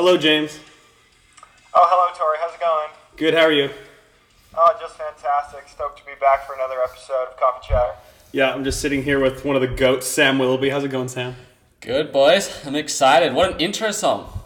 Hello, 0.00 0.16
James. 0.16 0.58
Oh, 1.74 1.86
hello, 1.90 2.10
Tory. 2.16 2.38
How's 2.40 2.54
it 2.54 2.60
going? 2.60 2.88
Good. 3.18 3.34
How 3.34 3.42
are 3.42 3.52
you? 3.52 3.68
Oh, 4.56 4.74
just 4.80 4.96
fantastic. 4.96 5.68
Stoked 5.68 5.98
to 5.98 6.06
be 6.06 6.12
back 6.18 6.46
for 6.46 6.54
another 6.54 6.82
episode 6.82 7.28
of 7.28 7.36
Coffee 7.38 7.68
Chatter. 7.68 7.92
Yeah, 8.32 8.50
I'm 8.50 8.64
just 8.64 8.80
sitting 8.80 9.02
here 9.02 9.20
with 9.20 9.44
one 9.44 9.56
of 9.56 9.60
the 9.60 9.68
goats, 9.68 10.06
Sam 10.06 10.38
Willoughby. 10.38 10.70
How's 10.70 10.84
it 10.84 10.88
going, 10.90 11.08
Sam? 11.08 11.36
Good 11.82 12.12
boys, 12.12 12.64
I'm 12.66 12.76
excited. 12.76 13.34
What 13.34 13.52
an 13.52 13.60
intro 13.60 13.90
song. 13.90 14.40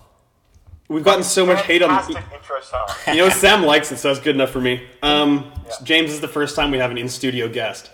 We've 0.89 1.05
gotten 1.05 1.23
so 1.23 1.47
much 1.47 1.65
hate 1.65 1.83
on. 1.83 1.91
Fantastic 1.91 2.33
intro 2.35 2.61
song. 2.61 2.89
You 3.07 3.19
know, 3.23 3.29
Sam 3.29 3.63
likes 3.63 3.93
it, 3.93 3.99
so 3.99 4.09
that's 4.13 4.19
good 4.25 4.35
enough 4.35 4.51
for 4.51 4.61
me. 4.61 4.85
Um, 5.05 5.53
Yeah. 5.67 5.73
James 5.85 6.07
this 6.09 6.15
is 6.17 6.21
the 6.21 6.27
first 6.27 6.57
time 6.57 6.73
we 6.73 6.79
have 6.79 6.91
an 6.91 6.99
in-studio 6.99 7.49
guest. 7.49 7.93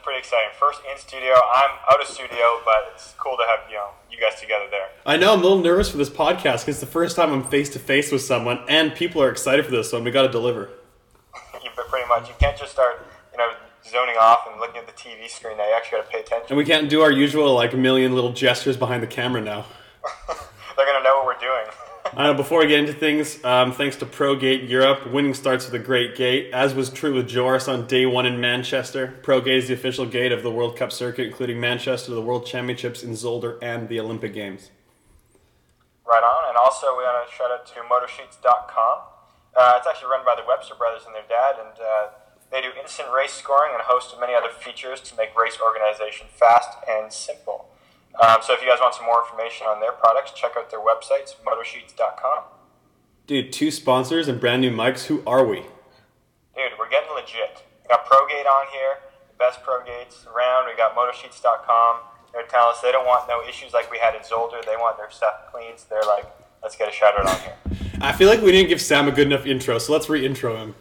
Yeah, 0.00 0.04
this 0.04 0.04
is 0.04 0.04
pretty 0.04 0.18
exciting. 0.18 0.50
First 0.58 0.80
in 0.90 0.98
studio. 0.98 1.34
I'm 1.34 1.70
out 1.92 2.00
of 2.00 2.06
studio, 2.06 2.60
but 2.64 2.92
it's 2.94 3.14
cool 3.18 3.36
to 3.36 3.44
have 3.46 3.68
you 3.68 3.76
know 3.76 3.90
you 4.10 4.18
guys 4.18 4.40
together 4.40 4.64
there. 4.70 4.88
I 5.04 5.16
know 5.16 5.32
I'm 5.32 5.40
a 5.40 5.42
little 5.42 5.60
nervous 5.60 5.90
for 5.90 5.96
this 5.98 6.10
podcast 6.10 6.64
because 6.64 6.68
it's 6.68 6.80
the 6.80 6.86
first 6.86 7.16
time 7.16 7.32
I'm 7.32 7.44
face 7.44 7.70
to 7.70 7.78
face 7.78 8.12
with 8.12 8.22
someone, 8.22 8.60
and 8.68 8.94
people 8.94 9.22
are 9.22 9.30
excited 9.30 9.64
for 9.64 9.70
this 9.70 9.92
one. 9.92 10.04
We 10.04 10.10
got 10.10 10.22
to 10.22 10.28
deliver. 10.28 10.70
Pretty 11.90 12.08
much 12.08 12.28
you 12.28 12.34
can't 12.38 12.56
just 12.56 12.72
start 12.72 13.04
you 13.32 13.38
know 13.38 13.50
zoning 13.84 14.16
off 14.20 14.46
and 14.50 14.60
looking 14.60 14.78
at 14.78 14.86
the 14.86 14.92
TV 14.92 15.28
screen. 15.28 15.56
Now 15.56 15.66
you 15.68 15.74
actually 15.74 15.98
got 15.98 16.06
to 16.06 16.12
pay 16.12 16.20
attention. 16.20 16.46
And 16.50 16.56
we 16.56 16.64
can't 16.64 16.88
do 16.88 17.02
our 17.02 17.10
usual 17.10 17.54
like 17.54 17.74
million 17.74 18.14
little 18.14 18.32
gestures 18.32 18.76
behind 18.76 19.02
the 19.02 19.08
camera 19.08 19.40
now. 19.40 19.66
They're 20.76 20.86
gonna 20.86 21.04
know 21.04 21.16
what 21.16 21.26
we're 21.26 21.40
doing. 21.40 21.66
Uh, 22.16 22.34
before 22.34 22.62
I 22.62 22.66
get 22.66 22.80
into 22.80 22.92
things, 22.92 23.42
um, 23.44 23.70
thanks 23.70 23.94
to 23.96 24.06
ProGate 24.06 24.68
Europe, 24.68 25.12
winning 25.12 25.32
starts 25.32 25.66
with 25.66 25.80
a 25.80 25.84
great 25.84 26.16
gate, 26.16 26.50
as 26.52 26.74
was 26.74 26.90
true 26.90 27.14
with 27.14 27.28
Joris 27.28 27.68
on 27.68 27.86
day 27.86 28.04
one 28.04 28.26
in 28.26 28.40
Manchester. 28.40 29.14
ProGate 29.22 29.58
is 29.58 29.68
the 29.68 29.74
official 29.74 30.06
gate 30.06 30.32
of 30.32 30.42
the 30.42 30.50
World 30.50 30.76
Cup 30.76 30.90
circuit, 30.90 31.28
including 31.28 31.60
Manchester, 31.60 32.12
the 32.12 32.20
World 32.20 32.46
Championships 32.46 33.04
in 33.04 33.12
Zolder, 33.12 33.58
and 33.62 33.88
the 33.88 34.00
Olympic 34.00 34.34
Games. 34.34 34.72
Right 36.04 36.24
on. 36.24 36.48
And 36.48 36.56
also, 36.56 36.98
we 36.98 37.04
want 37.04 37.28
to 37.28 37.32
shout 37.32 37.52
out 37.52 37.64
to 37.66 37.74
Motosheets.com. 37.86 38.98
Uh, 39.56 39.74
it's 39.76 39.86
actually 39.86 40.10
run 40.10 40.24
by 40.24 40.34
the 40.34 40.42
Webster 40.48 40.74
brothers 40.74 41.02
and 41.06 41.14
their 41.14 41.26
dad, 41.28 41.54
and 41.60 41.78
uh, 41.78 42.08
they 42.50 42.60
do 42.60 42.70
instant 42.82 43.08
race 43.14 43.32
scoring 43.32 43.70
and 43.72 43.80
a 43.80 43.84
host 43.84 44.12
of 44.12 44.18
many 44.18 44.34
other 44.34 44.50
features 44.50 45.00
to 45.02 45.16
make 45.16 45.36
race 45.38 45.58
organization 45.62 46.26
fast 46.28 46.70
and 46.88 47.12
simple. 47.12 47.69
Um, 48.18 48.38
so, 48.42 48.54
if 48.54 48.60
you 48.60 48.68
guys 48.68 48.78
want 48.80 48.94
some 48.94 49.06
more 49.06 49.22
information 49.22 49.66
on 49.66 49.80
their 49.80 49.92
products, 49.92 50.32
check 50.32 50.52
out 50.56 50.70
their 50.70 50.80
websites, 50.80 51.36
Motosheets.com. 51.46 52.44
Dude, 53.26 53.52
two 53.52 53.70
sponsors 53.70 54.26
and 54.26 54.40
brand 54.40 54.60
new 54.60 54.72
mics. 54.72 55.06
Who 55.06 55.22
are 55.26 55.44
we? 55.44 55.62
Dude, 56.56 56.74
we're 56.78 56.90
getting 56.90 57.14
legit. 57.14 57.62
We 57.82 57.88
got 57.88 58.04
ProGate 58.04 58.46
on 58.46 58.66
here, 58.72 58.98
the 59.30 59.38
best 59.38 59.62
ProGates 59.62 60.26
around. 60.26 60.66
We 60.66 60.76
got 60.76 60.96
Motosheets.com. 60.96 61.96
They're 62.32 62.46
telling 62.46 62.74
us 62.74 62.80
they 62.80 62.92
don't 62.92 63.06
want 63.06 63.28
no 63.28 63.42
issues 63.48 63.72
like 63.72 63.90
we 63.90 63.98
had 63.98 64.14
in 64.14 64.22
Zolder. 64.22 64.64
They 64.64 64.76
want 64.76 64.96
their 64.96 65.10
stuff 65.10 65.50
clean, 65.52 65.76
so 65.76 65.86
they're 65.90 66.02
like, 66.02 66.26
let's 66.62 66.76
get 66.76 66.88
a 66.88 66.92
shout 66.92 67.18
out 67.18 67.26
on 67.26 67.40
here. 67.40 67.56
I 68.00 68.12
feel 68.12 68.28
like 68.28 68.40
we 68.40 68.52
didn't 68.52 68.68
give 68.68 68.80
Sam 68.80 69.08
a 69.08 69.12
good 69.12 69.26
enough 69.26 69.46
intro, 69.46 69.78
so 69.78 69.92
let's 69.92 70.08
re-intro 70.08 70.56
him. 70.56 70.74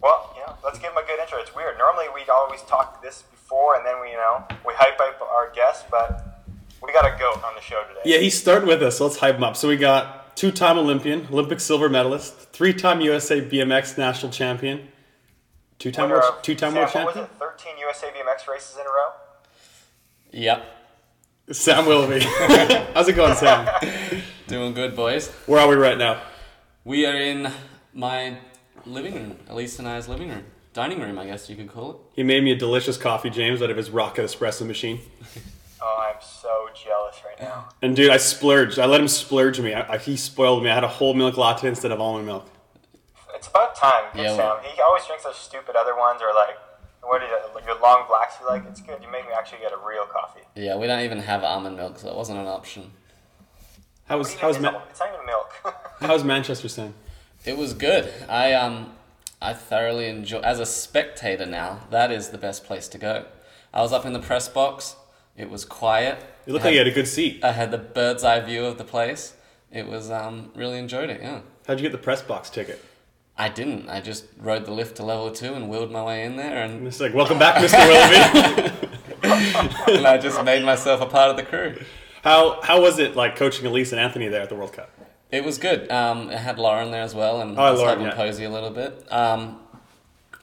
Well, 0.00 0.32
you 0.34 0.40
know, 0.40 0.54
let's 0.64 0.78
give 0.78 0.90
him 0.90 0.96
a 0.96 1.06
good 1.06 1.20
intro. 1.20 1.38
It's 1.38 1.54
weird. 1.54 1.78
Normally 1.78 2.06
we'd 2.14 2.30
always 2.30 2.62
talk 2.62 3.02
this 3.02 3.24
before, 3.46 3.76
and 3.76 3.86
then 3.86 4.00
we, 4.00 4.10
you 4.10 4.16
know, 4.16 4.44
we 4.66 4.74
hype 4.76 4.98
up 5.00 5.20
our 5.22 5.50
guests, 5.52 5.84
but 5.90 6.42
we 6.82 6.92
got 6.92 7.04
a 7.04 7.16
goat 7.18 7.42
on 7.44 7.54
the 7.54 7.60
show 7.60 7.82
today. 7.88 8.00
Yeah, 8.04 8.18
he's 8.18 8.38
starting 8.38 8.68
with 8.68 8.82
us, 8.82 8.98
so 8.98 9.06
let's 9.06 9.18
hype 9.18 9.36
him 9.36 9.44
up. 9.44 9.56
So 9.56 9.68
we 9.68 9.76
got 9.76 10.36
two-time 10.36 10.78
Olympian, 10.78 11.28
Olympic 11.30 11.60
silver 11.60 11.88
medalist, 11.88 12.34
three-time 12.52 13.00
USA 13.00 13.40
BMX 13.40 13.96
national 13.96 14.32
champion, 14.32 14.88
two-time 15.78 16.10
Winner 16.10 16.20
world, 16.22 16.34
two-time 16.42 16.72
Sam, 16.72 16.82
world 16.82 16.94
what 16.94 17.06
was 17.06 17.14
champion. 17.14 17.24
it? 17.24 17.56
13 17.58 17.78
USA 17.78 18.06
BMX 18.08 18.48
races 18.52 18.76
in 18.76 18.82
a 18.82 18.84
row? 18.84 19.10
Yep, 20.32 20.66
Sam 21.52 21.86
Willoughby. 21.86 22.20
How's 22.94 23.08
it 23.08 23.12
going, 23.14 23.36
Sam? 23.36 24.22
doing 24.48 24.74
good, 24.74 24.96
boys. 24.96 25.28
Where 25.46 25.60
are 25.60 25.68
we 25.68 25.76
right 25.76 25.96
now? 25.96 26.20
We 26.84 27.06
are 27.06 27.16
in 27.16 27.50
my 27.94 28.38
living 28.84 29.14
room, 29.14 29.36
Alise 29.48 29.78
and 29.78 29.88
I's 29.88 30.08
living 30.08 30.30
room. 30.30 30.44
Dining 30.76 31.00
room, 31.00 31.18
I 31.18 31.24
guess 31.24 31.48
you 31.48 31.56
could 31.56 31.72
call 31.72 31.90
it. 31.92 31.96
He 32.16 32.22
made 32.22 32.44
me 32.44 32.52
a 32.52 32.54
delicious 32.54 32.98
coffee, 32.98 33.30
James, 33.30 33.62
out 33.62 33.70
of 33.70 33.78
his 33.78 33.88
rocket 33.88 34.26
espresso 34.26 34.66
machine. 34.66 35.00
Oh, 35.80 36.06
I'm 36.12 36.20
so 36.20 36.68
jealous 36.74 37.16
right 37.24 37.40
now. 37.40 37.70
And 37.80 37.96
dude, 37.96 38.10
I 38.10 38.18
splurged. 38.18 38.78
I 38.78 38.84
let 38.84 39.00
him 39.00 39.08
splurge 39.08 39.58
me. 39.58 39.72
I, 39.72 39.94
I, 39.94 39.96
he 39.96 40.18
spoiled 40.18 40.62
me. 40.62 40.68
I 40.68 40.74
had 40.74 40.84
a 40.84 40.88
whole 40.88 41.14
milk 41.14 41.38
latte 41.38 41.66
instead 41.66 41.92
of 41.92 42.00
almond 42.02 42.26
milk. 42.26 42.46
It's 43.34 43.48
about 43.48 43.74
time, 43.74 44.04
good 44.12 44.24
Yeah, 44.24 44.28
Sam. 44.28 44.36
well- 44.36 44.60
He 44.64 44.78
always 44.82 45.06
drinks 45.06 45.24
those 45.24 45.36
stupid 45.36 45.76
other 45.76 45.96
ones, 45.96 46.20
or 46.20 46.34
like, 46.34 46.56
what 47.02 47.22
is 47.22 47.30
it, 47.32 47.54
like 47.54 47.64
your 47.64 47.80
long 47.80 48.04
blacks. 48.06 48.34
You 48.38 48.46
like? 48.46 48.64
It's 48.68 48.82
good. 48.82 48.98
You 49.02 49.10
make 49.10 49.24
me 49.26 49.32
actually 49.32 49.60
get 49.60 49.72
a 49.72 49.78
real 49.78 50.04
coffee. 50.04 50.40
Yeah, 50.56 50.76
we 50.76 50.86
don't 50.86 51.00
even 51.00 51.20
have 51.20 51.42
almond 51.42 51.76
milk, 51.78 51.98
so 52.00 52.08
it 52.10 52.14
wasn't 52.14 52.38
an 52.40 52.48
option. 52.48 52.90
How 54.04 54.18
was 54.18 54.28
even 54.28 54.40
how's 54.42 54.56
is 54.56 54.62
Ma- 54.62 54.68
it? 54.76 54.80
It's 54.90 55.00
not 55.00 55.08
even 55.14 55.24
milk. 55.24 55.54
how's 56.00 56.22
Manchester, 56.22 56.68
Sam? 56.68 56.92
It 57.46 57.56
was 57.56 57.72
good. 57.72 58.12
I 58.28 58.52
um, 58.52 58.92
I 59.40 59.52
thoroughly 59.52 60.06
enjoy. 60.08 60.40
As 60.40 60.60
a 60.60 60.66
spectator 60.66 61.46
now, 61.46 61.80
that 61.90 62.10
is 62.10 62.28
the 62.30 62.38
best 62.38 62.64
place 62.64 62.88
to 62.88 62.98
go. 62.98 63.26
I 63.72 63.82
was 63.82 63.92
up 63.92 64.06
in 64.06 64.12
the 64.12 64.18
press 64.20 64.48
box. 64.48 64.96
It 65.36 65.50
was 65.50 65.64
quiet. 65.64 66.18
You 66.46 66.52
looked 66.54 66.64
I 66.64 66.68
like 66.68 66.72
you 66.72 66.78
had- 66.78 66.86
had 66.86 66.92
a 66.92 66.94
good 66.94 67.08
seat. 67.08 67.44
I 67.44 67.52
had 67.52 67.70
the 67.70 67.78
bird's 67.78 68.24
eye 68.24 68.40
view 68.40 68.64
of 68.64 68.78
the 68.78 68.84
place. 68.84 69.34
It 69.70 69.86
was 69.86 70.10
um, 70.10 70.50
really 70.54 70.78
enjoyed 70.78 71.10
it. 71.10 71.20
Yeah. 71.20 71.40
How'd 71.66 71.78
you 71.78 71.82
get 71.82 71.92
the 71.92 71.98
press 71.98 72.22
box 72.22 72.48
ticket? 72.48 72.82
I 73.36 73.50
didn't. 73.50 73.90
I 73.90 74.00
just 74.00 74.24
rode 74.38 74.64
the 74.64 74.70
lift 74.72 74.96
to 74.96 75.02
level 75.02 75.30
two 75.30 75.52
and 75.52 75.68
wheeled 75.68 75.90
my 75.90 76.02
way 76.02 76.24
in 76.24 76.36
there, 76.36 76.62
and, 76.62 76.86
It's 76.86 77.00
like, 77.00 77.12
welcome 77.12 77.38
back, 77.38 77.56
Mr. 77.56 77.76
Willoughby. 77.86 78.88
and 79.98 80.06
I 80.06 80.16
just 80.16 80.42
made 80.44 80.64
myself 80.64 81.02
a 81.02 81.06
part 81.06 81.30
of 81.30 81.36
the 81.36 81.42
crew. 81.42 81.76
how 82.22 82.60
how 82.62 82.80
was 82.80 82.98
it 82.98 83.14
like 83.16 83.36
coaching 83.36 83.66
Alise 83.70 83.90
and 83.92 84.00
Anthony 84.00 84.28
there 84.28 84.40
at 84.42 84.48
the 84.48 84.54
World 84.54 84.72
Cup? 84.72 84.88
It 85.36 85.44
was 85.44 85.58
good. 85.58 85.90
Um, 85.90 86.30
it 86.30 86.38
had 86.38 86.58
Lauren 86.58 86.90
there 86.90 87.02
as 87.02 87.14
well, 87.14 87.40
and 87.42 87.58
Oh, 87.58 87.74
Lauren, 87.74 88.00
yeah. 88.00 88.14
Posey 88.14 88.44
a 88.44 88.50
little 88.50 88.70
bit. 88.70 89.06
Um, 89.12 89.60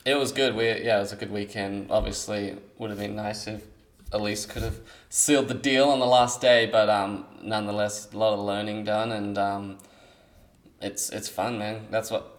it 0.05 0.15
was 0.15 0.31
good. 0.31 0.55
We 0.55 0.65
yeah, 0.67 0.97
it 0.97 1.01
was 1.01 1.13
a 1.13 1.15
good 1.15 1.31
weekend. 1.31 1.89
Obviously, 1.89 2.57
would 2.77 2.89
have 2.91 2.99
been 2.99 3.15
nice 3.15 3.47
if 3.47 3.63
Alise 4.11 4.47
could 4.47 4.61
have 4.61 4.79
sealed 5.09 5.47
the 5.47 5.55
deal 5.55 5.89
on 5.89 5.99
the 5.99 6.05
last 6.05 6.41
day, 6.41 6.67
but 6.67 6.89
um, 6.89 7.25
nonetheless, 7.41 8.13
a 8.13 8.17
lot 8.17 8.33
of 8.33 8.39
learning 8.41 8.83
done, 8.83 9.11
and 9.11 9.37
um, 9.37 9.77
it's 10.79 11.09
it's 11.09 11.27
fun, 11.27 11.57
man. 11.57 11.87
That's 11.89 12.11
what 12.11 12.37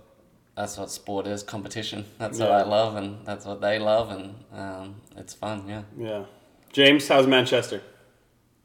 that's 0.56 0.76
what 0.78 0.90
sport 0.90 1.26
is. 1.26 1.42
Competition. 1.42 2.04
That's 2.18 2.38
what 2.38 2.52
I 2.52 2.62
love, 2.62 2.94
and 2.94 3.26
that's 3.26 3.44
what 3.46 3.60
they 3.60 3.80
love, 3.80 4.10
and 4.12 4.34
um, 4.54 4.94
it's 5.16 5.34
fun. 5.34 5.64
Yeah. 5.66 5.82
Yeah. 5.98 6.24
James, 6.72 7.08
how's 7.08 7.26
Manchester? 7.26 7.82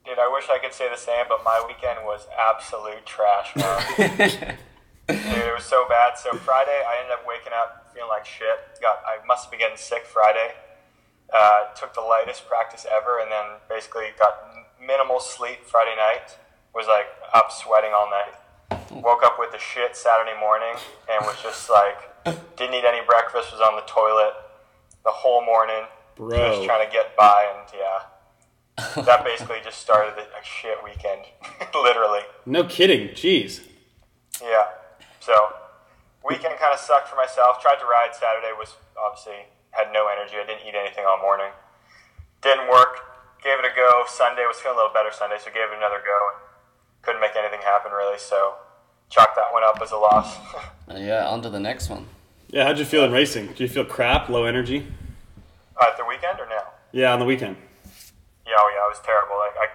Dude, 0.10 0.18
I 0.18 0.26
wish 0.26 0.50
I 0.50 0.58
could 0.58 0.74
say 0.74 0.90
the 0.90 0.98
same, 0.98 1.30
but 1.30 1.46
my 1.46 1.62
weekend 1.68 2.02
was 2.02 2.26
absolute 2.34 3.06
trash, 3.06 3.54
man. 3.54 3.78
Dude, 5.06 5.46
it 5.46 5.54
was 5.54 5.70
so 5.70 5.86
bad. 5.88 6.18
So 6.18 6.34
Friday, 6.34 6.82
I 6.82 6.98
ended 6.98 7.14
up 7.14 7.30
waking 7.30 7.54
up 7.54 7.94
feeling 7.94 8.10
like 8.10 8.26
shit. 8.26 8.58
Got, 8.82 9.06
I 9.06 9.24
must 9.28 9.46
have 9.46 9.52
been 9.52 9.60
getting 9.60 9.78
sick 9.78 10.10
Friday. 10.10 10.58
Uh, 11.30 11.70
took 11.78 11.94
the 11.94 12.02
lightest 12.02 12.50
practice 12.50 12.88
ever, 12.90 13.22
and 13.22 13.30
then 13.30 13.62
basically 13.70 14.10
got 14.18 14.50
minimal 14.82 15.20
sleep 15.20 15.62
Friday 15.62 15.94
night. 15.94 16.34
Was 16.74 16.88
like 16.90 17.06
up 17.36 17.52
sweating 17.52 17.94
all 17.94 18.10
night. 18.10 18.34
Woke 18.90 19.22
up 19.22 19.38
with 19.38 19.52
the 19.52 19.62
shit 19.62 19.96
Saturday 19.96 20.34
morning, 20.40 20.74
and 21.06 21.22
was 21.22 21.38
just 21.44 21.70
like 21.70 22.02
didn't 22.58 22.74
eat 22.74 22.82
any 22.82 23.06
breakfast. 23.06 23.54
Was 23.54 23.62
on 23.62 23.76
the 23.76 23.86
toilet 23.86 24.34
the 25.06 25.14
whole 25.14 25.46
morning, 25.46 25.86
Bro. 26.18 26.34
just 26.34 26.66
trying 26.66 26.82
to 26.82 26.92
get 26.92 27.16
by, 27.16 27.46
and 27.54 27.70
yeah 27.78 28.10
that 29.06 29.24
basically 29.24 29.58
just 29.64 29.80
started 29.80 30.14
a 30.18 30.22
a 30.40 30.44
shit 30.44 30.78
weekend, 30.84 31.22
literally. 31.74 32.22
No 32.46 32.64
kidding. 32.64 33.10
Jeez. 33.10 33.62
Yeah. 34.42 34.66
So 35.20 35.34
weekend 36.28 36.56
kind 36.60 36.74
of 36.74 36.80
sucked 36.80 37.10
for 37.10 37.16
myself. 37.16 37.62
Tried 37.62 37.80
to 37.80 37.86
ride 37.86 38.14
Saturday. 38.14 38.52
Was 38.58 38.76
obviously 38.98 39.46
had 39.72 39.92
no 39.94 40.08
energy. 40.08 40.36
I 40.42 40.46
didn't 40.46 40.68
eat 40.68 40.76
anything 40.76 41.06
all 41.08 41.20
morning. 41.22 41.52
Didn't 42.42 42.70
work. 42.70 43.00
Gave 43.44 43.60
it 43.60 43.66
a 43.66 43.76
go. 43.76 44.04
Sunday 44.08 44.44
was 44.48 44.58
feeling 44.58 44.76
a 44.76 44.82
little 44.82 44.94
better 44.94 45.12
Sunday, 45.12 45.38
so 45.40 45.48
gave 45.52 45.72
it 45.72 45.78
another 45.78 46.00
go. 46.04 46.18
And 46.34 46.40
couldn't 47.02 47.22
make 47.22 47.36
anything 47.36 47.62
happen 47.62 47.92
really. 47.92 48.18
So 48.20 48.56
chalked 49.10 49.36
that 49.36 49.52
one 49.52 49.64
up 49.64 49.80
as 49.82 49.92
a 49.92 49.98
loss. 49.98 50.38
Uh, 50.90 50.96
yeah. 50.98 51.28
On 51.28 51.42
to 51.42 51.50
the 51.50 51.60
next 51.60 51.90
one. 51.90 52.08
Yeah, 52.50 52.66
how'd 52.66 52.80
you 52.80 52.86
feel 52.86 53.04
in 53.04 53.12
racing? 53.12 53.54
Do 53.56 53.64
you 53.64 53.70
feel 53.70 53.86
crap, 53.86 54.28
low 54.30 54.46
energy? 54.46 54.88
uh, 55.80 55.86
the 55.98 56.06
weekend 56.06 56.40
or 56.40 56.48
now? 56.48 56.64
Yeah, 56.92 57.14
on 57.14 57.20
the 57.20 57.26
weekend. 57.26 57.56
Yeah, 58.50 58.58
oh 58.58 58.70
yeah, 58.74 58.90
it 58.90 58.92
was 58.98 59.02
terrible. 59.06 59.38
Like 59.38 59.56
I, 59.62 59.66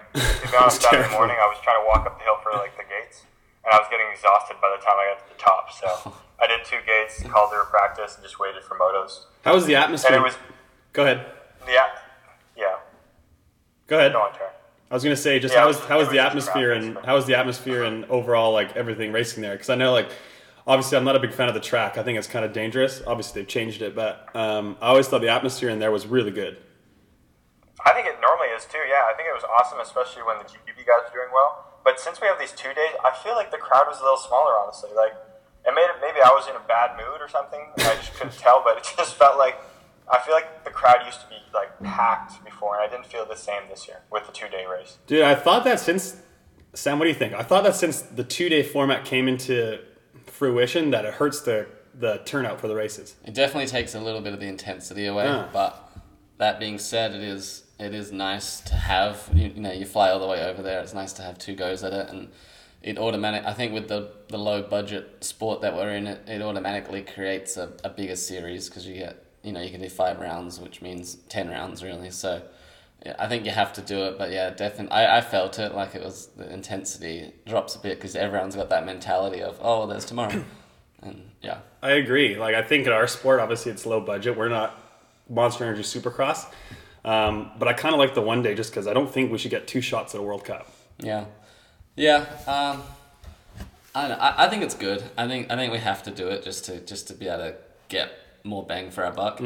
to 0.42 0.50
be 0.50 0.56
honest, 0.58 0.82
Saturday 0.82 1.06
terrible. 1.06 1.18
morning 1.22 1.36
I 1.38 1.46
was 1.46 1.58
trying 1.62 1.78
to 1.78 1.86
walk 1.86 2.02
up 2.10 2.18
the 2.18 2.24
hill 2.26 2.38
for 2.42 2.50
like 2.58 2.74
the 2.76 2.82
gates, 2.90 3.22
and 3.62 3.70
I 3.70 3.78
was 3.78 3.86
getting 3.90 4.06
exhausted 4.10 4.58
by 4.58 4.74
the 4.74 4.82
time 4.82 4.98
I 4.98 5.14
got 5.14 5.18
to 5.22 5.28
the 5.30 5.38
top. 5.38 5.70
So 5.70 5.86
I 6.42 6.46
did 6.50 6.66
two 6.66 6.82
gates, 6.84 7.22
called 7.30 7.54
a 7.54 7.62
practice, 7.70 8.18
and 8.18 8.22
just 8.26 8.40
waited 8.42 8.64
for 8.66 8.74
motos. 8.76 9.30
How 9.46 9.54
was 9.54 9.64
the 9.66 9.74
And 9.78 9.84
atmosphere? 9.84 10.18
it 10.18 10.22
was 10.22 10.34
Go 10.92 11.02
ahead. 11.06 11.26
yeah, 11.70 11.86
yeah. 12.56 12.76
Go 13.86 13.98
ahead. 13.98 14.12
Tara. 14.12 14.50
I 14.90 14.94
was 14.94 15.02
gonna 15.02 15.16
say, 15.16 15.38
just 15.38 15.54
Yeah, 15.54 15.60
how 15.60 15.66
was 15.68 15.76
was- 15.78 15.86
how 15.86 15.98
was 15.98 16.08
it 16.08 16.12
the 16.12 16.18
atmosphere 16.20 16.72
and 16.72 16.98
how 17.04 17.14
was 17.14 17.26
the 17.26 17.34
atmosphere 17.38 17.82
and 17.84 18.04
overall 18.06 18.52
like 18.52 18.74
everything 18.76 19.12
racing 19.12 19.42
there? 19.42 19.52
Because 19.54 19.70
I 19.70 19.74
know 19.76 19.92
like 19.92 20.08
obviously 20.66 20.96
I'm 20.98 21.04
not 21.04 21.16
a 21.16 21.20
big 21.20 21.32
fan 21.32 21.48
of 21.48 21.54
the 21.54 21.60
track. 21.60 21.96
I 21.98 22.02
think 22.02 22.18
it's 22.18 22.26
kind 22.28 22.44
of 22.44 22.52
dangerous. 22.52 23.02
Obviously 23.06 23.40
they've 23.42 23.48
changed 23.48 23.82
it, 23.82 23.94
but 23.94 24.34
um, 24.36 24.76
I 24.80 24.88
always 24.88 25.06
thought 25.08 25.20
the 25.20 25.28
atmosphere 25.30 25.68
in 25.68 25.78
there 25.78 25.90
was 25.90 26.06
really 26.06 26.30
good. 26.30 26.58
I 27.84 27.92
think 27.92 28.06
it 28.08 28.16
normally 28.20 28.48
is 28.56 28.64
too. 28.64 28.80
Yeah, 28.88 29.04
I 29.06 29.12
think 29.16 29.28
it 29.28 29.36
was 29.36 29.44
awesome, 29.44 29.78
especially 29.80 30.22
when 30.24 30.38
the 30.38 30.44
GPB 30.48 30.88
guys 30.88 31.04
were 31.12 31.20
doing 31.20 31.32
well. 31.32 31.76
but 31.84 32.00
since 32.00 32.20
we 32.20 32.26
have 32.26 32.38
these 32.40 32.52
two 32.52 32.72
days, 32.72 32.94
I 33.04 33.12
feel 33.22 33.34
like 33.34 33.50
the 33.50 33.58
crowd 33.60 33.84
was 33.86 34.00
a 34.00 34.02
little 34.02 34.16
smaller. 34.18 34.56
Honestly, 34.58 34.90
like 34.96 35.12
it 35.66 35.72
made 35.74 35.88
it. 35.92 35.96
Maybe 36.00 36.20
I 36.24 36.30
was 36.32 36.48
in 36.48 36.56
a 36.56 36.64
bad 36.66 36.96
mood 36.96 37.20
or 37.20 37.28
something. 37.28 37.60
I 37.78 37.94
just 37.96 38.14
couldn't 38.14 38.36
tell, 38.38 38.62
but 38.64 38.78
it 38.78 38.86
just 38.96 39.14
felt 39.16 39.36
like 39.38 39.56
I 40.10 40.18
feel 40.20 40.34
like 40.34 40.64
the 40.64 40.70
crowd 40.70 41.04
used 41.06 41.20
to 41.22 41.28
be 41.28 41.36
like 41.52 41.70
packed 41.82 42.42
before, 42.44 42.74
and 42.76 42.82
I 42.84 42.88
didn't 42.88 43.06
feel 43.06 43.26
the 43.26 43.36
same 43.36 43.62
this 43.68 43.86
year 43.86 44.00
with 44.10 44.26
the 44.26 44.32
two 44.32 44.48
day 44.48 44.64
race. 44.64 44.98
Dude, 45.06 45.22
I 45.22 45.34
thought 45.34 45.64
that 45.64 45.78
since 45.80 46.16
Sam, 46.74 46.98
what 46.98 47.04
do 47.04 47.10
you 47.10 47.14
think? 47.14 47.34
I 47.34 47.42
thought 47.42 47.64
that 47.64 47.74
since 47.76 48.00
the 48.02 48.24
two 48.24 48.48
day 48.48 48.62
format 48.62 49.04
came 49.04 49.28
into 49.28 49.78
fruition, 50.26 50.90
that 50.90 51.04
it 51.04 51.14
hurts 51.14 51.40
the 51.42 51.66
the 51.96 52.22
turnout 52.24 52.60
for 52.60 52.66
the 52.68 52.74
races. 52.74 53.14
It 53.24 53.34
definitely 53.34 53.68
takes 53.68 53.94
a 53.94 54.00
little 54.00 54.20
bit 54.20 54.32
of 54.32 54.40
the 54.40 54.48
intensity 54.48 55.06
away, 55.06 55.26
Yeah. 55.26 55.48
but 55.52 55.88
that 56.38 56.58
being 56.58 56.78
said, 56.78 57.12
it 57.12 57.22
is 57.22 57.63
it 57.78 57.94
is 57.94 58.12
nice 58.12 58.60
to 58.60 58.74
have 58.74 59.28
you, 59.34 59.48
you 59.48 59.60
know 59.60 59.72
you 59.72 59.84
fly 59.84 60.10
all 60.10 60.20
the 60.20 60.26
way 60.26 60.44
over 60.44 60.62
there. 60.62 60.80
It's 60.80 60.94
nice 60.94 61.12
to 61.14 61.22
have 61.22 61.38
two 61.38 61.54
goes 61.54 61.82
at 61.82 61.92
it, 61.92 62.08
and 62.08 62.30
it 62.82 62.98
automatic. 62.98 63.44
I 63.44 63.52
think 63.52 63.72
with 63.72 63.88
the 63.88 64.10
the 64.28 64.38
low 64.38 64.62
budget 64.62 65.24
sport 65.24 65.60
that 65.62 65.74
we're 65.74 65.90
in, 65.90 66.06
it, 66.06 66.28
it 66.28 66.42
automatically 66.42 67.02
creates 67.02 67.56
a, 67.56 67.72
a 67.82 67.88
bigger 67.88 68.16
series 68.16 68.68
because 68.68 68.86
you 68.86 68.94
get 68.94 69.24
you 69.42 69.52
know 69.52 69.60
you 69.60 69.70
can 69.70 69.80
do 69.80 69.88
five 69.88 70.20
rounds, 70.20 70.60
which 70.60 70.82
means 70.82 71.16
ten 71.28 71.48
rounds 71.48 71.82
really. 71.82 72.10
So. 72.10 72.42
Yeah, 73.04 73.16
I 73.18 73.28
think 73.28 73.44
you 73.44 73.50
have 73.50 73.74
to 73.74 73.82
do 73.82 74.04
it, 74.04 74.16
but 74.16 74.30
yeah, 74.30 74.48
definitely. 74.48 74.92
I, 74.92 75.18
I 75.18 75.20
felt 75.20 75.58
it 75.58 75.74
like 75.74 75.94
it 75.94 76.02
was 76.02 76.28
the 76.38 76.50
intensity 76.50 77.34
drops 77.44 77.74
a 77.74 77.78
bit 77.78 77.98
because 77.98 78.16
everyone's 78.16 78.56
got 78.56 78.70
that 78.70 78.86
mentality 78.86 79.42
of 79.42 79.58
oh, 79.60 79.86
there's 79.86 80.06
tomorrow, 80.06 80.42
and 81.02 81.20
yeah, 81.42 81.58
I 81.82 81.90
agree. 81.90 82.36
Like 82.36 82.54
I 82.54 82.62
think 82.62 82.86
in 82.86 82.92
our 82.92 83.06
sport, 83.06 83.40
obviously 83.40 83.72
it's 83.72 83.84
low 83.84 84.00
budget. 84.00 84.38
We're 84.38 84.48
not 84.48 84.80
Monster 85.28 85.64
Energy 85.64 85.82
Supercross, 85.82 86.46
um, 87.04 87.50
but 87.58 87.68
I 87.68 87.72
kind 87.72 87.94
of 87.94 87.98
like 87.98 88.14
the 88.14 88.22
one 88.22 88.42
day 88.42 88.54
just 88.54 88.70
because 88.70 88.86
I 88.86 88.92
don't 88.92 89.10
think 89.10 89.30
we 89.30 89.38
should 89.38 89.50
get 89.50 89.66
two 89.66 89.80
shots 89.80 90.14
at 90.14 90.20
a 90.20 90.22
World 90.22 90.44
Cup. 90.44 90.70
Yeah, 90.98 91.26
yeah. 91.96 92.26
Um, 92.46 92.82
I 93.94 94.08
don't 94.08 94.10
know. 94.10 94.24
I, 94.24 94.46
I 94.46 94.48
think 94.48 94.62
it's 94.62 94.74
good. 94.74 95.02
I 95.16 95.28
think 95.28 95.50
I 95.50 95.56
think 95.56 95.72
we 95.72 95.78
have 95.78 96.02
to 96.04 96.10
do 96.10 96.28
it 96.28 96.42
just 96.42 96.64
to 96.66 96.80
just 96.80 97.08
to 97.08 97.14
be 97.14 97.28
able 97.28 97.38
to 97.38 97.54
get 97.88 98.10
more 98.42 98.64
bang 98.64 98.90
for 98.90 99.04
our 99.04 99.12
buck. 99.12 99.40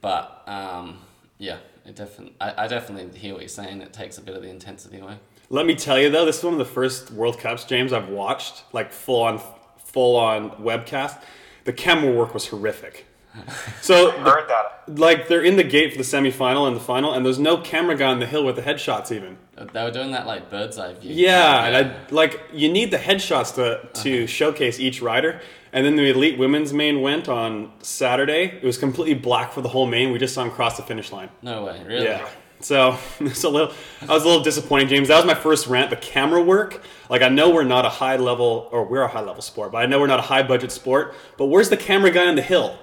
But 0.00 0.42
um, 0.46 0.98
yeah, 1.38 1.58
it 1.86 1.96
definitely. 1.96 2.34
I, 2.40 2.64
I 2.64 2.66
definitely 2.68 3.18
hear 3.18 3.34
what 3.34 3.42
you're 3.42 3.48
saying. 3.48 3.80
It 3.82 3.92
takes 3.92 4.18
a 4.18 4.22
bit 4.22 4.34
of 4.34 4.42
the 4.42 4.48
intensity 4.48 4.98
away. 4.98 5.18
Let 5.50 5.66
me 5.66 5.74
tell 5.74 5.98
you 6.00 6.10
though, 6.10 6.24
this 6.24 6.38
is 6.38 6.44
one 6.44 6.54
of 6.54 6.58
the 6.58 6.64
first 6.64 7.10
World 7.10 7.38
Cups, 7.38 7.64
James, 7.64 7.92
I've 7.92 8.08
watched 8.08 8.64
like 8.72 8.92
full 8.92 9.22
on, 9.22 9.40
full 9.78 10.16
on 10.16 10.50
webcast. 10.52 11.22
The 11.64 11.72
camera 11.72 12.12
work 12.12 12.34
was 12.34 12.48
horrific. 12.48 13.06
So 13.80 14.12
the- 14.12 14.18
Heard 14.18 14.48
that. 14.48 14.98
like 14.98 15.28
they're 15.28 15.42
in 15.42 15.56
the 15.56 15.64
gate 15.64 15.92
for 15.92 15.98
the 15.98 16.04
semifinal 16.04 16.66
and 16.66 16.76
the 16.76 16.80
final, 16.80 17.12
and 17.12 17.24
there's 17.24 17.38
no 17.38 17.58
camera 17.58 17.96
guy 17.96 18.10
on 18.10 18.20
the 18.20 18.26
hill 18.26 18.44
with 18.44 18.56
the 18.56 18.62
headshots 18.62 19.12
even. 19.12 19.36
Uh, 19.56 19.66
they 19.72 19.82
were 19.82 19.90
doing 19.90 20.12
that 20.12 20.26
like 20.26 20.50
bird's 20.50 20.78
eye 20.78 20.94
view. 20.94 21.12
Yeah, 21.12 21.64
and 21.66 21.76
I 21.76 21.96
like 22.10 22.40
you 22.52 22.70
need 22.70 22.90
the 22.90 22.98
headshots 22.98 23.54
to 23.56 23.88
to 24.02 24.18
uh-huh. 24.18 24.26
showcase 24.26 24.80
each 24.80 25.02
rider. 25.02 25.40
And 25.72 25.84
then 25.84 25.96
the 25.96 26.08
elite 26.08 26.38
women's 26.38 26.72
main 26.72 27.02
went 27.02 27.28
on 27.28 27.72
Saturday. 27.82 28.44
It 28.44 28.62
was 28.62 28.78
completely 28.78 29.14
black 29.14 29.52
for 29.52 29.60
the 29.60 29.68
whole 29.68 29.86
main. 29.86 30.12
We 30.12 30.20
just 30.20 30.32
saw 30.32 30.44
him 30.44 30.52
cross 30.52 30.76
the 30.76 30.84
finish 30.84 31.10
line. 31.10 31.30
no 31.42 31.64
way, 31.64 31.82
really. 31.84 32.04
Yeah. 32.04 32.28
So 32.60 32.96
it's 33.20 33.44
a 33.44 33.48
little. 33.48 33.74
I 34.02 34.06
was 34.06 34.22
a 34.22 34.26
little 34.26 34.42
disappointed, 34.42 34.88
James. 34.88 35.08
That 35.08 35.16
was 35.16 35.26
my 35.26 35.34
first 35.34 35.66
rant. 35.66 35.90
The 35.90 35.96
camera 35.96 36.42
work. 36.42 36.82
Like 37.10 37.22
I 37.22 37.28
know 37.28 37.50
we're 37.50 37.64
not 37.64 37.84
a 37.84 37.90
high 37.90 38.16
level, 38.16 38.68
or 38.72 38.84
we're 38.84 39.02
a 39.02 39.08
high 39.08 39.20
level 39.20 39.42
sport, 39.42 39.72
but 39.72 39.78
I 39.78 39.86
know 39.86 40.00
we're 40.00 40.06
not 40.06 40.20
a 40.20 40.22
high 40.22 40.42
budget 40.42 40.72
sport. 40.72 41.14
But 41.36 41.46
where's 41.46 41.68
the 41.68 41.76
camera 41.76 42.10
guy 42.10 42.26
on 42.26 42.36
the 42.36 42.42
hill? 42.42 42.78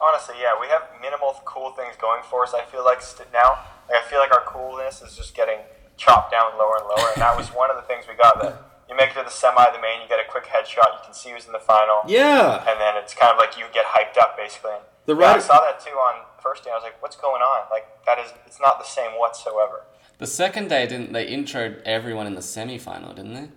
Honestly, 0.00 0.36
yeah, 0.40 0.52
we 0.60 0.66
have 0.68 0.82
minimal 1.00 1.34
cool 1.44 1.70
things 1.72 1.96
going 2.00 2.22
for 2.28 2.42
us. 2.44 2.52
I 2.54 2.64
feel 2.64 2.84
like 2.84 3.00
st- 3.00 3.32
now, 3.32 3.58
like, 3.88 4.04
I 4.04 4.06
feel 4.08 4.18
like 4.18 4.30
our 4.32 4.44
coolness 4.44 5.00
is 5.00 5.16
just 5.16 5.34
getting 5.34 5.58
chopped 5.96 6.30
down 6.30 6.52
lower 6.58 6.76
and 6.78 6.86
lower. 6.86 7.08
And 7.14 7.22
that 7.22 7.36
was 7.36 7.48
one 7.48 7.70
of 7.70 7.76
the 7.76 7.82
things 7.88 8.04
we 8.08 8.14
got. 8.14 8.40
That 8.42 8.60
you 8.88 8.94
make 8.96 9.10
it 9.10 9.14
to 9.18 9.24
the 9.24 9.30
semi, 9.30 9.64
the 9.72 9.80
main, 9.80 10.02
you 10.02 10.08
get 10.08 10.20
a 10.20 10.28
quick 10.30 10.44
headshot, 10.44 11.00
you 11.00 11.02
can 11.04 11.14
see 11.14 11.30
who's 11.30 11.46
in 11.46 11.52
the 11.52 11.58
final, 11.64 12.02
Yeah. 12.06 12.60
and 12.68 12.78
then 12.80 12.94
it's 13.02 13.14
kind 13.14 13.32
of 13.32 13.38
like 13.38 13.56
you 13.58 13.64
get 13.72 13.86
hyped 13.86 14.16
up 14.20 14.36
basically. 14.36 14.76
The 15.06 15.16
yeah, 15.16 15.34
I 15.34 15.38
saw 15.38 15.60
that 15.60 15.80
too 15.80 15.96
on 15.96 16.22
first 16.42 16.62
day. 16.64 16.70
I 16.70 16.74
was 16.74 16.82
like, 16.84 17.00
what's 17.02 17.16
going 17.16 17.40
on? 17.42 17.66
Like 17.70 17.86
that 18.06 18.18
is, 18.18 18.32
it's 18.46 18.60
not 18.60 18.78
the 18.78 18.84
same 18.84 19.12
whatsoever. 19.18 19.84
The 20.18 20.26
second 20.26 20.68
day, 20.68 20.86
didn't 20.86 21.12
they 21.12 21.26
introed 21.26 21.82
everyone 21.84 22.26
in 22.26 22.34
the 22.34 22.42
semi 22.42 22.76
final? 22.78 23.12
Didn't 23.14 23.34
they? 23.34 23.48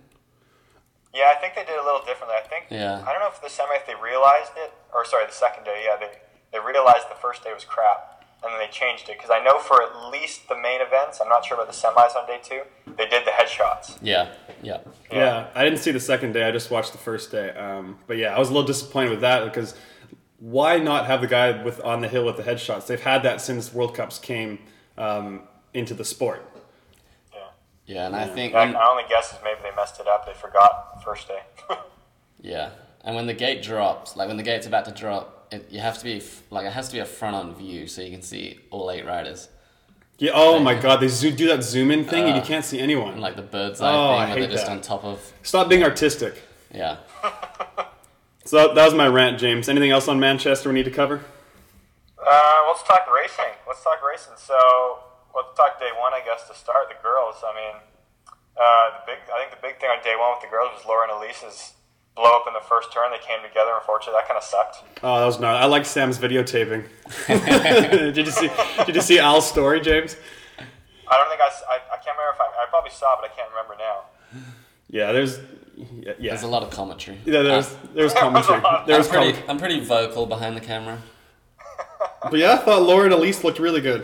Yeah, 1.12 1.32
I 1.36 1.40
think 1.40 1.54
they 1.54 1.64
did 1.64 1.78
a 1.78 1.84
little 1.84 2.02
differently. 2.06 2.36
I 2.38 2.46
think 2.48 2.66
Yeah. 2.70 3.02
I 3.06 3.12
don't 3.12 3.20
know 3.20 3.28
if 3.28 3.42
the 3.42 3.50
semi 3.50 3.74
if 3.76 3.86
they 3.86 3.94
realized 3.94 4.52
it 4.56 4.72
or 4.94 5.04
sorry 5.04 5.26
the 5.26 5.32
second 5.32 5.64
day. 5.64 5.82
Yeah, 5.86 5.96
they 5.96 6.10
they 6.52 6.58
realized 6.58 7.08
the 7.10 7.20
first 7.20 7.44
day 7.44 7.52
was 7.52 7.64
crap 7.64 8.20
and 8.42 8.52
then 8.52 8.60
they 8.60 8.72
changed 8.72 9.08
it 9.08 9.18
because 9.18 9.30
I 9.30 9.42
know 9.42 9.58
for 9.58 9.82
at 9.82 10.10
least 10.10 10.48
the 10.48 10.56
main 10.56 10.80
events. 10.80 11.20
I'm 11.20 11.28
not 11.28 11.44
sure 11.44 11.56
about 11.56 11.70
the 11.70 11.76
semis 11.76 12.16
on 12.16 12.26
day 12.26 12.40
two. 12.42 12.62
They 12.96 13.06
did 13.06 13.26
the 13.26 13.30
headshots. 13.30 13.98
Yeah, 14.00 14.32
yeah. 14.62 14.78
Yeah, 15.12 15.48
I 15.54 15.64
didn't 15.64 15.80
see 15.80 15.90
the 15.90 16.00
second 16.00 16.32
day. 16.32 16.44
I 16.44 16.50
just 16.50 16.70
watched 16.70 16.92
the 16.92 16.98
first 16.98 17.30
day. 17.30 17.50
Um, 17.50 17.98
but 18.06 18.16
yeah, 18.16 18.34
I 18.34 18.38
was 18.38 18.48
a 18.48 18.52
little 18.52 18.66
disappointed 18.66 19.10
with 19.10 19.20
that 19.20 19.44
because 19.44 19.74
why 20.38 20.78
not 20.78 21.06
have 21.06 21.20
the 21.20 21.26
guy 21.26 21.62
with 21.62 21.84
on 21.84 22.00
the 22.00 22.08
hill 22.08 22.24
with 22.24 22.38
the 22.38 22.42
headshots? 22.42 22.86
They've 22.86 23.00
had 23.00 23.22
that 23.24 23.40
since 23.40 23.72
World 23.74 23.94
Cups 23.94 24.18
came 24.18 24.58
um, 24.96 25.42
into 25.74 25.92
the 25.92 26.04
sport. 26.04 26.42
Yeah. 27.34 27.40
Yeah, 27.86 28.06
and 28.06 28.16
I 28.16 28.26
think 28.26 28.54
I, 28.54 28.64
when, 28.64 28.76
I 28.76 28.88
only 28.88 29.04
guess 29.08 29.32
is 29.32 29.38
maybe 29.44 29.60
they 29.62 29.74
messed 29.76 30.00
it 30.00 30.08
up. 30.08 30.24
They 30.26 30.32
forgot 30.32 30.96
the 30.96 31.04
first 31.04 31.28
day. 31.28 31.40
yeah, 32.40 32.70
and 33.04 33.14
when 33.14 33.26
the 33.26 33.34
gate 33.34 33.62
drops, 33.62 34.16
like 34.16 34.28
when 34.28 34.38
the 34.38 34.42
gate's 34.42 34.66
about 34.66 34.86
to 34.86 34.92
drop, 34.92 35.39
it, 35.50 35.66
you 35.70 35.80
have 35.80 35.98
to 35.98 36.04
be 36.04 36.22
like 36.50 36.66
it 36.66 36.72
has 36.72 36.88
to 36.88 36.94
be 36.94 36.98
a 37.00 37.04
front 37.04 37.36
on 37.36 37.54
view 37.54 37.86
so 37.86 38.02
you 38.02 38.10
can 38.10 38.22
see 38.22 38.60
all 38.70 38.90
eight 38.90 39.04
riders. 39.06 39.48
Yeah. 40.18 40.32
Oh 40.34 40.58
my 40.58 40.74
God, 40.74 41.00
they 41.00 41.08
zo- 41.08 41.30
do 41.30 41.48
that 41.48 41.62
zoom 41.64 41.90
in 41.90 42.04
thing 42.04 42.24
and 42.24 42.36
you 42.36 42.42
Uh, 42.42 42.44
can't 42.44 42.64
see 42.64 42.78
anyone. 42.78 43.12
And 43.14 43.20
like 43.22 43.36
the 43.36 43.42
bird's 43.42 43.80
eye 43.80 43.90
Oh, 43.92 44.10
I 44.10 44.10
thing 44.10 44.16
where 44.16 44.26
they're 44.34 44.42
hate 44.48 44.50
just 44.52 44.66
that. 44.66 44.72
on 44.72 44.80
top 44.82 45.02
of 45.04 45.32
Stop 45.42 45.68
being 45.68 45.82
artistic. 45.82 46.34
yeah. 46.72 46.96
So 48.44 48.56
that, 48.56 48.74
that 48.74 48.84
was 48.86 48.94
my 48.94 49.06
rant, 49.06 49.38
James. 49.38 49.68
Anything 49.68 49.90
else 49.90 50.08
on 50.08 50.18
Manchester 50.18 50.70
we 50.70 50.74
need 50.74 50.86
to 50.86 50.90
cover? 50.90 51.20
Uh, 52.18 52.56
let's 52.68 52.82
talk 52.82 53.06
racing. 53.14 53.52
Let's 53.68 53.84
talk 53.84 54.00
racing. 54.02 54.32
So 54.36 54.98
let's 55.36 55.54
talk 55.56 55.78
day 55.78 55.90
one, 56.00 56.12
I 56.14 56.20
guess, 56.24 56.48
to 56.48 56.54
start. 56.54 56.88
The 56.88 56.96
girls. 57.02 57.36
I 57.46 57.54
mean, 57.54 57.76
uh, 58.56 58.98
the 58.98 59.12
big. 59.12 59.18
I 59.32 59.38
think 59.44 59.50
the 59.54 59.62
big 59.62 59.78
thing 59.78 59.90
on 59.90 60.02
day 60.02 60.16
one 60.18 60.32
with 60.34 60.42
the 60.42 60.48
girls 60.50 60.70
was 60.74 60.84
Lauren 60.86 61.10
Alise's 61.10 61.74
blow 62.16 62.30
up 62.36 62.44
in 62.46 62.52
the 62.54 62.60
first 62.68 62.92
turn. 62.92 63.10
They 63.10 63.18
came 63.18 63.42
together. 63.46 63.70
Unfortunately, 63.74 64.20
that 64.20 64.26
kind 64.28 64.36
of 64.38 64.44
sucked. 64.44 64.76
Oh, 65.02 65.18
that 65.20 65.26
was 65.26 65.40
not. 65.40 65.56
I 65.62 65.66
like 65.66 65.84
Sam's 65.84 66.18
videotaping. 66.18 66.84
did 68.14 68.26
you 68.26 68.32
see? 68.32 68.50
Did 68.86 68.94
you 68.94 69.00
see 69.02 69.18
Al's 69.18 69.48
story, 69.48 69.80
James? 69.80 70.16
I 71.08 71.16
don't 71.16 71.28
think 71.28 71.40
I. 71.40 71.46
I 71.92 71.96
can't 72.02 72.16
remember 72.16 72.34
if 72.34 72.40
I. 72.40 72.62
I 72.62 72.66
probably 72.68 72.90
saw, 72.90 73.16
but 73.20 73.30
I 73.30 73.34
can't 73.34 73.50
remember 73.50 73.74
now. 73.78 74.00
Yeah, 74.88 75.12
there's. 75.12 75.38
Yeah, 75.76 76.12
yeah. 76.18 76.30
There's 76.32 76.42
a 76.42 76.48
lot 76.48 76.62
of 76.62 76.70
commentary. 76.70 77.18
Yeah, 77.24 77.42
there's 77.42 77.74
there's 77.94 78.12
commentary. 78.24 78.60
I'm 78.64 78.86
There's 78.86 79.08
pretty, 79.08 79.32
com- 79.32 79.44
I'm 79.50 79.58
pretty 79.58 79.80
vocal 79.80 80.26
behind 80.26 80.56
the 80.56 80.60
camera. 80.60 80.98
But 82.22 82.38
yeah, 82.38 82.52
I 82.52 82.56
thought 82.58 82.82
Laura 82.82 83.04
and 83.06 83.14
Alise 83.14 83.42
looked 83.44 83.58
really 83.58 83.80
good. 83.80 84.02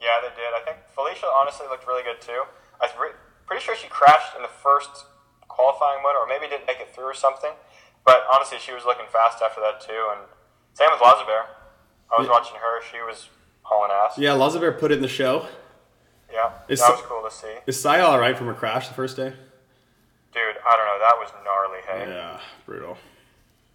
Yeah, 0.00 0.18
they 0.22 0.28
did. 0.34 0.50
I 0.54 0.60
think 0.64 0.78
Felicia 0.92 1.26
honestly 1.40 1.66
looked 1.70 1.86
really 1.86 2.02
good 2.02 2.20
too. 2.20 2.42
I 2.80 2.86
was 2.86 2.90
re- 3.00 3.14
pretty 3.46 3.62
sure 3.62 3.76
she 3.76 3.86
crashed 3.88 4.34
in 4.36 4.42
the 4.42 4.48
first 4.48 4.90
qualifying 5.52 6.02
one, 6.02 6.16
or 6.16 6.26
maybe 6.26 6.48
didn't 6.48 6.66
make 6.66 6.80
it 6.80 6.94
through 6.94 7.04
or 7.12 7.14
something. 7.14 7.52
But 8.04 8.24
honestly, 8.32 8.58
she 8.58 8.72
was 8.72 8.84
looking 8.84 9.06
fast 9.12 9.42
after 9.42 9.60
that 9.60 9.80
too. 9.80 10.08
And 10.16 10.20
same 10.74 10.88
with 10.90 11.00
Lazaber. 11.00 11.46
I 12.10 12.18
was 12.18 12.26
Yeah. 12.26 12.32
watching 12.32 12.56
her. 12.56 12.82
She 12.82 13.00
was 13.02 13.28
hauling 13.62 13.92
ass. 13.92 14.18
Yeah, 14.18 14.30
Lazaber 14.34 14.78
put 14.78 14.90
it 14.90 14.96
in 14.96 15.02
the 15.02 15.08
show. 15.08 15.46
Yeah, 16.32 16.50
Is 16.68 16.80
that 16.80 16.90
was 16.92 17.02
cool 17.02 17.22
to 17.22 17.30
see. 17.30 17.54
Is 17.66 17.80
Sai 17.80 18.00
all 18.00 18.18
right 18.18 18.36
from 18.36 18.46
her 18.46 18.54
crash 18.54 18.88
the 18.88 18.94
first 18.94 19.16
day? 19.16 19.30
Dude, 20.32 20.56
I 20.64 20.76
don't 20.76 20.86
know. 20.86 20.98
That 20.98 21.16
was 21.20 21.28
gnarly. 21.44 21.80
Hey, 21.86 22.10
Yeah, 22.10 22.40
brutal. 22.64 22.96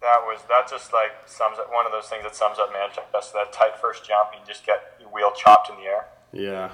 that 0.00 0.22
was 0.26 0.42
that 0.48 0.68
just 0.68 0.92
like 0.92 1.12
sums 1.26 1.58
up 1.58 1.72
one 1.72 1.86
of 1.86 1.92
those 1.92 2.08
things 2.08 2.24
that 2.24 2.34
sums 2.34 2.58
up 2.58 2.72
Manchester. 2.72 3.38
That 3.38 3.52
tight 3.52 3.78
first 3.78 4.04
jump, 4.04 4.30
you 4.34 4.40
just 4.46 4.66
get 4.66 4.94
your 5.00 5.08
wheel 5.08 5.30
chopped 5.32 5.70
in 5.70 5.76
the 5.76 5.84
air. 5.86 6.06
Yeah. 6.32 6.70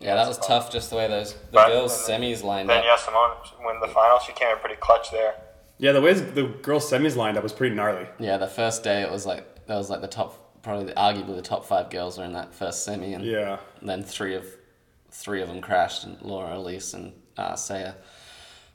Yeah, 0.00 0.14
that 0.14 0.28
was 0.28 0.38
tough. 0.38 0.70
Just 0.70 0.90
the 0.90 0.96
way 0.96 1.08
those 1.08 1.34
the 1.34 1.38
But- 1.52 1.68
girls' 1.68 1.92
semis 2.08 2.42
lined 2.44 2.68
Then 2.68 2.78
up. 2.78 2.84
Then 2.84 2.90
yeah, 2.92 2.96
Simone 2.96 3.36
win 3.66 3.80
the 3.80 3.88
final. 3.88 4.18
She 4.20 4.32
came 4.32 4.48
in 4.50 4.58
pretty 4.58 4.76
clutch 4.76 5.10
there. 5.10 5.34
Yeah, 5.78 5.92
the 5.92 6.00
way 6.00 6.12
the 6.12 6.44
girls' 6.44 6.90
semis 6.90 7.16
lined 7.16 7.36
up 7.36 7.42
was 7.42 7.52
pretty 7.52 7.74
gnarly. 7.74 8.06
Yeah, 8.18 8.36
the 8.36 8.46
first 8.46 8.82
day 8.84 9.02
it 9.02 9.10
was 9.10 9.26
like 9.26 9.66
that 9.66 9.76
was 9.76 9.90
like 9.90 10.00
the 10.00 10.08
top, 10.08 10.62
probably 10.62 10.86
the, 10.86 10.92
arguably 10.94 11.36
the 11.36 11.42
top 11.42 11.64
five 11.64 11.90
girls 11.90 12.16
were 12.18 12.24
in 12.24 12.32
that 12.32 12.54
first 12.54 12.84
semi, 12.84 13.12
and 13.14 13.24
Yeah. 13.24 13.58
then 13.82 14.02
three 14.02 14.34
of 14.34 14.46
three 15.10 15.40
of 15.42 15.48
them 15.48 15.60
crashed, 15.60 16.04
and 16.04 16.20
Laura, 16.22 16.50
Alise, 16.50 16.94
and 16.94 17.12
uh, 17.36 17.54
Saya. 17.56 17.94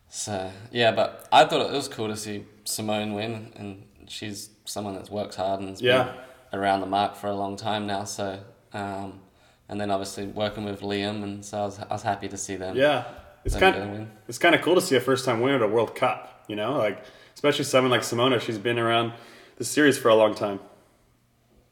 So 0.09 0.51
yeah, 0.71 0.91
but 0.91 1.27
I 1.31 1.45
thought 1.45 1.61
it 1.61 1.71
was 1.71 1.87
cool 1.87 2.07
to 2.09 2.17
see 2.17 2.45
Simone 2.65 3.13
win, 3.13 3.51
and 3.55 3.85
she's 4.07 4.49
someone 4.65 4.93
that's 4.95 5.09
worked 5.09 5.35
hard 5.35 5.59
and 5.59 5.69
has 5.69 5.81
Yeah. 5.81 6.03
been 6.51 6.59
around 6.59 6.81
the 6.81 6.85
mark 6.85 7.15
for 7.15 7.27
a 7.27 7.33
long 7.35 7.55
time 7.57 7.87
now. 7.87 8.03
So 8.03 8.39
um, 8.73 9.21
and 9.70 9.79
then 9.79 9.91
obviously 9.91 10.27
working 10.27 10.65
with 10.65 10.82
Liam, 10.82 11.24
and 11.24 11.43
so 11.43 11.60
I 11.60 11.65
was, 11.65 11.79
I 11.79 11.93
was 11.93 12.03
happy 12.03 12.27
to 12.27 12.38
see 12.38 12.55
them. 12.55 12.75
Yeah. 12.75 13.05
It's 13.46 13.55
kind 13.55 13.75
get 13.75 13.88
a 13.88 13.91
win. 13.91 14.12
it's 14.27 14.38
kind 14.38 14.55
of 14.55 14.62
cool 14.62 14.75
to 14.75 14.82
see 14.82 14.96
a 14.96 15.01
first 15.01 15.25
time 15.25 15.41
winner 15.41 15.58
at 15.58 15.62
a 15.62 15.67
World 15.67 15.96
Cup, 15.96 16.46
you 16.48 16.55
know? 16.55 16.77
Like 16.77 17.03
especially 17.36 17.65
someone 17.65 17.91
like 17.91 18.01
Simona, 18.01 18.39
she's 18.39 18.58
been 18.58 18.79
around 18.79 19.13
the 19.58 19.65
series 19.65 19.98
for 19.98 20.10
a 20.10 20.15
long 20.15 20.34
time. 20.34 20.60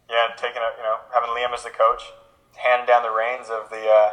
Yeah, 0.10 0.28
taking 0.36 0.58
a 0.58 0.78
you 0.78 0.84
know 0.84 0.98
having 1.14 1.30
Liam 1.30 1.54
as 1.54 1.64
the 1.64 1.70
coach, 1.70 2.02
handing 2.58 2.88
down 2.88 3.04
the 3.04 3.10
reins 3.10 3.48
of 3.50 3.70
the 3.70 3.88
uh, 3.88 4.10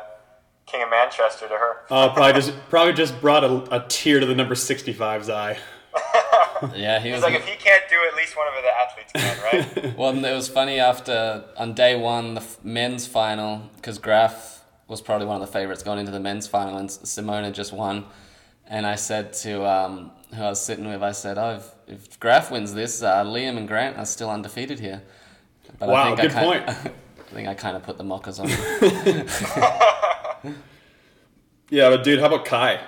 King 0.67 0.83
of 0.83 0.91
Manchester 0.91 1.49
to 1.49 1.55
her. 1.55 1.77
Oh, 1.91 2.13
probably 2.15 2.33
just 2.41 2.53
probably 2.69 2.93
just 2.93 3.21
brought 3.21 3.43
a, 3.43 3.77
a 3.77 3.87
tear 3.89 4.21
to 4.21 4.27
the 4.27 4.35
number 4.35 4.55
65's 4.55 5.29
eye. 5.29 5.59
Yeah, 6.77 7.01
he 7.01 7.11
was. 7.13 7.23
like, 7.23 7.35
if 7.35 7.47
he 7.47 7.57
can't 7.57 7.85
do 7.89 7.97
it, 8.03 8.13
at 8.13 8.17
least 8.17 8.37
one 8.37 8.47
of 8.49 8.55
the 8.55 8.69
athletes 8.77 9.13
can, 9.15 9.85
right? 9.85 9.97
Well, 9.99 10.25
it 10.25 10.35
was 10.35 10.49
funny 10.49 10.79
after 10.79 11.45
on 11.57 11.75
day 11.75 11.97
one, 11.97 12.35
the 12.35 12.45
men's 12.63 13.07
final, 13.07 13.69
because 13.77 13.99
Graf 13.99 14.65
was 14.87 15.01
probably 15.01 15.27
one 15.27 15.41
of 15.41 15.47
the 15.47 15.53
favorites 15.53 15.83
going 15.83 15.99
into 15.99 16.13
the 16.13 16.21
men's 16.21 16.47
final, 16.47 16.79
and 16.79 16.89
Simona 16.89 17.53
just 17.53 17.73
won. 17.73 18.05
And 18.67 18.87
I 18.87 18.97
said 18.97 19.33
to 19.45 19.65
um, 19.67 20.11
who 20.35 20.43
I 20.43 20.51
was 20.51 20.61
sitting 20.61 20.87
with, 20.89 21.03
I 21.03 21.13
said, 21.13 21.39
"Oh, 21.39 21.57
if, 21.57 21.71
if 21.87 22.21
Graf 22.21 22.51
wins 22.51 22.75
this, 22.75 23.03
uh, 23.03 23.25
Liam 23.25 23.57
and 23.57 23.67
Grant 23.67 23.97
are 23.97 24.05
still 24.05 24.31
undefeated 24.31 24.79
here." 24.79 25.03
But 25.79 25.89
Wow, 25.89 26.15
good 26.15 26.33
I 26.33 26.45
point. 26.45 26.69
I 26.69 27.31
think 27.35 27.49
I 27.49 27.55
kind 27.55 27.77
of 27.77 27.83
put 27.83 27.99
the 27.99 28.05
mockers 28.05 28.39
on. 28.39 28.49
Yeah, 31.71 31.91
but 31.91 32.03
dude, 32.03 32.19
how 32.21 32.27
about 32.27 32.45
Kai? 32.47 32.81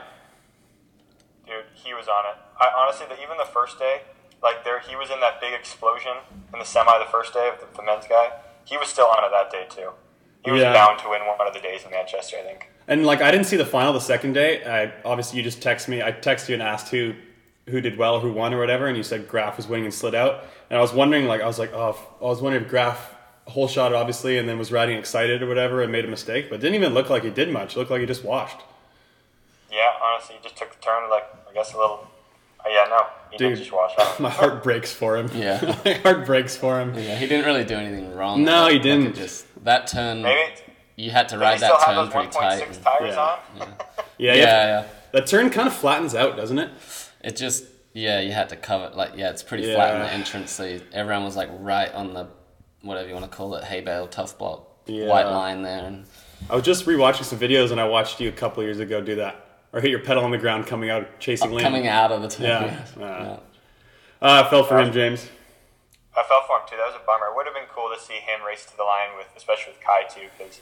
Dude, 1.46 1.64
he 1.74 1.92
was 1.92 2.08
on 2.08 2.24
it. 2.32 2.38
I 2.60 2.68
honestly, 2.76 3.06
the, 3.08 3.14
even 3.22 3.36
the 3.38 3.44
first 3.52 3.78
day, 3.78 4.02
like 4.42 4.64
there, 4.64 4.80
he 4.80 4.96
was 4.96 5.10
in 5.10 5.20
that 5.20 5.40
big 5.40 5.52
explosion 5.54 6.12
in 6.52 6.58
the 6.58 6.64
semi 6.64 6.98
the 6.98 7.10
first 7.10 7.32
day 7.32 7.48
of 7.52 7.60
the, 7.60 7.76
the 7.76 7.82
men's 7.84 8.06
guy. 8.06 8.30
He 8.64 8.76
was 8.76 8.88
still 8.88 9.06
on 9.06 9.24
it 9.24 9.30
that 9.30 9.50
day 9.50 9.66
too. 9.68 9.90
He 10.44 10.50
was 10.50 10.62
Yeah. 10.62 10.72
bound 10.72 10.98
to 11.00 11.08
win 11.10 11.20
one 11.22 11.46
of 11.46 11.52
the 11.54 11.60
days 11.60 11.84
in 11.84 11.90
Manchester, 11.90 12.36
I 12.38 12.42
think. 12.42 12.68
And 12.88 13.04
like 13.06 13.20
I 13.20 13.30
didn't 13.30 13.46
see 13.46 13.56
the 13.56 13.66
final 13.66 13.92
the 13.92 14.00
second 14.00 14.32
day. 14.34 14.64
I 14.64 14.92
obviously 15.04 15.38
you 15.38 15.42
just 15.42 15.62
text 15.62 15.88
me. 15.88 16.02
I 16.02 16.12
texted 16.12 16.48
you 16.48 16.54
and 16.54 16.62
asked 16.62 16.88
who 16.88 17.14
who 17.68 17.80
did 17.80 17.96
well, 17.96 18.18
who 18.20 18.32
won, 18.32 18.52
or 18.52 18.58
whatever, 18.58 18.86
and 18.88 18.96
you 18.96 19.02
said 19.02 19.28
Graf 19.28 19.56
was 19.56 19.68
winning 19.68 19.84
and 19.84 19.94
slid 19.94 20.14
out. 20.14 20.44
And 20.70 20.78
I 20.78 20.80
was 20.82 20.92
wondering, 20.92 21.26
like 21.26 21.40
I 21.40 21.46
was 21.46 21.58
like, 21.58 21.72
oh, 21.72 21.96
I 22.20 22.24
was 22.24 22.40
wondering 22.42 22.64
if 22.64 22.70
Graf 22.70 23.14
whole 23.46 23.68
shot 23.68 23.92
obviously, 23.92 24.38
and 24.38 24.48
then 24.48 24.58
was 24.58 24.72
riding 24.72 24.96
excited 24.98 25.42
or 25.42 25.46
whatever, 25.46 25.82
and 25.82 25.92
made 25.92 26.04
a 26.04 26.08
mistake, 26.08 26.48
but 26.50 26.60
didn't 26.60 26.74
even 26.76 26.94
look 26.94 27.10
like 27.10 27.22
he 27.24 27.30
did 27.30 27.50
much. 27.52 27.76
It 27.76 27.78
looked 27.78 27.90
like 27.90 28.00
he 28.00 28.06
just 28.06 28.24
washed. 28.24 28.58
Yeah, 29.70 29.90
honestly, 30.02 30.36
he 30.36 30.42
just 30.42 30.56
took 30.56 30.74
the 30.74 30.80
turn, 30.82 31.08
like 31.10 31.24
I 31.48 31.54
guess 31.54 31.74
a 31.74 31.78
little. 31.78 32.06
Uh, 32.64 32.68
yeah, 32.68 32.84
no, 32.88 33.06
he 33.30 33.36
Dude. 33.38 33.58
just 33.58 33.72
wash 33.72 33.92
out. 33.98 34.20
My 34.20 34.30
heart 34.30 34.62
breaks 34.62 34.92
for 34.92 35.16
him. 35.16 35.30
Yeah. 35.34 35.76
my 35.84 35.94
heart 35.94 36.26
breaks 36.26 36.56
for 36.56 36.80
him. 36.80 36.94
yeah, 36.94 37.16
he 37.16 37.26
didn't 37.26 37.46
really 37.46 37.64
do 37.64 37.74
anything 37.74 38.14
wrong. 38.14 38.44
No, 38.44 38.68
he 38.68 38.78
didn't. 38.78 39.14
just 39.14 39.46
that 39.64 39.86
turn, 39.86 40.22
Maybe 40.22 40.52
you 40.96 41.10
had 41.10 41.28
to 41.30 41.38
ride 41.38 41.60
that 41.60 41.80
turn 41.84 42.08
pretty 42.10 42.28
tight. 42.28 42.62
and- 42.66 42.82
tires 42.82 43.14
Yeah. 43.14 43.20
on? 43.20 43.38
Yeah, 43.58 43.66
yeah, 44.18 44.34
yeah. 44.34 44.42
yeah. 44.44 44.86
That 45.12 45.26
turn 45.26 45.50
kind 45.50 45.66
of 45.68 45.74
flattens 45.74 46.14
out, 46.14 46.36
doesn't 46.36 46.58
it? 46.58 46.70
It 47.22 47.36
just 47.36 47.64
yeah, 47.92 48.20
you 48.20 48.32
had 48.32 48.50
to 48.50 48.56
cover 48.56 48.90
like 48.94 49.12
yeah, 49.16 49.30
it's 49.30 49.42
pretty 49.42 49.64
Yeah. 49.66 49.74
flat 49.74 49.94
in 49.96 50.00
the 50.02 50.12
entrance, 50.12 50.50
so 50.52 50.64
you, 50.64 50.80
everyone 50.92 51.24
was 51.24 51.36
like 51.36 51.48
right 51.58 51.92
on 51.94 52.14
the 52.14 52.28
whatever 52.82 53.08
you 53.08 53.14
want 53.14 53.30
to 53.30 53.36
call 53.36 53.54
it, 53.56 53.64
hay 53.64 53.80
bale, 53.80 54.06
tough 54.06 54.38
block, 54.38 54.66
Yeah. 54.86 55.06
white 55.06 55.26
line 55.26 55.62
there, 55.62 55.84
and 55.84 56.04
I 56.48 56.54
was 56.54 56.64
just 56.64 56.86
rewatching 56.86 57.24
some 57.24 57.38
videos, 57.38 57.72
and 57.72 57.80
I 57.80 57.84
watched 57.88 58.20
you 58.20 58.28
a 58.28 58.32
couple 58.32 58.62
years 58.62 58.78
ago 58.80 59.00
do 59.00 59.16
that, 59.16 59.44
or 59.72 59.80
hit 59.80 59.90
your 59.90 60.00
pedal 60.00 60.24
on 60.24 60.30
the 60.30 60.38
ground 60.38 60.66
coming 60.66 60.90
out 60.90 61.20
chasing 61.20 61.50
Liam. 61.50 61.60
coming 61.62 61.86
out 61.86 62.12
of 62.12 62.22
the 62.22 62.28
turn. 62.28 62.46
Yeah. 62.46 62.84
Yeah. 62.98 63.04
Uh, 63.06 63.40
Uh, 64.22 64.42
I 64.44 64.50
fell 64.50 64.64
for 64.64 64.78
him, 64.78 64.92
James. 64.92 65.30
I 66.14 66.22
fell 66.24 66.42
for 66.46 66.56
him 66.58 66.62
too. 66.68 66.76
That 66.76 66.86
was 66.92 66.96
a 67.00 67.06
bummer. 67.06 67.26
It 67.28 67.36
would 67.36 67.46
have 67.46 67.54
been 67.54 67.70
cool 67.72 67.88
to 67.94 67.98
see 68.00 68.14
him 68.20 68.44
race 68.46 68.66
to 68.66 68.76
the 68.76 68.82
line 68.84 69.16
with, 69.16 69.28
especially 69.36 69.72
with 69.72 69.80
Kai 69.82 70.02
too, 70.12 70.28
because 70.36 70.60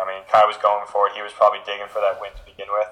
I 0.00 0.04
mean, 0.06 0.22
Kai 0.30 0.44
was 0.46 0.56
going 0.56 0.86
for 0.88 1.06
it. 1.06 1.12
He 1.14 1.22
was 1.22 1.32
probably 1.32 1.60
digging 1.66 1.86
for 1.88 2.00
that 2.00 2.20
win 2.20 2.30
to 2.32 2.42
begin 2.44 2.66
with. 2.72 2.88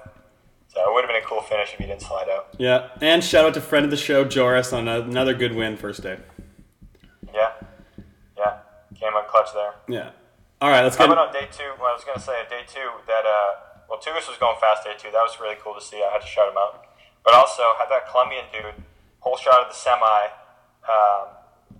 So 0.69 0.79
it 0.79 0.93
would 0.93 1.03
have 1.03 1.09
been 1.09 1.21
a 1.21 1.25
cool 1.25 1.41
finish 1.41 1.73
if 1.73 1.79
he 1.79 1.85
didn't 1.87 2.03
slide 2.03 2.29
out. 2.29 2.47
Yeah, 2.57 2.89
and 3.01 3.21
shout 3.21 3.43
out 3.45 3.53
to 3.55 3.61
friend 3.61 3.83
of 3.83 3.91
the 3.91 3.97
show, 3.97 4.23
Joris, 4.23 4.71
on 4.71 4.87
another 4.87 5.33
good 5.33 5.53
win 5.53 5.75
first 5.75 6.01
day. 6.03 6.17
Yeah, 7.33 7.51
yeah, 8.37 8.57
came 8.97 9.13
up 9.15 9.27
clutch 9.27 9.49
there. 9.53 9.73
Yeah. 9.89 10.11
All 10.61 10.69
right, 10.69 10.83
let's 10.83 10.95
How 10.95 11.07
get. 11.07 11.13
about 11.13 11.27
on 11.27 11.33
day 11.33 11.47
two? 11.51 11.71
Well, 11.79 11.89
I 11.89 11.93
was 11.93 12.03
gonna 12.05 12.21
say 12.21 12.33
on 12.39 12.47
day 12.49 12.61
two 12.67 12.87
that 13.07 13.25
uh, 13.25 13.70
well, 13.91 13.99
Tugas 13.99 14.29
was 14.31 14.37
going 14.39 14.55
fast 14.61 14.85
day 14.85 14.93
two. 14.97 15.11
That 15.11 15.19
was 15.19 15.35
really 15.41 15.57
cool 15.61 15.75
to 15.75 15.81
see. 15.81 15.97
I 16.01 16.09
had 16.13 16.21
to 16.21 16.27
shout 16.27 16.47
him 16.49 16.55
out. 16.57 16.85
But 17.25 17.35
also 17.35 17.61
had 17.77 17.89
that 17.89 18.09
Colombian 18.09 18.45
dude 18.53 18.83
whole 19.19 19.35
shot 19.35 19.61
of 19.61 19.67
the 19.67 19.75
semi. 19.75 19.99
Um, 20.87 21.27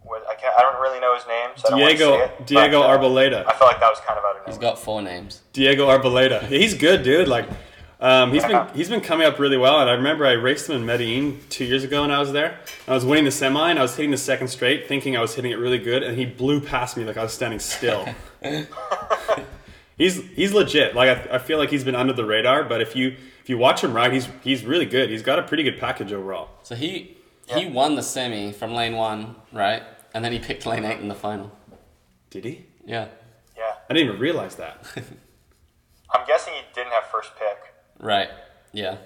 with, 0.04 0.24
I 0.30 0.36
can't. 0.36 0.54
I 0.58 0.62
don't 0.62 0.82
really 0.82 1.00
know 1.00 1.16
his 1.16 1.26
name, 1.26 1.50
so 1.56 1.68
I 1.68 1.72
don't 1.72 1.80
want 1.80 1.92
to 1.92 1.98
Diego 1.98 2.18
it. 2.20 2.46
Diego 2.48 2.82
but, 2.82 2.90
uh, 2.90 2.98
Arboleda. 3.00 3.46
I 3.48 3.54
felt 3.54 3.72
like 3.72 3.80
that 3.80 3.90
was 3.90 4.00
kind 4.06 4.20
of 4.20 4.26
out 4.26 4.32
of 4.36 4.42
nowhere. 4.42 4.48
He's 4.48 4.58
got 4.58 4.78
four 4.78 5.02
names. 5.02 5.42
Diego 5.54 5.88
Arboleda. 5.88 6.44
He's 6.48 6.74
good, 6.74 7.04
dude. 7.04 7.28
Like, 7.28 7.48
um, 8.02 8.32
he's 8.34 8.44
Yeah. 8.44 8.66
been 8.66 8.76
he's 8.76 8.90
been 8.90 9.02
coming 9.02 9.26
up 9.26 9.40
really 9.40 9.58
well. 9.58 9.80
And 9.80 9.90
I 9.90 9.94
remember 9.94 10.26
I 10.26 10.34
raced 10.34 10.70
him 10.70 10.76
in 10.76 10.86
Medellin 10.86 11.40
two 11.50 11.66
years 11.66 11.84
ago 11.84 12.02
when 12.02 12.12
I 12.12 12.20
was 12.20 12.32
there. 12.34 12.60
I 12.88 12.94
was 12.94 13.06
winning 13.06 13.26
the 13.26 13.32
semi 13.32 13.70
and 13.70 13.80
I 13.80 13.84
was 13.84 13.96
hitting 13.96 14.12
the 14.12 14.18
second 14.18 14.50
straight, 14.50 14.88
thinking 14.88 15.16
I 15.16 15.22
was 15.22 15.34
hitting 15.36 15.52
it 15.52 15.58
really 15.60 15.80
good, 15.80 16.04
and 16.04 16.18
he 16.18 16.26
blew 16.26 16.60
past 16.60 16.98
me 16.98 17.04
like 17.06 17.18
I 17.18 17.24
was 17.24 17.34
standing 17.34 17.60
still. 17.60 18.06
he's 20.02 20.16
he's 20.36 20.52
legit. 20.54 20.96
Like 20.96 21.10
I, 21.30 21.36
I 21.36 21.38
feel 21.38 21.58
like 21.60 21.70
he's 21.70 21.84
been 21.84 21.96
under 21.96 22.14
the 22.14 22.26
radar, 22.26 22.64
but 22.64 22.82
if 22.82 22.96
you 22.96 23.16
if 23.44 23.50
you 23.50 23.58
watch 23.58 23.84
him 23.84 23.94
ride, 23.94 24.12
he's 24.14 24.28
he's 24.44 24.66
really 24.66 24.86
good. 24.86 25.10
He's 25.10 25.22
got 25.22 25.38
a 25.40 25.44
pretty 25.44 25.64
good 25.64 25.80
package 25.80 26.12
overall. 26.12 26.50
So 26.64 26.76
he 26.76 27.18
he 27.48 27.68
won 27.68 27.96
the 27.96 28.04
semi 28.04 28.52
from 28.52 28.74
lane 28.74 28.96
one, 28.96 29.36
right? 29.52 29.84
And 30.14 30.26
then 30.26 30.32
he 30.32 30.40
picked 30.40 30.66
lane 30.66 30.84
eight 30.86 31.00
in 31.00 31.08
the 31.08 31.16
final. 31.16 31.52
Did 32.30 32.46
he? 32.46 32.66
Yeah. 32.86 33.08
Yeah, 33.58 33.74
I 33.90 33.94
didn't 33.94 34.08
even 34.10 34.20
realize 34.20 34.56
that. 34.56 34.86
I'm 36.14 36.26
guessing 36.26 36.54
he 36.54 36.62
didn't 36.74 36.92
have 36.94 37.04
first 37.06 37.32
pick, 37.38 37.58
Right. 38.00 38.30
Yeah. 38.74 38.98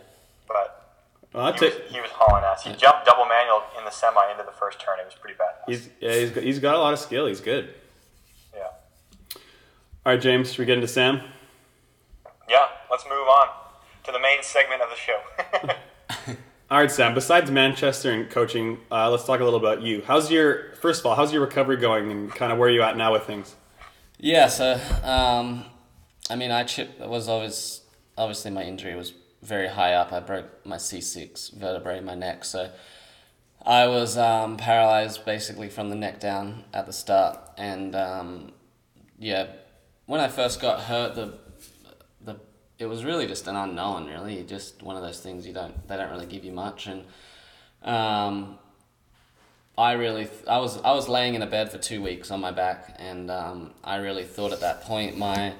but 0.47 0.95
Well, 1.33 1.47
I'll 1.47 1.53
he 1.53 1.65
was, 1.65 1.73
he 1.89 1.99
was 1.99 2.09
hauling 2.11 2.43
ass. 2.43 2.63
He 2.63 2.71
jumped 2.73 3.05
double 3.05 3.25
manual 3.25 3.63
in 3.77 3.83
the 3.83 3.91
semi 3.91 4.31
into 4.31 4.43
the 4.45 4.51
first 4.53 4.79
turn. 4.79 4.99
It 4.99 5.05
was 5.05 5.15
pretty 5.15 5.35
bad. 5.37 5.55
He's 5.67 5.89
yeah, 5.99 6.13
he's 6.13 6.31
he's 6.35 6.59
got 6.59 6.75
a 6.75 6.79
lot 6.79 6.93
of 6.93 6.99
skill. 6.99 7.25
He's 7.27 7.41
good. 7.41 7.73
Yeah, 10.05 10.09
All 10.12 10.15
right, 10.15 10.21
James, 10.21 10.50
should 10.50 10.59
we 10.59 10.65
get 10.65 10.75
into 10.75 10.88
Sam? 10.88 11.21
yeah. 12.50 12.67
Let's 12.91 13.05
move 13.05 13.27
on 13.27 13.47
to 14.05 14.12
the 14.12 14.19
main 14.19 14.41
segment 14.41 14.81
of 14.81 14.89
the 14.89 14.95
show. 14.95 16.33
All 16.71 16.77
right, 16.79 16.91
Sam. 16.91 17.13
Besides 17.13 17.51
Manchester 17.51 18.12
and 18.12 18.29
coaching, 18.29 18.77
uh, 18.91 19.09
let's 19.12 19.25
talk 19.25 19.39
a 19.39 19.43
little 19.43 19.59
about 19.59 19.81
you. 19.81 20.01
How's 20.05 20.31
your 20.31 20.74
first 20.75 21.01
of 21.01 21.07
all? 21.07 21.15
How's 21.15 21.33
your 21.33 21.41
recovery 21.41 21.77
going, 21.77 22.09
and 22.12 22.31
kind 22.31 22.51
of 22.53 22.57
where 22.57 22.69
are 22.69 22.71
you 22.71 22.83
at 22.83 22.95
now 22.95 23.12
with 23.13 23.24
things? 23.24 23.55
Yeah, 24.17 24.47
so 24.47 24.79
um, 25.03 25.65
I 26.29 26.35
mean, 26.35 26.51
I 26.51 26.63
chip 26.63 27.00
was 27.00 27.27
always 27.27 27.81
obviously 28.17 28.51
my 28.51 28.63
injury 28.63 28.95
was 28.95 29.13
very 29.41 29.67
high 29.67 29.93
up. 29.93 30.13
I 30.13 30.19
broke 30.21 30.65
my 30.65 30.77
C 30.77 31.01
six 31.01 31.50
vertebrae 31.50 31.97
in 31.97 32.05
my 32.05 32.15
neck, 32.15 32.45
so 32.45 32.69
I 33.65 33.88
was 33.88 34.17
um, 34.17 34.55
paralyzed 34.57 35.25
basically 35.25 35.67
from 35.69 35.89
the 35.89 35.95
neck 35.95 36.19
down 36.19 36.63
at 36.74 36.85
the 36.85 36.93
start. 36.93 37.39
And 37.57 37.95
um, 37.95 38.51
yeah, 39.19 39.47
when 40.05 40.21
I 40.21 40.27
first 40.27 40.62
got 40.62 40.81
hurt, 40.81 41.15
the 41.15 41.33
the 42.21 42.39
it 42.77 42.85
was 42.85 43.03
really 43.03 43.27
just 43.27 43.47
an 43.47 43.55
unknown. 43.55 44.07
Really, 44.07 44.43
just 44.43 44.83
one 44.83 44.95
of 44.95 45.03
those 45.03 45.19
things 45.19 45.45
you 45.45 45.53
don't 45.53 45.88
they 45.88 45.97
don't 45.97 46.12
really 46.12 46.27
give 46.27 46.45
you 46.45 46.51
much 46.51 46.88
and. 46.88 47.05
Um, 47.83 48.57
I 49.77 49.93
really, 49.93 50.29
I 50.47 50.59
was, 50.59 50.81
I 50.81 50.93
was 50.93 51.09
laying 51.09 51.35
in 51.35 51.41
a 51.41 51.47
bed 51.47 51.69
for 51.69 51.77
two 51.77 52.01
weeks 52.01 52.31
on 52.31 52.39
my 52.39 52.51
back, 52.51 52.95
and 52.97 53.29
um, 53.29 53.71
I 53.83 53.97
really 53.97 54.24
thought 54.24 54.53
at 54.53 54.62
that 54.62 54.83
point 54.83 55.17
my, 55.17 55.53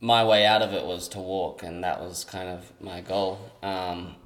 my 0.00 0.24
way 0.24 0.44
out 0.44 0.60
of 0.60 0.72
it 0.72 0.84
was 0.84 1.06
to 1.10 1.20
walk, 1.20 1.62
and 1.62 1.84
that 1.84 2.00
was 2.00 2.24
kind 2.24 2.48
of 2.48 2.72
my 2.80 3.00
goal. 3.00 3.52
Um, 3.62 4.16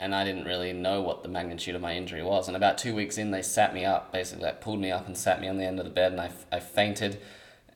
and 0.00 0.14
I 0.14 0.24
didn't 0.24 0.46
really 0.46 0.72
know 0.72 1.02
what 1.02 1.22
the 1.22 1.28
magnitude 1.28 1.74
of 1.74 1.82
my 1.82 1.94
injury 1.94 2.22
was. 2.22 2.48
And 2.48 2.56
about 2.56 2.78
two 2.78 2.94
weeks 2.94 3.18
in, 3.18 3.30
they 3.30 3.42
sat 3.42 3.74
me 3.74 3.84
up, 3.84 4.12
basically, 4.12 4.46
like 4.46 4.62
pulled 4.62 4.80
me 4.80 4.90
up 4.90 5.06
and 5.06 5.16
sat 5.16 5.40
me 5.40 5.46
on 5.46 5.58
the 5.58 5.64
end 5.64 5.78
of 5.78 5.84
the 5.84 5.90
bed, 5.90 6.12
and 6.12 6.20
I, 6.20 6.30
I 6.50 6.58
fainted, 6.58 7.20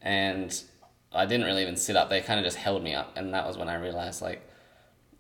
and 0.01 0.59
I 1.17 1.27
didn't 1.27 1.47
really 1.47 1.63
even 1.63 1.77
sit 1.77 1.97
up. 1.97 2.11
They 2.11 2.21
kind 2.21 2.39
of 2.39 2.45
just 2.45 2.57
held 2.57 2.83
me 2.83 2.95
up, 2.95 3.17
and 3.17 3.33
that 3.35 3.47
was 3.47 3.57
when 3.57 3.69
I 3.69 3.77
realized 3.77 4.23
like 4.23 4.43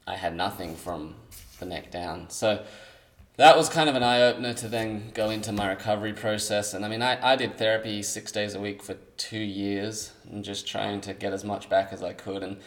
I 0.07 0.17
had 0.17 0.35
nothing 0.35 0.77
from 0.77 1.17
the 1.59 1.67
neck 1.67 1.91
down. 1.91 2.31
So 2.31 2.65
that 3.37 3.57
was 3.57 3.69
kind 3.69 3.89
of 3.89 3.97
an 3.97 4.03
eye 4.03 4.23
opener 4.23 4.55
to 4.55 4.69
then 4.69 5.11
go 5.13 5.31
into 5.31 5.53
my 5.53 5.69
recovery 5.69 6.13
process. 6.13 6.73
And 6.73 6.85
I 6.85 6.89
mean, 6.89 7.03
I, 7.03 7.33
I 7.33 7.37
did 7.37 7.59
therapy 7.59 8.03
six 8.03 8.33
days 8.33 8.55
a 8.55 8.61
week 8.61 8.83
for 8.83 8.95
two 9.17 9.39
years 9.39 10.13
and 10.31 10.45
just 10.45 10.67
trying 10.67 11.01
to 11.03 11.13
get 11.13 11.33
as 11.33 11.45
much 11.45 11.69
back 11.69 11.93
as 11.93 12.03
I 12.03 12.13
could. 12.13 12.43
And 12.43 12.59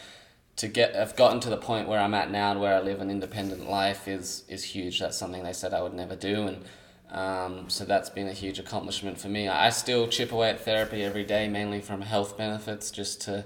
to 0.57 0.67
get, 0.67 0.95
I've 0.95 1.15
gotten 1.15 1.39
to 1.41 1.49
the 1.49 1.57
point 1.57 1.87
where 1.87 1.99
I'm 1.99 2.13
at 2.13 2.29
now, 2.29 2.51
and 2.51 2.59
where 2.59 2.75
I 2.75 2.81
live 2.81 2.99
an 2.99 3.09
independent 3.09 3.69
life, 3.69 4.07
is 4.07 4.43
is 4.49 4.63
huge. 4.63 4.99
That's 4.99 5.17
something 5.17 5.43
they 5.43 5.53
said 5.53 5.73
I 5.73 5.81
would 5.81 5.93
never 5.93 6.17
do, 6.17 6.47
and 6.47 6.65
um, 7.11 7.69
so 7.69 7.85
that's 7.85 8.09
been 8.09 8.27
a 8.27 8.33
huge 8.33 8.59
accomplishment 8.59 9.19
for 9.19 9.29
me. 9.29 9.47
I 9.47 9.69
still 9.69 10.07
chip 10.07 10.31
away 10.31 10.49
at 10.49 10.61
therapy 10.61 11.03
every 11.03 11.23
day, 11.23 11.47
mainly 11.47 11.81
from 11.81 12.01
health 12.01 12.37
benefits, 12.37 12.91
just 12.91 13.21
to 13.21 13.45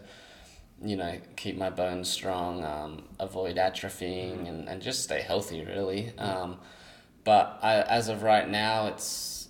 you 0.84 0.98
know, 0.98 1.18
keep 1.38 1.58
my 1.58 1.70
bones 1.70 2.10
strong, 2.10 2.64
um, 2.64 3.04
avoid 3.20 3.56
atrophying, 3.56 4.48
and, 4.50 4.68
and 4.68 4.82
just 4.82 5.04
stay 5.04 5.22
healthy, 5.22 5.64
really. 5.64 6.12
Um, 6.18 6.58
but 7.24 7.58
I, 7.62 7.82
as 7.82 8.10
of 8.10 8.24
right 8.24 8.48
now, 8.48 8.88
it's 8.88 9.48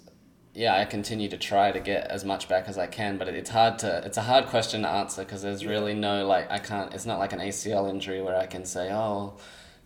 yeah, 0.53 0.79
I 0.79 0.85
continue 0.85 1.29
to 1.29 1.37
try 1.37 1.71
to 1.71 1.79
get 1.79 2.05
as 2.11 2.23
much 2.23 2.47
back 2.47 2.67
as 2.67 2.77
I 2.77 2.85
can, 2.85 3.17
but 3.17 3.27
it's 3.27 3.49
hard 3.49 3.79
to 3.79 4.03
it's 4.05 4.17
a 4.17 4.21
hard 4.21 4.45
question 4.45 4.83
to 4.83 4.87
answer 4.87 5.23
because 5.23 5.41
there's 5.41 5.65
really 5.65 5.95
no 5.95 6.27
like 6.27 6.51
I 6.51 6.59
can't. 6.59 6.93
It's 6.93 7.07
not 7.07 7.17
like 7.17 7.33
an 7.33 7.39
ACL 7.39 7.89
injury 7.89 8.21
where 8.21 8.35
I 8.35 8.45
can 8.45 8.63
say, 8.63 8.91
oh, 8.91 9.37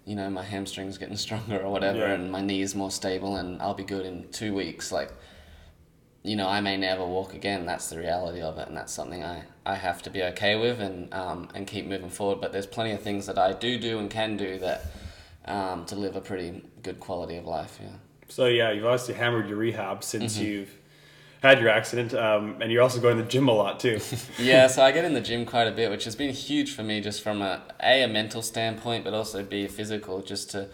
you 0.07 0.15
know, 0.15 0.29
my 0.29 0.43
hamstring's 0.43 0.97
getting 0.97 1.17
stronger 1.27 1.59
or 1.61 1.69
whatever, 1.71 1.99
Yeah. 1.99 2.13
and 2.13 2.31
my 2.31 2.41
knee's 2.41 2.73
more 2.73 2.89
stable, 2.91 3.35
and 3.35 3.61
I'll 3.61 3.73
be 3.75 3.83
good 3.83 4.05
in 4.05 4.27
two 4.31 4.53
weeks. 4.55 4.91
Like 4.91 5.11
you 6.23 6.35
know, 6.35 6.47
I 6.49 6.59
may 6.61 6.75
never 6.77 7.05
walk 7.05 7.33
again. 7.33 7.65
That's 7.65 7.89
the 7.89 7.97
reality 7.99 8.41
of 8.41 8.57
it, 8.57 8.67
and 8.67 8.75
that's 8.75 8.91
something 8.91 9.23
I, 9.23 9.43
I 9.65 9.75
have 9.75 10.01
to 10.03 10.09
be 10.09 10.23
okay 10.23 10.55
with 10.57 10.79
and 10.79 11.13
um, 11.13 11.49
and 11.53 11.67
keep 11.67 11.85
moving 11.85 12.09
forward. 12.09 12.41
But 12.41 12.51
there's 12.53 12.65
plenty 12.65 12.91
of 12.93 13.01
things 13.01 13.25
that 13.27 13.37
I 13.37 13.53
do 13.53 13.77
do 13.77 13.99
and 13.99 14.09
can 14.09 14.35
do 14.37 14.57
that 14.59 14.85
um, 15.45 15.85
to 15.85 15.95
live 15.95 16.15
a 16.15 16.21
pretty 16.21 16.63
good 16.83 16.99
quality 16.99 17.37
of 17.37 17.45
life. 17.45 17.77
Yeah. 17.81 17.89
So 18.29 18.45
yeah, 18.47 18.71
you've 18.71 18.85
obviously 18.85 19.13
hammered 19.15 19.47
your 19.47 19.57
rehab 19.57 20.03
since 20.03 20.37
you've 20.37 20.69
had 21.41 21.59
your 21.59 21.69
accident, 21.69 22.13
um, 22.13 22.57
and 22.61 22.71
you're 22.71 22.81
also 22.81 22.99
going 22.99 23.17
to 23.17 23.23
the 23.23 23.29
gym 23.29 23.47
a 23.47 23.53
lot 23.53 23.79
too. 23.79 23.99
yeah, 24.39 24.67
so 24.67 24.83
I 24.83 24.91
get 24.91 25.05
in 25.05 25.13
the 25.13 25.21
gym 25.21 25.45
quite 25.45 25.67
a 25.67 25.71
bit, 25.71 25.89
which 25.89 26.05
has 26.05 26.15
been 26.15 26.33
huge 26.33 26.73
for 26.73 26.83
me, 26.83 27.01
just 27.01 27.21
from 27.21 27.41
a 27.41 27.61
a, 27.81 28.03
a 28.03 28.07
mental 28.07 28.41
standpoint, 28.41 29.03
but 29.03 29.13
also 29.13 29.43
b 29.43 29.65
a 29.65 29.69
physical, 29.69 30.21
just 30.21 30.51
to 30.51 30.69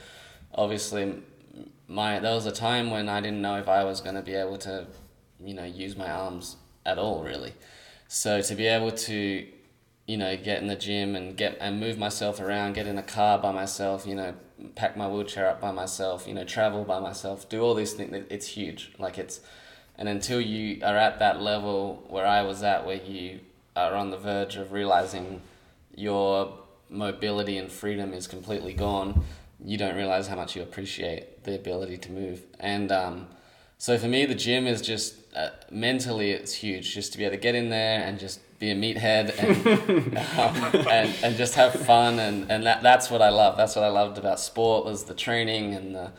obviously 0.55 1.15
my 1.88 2.20
there 2.20 2.34
was 2.34 2.46
a 2.46 2.51
time 2.51 2.91
when 2.91 3.10
I 3.10 3.22
didn't 3.22 3.41
know 3.41 3.58
if 3.58 3.67
I 3.67 3.84
was 3.84 4.01
going 4.01 4.15
to 4.15 4.22
be 4.22 4.34
able 4.34 4.58
to, 4.60 4.88
you 5.43 5.53
know, 5.53 5.65
use 5.65 5.96
my 5.96 6.10
arms 6.10 6.58
at 6.86 6.98
all, 6.98 7.24
really. 7.24 7.53
So 8.08 8.41
to 8.41 8.55
be 8.55 8.67
able 8.67 8.91
to, 8.91 9.48
you 10.08 10.17
know, 10.17 10.38
get 10.38 10.62
in 10.62 10.67
the 10.67 10.75
gym 10.75 11.15
and 11.15 11.36
get 11.36 11.58
and 11.60 11.79
move 11.79 11.98
myself 11.98 12.39
around, 12.39 12.74
get 12.74 12.88
in 12.88 12.98
a 12.98 13.03
car 13.03 13.38
by 13.38 13.51
myself, 13.51 14.05
you 14.08 14.15
know, 14.15 14.34
pack 14.75 14.96
my 14.96 15.08
wheelchair 15.10 15.48
up 15.48 15.60
by 15.60 15.72
myself, 15.72 16.27
you 16.27 16.34
know, 16.34 16.43
travel 16.46 16.84
by 16.84 17.00
myself, 17.00 17.50
do 17.50 17.62
all 17.62 17.74
these 17.74 17.93
things. 17.93 18.25
It's 18.29 18.48
huge. 18.48 18.93
Like 18.98 19.17
it's, 19.17 19.41
and 19.97 20.09
until 20.09 20.41
you 20.41 20.79
are 20.83 20.97
at 20.97 21.19
that 21.19 21.41
level 21.41 22.03
where 22.07 22.25
I 22.25 22.41
was 22.41 22.63
at, 22.63 22.85
where 22.85 23.01
you 23.01 23.39
are 23.75 23.93
on 23.93 24.09
the 24.09 24.17
verge 24.17 24.55
of 24.55 24.71
realizing 24.71 25.41
your 25.95 26.57
mobility 26.89 27.57
and 27.57 27.71
freedom 27.71 28.13
is 28.13 28.27
completely 28.27 28.73
gone, 28.73 29.23
you 29.63 29.77
don't 29.77 29.95
realize 29.95 30.27
how 30.27 30.35
much 30.35 30.55
you 30.55 30.62
appreciate 30.62 31.43
the 31.43 31.55
ability 31.55 31.97
to 31.97 32.12
move. 32.12 32.41
And 32.59 32.91
um, 32.91 33.27
so 33.77 33.97
for 33.97 34.07
me, 34.07 34.25
the 34.25 34.35
gym 34.35 34.67
is 34.67 34.81
just 34.81 35.15
uh, 35.35 35.50
mentally 35.71 36.31
it's 36.31 36.53
huge, 36.53 36.93
just 36.93 37.12
to 37.13 37.17
be 37.17 37.25
able 37.25 37.35
to 37.35 37.41
get 37.41 37.55
in 37.55 37.69
there 37.69 38.03
and 38.03 38.19
just 38.19 38.39
be 38.59 38.71
a 38.71 38.75
meathead 38.75 39.33
and 39.38 40.17
um, 40.38 40.88
and, 40.89 41.13
and 41.23 41.35
just 41.38 41.55
have 41.55 41.73
fun 41.73 42.19
and, 42.19 42.51
and 42.51 42.65
that, 42.65 42.81
that's 42.81 43.09
what 43.09 43.21
I 43.21 43.29
love. 43.29 43.57
That's 43.57 43.75
what 43.75 43.83
I 43.83 43.89
loved 43.89 44.17
about 44.17 44.39
sport 44.39 44.85
was 44.85 45.03
the 45.05 45.13
training 45.15 45.73
and 45.75 45.95
the 45.95 46.12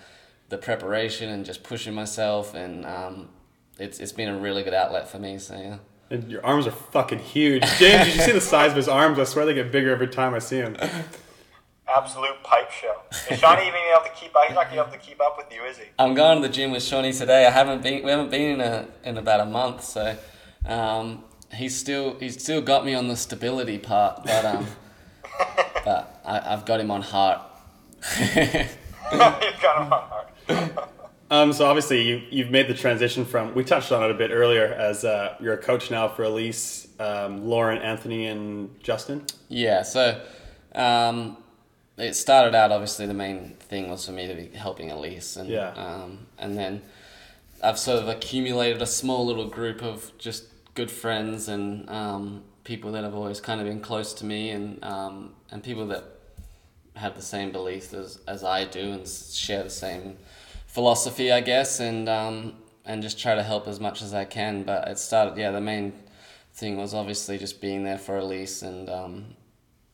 the 0.50 0.58
preparation 0.58 1.30
and 1.30 1.44
just 1.44 1.62
pushing 1.62 1.94
myself 1.94 2.54
and 2.54 2.84
um, 2.84 3.28
it's 3.78 4.00
it's 4.00 4.12
been 4.12 4.28
a 4.28 4.38
really 4.38 4.62
good 4.62 4.74
outlet 4.74 5.08
for 5.08 5.18
me. 5.18 5.38
So 5.38 5.56
yeah. 5.56 5.78
and 6.10 6.30
your 6.30 6.44
arms 6.44 6.66
are 6.66 6.72
fucking 6.72 7.18
huge. 7.20 7.62
James, 7.78 8.06
did 8.06 8.14
you 8.14 8.20
see 8.22 8.32
the 8.32 8.40
size 8.40 8.70
of 8.70 8.76
his 8.76 8.88
arms? 8.88 9.18
I 9.18 9.24
swear 9.24 9.46
they 9.46 9.54
get 9.54 9.72
bigger 9.72 9.90
every 9.90 10.08
time 10.08 10.34
I 10.34 10.38
see 10.38 10.58
him. 10.58 10.76
Absolute 11.86 12.42
pipe 12.42 12.70
show. 12.70 12.96
Is 13.30 13.38
Shawnee 13.38 13.68
even 13.68 13.80
able 13.92 14.04
to 14.04 14.10
keep 14.16 14.34
up? 14.34 14.44
He's 14.46 14.54
not 14.54 14.64
going 14.64 14.76
to 14.76 14.82
able 14.82 14.92
to 14.92 14.98
keep 14.98 15.20
up 15.20 15.36
with 15.36 15.52
you, 15.52 15.64
is 15.64 15.76
he? 15.76 15.84
I'm 15.98 16.14
going 16.14 16.40
to 16.40 16.48
the 16.48 16.52
gym 16.52 16.70
with 16.70 16.82
Shawnee 16.82 17.12
today. 17.12 17.46
I 17.46 17.50
haven't 17.50 17.82
been. 17.82 18.02
We 18.02 18.10
haven't 18.10 18.30
been 18.30 18.52
in 18.52 18.60
a 18.60 18.88
in 19.04 19.18
about 19.18 19.40
a 19.40 19.44
month, 19.44 19.84
so 19.84 20.16
um, 20.66 21.24
he's 21.52 21.76
still 21.76 22.18
he's 22.18 22.42
still 22.42 22.62
got 22.62 22.86
me 22.86 22.94
on 22.94 23.08
the 23.08 23.16
stability 23.16 23.78
part, 23.78 24.24
but 24.24 24.44
um, 24.46 24.66
but 25.84 26.20
I, 26.24 26.54
I've 26.54 26.64
got 26.64 26.80
him 26.80 26.90
on 26.90 27.02
heart. 27.02 27.42
You've 28.18 28.68
got 29.12 29.82
him 29.82 29.92
on 29.92 30.02
hard. 30.48 30.88
Um, 31.34 31.52
so 31.52 31.66
obviously 31.66 32.00
you 32.02 32.22
you've 32.30 32.50
made 32.50 32.68
the 32.68 32.74
transition 32.74 33.24
from 33.24 33.54
we 33.56 33.64
touched 33.64 33.90
on 33.90 34.04
it 34.04 34.10
a 34.10 34.14
bit 34.14 34.30
earlier 34.30 34.66
as 34.66 35.04
uh, 35.04 35.34
you're 35.40 35.54
a 35.54 35.58
coach 35.58 35.90
now 35.90 36.06
for 36.06 36.22
Alise, 36.22 36.86
um, 37.00 37.44
Lauren, 37.44 37.82
Anthony, 37.82 38.26
and 38.26 38.80
Justin. 38.80 39.24
Yeah, 39.48 39.82
so 39.82 40.20
um, 40.76 41.36
it 41.98 42.14
started 42.14 42.54
out 42.54 42.70
obviously 42.70 43.06
the 43.06 43.14
main 43.14 43.56
thing 43.58 43.90
was 43.90 44.06
for 44.06 44.12
me 44.12 44.28
to 44.28 44.34
be 44.34 44.56
helping 44.56 44.90
Alise, 44.90 45.36
and 45.36 45.48
Yeah. 45.48 45.70
um, 45.70 46.26
and 46.38 46.56
then 46.56 46.82
I've 47.64 47.80
sort 47.80 48.00
of 48.00 48.08
accumulated 48.08 48.80
a 48.80 48.86
small 48.86 49.26
little 49.26 49.48
group 49.48 49.82
of 49.82 50.12
just 50.18 50.44
good 50.74 50.90
friends 50.90 51.48
and 51.48 51.90
um, 51.90 52.44
people 52.62 52.92
that 52.92 53.02
have 53.02 53.14
always 53.14 53.40
kind 53.40 53.60
of 53.60 53.66
been 53.66 53.80
close 53.80 54.14
to 54.14 54.24
me, 54.24 54.50
and 54.50 54.84
um, 54.84 55.32
and 55.50 55.64
people 55.64 55.88
that 55.88 56.04
have 56.94 57.16
the 57.16 57.22
same 57.22 57.50
beliefs 57.50 57.92
as, 57.92 58.20
as 58.28 58.44
I 58.44 58.66
do 58.66 58.92
and 58.92 59.08
share 59.08 59.64
the 59.64 59.70
same 59.70 60.16
philosophy, 60.74 61.30
I 61.30 61.40
guess, 61.40 61.78
and 61.78 62.08
um, 62.08 62.54
and 62.84 63.00
just 63.00 63.18
try 63.18 63.36
to 63.36 63.42
help 63.42 63.68
as 63.68 63.78
much 63.78 64.02
as 64.02 64.12
I 64.12 64.24
can. 64.24 64.64
But 64.64 64.88
it 64.88 64.98
started, 64.98 65.38
yeah, 65.38 65.52
the 65.52 65.60
main 65.60 65.92
thing 66.52 66.76
was 66.76 66.92
obviously 66.92 67.38
just 67.38 67.60
being 67.60 67.84
there 67.84 67.96
for 67.96 68.18
Alise, 68.18 68.62
and 68.62 68.90
um, 68.90 69.24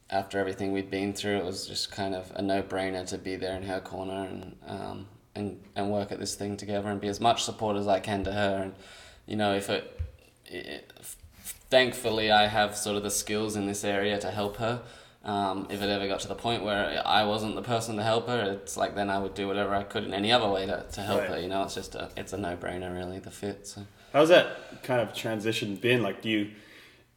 after 0.09 0.39
everything 0.39 0.73
we'd 0.73 0.91
been 0.91 1.13
through, 1.13 1.37
it 1.37 1.45
was 1.45 1.67
just 1.67 1.93
kind 1.93 2.15
of 2.15 2.33
a 2.35 2.43
no 2.43 2.63
brainer 2.63 3.07
to 3.09 3.19
be 3.19 3.37
there 3.37 3.57
in 3.57 3.63
her 3.65 3.81
corner 3.81 4.25
and 4.25 4.57
um, 4.67 5.07
and 5.35 5.61
and 5.77 5.91
work 5.91 6.11
at 6.13 6.19
this 6.19 6.35
thing 6.35 6.57
together 6.57 6.89
and 6.89 7.01
be 7.01 7.09
as 7.09 7.21
much 7.21 7.45
support 7.45 7.77
as 7.77 7.87
I 7.87 8.01
can 8.01 8.25
to 8.25 8.33
her. 8.33 8.63
And 8.63 8.75
you 9.27 9.37
know, 9.37 9.55
if 9.55 9.69
it, 9.69 10.01
it 10.47 10.93
thankfully 11.69 12.33
I 12.33 12.47
have 12.47 12.75
sort 12.75 12.97
of 12.97 13.03
the 13.03 13.11
skills 13.11 13.55
in 13.55 13.67
this 13.67 13.85
area 13.85 14.19
to 14.19 14.31
help 14.31 14.57
her. 14.57 14.83
Um, 15.23 15.67
if 15.69 15.83
it 15.83 15.89
ever 15.91 16.09
got 16.09 16.21
to 16.21 16.29
the 16.29 16.35
point 16.35 16.65
where 16.65 17.03
I 17.05 17.25
wasn't 17.25 17.55
the 17.55 17.63
person 17.63 17.97
to 17.97 18.03
help 18.03 18.27
her, 18.29 18.41
it's 18.63 18.77
like 18.79 18.95
then 18.95 19.11
I 19.11 19.19
would 19.19 19.35
do 19.35 19.47
whatever 19.47 19.75
I 19.75 19.83
could 19.83 20.05
in 20.05 20.15
any 20.15 20.33
other 20.33 20.49
way 20.49 20.65
to, 20.65 20.87
to 20.93 21.03
help 21.03 21.21
Right. 21.21 21.31
her. 21.31 21.41
You 21.41 21.49
know, 21.49 21.63
it's 21.65 21.75
just 21.75 21.95
a 21.95 22.11
it's 22.17 22.33
a 22.33 22.39
no 22.39 22.57
brainer 22.57 22.95
really 22.95 23.19
the 23.19 23.31
fit. 23.31 23.67
So. 23.67 23.83
How's 24.15 24.31
that 24.31 24.83
kind 24.83 25.01
of 25.01 25.15
transition 25.15 25.77
been? 25.77 26.03
Like, 26.03 26.23
do 26.23 26.31
you 26.31 26.51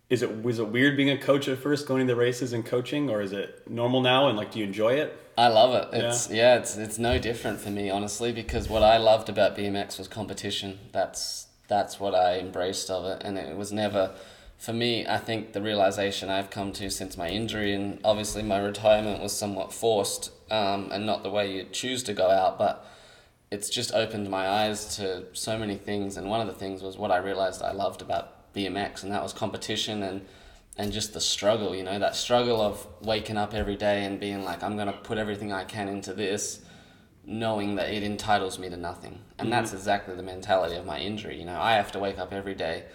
is 0.09 0.21
it 0.21 0.43
was 0.43 0.59
it 0.59 0.67
weird 0.67 0.97
being 0.97 1.09
a 1.09 1.17
coach 1.17 1.47
at 1.47 1.57
first, 1.59 1.87
going 1.87 2.05
to 2.05 2.13
the 2.13 2.19
races 2.19 2.51
and 2.51 2.65
coaching, 2.65 3.09
or 3.09 3.21
is 3.21 3.31
it 3.31 3.69
normal 3.69 4.01
now? 4.01 4.27
And 4.27 4.37
like, 4.37 4.51
do 4.51 4.59
you 4.59 4.65
enjoy 4.65 4.93
it? 4.95 5.17
I 5.37 5.47
love 5.47 5.73
it. 5.73 5.97
It's 5.97 6.29
yeah. 6.29 6.57
it's 6.57 6.77
it's 6.77 6.99
no 6.99 7.17
different 7.17 7.59
for 7.59 7.69
me 7.69 7.89
honestly 7.89 8.31
because 8.31 8.67
what 8.69 8.83
I 8.83 8.97
loved 8.97 9.29
about 9.29 9.57
BMX 9.57 9.97
was 9.97 10.07
competition. 10.07 10.77
That's 10.91 11.47
that's 11.67 11.99
what 11.99 12.13
I 12.13 12.39
embraced 12.39 12.91
of 12.91 13.05
it, 13.05 13.23
and 13.23 13.37
it 13.37 13.55
was 13.55 13.71
never 13.71 14.11
for 14.63 14.71
me. 14.71 15.05
I 15.05 15.17
think 15.17 15.51
the 15.51 15.61
realization 15.61 16.29
I've 16.29 16.49
come 16.49 16.71
to 16.73 16.89
since 16.89 17.17
my 17.17 17.27
injury 17.27 17.73
and 17.73 17.99
obviously 18.05 18.43
my 18.43 18.59
retirement 18.59 19.21
was 19.21 19.37
somewhat 19.37 19.73
forced, 19.73 20.31
um, 20.49 20.89
and 20.93 21.05
not 21.05 21.21
the 21.21 21.29
way 21.29 21.51
you 21.53 21.65
choose 21.65 22.01
to 22.03 22.13
go 22.13 22.31
out, 22.31 22.57
but 22.57 22.87
it's 23.51 23.69
just 23.69 23.93
opened 23.93 24.29
my 24.29 24.47
eyes 24.47 24.95
to 24.95 25.25
so 25.33 25.57
many 25.57 25.75
things. 25.75 26.15
And 26.15 26.29
one 26.29 26.39
of 26.39 26.47
the 26.47 26.53
things 26.53 26.81
was 26.81 26.97
what 26.97 27.11
I 27.11 27.17
realized 27.17 27.61
I 27.61 27.73
loved 27.73 28.01
about 28.01 28.53
BMX 28.53 29.03
and 29.03 29.11
that 29.11 29.21
was 29.21 29.33
competition 29.33 30.01
and 30.01 30.25
and 30.77 30.91
just 30.91 31.13
the 31.13 31.21
struggle 31.21 31.75
you 31.75 31.83
know 31.83 31.99
that 31.99 32.15
struggle 32.15 32.59
of 32.61 32.87
waking 33.01 33.37
up 33.37 33.53
every 33.53 33.75
day 33.75 34.05
and 34.05 34.19
being 34.19 34.43
like 34.43 34.63
I'm 34.63 34.75
going 34.75 34.87
to 34.87 34.93
put 34.93 35.17
everything 35.17 35.51
I 35.51 35.65
can 35.65 35.87
into 35.87 36.13
this 36.13 36.61
knowing 37.25 37.75
that 37.75 37.91
it 37.91 38.03
entitles 38.03 38.59
me 38.59 38.69
to 38.69 38.77
nothing. 38.77 39.19
And 39.39 39.51
that's 39.51 39.73
exactly 39.73 40.15
the 40.15 40.23
mentality 40.23 40.75
of 40.75 40.85
my 40.85 40.99
injury 40.99 41.37
you 41.37 41.45
know. 41.45 41.59
I 41.59 41.73
have 41.73 41.91
to 41.91 41.99
wake 41.99 42.17
up 42.17 42.31
every 42.31 42.55
day 42.55 42.85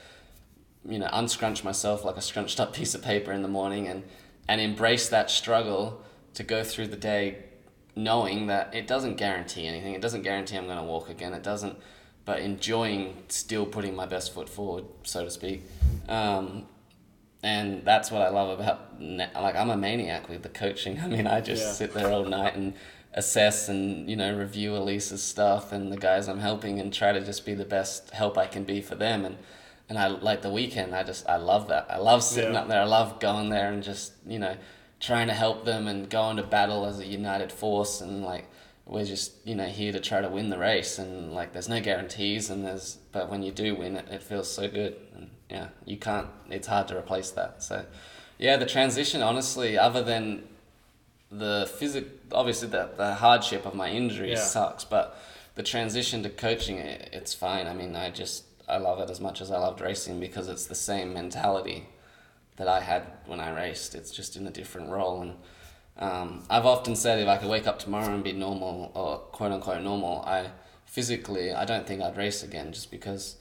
you 0.84 0.98
know 0.98 1.08
unscrunch 1.12 1.64
myself 1.64 2.04
like 2.04 2.16
a 2.16 2.20
scrunched 2.22 2.60
up 2.60 2.72
piece 2.78 2.94
of 2.94 3.02
paper 3.02 3.32
in 3.32 3.42
the 3.42 3.48
morning 3.48 3.86
and 3.88 4.02
and 4.48 4.60
embrace 4.60 5.08
that 5.08 5.30
struggle 5.30 6.02
to 6.34 6.42
go 6.42 6.62
through 6.64 6.86
the 6.86 6.96
day 6.96 7.38
knowing 7.96 8.46
that 8.46 8.72
it 8.74 8.86
doesn't 8.86 9.16
guarantee 9.16 9.66
anything. 9.66 9.92
It 9.92 10.00
doesn't 10.00 10.22
guarantee 10.22 10.56
i'm 10.56 10.66
going 10.66 10.78
to 10.78 10.84
walk 10.84 11.10
again. 11.10 11.32
It 11.34 11.42
doesn't 11.42 11.76
but 12.24 12.40
enjoying 12.40 13.16
still 13.28 13.64
putting 13.66 13.96
my 13.96 14.06
best 14.06 14.32
foot 14.34 14.48
forward 14.48 14.84
so 15.02 15.24
to 15.24 15.30
speak. 15.30 15.62
Um, 16.08 16.66
and 17.42 17.84
that's 17.84 18.10
what 18.10 18.20
i 18.22 18.28
love 18.30 18.58
about 18.58 19.00
like 19.00 19.54
i'm 19.54 19.70
a 19.70 19.76
maniac 19.76 20.28
with 20.28 20.42
the 20.42 20.48
coaching. 20.48 20.98
I 21.04 21.06
mean 21.08 21.26
i 21.26 21.40
just 21.40 21.64
Yeah. 21.64 21.72
sit 21.72 21.94
there 21.94 22.10
all 22.10 22.24
night 22.24 22.56
and 22.56 22.74
assess 23.14 23.68
and 23.68 24.08
you 24.10 24.16
know 24.16 24.36
review 24.36 24.76
elisa's 24.76 25.22
stuff 25.22 25.72
and 25.72 25.90
the 25.92 25.96
guys 25.96 26.28
i'm 26.28 26.40
helping 26.40 26.78
and 26.80 26.92
try 26.92 27.10
to 27.12 27.20
just 27.24 27.46
be 27.46 27.54
the 27.54 27.64
best 27.64 28.10
help 28.10 28.36
i 28.38 28.46
can 28.46 28.64
be 28.64 28.80
for 28.80 28.94
them. 28.94 29.24
And 29.24 29.36
and 29.88 29.98
I 29.98 30.09
like 30.09 30.42
the 30.42 30.51
weekend. 30.51 30.94
I 30.94 31.03
just 31.03 31.29
I 31.29 31.37
love 31.37 31.68
that. 31.68 31.87
I 31.90 31.98
love 31.98 32.22
sitting 32.22 32.53
Yeah. 32.55 32.61
up 32.61 32.68
there. 32.68 32.81
I 32.81 32.85
love 32.85 33.20
going 33.20 33.48
there 33.51 33.72
and 33.72 33.83
just 33.83 34.12
you 34.27 34.38
know 34.38 34.57
trying 35.01 35.29
to 35.29 35.35
help 35.35 35.64
them 35.64 35.87
and 35.87 36.11
going 36.11 36.37
to 36.37 36.42
battle 36.42 36.85
as 36.85 36.98
a 36.98 37.07
united 37.07 37.53
force 37.53 38.01
and 38.01 38.24
like 38.24 38.46
we're 38.85 39.05
just 39.05 39.33
you 39.44 39.55
know 39.55 39.66
here 39.66 39.92
to 39.92 40.01
try 40.01 40.20
to 40.20 40.29
win 40.29 40.51
the 40.51 40.59
race 40.59 40.98
and 40.98 41.33
like 41.33 41.53
there's 41.53 41.68
no 41.68 41.81
guarantees 41.81 42.51
and 42.51 42.64
there's 42.64 42.98
but 43.12 43.31
when 43.31 43.42
you 43.44 43.53
do 43.53 43.77
win 43.77 43.94
it 43.96 44.09
it 44.11 44.20
feels 44.22 44.51
so 44.51 44.66
good 44.66 44.96
and 45.14 45.31
yeah 45.48 45.68
you 45.85 45.96
can't 45.96 46.27
it's 46.51 46.66
hard 46.66 46.88
to 46.88 46.96
replace 46.98 47.31
that 47.31 47.62
so 47.62 47.85
yeah 48.38 48.57
the 48.57 48.66
transition 48.66 49.22
honestly 49.22 49.79
other 49.79 50.03
than 50.03 50.42
the 51.31 51.70
physic 51.79 52.07
obviously 52.33 52.66
the, 52.68 52.88
the 52.96 53.14
hardship 53.16 53.66
of 53.66 53.74
my 53.74 53.88
injury 53.90 54.31
Yeah. 54.33 54.37
sucks 54.38 54.85
but 54.85 55.16
the 55.55 55.62
transition 55.62 56.22
to 56.24 56.31
coaching 56.31 56.79
it, 56.79 57.11
it's 57.12 57.35
fine 57.35 57.66
i 57.68 57.72
mean 57.74 57.94
i 57.94 58.11
just 58.11 58.44
i 58.68 58.76
love 58.78 59.00
it 59.00 59.11
as 59.11 59.20
much 59.20 59.40
as 59.40 59.50
i 59.50 59.59
loved 59.59 59.81
racing 59.81 60.20
because 60.20 60.48
it's 60.48 60.66
the 60.66 60.74
same 60.74 61.12
mentality 61.12 61.88
that 62.57 62.68
i 62.68 62.81
had 62.81 63.02
when 63.26 63.40
i 63.40 63.50
raced. 63.54 63.94
It's 63.94 64.11
just 64.11 64.37
in 64.37 64.46
a 64.46 64.50
different 64.50 64.90
role. 64.90 65.22
And 65.22 65.35
um, 65.98 66.44
i've 66.50 66.66
often 66.66 66.94
said 66.96 67.18
if 67.18 67.28
i 67.28 67.37
could 67.37 67.48
wake 67.48 67.66
up 67.66 67.78
tomorrow 67.78 68.12
and 68.14 68.22
be 68.24 68.33
normal 68.33 68.92
or 68.94 69.18
quote 69.37 69.52
unquote 69.52 69.83
normal 69.83 70.22
i 70.22 70.50
physically 70.87 71.52
i 71.52 71.64
don't 71.64 71.87
think 71.87 72.02
i'd 72.02 72.16
race 72.16 72.42
again 72.42 72.72
just 72.72 72.90
because 72.90 73.37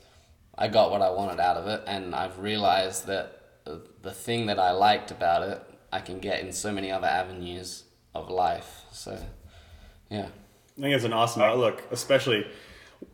i 0.58 0.68
got 0.68 0.92
what 0.92 1.02
i 1.02 1.10
wanted 1.10 1.40
out 1.40 1.58
of 1.58 1.68
it. 1.68 1.82
And 1.88 2.14
i've 2.16 2.40
realized 2.40 3.08
that 3.08 3.34
the- 3.66 3.88
the 4.02 4.12
thing 4.12 4.46
that 4.48 4.60
i 4.60 4.72
liked 4.72 5.12
about 5.12 5.42
it 5.44 5.62
i 5.92 6.00
can 6.00 6.20
get 6.20 6.42
in 6.44 6.52
so 6.52 6.72
many 6.72 6.92
other 6.92 7.08
avenues 7.08 7.84
of 8.16 8.30
life. 8.30 8.82
So 8.92 9.18
yeah. 10.10 10.28
I 10.78 10.82
think 10.82 10.96
it's 10.96 11.06
an 11.06 11.14
awesome 11.14 11.42
outlook, 11.42 11.84
especially 11.92 12.46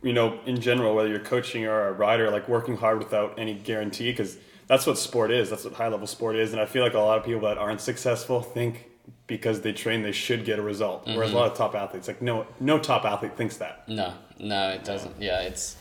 you 0.01 0.13
know, 0.13 0.39
in 0.45 0.59
general, 0.61 0.95
whether 0.95 1.09
you're 1.09 1.19
coaching 1.19 1.65
or 1.65 1.87
a 1.87 1.91
rider, 1.93 2.29
like 2.29 2.47
working 2.47 2.77
hard 2.77 2.99
without 2.99 3.37
any 3.37 3.53
guarantee, 3.53 4.11
because 4.11 4.37
that's 4.67 4.85
what 4.87 4.97
sport 4.97 5.31
is. 5.31 5.49
That's 5.49 5.63
what 5.65 5.73
high 5.73 5.87
level 5.89 6.07
sport 6.07 6.35
is. 6.35 6.51
And 6.53 6.61
I 6.61 6.65
feel 6.65 6.83
like 6.83 6.93
a 6.93 6.99
lot 6.99 7.17
of 7.19 7.25
people 7.25 7.41
that 7.41 7.57
aren't 7.57 7.81
successful 7.81 8.41
think 8.41 8.89
because 9.27 9.61
they 9.61 9.73
train 9.73 10.01
they 10.03 10.11
should 10.11 10.45
get 10.45 10.59
a 10.59 10.61
result. 10.61 11.03
Whereas 11.05 11.29
Mm-hmm. 11.29 11.37
a 11.37 11.39
lot 11.39 11.51
of 11.51 11.57
top 11.57 11.75
athletes, 11.75 12.07
like 12.07 12.21
no 12.21 12.45
no 12.59 12.79
top 12.79 13.03
athlete 13.05 13.35
thinks 13.35 13.57
that. 13.57 13.87
No, 13.89 14.13
no, 14.39 14.69
it 14.69 14.83
doesn't. 14.85 15.21
Yeah, 15.21 15.41
it's 15.41 15.75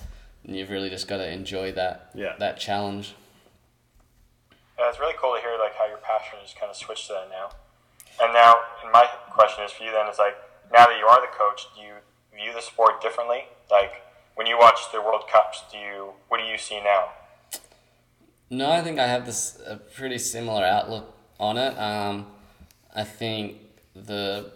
you've 0.45 0.71
really 0.71 0.91
just 0.91 1.07
got 1.07 1.19
to 1.19 1.31
enjoy 1.31 1.73
that 1.73 2.11
Yeah. 2.15 2.35
that 2.41 2.59
challenge. 2.59 3.15
Yeah, 4.79 4.89
it's 4.89 4.99
really 4.99 5.15
cool 5.21 5.35
to 5.35 5.41
hear 5.41 5.57
like 5.59 5.75
how 5.77 5.87
your 5.87 5.99
passion 5.99 6.39
just 6.43 6.59
kind 6.59 6.71
of 6.71 6.77
switched 6.77 7.07
to 7.09 7.13
that 7.15 7.29
now. 7.31 7.51
And 8.23 8.33
now, 8.33 8.55
and 8.83 8.93
my 8.93 9.07
question 9.31 9.65
is 9.65 9.71
for 9.73 9.85
you 9.85 9.93
then 9.93 10.07
is 10.09 10.19
like 10.19 10.35
now 10.73 10.87
that 10.87 10.99
you 10.99 11.07
are 11.07 11.21
the 11.21 11.31
coach, 11.37 11.67
do 11.77 11.83
you 11.83 11.95
view 12.35 12.53
the 12.53 12.61
sport 12.63 13.01
differently? 13.03 13.45
Like 13.73 14.03
when 14.35 14.47
you 14.47 14.59
watch 14.59 14.93
the 14.93 15.01
World 15.01 15.25
Cups, 15.33 15.63
do 15.73 15.79
you 15.79 16.13
what 16.29 16.39
do 16.39 16.45
you 16.45 16.59
see 16.59 16.79
now? 16.85 17.09
No, 18.51 18.71
I 18.71 18.83
think 18.83 18.99
I 18.99 19.07
have 19.07 19.25
this 19.25 19.59
a 19.67 19.77
pretty 19.77 20.19
similar 20.19 20.63
outlook 20.63 21.17
on 21.41 21.57
it. 21.57 21.77
Um, 21.79 22.27
I 22.95 23.05
think 23.05 23.57
the 23.95 24.53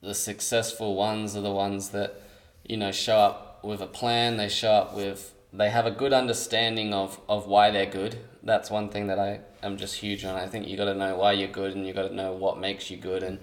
the 0.00 0.14
successful 0.14 0.94
ones 0.94 1.34
are 1.36 1.40
the 1.40 1.50
ones 1.50 1.88
that 1.88 2.22
you 2.64 2.76
know 2.76 2.92
show 2.92 3.16
up 3.18 3.64
with 3.64 3.80
a 3.80 3.86
plan. 3.86 4.36
They 4.36 4.48
show 4.48 4.70
up 4.70 4.94
with 4.94 5.34
they 5.52 5.70
have 5.70 5.86
a 5.86 5.90
good 5.90 6.12
understanding 6.12 6.94
of, 6.94 7.18
of 7.28 7.46
why 7.48 7.72
they're 7.72 7.86
good. 7.86 8.18
That's 8.44 8.70
one 8.70 8.88
thing 8.88 9.08
that 9.08 9.18
I 9.18 9.40
am 9.64 9.76
just 9.76 9.96
huge 9.96 10.24
on. 10.24 10.36
I 10.36 10.46
think 10.46 10.68
you 10.68 10.76
got 10.76 10.84
to 10.84 10.94
know 10.94 11.16
why 11.16 11.32
you're 11.32 11.48
good, 11.48 11.74
and 11.74 11.84
you 11.84 11.92
got 11.92 12.06
to 12.06 12.14
know 12.14 12.32
what 12.34 12.60
makes 12.60 12.88
you 12.88 12.98
good, 12.98 13.24
and 13.24 13.40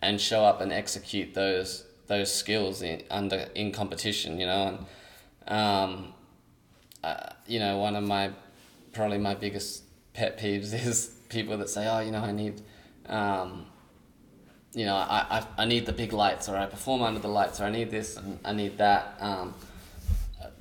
and 0.00 0.20
show 0.20 0.44
up 0.44 0.60
and 0.60 0.72
execute 0.72 1.34
those 1.34 1.84
those 2.06 2.32
skills 2.32 2.82
in 2.82 3.02
under 3.10 3.48
in 3.54 3.72
competition. 3.72 4.38
You 4.38 4.46
know, 4.46 4.78
and 5.46 5.58
um, 5.58 6.14
uh, 7.02 7.30
you 7.46 7.58
know, 7.58 7.78
one 7.78 7.96
of 7.96 8.04
my 8.04 8.30
probably 8.92 9.18
my 9.18 9.34
biggest 9.34 9.82
pet 10.12 10.38
peeves 10.38 10.72
is 10.86 11.16
people 11.28 11.56
that 11.58 11.68
say, 11.68 11.86
"Oh, 11.88 12.00
you 12.00 12.10
know, 12.10 12.20
I 12.20 12.32
need, 12.32 12.60
um, 13.06 13.66
you 14.72 14.84
know, 14.84 14.96
I, 14.96 15.26
I, 15.30 15.62
I 15.62 15.64
need 15.64 15.86
the 15.86 15.92
big 15.92 16.12
lights, 16.12 16.48
or 16.48 16.56
I 16.56 16.66
perform 16.66 17.02
under 17.02 17.20
the 17.20 17.28
lights, 17.28 17.60
or 17.60 17.64
I 17.64 17.70
need 17.70 17.90
this 17.90 18.16
and 18.16 18.38
I 18.44 18.52
need 18.52 18.78
that." 18.78 19.16
Um, 19.20 19.54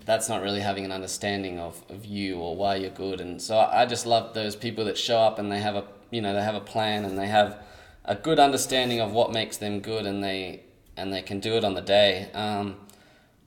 that's 0.04 0.28
not 0.28 0.42
really 0.42 0.62
having 0.62 0.84
an 0.84 0.92
understanding 0.92 1.60
of, 1.60 1.80
of 1.90 2.06
you 2.06 2.38
or 2.38 2.56
why 2.56 2.76
you're 2.76 2.90
good, 2.90 3.22
and 3.22 3.42
so 3.42 3.58
I 3.58 3.84
I 3.84 3.86
just 3.86 4.06
love 4.06 4.34
those 4.34 4.56
people 4.56 4.86
that 4.86 4.98
show 4.98 5.20
up 5.20 5.38
and 5.40 5.52
they 5.52 5.60
have 5.60 5.76
a 5.76 5.86
you 6.10 6.22
know 6.22 6.34
they 6.34 6.44
have 6.44 6.56
a 6.56 6.62
plan 6.62 7.06
and 7.06 7.18
they 7.18 7.28
have 7.28 7.58
a 8.04 8.16
good 8.16 8.40
understanding 8.40 9.00
of 9.00 9.12
what 9.12 9.32
makes 9.32 9.58
them 9.58 9.80
good, 9.80 10.06
and 10.06 10.24
they 10.24 10.64
and 10.98 11.14
they 11.14 11.22
can 11.22 11.40
do 11.40 11.56
it 11.56 11.64
on 11.64 11.74
the 11.74 11.82
day. 11.82 12.30
Um, 12.34 12.78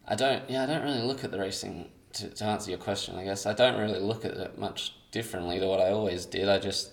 I 0.07 0.15
don't. 0.15 0.49
Yeah, 0.49 0.63
I 0.63 0.67
don't 0.67 0.83
really 0.83 1.03
look 1.03 1.25
at 1.25 1.31
the 1.31 1.39
racing 1.39 1.91
to, 2.15 2.29
to 2.29 2.45
answer 2.45 2.71
your 2.71 2.79
question. 2.79 3.17
I 3.17 3.25
guess 3.25 3.47
I 3.47 3.53
don't 3.53 3.79
really 3.79 4.01
look 4.01 4.25
at 4.25 4.33
it 4.33 4.59
much 4.59 4.95
differently 5.11 5.59
to 5.61 5.67
what 5.67 5.81
I 5.81 5.91
always 5.91 6.27
did. 6.27 6.49
I 6.49 6.59
just, 6.59 6.91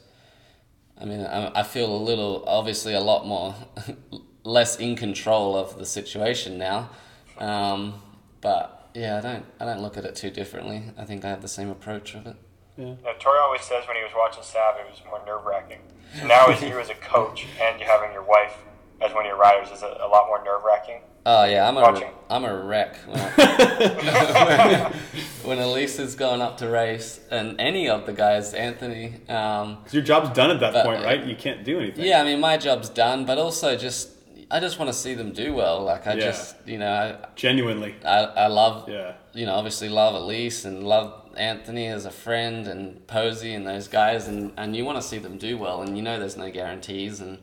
I 0.99 1.05
mean, 1.05 1.21
I, 1.21 1.59
I 1.59 1.63
feel 1.63 1.93
a 1.93 1.97
little, 1.97 2.43
obviously, 2.47 2.93
a 2.93 2.99
lot 2.99 3.25
more 3.25 3.55
less 4.43 4.77
in 4.77 4.95
control 4.95 5.55
of 5.55 5.77
the 5.77 5.85
situation 5.85 6.57
now. 6.57 6.89
Um, 7.37 8.01
but 8.41 8.89
yeah, 8.93 9.17
I 9.17 9.21
don't. 9.21 9.45
I 9.59 9.65
don't 9.65 9.81
look 9.81 9.97
at 9.97 10.05
it 10.05 10.15
too 10.15 10.29
differently. 10.29 10.83
I 10.97 11.05
think 11.05 11.25
I 11.25 11.29
have 11.29 11.41
the 11.41 11.47
same 11.47 11.69
approach 11.69 12.15
of 12.15 12.27
it. 12.27 12.35
Now, 12.77 12.95
Tory 13.19 13.39
always 13.39 13.61
says 13.61 13.85
when 13.87 13.97
he 13.97 14.03
was 14.03 14.13
watching 14.15 14.43
Sav, 14.43 14.75
it 14.77 14.89
was 14.89 15.01
more 15.05 15.21
nerve 15.25 15.45
wracking. 15.45 15.79
So 16.17 16.25
now, 16.25 16.47
as 16.47 16.61
you 16.61 16.79
as 16.79 16.89
a 16.89 16.95
coach 16.95 17.45
and 17.61 17.79
you 17.79 17.85
having 17.85 18.11
your 18.11 18.23
wife 18.23 18.57
as 19.03 19.13
one 19.13 19.25
of 19.25 19.29
your 19.29 19.37
riders, 19.37 19.69
is 19.71 19.83
it 19.83 19.91
a 19.99 20.07
lot 20.07 20.27
more 20.27 20.43
nerve 20.43 20.61
wracking? 20.63 21.01
Oh 21.25 21.43
yeah, 21.45 21.67
I'm 21.67 21.77
a 21.77 21.81
Watching. 21.81 22.09
am 22.31 22.45
a 22.45 22.63
wreck 22.63 22.95
when, 23.05 23.19
I, 23.19 24.91
when 25.43 25.57
Alise 25.59 25.99
is 25.99 26.15
going 26.15 26.41
up 26.41 26.57
to 26.57 26.67
race, 26.69 27.19
and 27.29 27.59
any 27.61 27.89
of 27.89 28.05
the 28.07 28.13
guys, 28.13 28.53
Anthony. 28.53 29.15
Um, 29.29 29.77
'Cause 29.83 29.93
your 29.93 30.03
job's 30.03 30.29
done 30.31 30.49
at 30.51 30.59
that 30.61 30.73
But- 30.73 30.85
point, 30.85 31.03
right? 31.03 31.23
You 31.23 31.35
can't 31.35 31.63
do 31.63 31.79
anything. 31.79 32.05
Yeah, 32.05 32.21
I 32.21 32.23
mean, 32.23 32.39
my 32.39 32.57
job's 32.57 32.89
done, 32.89 33.25
but 33.25 33.37
also 33.37 33.75
just 33.75 34.09
I 34.53 34.59
just 34.59 34.79
want 34.79 34.89
to 34.91 34.97
see 34.97 35.13
them 35.13 35.31
do 35.31 35.53
well. 35.53 35.81
Like 35.83 36.07
I 36.07 36.13
Yeah. 36.15 36.19
just, 36.25 36.55
you 36.65 36.77
know, 36.77 36.91
I, 36.91 37.15
Genuinely. 37.37 37.95
I, 38.03 38.17
I 38.25 38.47
love, 38.47 38.89
Yeah. 38.89 39.13
you 39.33 39.45
know, 39.45 39.53
obviously 39.55 39.87
love 39.87 40.13
Alise 40.13 40.65
and 40.65 40.83
love 40.85 41.13
Anthony 41.37 41.87
as 41.87 42.05
a 42.05 42.11
friend 42.11 42.67
and 42.67 43.07
Posey 43.07 43.53
and 43.53 43.65
those 43.65 43.87
guys, 43.87 44.27
and 44.27 44.51
and 44.57 44.75
you 44.75 44.83
want 44.85 44.97
to 44.97 45.01
see 45.03 45.19
them 45.19 45.37
do 45.37 45.57
well, 45.57 45.81
and 45.83 45.95
you 45.95 46.03
know, 46.03 46.19
there's 46.19 46.35
no 46.35 46.49
guarantees, 46.51 47.21
and 47.21 47.37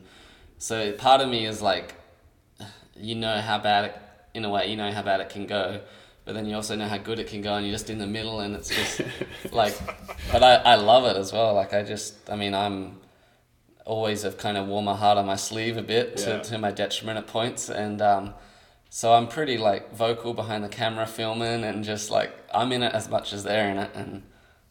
so 0.59 0.91
part 0.93 1.21
of 1.21 1.27
me 1.29 1.45
is 1.47 1.61
like, 1.61 1.95
you 2.95 3.15
know 3.15 3.39
how 3.41 3.57
bad 3.57 3.85
it, 3.85 3.97
in 4.35 4.45
a 4.45 4.49
way, 4.49 4.69
you 4.69 4.77
know 4.77 4.91
how 4.91 5.01
bad 5.01 5.19
it 5.21 5.29
can 5.29 5.47
go. 5.47 5.81
But 6.25 6.35
then 6.35 6.45
you 6.45 6.55
also 6.55 6.75
know 6.75 6.87
how 6.87 6.99
good 6.99 7.17
it 7.17 7.25
can 7.27 7.41
go, 7.41 7.55
and 7.55 7.65
you're 7.65 7.73
just 7.73 7.89
in 7.89 7.97
the 7.97 8.05
middle, 8.05 8.41
and 8.41 8.53
it's 8.55 8.69
just 8.69 9.01
like, 9.51 9.75
but 10.31 10.43
I, 10.43 10.55
I 10.57 10.75
love 10.75 11.05
it 11.05 11.17
as 11.17 11.33
well. 11.33 11.55
Like 11.55 11.73
I 11.73 11.81
just, 11.81 12.29
I 12.29 12.35
mean, 12.35 12.53
I'm 12.53 12.99
always 13.85 14.21
have 14.21 14.37
kind 14.37 14.55
of 14.57 14.67
worn 14.67 14.85
my 14.85 14.95
heart 14.95 15.17
on 15.17 15.25
my 15.25 15.35
sleeve 15.35 15.75
a 15.77 15.81
bit 15.81 16.17
to, 16.17 16.29
Yeah. 16.29 16.39
to 16.41 16.57
my 16.59 16.69
detriment 16.71 17.17
at 17.17 17.25
points 17.25 17.69
and 17.69 17.99
um, 18.03 18.35
so 18.91 19.13
I'm 19.13 19.27
pretty 19.27 19.57
like 19.57 19.95
vocal 19.95 20.35
behind 20.35 20.63
the 20.63 20.69
camera 20.69 21.07
filming 21.07 21.63
and 21.63 21.83
just 21.83 22.11
like 22.11 22.31
I'm 22.53 22.71
in 22.71 22.83
it 22.83 22.93
as 22.93 23.09
much 23.09 23.33
as 23.33 23.43
they're 23.43 23.67
in 23.71 23.77
it 23.79 23.89
and 23.95 24.21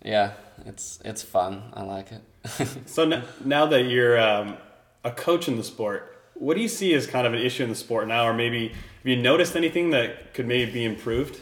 yeah 0.04 0.34
it's 0.66 1.00
it's 1.04 1.24
fun 1.24 1.72
I 1.74 1.82
like 1.82 2.12
it 2.12 2.22
So 2.88 3.10
n- 3.10 3.24
now 3.44 3.66
that 3.66 3.82
you're 3.86 4.20
um, 4.20 4.56
a 5.04 5.10
coach 5.10 5.48
in 5.48 5.56
the 5.56 5.64
sport, 5.64 6.16
what 6.34 6.54
do 6.54 6.60
you 6.60 6.68
see 6.68 6.94
as 6.94 7.06
kind 7.06 7.26
of 7.26 7.32
an 7.32 7.40
issue 7.40 7.62
in 7.64 7.68
the 7.68 7.74
sport 7.74 8.08
now, 8.08 8.26
or 8.26 8.32
maybe 8.32 8.68
have 8.68 9.06
you 9.06 9.16
noticed 9.16 9.56
anything 9.56 9.90
that 9.90 10.34
could 10.34 10.46
maybe 10.46 10.70
be 10.70 10.84
improved? 10.84 11.40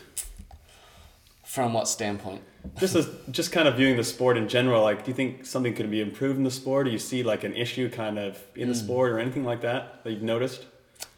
from 1.57 1.73
what 1.73 1.89
standpoint 1.89 2.43
Just 2.79 2.95
as 2.97 3.09
just 3.31 3.51
kind 3.51 3.67
of 3.67 3.77
viewing 3.77 3.97
the 3.97 4.05
sport 4.05 4.37
in 4.37 4.47
general, 4.47 4.83
like, 4.83 5.05
do 5.05 5.11
you 5.11 5.15
think 5.15 5.47
something 5.47 5.73
could 5.75 5.91
be 5.91 6.03
improved 6.03 6.37
in 6.37 6.45
the 6.45 6.51
sport? 6.51 6.85
Do 6.85 6.93
you 6.93 6.99
see 6.99 7.23
like 7.23 7.45
an 7.45 7.55
issue 7.55 7.89
kind 7.89 8.19
of 8.19 8.43
in 8.55 8.69
the 8.69 8.75
hmm. 8.75 8.85
sport 8.85 9.13
or 9.13 9.19
anything 9.19 9.43
like 9.43 9.63
that 9.63 10.05
that 10.05 10.11
you've 10.11 10.23
noticed? 10.23 10.67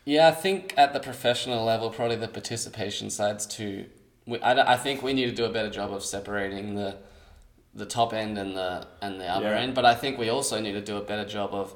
Yeah, 0.05 0.29
I 0.29 0.31
think 0.31 0.75
at 0.77 0.93
the 0.93 1.01
professional 1.01 1.65
level, 1.65 1.91
probably 1.91 2.15
the 2.15 2.29
participation 2.29 3.11
side's 3.11 3.47
too. 3.47 3.87
We, 4.27 4.39
I, 4.41 4.75
I 4.75 4.77
think 4.77 5.03
we 5.03 5.13
need 5.13 5.27
to 5.27 5.35
do 5.35 5.45
a 5.45 5.51
better 5.51 5.71
job 5.71 5.93
of 5.93 6.05
separating 6.05 6.77
the 6.77 6.97
the 7.75 7.87
top 7.87 8.13
end 8.13 8.39
and 8.39 8.57
the 8.57 8.87
and 9.03 9.21
the 9.21 9.27
other 9.27 9.51
Yeah. 9.51 9.63
end. 9.63 9.75
But 9.75 9.85
I 9.85 9.95
think 9.97 10.19
we 10.19 10.29
also 10.29 10.61
need 10.61 10.75
to 10.75 10.81
do 10.81 10.99
a 10.99 11.03
better 11.03 11.29
job 11.29 11.53
of 11.53 11.75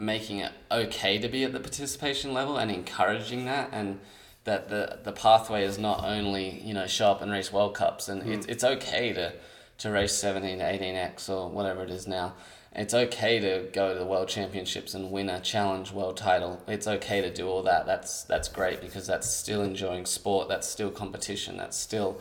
making 0.00 0.38
it 0.38 0.52
okay 0.70 1.18
to 1.18 1.28
be 1.28 1.44
at 1.44 1.52
the 1.52 1.60
participation 1.60 2.32
level 2.32 2.56
and 2.56 2.70
encouraging 2.70 3.44
that 3.44 3.68
and 3.72 4.00
that 4.44 4.68
the 4.68 4.98
the 5.04 5.12
pathway 5.12 5.64
is 5.64 5.78
not 5.78 6.04
only 6.04 6.60
you 6.60 6.72
know 6.72 6.86
show 6.86 7.10
up 7.10 7.22
and 7.22 7.30
race 7.30 7.52
World 7.52 7.74
Cups 7.74 8.08
and 8.08 8.22
it's 8.28 8.46
hmm. 8.46 8.52
it's 8.52 8.64
okay 8.64 9.12
to 9.12 9.32
to 9.78 9.90
race 9.90 10.14
seventeen 10.14 10.58
to 10.58 10.68
eighteen 10.68 10.94
X 10.94 11.28
or 11.28 11.48
whatever 11.48 11.82
it 11.82 11.90
is 11.90 12.06
now. 12.06 12.34
It's 12.72 12.94
okay 12.94 13.40
to 13.40 13.68
go 13.72 13.92
to 13.92 13.98
the 13.98 14.06
World 14.06 14.28
Championships 14.28 14.94
and 14.94 15.10
win 15.10 15.28
a 15.28 15.40
challenge 15.40 15.90
world 15.90 16.16
title. 16.16 16.62
It's 16.68 16.86
okay 16.86 17.20
to 17.20 17.32
do 17.32 17.48
all 17.48 17.64
that. 17.64 17.84
That's 17.84 18.22
that's 18.22 18.48
great 18.48 18.80
because 18.80 19.06
that's 19.06 19.28
still 19.28 19.62
enjoying 19.62 20.06
sport. 20.06 20.48
That's 20.48 20.68
still 20.68 20.90
competition. 20.90 21.56
That's 21.56 21.76
still. 21.76 22.20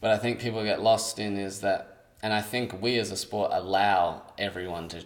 But 0.00 0.10
I 0.10 0.18
think 0.18 0.40
people 0.40 0.62
get 0.64 0.82
lost 0.82 1.18
in 1.18 1.36
is 1.36 1.60
that, 1.60 2.08
and 2.22 2.32
I 2.32 2.42
think 2.42 2.82
we 2.82 2.98
as 2.98 3.10
a 3.10 3.16
sport 3.16 3.50
allow 3.54 4.22
everyone 4.36 4.88
to, 4.88 5.04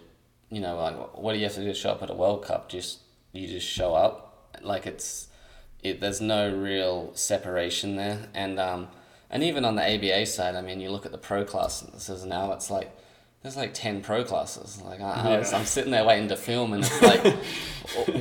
you 0.51 0.61
know, 0.61 0.75
like 0.75 1.17
what 1.17 1.33
do 1.33 1.39
you 1.39 1.45
have 1.45 1.53
to 1.55 1.61
do 1.61 1.67
to 1.67 1.73
show 1.73 1.91
up 1.91 2.03
at 2.03 2.09
a 2.09 2.13
World 2.13 2.43
Cup? 2.45 2.69
Just 2.69 2.99
you 3.31 3.47
just 3.47 3.67
show 3.67 3.95
up. 3.95 4.51
Like 4.61 4.85
it's, 4.85 5.27
it. 5.81 6.01
There's 6.01 6.21
no 6.21 6.53
real 6.53 7.11
separation 7.15 7.95
there, 7.95 8.19
and 8.33 8.59
um, 8.59 8.89
and 9.29 9.43
even 9.43 9.63
on 9.65 9.75
the 9.75 9.83
ABA 9.95 10.25
side, 10.25 10.55
I 10.55 10.61
mean, 10.61 10.81
you 10.81 10.89
look 10.91 11.05
at 11.05 11.11
the 11.13 11.17
pro 11.17 11.45
classes 11.45 12.25
now. 12.25 12.51
It's 12.51 12.69
like 12.69 12.91
there's 13.41 13.55
like 13.57 13.73
10 13.73 14.01
pro 14.03 14.23
classes. 14.23 14.79
Like, 14.83 15.01
I, 15.01 15.13
I 15.33 15.37
was, 15.39 15.51
Yeah. 15.51 15.57
I'm 15.57 15.65
sitting 15.65 15.91
there 15.91 16.05
waiting 16.05 16.27
to 16.27 16.35
film, 16.35 16.73
and 16.73 16.83
it's 16.83 17.01
like, 17.01 17.23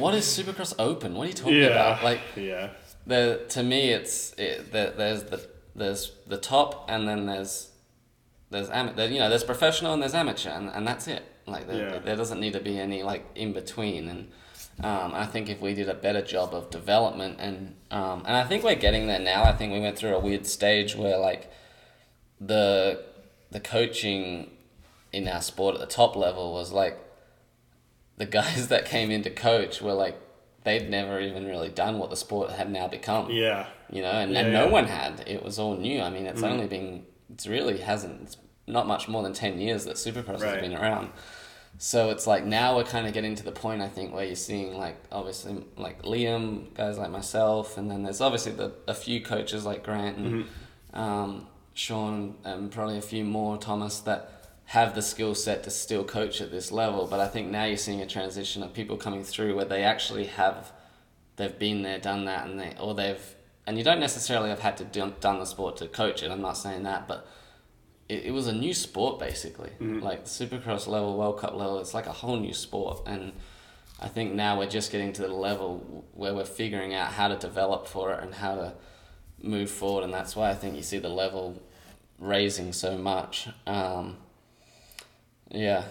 what 0.01 0.15
is 0.15 0.25
Supercross 0.25 0.73
Open? 0.79 1.15
What 1.15 1.25
are 1.25 1.29
you 1.29 1.35
talking 1.35 1.63
about? 1.65 2.03
Like, 2.05 2.21
yeah, 2.37 2.71
the 3.07 3.45
to 3.51 3.63
me, 3.63 3.91
it's 3.91 4.33
it, 4.39 4.71
the, 4.73 4.95
there's 4.97 5.25
the 5.25 5.47
there's 5.75 6.13
the 6.29 6.39
top, 6.39 6.87
and 6.89 7.09
then 7.09 7.27
there's 7.27 7.71
there's 8.51 8.71
am- 8.71 8.95
there, 8.97 9.11
you 9.11 9.19
know 9.19 9.29
there's 9.29 9.45
professional 9.45 9.93
and 9.93 10.01
there's 10.01 10.15
amateur, 10.15 10.51
and, 10.51 10.69
and 10.71 10.87
that's 10.87 11.09
it. 11.09 11.25
Like, 11.51 11.67
there, 11.67 11.91
Yeah. 11.91 11.99
there 11.99 12.17
doesn't 12.17 12.41
need 12.41 12.53
to 12.55 12.61
be 12.61 12.79
any 12.79 13.03
like 13.03 13.25
in 13.35 13.53
between, 13.53 14.09
and 14.09 14.31
um, 14.85 15.13
I 15.15 15.27
think 15.27 15.49
if 15.51 15.61
we 15.61 15.75
did 15.75 15.89
a 15.89 15.95
better 15.95 16.23
job 16.23 16.55
of 16.55 16.71
development, 16.71 17.39
and 17.41 17.77
um, 17.91 18.23
and 18.27 18.37
I 18.37 18.45
think 18.45 18.65
we're 18.65 18.75
getting 18.77 19.07
there 19.07 19.19
now. 19.19 19.43
I 19.45 19.53
think 19.53 19.73
we 19.73 19.81
went 19.81 19.97
through 19.99 20.15
a 20.15 20.21
weird 20.21 20.47
stage 20.47 20.97
where 20.97 21.19
like 21.19 21.51
the 22.41 23.03
the 23.51 23.61
coaching 23.61 24.51
in 25.13 25.27
our 25.29 25.41
sport 25.43 25.75
at 25.75 25.81
the 25.81 25.87
top 25.87 26.15
level 26.17 26.53
was 26.53 26.73
like 26.73 26.99
the 28.17 28.27
guys 28.27 28.69
that 28.73 28.85
came 28.87 29.11
in 29.11 29.23
to 29.23 29.31
coach 29.31 29.83
were 29.83 29.93
like 29.93 30.17
they'd 30.65 30.89
never 30.91 31.19
even 31.21 31.47
really 31.47 31.69
done 31.71 31.99
what 31.99 32.11
the 32.11 32.17
sport 32.17 32.51
had 32.51 32.71
now 32.71 32.87
become. 32.87 33.31
yeah, 33.31 33.67
You 33.91 34.03
know, 34.03 34.11
and, 34.11 34.31
Yeah, 34.33 34.41
and 34.41 34.53
no 34.53 34.67
yeah. 34.67 34.71
one 34.71 34.85
had. 34.87 35.25
It 35.27 35.43
was 35.43 35.59
all 35.59 35.75
new. 35.77 36.03
I 36.03 36.11
mean, 36.11 36.27
it's 36.27 36.43
Mm. 36.43 36.51
only 36.53 36.67
been 36.67 37.07
it's 37.33 37.47
really 37.47 37.79
hasn't 37.79 38.21
it's 38.23 38.37
not 38.67 38.87
much 38.87 39.09
more 39.09 39.23
than 39.23 39.33
10 39.33 39.59
years 39.59 39.85
that 39.87 39.97
Supercross 39.97 40.41
Right. 40.43 40.53
has 40.55 40.61
been 40.61 40.75
around. 40.77 41.11
So 41.83 42.11
it's 42.11 42.27
like 42.27 42.45
now 42.45 42.77
we're 42.77 42.85
kind 42.85 43.07
of 43.07 43.15
getting 43.15 43.37
to 43.37 43.43
the 43.43 43.53
point 43.53 43.81
I 43.81 43.89
think 43.89 44.13
where 44.13 44.27
you're 44.27 44.37
seeing 44.37 44.77
like 44.77 45.03
obviously 45.11 45.65
like 45.79 46.03
Liam, 46.03 46.75
guys 46.75 46.99
like 46.99 47.11
myself, 47.11 47.79
and 47.79 47.91
then 47.91 48.03
there's 48.03 48.21
obviously 48.21 48.53
the 48.53 48.75
a 48.87 48.93
few 48.93 49.23
coaches 49.23 49.65
like 49.65 49.83
Grant 49.83 50.19
and 50.19 50.45
um, 50.93 51.47
Sean 51.73 52.35
and 52.45 52.71
probably 52.71 52.99
a 52.99 53.01
few 53.01 53.25
more 53.25 53.57
Thomas 53.57 54.01
that 54.01 54.31
have 54.67 54.95
the 54.95 55.01
skill 55.01 55.35
set 55.35 55.65
to 55.65 55.71
still 55.71 56.05
coach 56.05 56.43
at 56.43 56.51
this 56.51 56.71
level. 56.71 57.07
But 57.07 57.19
I 57.19 57.29
think 57.29 57.51
now 57.51 57.65
you're 57.65 57.79
seeing 57.79 58.03
a 58.03 58.07
transition 58.07 58.63
of 58.63 58.75
people 58.75 58.99
coming 58.99 59.25
through 59.25 59.57
where 59.57 59.65
they 59.65 59.83
actually 59.83 60.27
have 60.27 60.73
they've 61.37 61.59
been 61.59 61.81
there, 61.81 61.99
done 61.99 62.27
that, 62.27 62.47
and 62.47 62.61
they 62.61 62.75
or 62.79 62.95
they've 62.95 63.25
and 63.67 63.79
you 63.79 63.85
don't 63.85 64.01
necessarily 64.01 64.51
have 64.51 64.61
had 64.61 64.77
to 64.77 64.85
do, 64.85 65.15
done 65.21 65.39
the 65.39 65.47
sport 65.47 65.79
to 65.79 65.89
coach 65.89 66.23
it. 66.23 66.31
I'm 66.31 66.43
not 66.43 66.59
saying 66.59 66.83
that, 66.83 67.09
but 67.09 67.27
it, 68.11 68.25
it 68.27 68.31
was 68.33 68.47
a 68.47 68.53
new 68.53 68.75
sport 68.75 69.19
basically. 69.19 69.71
Like 70.01 70.25
Supercross 70.25 70.87
level, 70.87 71.17
World 71.17 71.39
Cup 71.39 71.55
level, 71.55 71.79
it's 71.79 71.95
like 71.95 72.07
a 72.07 72.13
whole 72.13 72.39
new 72.39 72.53
sport, 72.53 73.03
and 73.07 73.33
I 74.01 74.09
think 74.09 74.35
now 74.35 74.59
we're 74.59 74.69
just 74.69 74.91
getting 74.91 75.13
to 75.15 75.23
the 75.23 75.29
level 75.29 76.05
where 76.13 76.35
we're 76.35 76.45
figuring 76.45 76.95
out 76.95 77.13
how 77.13 77.29
to 77.29 77.37
develop 77.37 77.87
for 77.87 78.13
it 78.13 78.23
and 78.23 78.35
how 78.35 78.55
to 78.57 78.73
move 79.43 79.71
forward, 79.71 80.05
and 80.05 80.13
that's 80.13 80.35
why 80.37 80.51
I 80.51 80.55
think 80.55 80.77
you 80.77 80.83
see 80.83 80.99
the 80.99 81.09
level 81.09 81.63
raising 82.19 82.73
so 82.73 82.99
much. 82.99 83.49
Um, 83.67 84.17
yeah, 85.51 85.85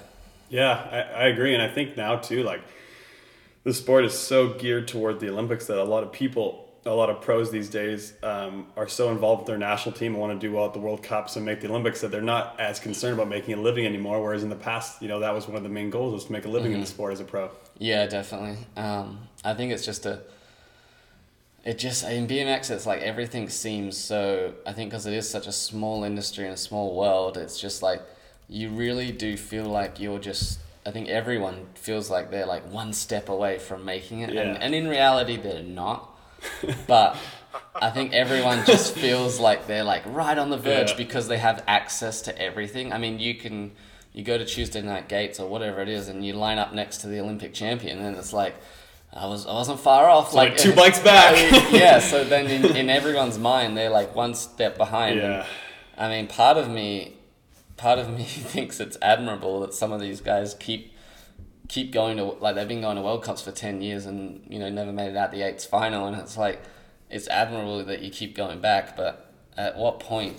Yeah, 0.50 0.72
I, 0.92 1.24
I 1.24 1.28
agree, 1.28 1.54
and 1.54 1.62
I 1.62 1.70
think 1.70 1.96
now 1.96 2.16
too, 2.18 2.44
like 2.44 2.62
the 3.64 3.74
sport 3.74 4.06
is 4.06 4.18
so 4.18 4.54
geared 4.54 4.88
toward 4.88 5.20
the 5.20 5.30
Olympics 5.30 5.68
that 5.68 5.78
a 5.78 5.84
lot 5.84 6.04
of 6.04 6.12
people, 6.12 6.69
a 6.86 6.90
lot 6.92 7.10
of 7.10 7.22
pros 7.22 7.52
these 7.52 7.70
days, 7.70 8.14
um, 8.24 8.68
are 8.78 8.88
so 8.88 9.12
involved 9.12 9.42
with 9.42 9.48
their 9.48 9.58
national 9.58 9.94
team 9.94 10.14
and 10.14 10.22
want 10.22 10.40
to 10.40 10.48
do 10.48 10.54
well 10.54 10.66
at 10.66 10.74
the 10.74 10.80
World 10.80 11.04
Cups 11.04 11.36
and 11.36 11.46
make 11.46 11.60
the 11.62 11.68
Olympics 11.70 12.02
that 12.02 12.10
they're 12.12 12.22
not 12.22 12.60
as 12.60 12.80
concerned 12.80 13.14
about 13.16 13.28
making 13.28 13.54
a 13.54 13.58
living 13.62 13.86
anymore. 13.86 14.22
Whereas 14.24 14.44
in 14.44 14.50
the 14.50 14.56
past, 14.56 15.02
you 15.02 15.08
know, 15.08 15.20
that 15.20 15.34
was 15.34 15.48
one 15.48 15.58
of 15.58 15.64
the 15.64 15.70
main 15.70 15.90
goals 15.90 16.14
was 16.14 16.26
to 16.26 16.32
make 16.32 16.46
a 16.46 16.50
living 16.50 16.72
in 16.72 16.80
the 16.80 16.86
sport 16.88 17.12
as 17.14 17.20
a 17.20 17.26
pro. 17.26 17.50
Yeah, 17.78 18.06
definitely. 18.08 18.58
Um, 18.78 19.20
I 19.44 19.54
think 19.54 19.72
it's 19.74 19.86
just 19.86 20.06
a. 20.06 20.22
It 21.66 21.78
just 21.78 22.06
in 22.06 22.26
BMX, 22.28 22.72
it's 22.72 22.86
like 22.86 23.02
everything 23.02 23.50
seems 23.50 23.98
so. 23.98 24.54
I 24.66 24.72
think 24.74 24.90
because 24.92 25.06
it 25.06 25.14
is 25.14 25.30
such 25.30 25.46
a 25.48 25.52
small 25.52 26.04
industry 26.06 26.46
and 26.46 26.54
a 26.54 26.58
small 26.58 26.96
world, 26.96 27.38
it's 27.38 27.60
just 27.60 27.84
like 27.84 28.02
you 28.48 28.70
really 28.70 29.12
do 29.12 29.36
feel 29.36 29.66
like 29.66 30.00
you're 30.00 30.20
just. 30.20 30.60
I 30.86 30.92
think 30.92 31.10
everyone 31.10 31.68
feels 31.76 32.10
like 32.10 32.32
they're 32.32 32.46
like 32.46 32.64
one 32.72 32.94
step 32.94 33.28
away 33.28 33.60
from 33.60 33.84
making 33.84 34.22
it, 34.22 34.34
Yeah. 34.34 34.44
and, 34.44 34.64
and 34.64 34.74
in 34.74 34.88
reality, 34.88 35.36
they're 35.36 35.62
not. 35.62 36.10
But 36.88 37.16
I 37.76 37.90
think 37.90 38.14
everyone 38.14 38.66
just 38.66 38.96
feels 38.96 39.40
like 39.40 39.68
they're 39.68 39.84
like 39.84 40.04
right 40.08 40.38
on 40.38 40.50
the 40.50 40.58
verge 40.58 40.92
Yeah. 40.92 40.98
because 40.98 41.28
they 41.28 41.38
have 41.38 41.64
access 41.68 42.22
to 42.24 42.38
everything. 42.42 42.92
I 42.94 42.98
mean, 42.98 43.20
you 43.20 43.36
can 43.36 43.72
you 44.14 44.24
go 44.24 44.38
to 44.38 44.46
Tuesday 44.46 44.82
night 44.82 45.08
gates 45.08 45.40
or 45.40 45.48
whatever 45.48 45.82
it 45.82 45.90
is, 45.90 46.08
and 46.10 46.26
you 46.26 46.34
line 46.34 46.58
up 46.58 46.74
next 46.74 46.98
to 47.00 47.08
the 47.08 47.20
Olympic 47.20 47.54
champion, 47.54 48.00
and 48.00 48.18
it's 48.18 48.34
like 48.34 48.56
I 49.14 49.26
was 49.28 49.46
I 49.46 49.54
wasn't 49.54 49.80
far 49.80 50.10
off. 50.10 50.34
like 50.34 50.58
two 50.58 50.74
bikes 50.82 51.00
back. 51.00 51.36
yeah. 51.72 52.00
So 52.00 52.24
then 52.24 52.48
in, 52.48 52.76
in 52.76 52.90
everyone's 52.90 53.38
mind, 53.40 53.78
they're 53.78 53.90
like 53.90 54.16
one 54.16 54.34
step 54.34 54.78
behind. 54.78 55.18
Yeah. 55.18 55.46
And, 55.98 56.14
I 56.14 56.18
mean, 56.18 56.28
part 56.28 56.58
of 56.58 56.70
me, 56.70 57.16
part 57.78 58.00
of 58.00 58.10
me 58.10 58.24
thinks 58.54 58.80
it's 58.80 58.98
admirable 59.02 59.60
that 59.62 59.74
some 59.74 59.92
of 59.92 60.00
these 60.02 60.22
guys 60.22 60.54
keep 60.54 60.94
keep 61.70 61.92
going 61.94 62.18
to 62.18 62.24
like 62.26 62.56
they've 62.56 62.68
been 62.68 62.82
going 62.82 62.98
to 62.98 63.02
World 63.02 63.24
Cups 63.24 63.42
for 63.42 63.52
ten 63.52 63.82
years 63.82 64.06
and 64.06 64.44
you 64.50 64.60
know 64.60 64.70
never 64.70 64.92
made 64.92 65.10
it 65.12 65.16
out 65.16 65.32
the 65.32 65.42
eights 65.44 65.66
final, 65.66 66.06
and 66.08 66.18
it's 66.18 66.36
like 66.36 66.62
it's 67.10 67.28
admirable 67.30 67.84
that 67.86 68.02
you 68.02 68.10
keep 68.12 68.36
going 68.36 68.60
back, 68.60 68.98
but 68.98 69.32
at 69.56 69.78
what 69.78 70.00
point? 70.02 70.36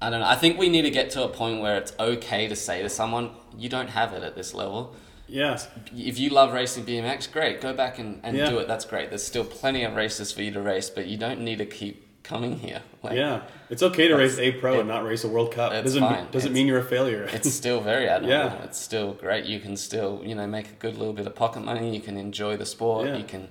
I 0.00 0.10
don't 0.10 0.20
know. 0.20 0.26
I 0.26 0.36
think 0.36 0.58
we 0.58 0.68
need 0.68 0.82
to 0.82 0.90
get 0.90 1.10
to 1.10 1.24
a 1.24 1.28
point 1.28 1.60
where 1.60 1.76
it's 1.76 1.92
okay 1.98 2.46
to 2.48 2.54
say 2.54 2.82
to 2.82 2.88
someone, 2.88 3.30
"You 3.58 3.68
don't 3.68 3.88
have 3.88 4.12
it 4.12 4.22
at 4.22 4.36
this 4.36 4.54
level." 4.54 4.94
Yeah, 5.28 5.58
If 5.92 6.20
you 6.20 6.30
love 6.30 6.52
racing 6.52 6.84
BMX, 6.84 7.26
great, 7.32 7.60
go 7.60 7.72
back 7.72 7.98
and, 7.98 8.20
and 8.22 8.36
Yeah. 8.36 8.48
do 8.48 8.58
it. 8.58 8.68
That's 8.68 8.84
great. 8.84 9.08
There's 9.08 9.24
still 9.26 9.44
plenty 9.44 9.82
of 9.82 9.96
races 9.96 10.30
for 10.30 10.40
you 10.42 10.52
to 10.52 10.60
race, 10.60 10.88
but 10.88 11.06
you 11.06 11.16
don't 11.16 11.40
need 11.40 11.58
to 11.58 11.66
keep 11.66 12.05
coming 12.26 12.58
here. 12.58 12.82
Like, 13.02 13.14
yeah. 13.16 13.42
It's 13.70 13.82
okay 13.82 14.08
to 14.08 14.14
race 14.16 14.38
a 14.38 14.52
pro 14.52 14.74
it- 14.74 14.80
and 14.80 14.88
not 14.88 15.04
race 15.04 15.24
a 15.24 15.28
World 15.28 15.52
Cup. 15.52 15.72
it's 15.72 15.84
doesn't 15.84 16.00
fine. 16.02 16.24
doesn't 16.30 16.36
It's- 16.36 16.52
mean 16.52 16.66
you're 16.66 16.78
a 16.80 16.84
failure. 16.84 17.24
it's 17.32 17.52
still 17.62 17.80
very 17.80 18.08
admirable. 18.08 18.56
Yeah. 18.58 18.64
It's 18.64 18.78
still 18.80 19.12
great. 19.14 19.44
You 19.46 19.60
can 19.60 19.76
still, 19.76 20.22
you 20.24 20.34
know, 20.34 20.46
make 20.46 20.68
a 20.68 20.74
good 20.74 20.96
little 20.98 21.14
bit 21.14 21.26
of 21.26 21.34
pocket 21.34 21.60
money. 21.60 21.94
You 21.94 22.00
can 22.00 22.16
enjoy 22.16 22.56
the 22.56 22.66
sport. 22.66 23.06
Yeah. 23.06 23.16
You 23.16 23.24
can, 23.24 23.48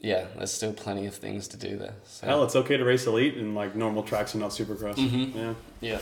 yeah, 0.00 0.26
there's 0.36 0.52
still 0.52 0.72
plenty 0.72 1.06
of 1.06 1.14
things 1.14 1.48
to 1.48 1.56
do 1.56 1.76
there. 1.78 1.94
So, 2.04 2.26
Hell, 2.26 2.44
it's 2.44 2.56
okay 2.56 2.76
to 2.76 2.84
race 2.84 3.06
elite 3.06 3.36
and 3.36 3.54
like 3.54 3.74
normal 3.76 4.02
tracks 4.02 4.34
and 4.34 4.42
not 4.42 4.50
supercross. 4.50 4.96
Mm-hmm. 4.96 5.38
Yeah. 5.38 5.54
yeah. 5.80 5.98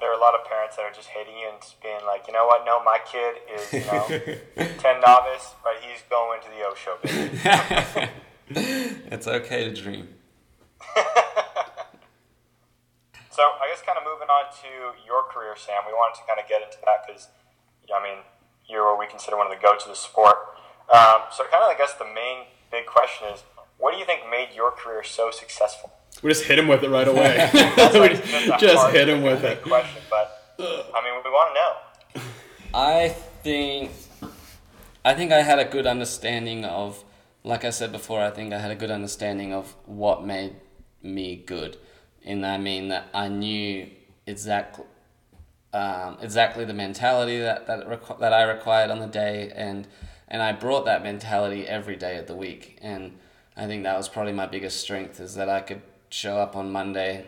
There 0.00 0.10
are 0.10 0.16
a 0.16 0.20
lot 0.20 0.34
of 0.34 0.44
parents 0.46 0.74
that 0.76 0.82
are 0.82 0.92
just 0.92 1.08
hating 1.08 1.36
you 1.38 1.48
and 1.48 1.60
just 1.60 1.80
being 1.80 2.00
like, 2.04 2.26
you 2.26 2.32
know 2.32 2.44
what? 2.46 2.64
No, 2.66 2.82
my 2.82 2.98
kid 3.06 3.36
is, 3.54 3.72
you 3.72 3.80
know, 3.86 4.66
10 4.78 5.00
novice, 5.00 5.54
but 5.62 5.74
he's 5.80 6.02
going 6.10 6.40
to 6.42 6.48
the 6.48 6.62
O 6.66 6.74
show. 6.74 8.08
It's 8.54 9.26
okay 9.26 9.64
to 9.64 9.72
dream. 9.80 10.08
So 13.32 13.40
I 13.40 13.66
guess 13.72 13.80
kind 13.80 13.96
of 13.96 14.04
moving 14.04 14.28
on 14.28 14.52
to 14.60 14.70
your 15.08 15.24
career, 15.32 15.56
Sam. 15.56 15.88
We 15.88 15.96
wanted 15.96 16.20
to 16.20 16.24
kind 16.28 16.38
of 16.38 16.44
get 16.46 16.60
into 16.60 16.76
that 16.84 17.00
because, 17.08 17.32
I 17.88 17.96
mean, 18.04 18.20
you're 18.68 18.84
what 18.84 19.00
we 19.00 19.06
consider 19.08 19.38
one 19.38 19.48
of 19.48 19.52
the 19.56 19.58
goats 19.58 19.84
of 19.84 19.90
the 19.90 19.96
sport. 19.96 20.36
Um, 20.92 21.24
so 21.32 21.48
kind 21.48 21.64
of, 21.64 21.72
I 21.72 21.76
guess 21.78 21.94
the 21.94 22.04
main 22.04 22.44
big 22.70 22.84
question 22.84 23.28
is, 23.32 23.42
what 23.78 23.94
do 23.94 23.98
you 23.98 24.04
think 24.04 24.28
made 24.30 24.52
your 24.54 24.70
career 24.70 25.02
so 25.02 25.30
successful? 25.30 25.90
We 26.22 26.28
just 26.28 26.44
hit 26.44 26.58
him 26.58 26.68
with 26.68 26.84
it 26.84 26.90
right 26.90 27.08
away. 27.08 27.48
That's 27.52 27.94
like 27.96 28.20
a 28.20 28.58
just 28.60 28.92
hit 28.92 29.08
him 29.08 29.22
with 29.22 29.42
it. 29.44 29.62
Question, 29.62 30.02
but 30.10 30.44
I 30.60 31.00
mean, 31.00 31.16
we 31.24 31.30
want 31.30 31.56
to 31.56 32.20
know. 32.20 32.22
I 32.74 33.08
think 33.42 33.92
I 35.06 35.14
think 35.14 35.32
I 35.32 35.40
had 35.40 35.58
a 35.58 35.64
good 35.64 35.86
understanding 35.86 36.66
of 36.66 37.02
like 37.44 37.64
I 37.64 37.70
said 37.70 37.92
before, 37.92 38.20
I 38.20 38.30
think 38.30 38.52
I 38.52 38.58
had 38.58 38.70
a 38.70 38.76
good 38.76 38.90
understanding 38.90 39.52
of 39.52 39.74
what 39.86 40.24
made 40.24 40.54
me 41.02 41.36
good. 41.36 41.76
And 42.24 42.46
I 42.46 42.58
mean 42.58 42.88
that 42.88 43.08
I 43.12 43.28
knew 43.28 43.88
exactly 44.26 44.84
um, 45.72 46.18
exactly 46.20 46.64
the 46.64 46.74
mentality 46.74 47.38
that 47.38 47.66
that, 47.66 47.88
requ- 47.88 48.18
that 48.18 48.32
I 48.32 48.42
required 48.42 48.90
on 48.90 49.00
the 49.00 49.06
day 49.06 49.50
and 49.54 49.86
and 50.28 50.42
I 50.42 50.52
brought 50.52 50.84
that 50.84 51.02
mentality 51.02 51.66
every 51.66 51.96
day 51.96 52.18
of 52.18 52.26
the 52.26 52.36
week 52.36 52.78
and 52.82 53.12
I 53.56 53.66
think 53.66 53.82
that 53.84 53.96
was 53.96 54.08
probably 54.08 54.32
my 54.32 54.46
biggest 54.46 54.80
strength 54.80 55.18
is 55.20 55.34
that 55.34 55.48
I 55.48 55.60
could 55.60 55.82
show 56.10 56.36
up 56.36 56.56
on 56.56 56.72
Monday 56.72 57.26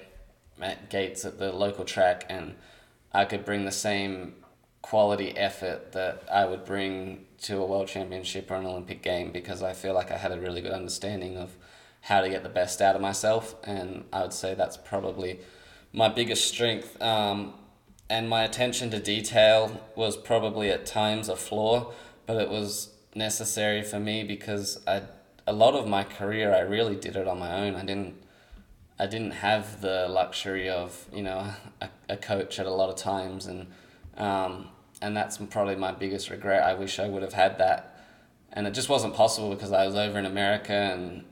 at 0.61 0.91
gates 0.91 1.25
at 1.25 1.39
the 1.39 1.53
local 1.53 1.85
track 1.85 2.27
and 2.29 2.55
I 3.13 3.25
could 3.25 3.45
bring 3.45 3.65
the 3.65 3.73
same 3.73 4.35
quality 4.83 5.37
effort 5.37 5.93
that 5.93 6.23
I 6.31 6.45
would 6.45 6.65
bring 6.65 7.25
to 7.43 7.59
a 7.59 7.65
world 7.65 7.89
championship 7.89 8.51
or 8.51 8.57
an 8.57 8.67
Olympic 8.67 9.03
game 9.03 9.33
because 9.33 9.63
I 9.63 9.73
feel 9.73 9.95
like 9.95 10.11
I 10.11 10.19
had 10.19 10.33
a 10.33 10.41
really 10.41 10.61
good 10.61 10.73
understanding 10.73 11.39
of 11.39 11.57
how 12.05 12.21
to 12.21 12.29
get 12.29 12.43
the 12.43 12.49
best 12.49 12.81
out 12.81 12.95
of 12.95 13.01
myself 13.01 13.55
and 13.65 14.05
I 14.13 14.23
would 14.23 14.33
say 14.33 14.55
that's 14.55 14.77
probably 14.77 15.41
my 15.93 16.09
biggest 16.09 16.47
strength. 16.47 17.01
Um, 17.01 17.55
and 18.11 18.29
my 18.29 18.43
attention 18.43 18.91
to 18.91 18.99
detail 18.99 19.81
was 19.97 20.17
probably 20.17 20.71
at 20.71 20.85
times 20.85 21.29
a 21.29 21.37
flaw 21.37 21.93
but 22.27 22.37
it 22.37 22.51
was 22.51 22.91
necessary 23.15 23.83
for 23.83 23.99
me 23.99 24.25
because 24.25 24.81
I 24.87 25.03
a 25.47 25.53
lot 25.53 25.75
of 25.75 25.87
my 25.87 26.05
career 26.05 26.55
I 26.55 26.61
really 26.61 26.97
did 26.97 27.17
it 27.17 27.29
on 27.29 27.39
my 27.39 27.53
own. 27.53 27.75
I 27.75 27.85
didn't 27.85 28.15
I 28.99 29.07
didn't 29.07 29.33
have 29.33 29.81
the 29.81 30.07
luxury 30.09 30.69
of 30.69 31.07
you 31.13 31.23
know 31.23 31.51
a, 31.81 31.89
a 32.09 32.17
coach 32.17 32.59
at 32.59 32.67
a 32.67 32.71
lot 32.71 32.91
of 32.91 32.97
times 32.97 33.47
and 33.47 33.67
um, 34.17 34.69
and 35.01 35.17
that's 35.17 35.39
probably 35.39 35.77
my 35.77 35.93
biggest 35.93 36.31
regret. 36.31 36.63
I 36.63 36.75
wish 36.75 36.99
I 36.99 37.09
would 37.09 37.23
have 37.23 37.33
had 37.33 37.59
that, 37.59 37.99
and 38.53 38.67
it 38.67 38.73
just 38.73 38.89
wasn't 38.89 39.15
possible 39.15 39.51
because 39.51 39.73
I 39.73 39.87
was 39.87 39.97
over 39.97 40.19
in 40.19 40.25
America 40.25 40.73
and 40.73 41.25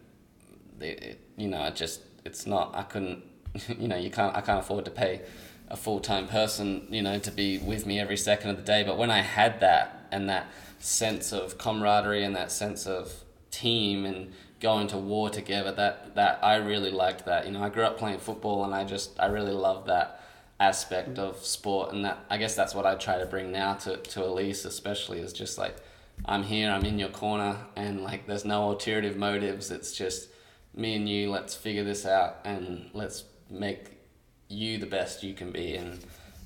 it, 0.84 1.20
you 1.36 1.48
know 1.48 1.64
it 1.64 1.76
just 1.76 2.00
it's 2.24 2.46
not 2.46 2.74
I 2.74 2.82
couldn't 2.82 3.22
you 3.78 3.88
know 3.88 3.96
you 3.96 4.10
can't 4.10 4.36
I 4.36 4.40
can't 4.40 4.60
afford 4.60 4.84
to 4.86 4.90
pay 4.90 5.22
a 5.68 5.76
full 5.76 6.00
time 6.00 6.28
person 6.28 6.86
you 6.90 7.02
know 7.02 7.18
to 7.18 7.30
be 7.30 7.58
with 7.58 7.86
me 7.86 7.98
every 7.98 8.16
second 8.16 8.50
of 8.50 8.56
the 8.56 8.62
day. 8.62 8.82
But 8.82 8.98
when 8.98 9.10
I 9.10 9.20
had 9.20 9.60
that 9.60 10.08
and 10.10 10.28
that 10.28 10.46
sense 10.78 11.32
of 11.32 11.58
camaraderie 11.58 12.24
and 12.24 12.34
that 12.36 12.50
sense 12.52 12.86
of 12.86 13.24
team 13.50 14.04
and 14.04 14.32
going 14.60 14.86
to 14.88 14.96
war 14.96 15.28
together 15.28 15.72
that 15.72 16.14
that 16.14 16.38
I 16.42 16.56
really 16.56 16.90
liked 16.90 17.26
that. 17.26 17.46
You 17.46 17.52
know 17.52 17.62
I 17.62 17.68
grew 17.68 17.84
up 17.84 17.98
playing 17.98 18.18
football 18.18 18.64
and 18.64 18.74
I 18.74 18.84
just 18.84 19.18
I 19.18 19.26
really 19.26 19.52
loved 19.52 19.88
that 19.88 20.20
aspect 20.60 21.18
of 21.18 21.44
sport. 21.44 21.92
And 21.92 22.04
that 22.04 22.24
I 22.30 22.36
guess 22.36 22.54
that's 22.54 22.74
what 22.74 22.86
I 22.86 22.94
try 22.94 23.18
to 23.18 23.26
bring 23.26 23.50
now 23.50 23.74
to, 23.74 23.96
to 23.96 24.20
Alise 24.20 24.64
especially 24.64 25.18
is 25.20 25.32
just 25.32 25.58
like 25.58 25.76
I'm 26.24 26.44
here 26.44 26.70
I'm 26.70 26.84
in 26.84 26.98
your 26.98 27.08
corner 27.08 27.56
and 27.74 28.02
like 28.02 28.26
there's 28.26 28.44
no 28.44 28.62
alternative 28.62 29.16
motives. 29.16 29.70
It's 29.70 29.92
just 29.92 30.28
me 30.74 30.94
and 30.96 31.08
you 31.08 31.30
let's 31.30 31.54
figure 31.54 31.84
this 31.84 32.06
out 32.06 32.38
and 32.44 32.90
let's 32.94 33.24
make 33.50 33.98
you 34.48 34.78
the 34.78 34.86
best 34.86 35.22
you 35.22 35.34
can 35.34 35.50
be. 35.50 35.74
And 35.74 35.98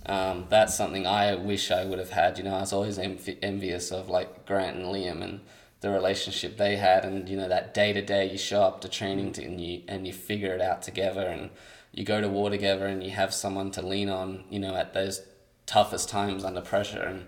um, 0.06 0.46
that's 0.48 0.76
something 0.76 1.06
I 1.06 1.34
wish 1.34 1.70
I 1.70 1.84
would 1.84 1.98
have 1.98 2.10
had. 2.10 2.38
You 2.38 2.44
know 2.44 2.54
I 2.54 2.60
was 2.60 2.72
always 2.72 2.98
env- 2.98 3.38
envious 3.42 3.90
of 3.90 4.08
like 4.08 4.46
Grant 4.46 4.76
and 4.76 4.86
Liam 4.86 5.22
and 5.22 5.40
the 5.80 5.90
relationship 5.90 6.56
they 6.56 6.76
had. 6.76 7.04
And 7.04 7.28
you 7.28 7.36
know 7.36 7.48
that 7.48 7.74
day 7.74 7.92
to 7.92 8.02
day 8.02 8.30
you 8.30 8.38
show 8.38 8.62
up 8.62 8.80
to 8.82 8.88
training 8.88 9.32
to, 9.34 9.44
and 9.44 9.60
you 9.60 9.82
and 9.88 10.06
you 10.06 10.12
figure 10.12 10.54
it 10.54 10.60
out 10.60 10.82
together 10.82 11.26
and 11.26 11.50
you 11.92 12.04
go 12.04 12.20
to 12.20 12.28
war 12.28 12.50
together 12.50 12.86
and 12.86 13.02
you 13.02 13.10
have 13.10 13.32
someone 13.32 13.70
to 13.72 13.82
lean 13.82 14.08
on 14.08 14.44
you 14.50 14.58
know 14.58 14.74
at 14.76 14.92
those 14.94 15.22
toughest 15.66 16.08
times 16.08 16.44
under 16.44 16.60
pressure. 16.60 17.02
And 17.02 17.26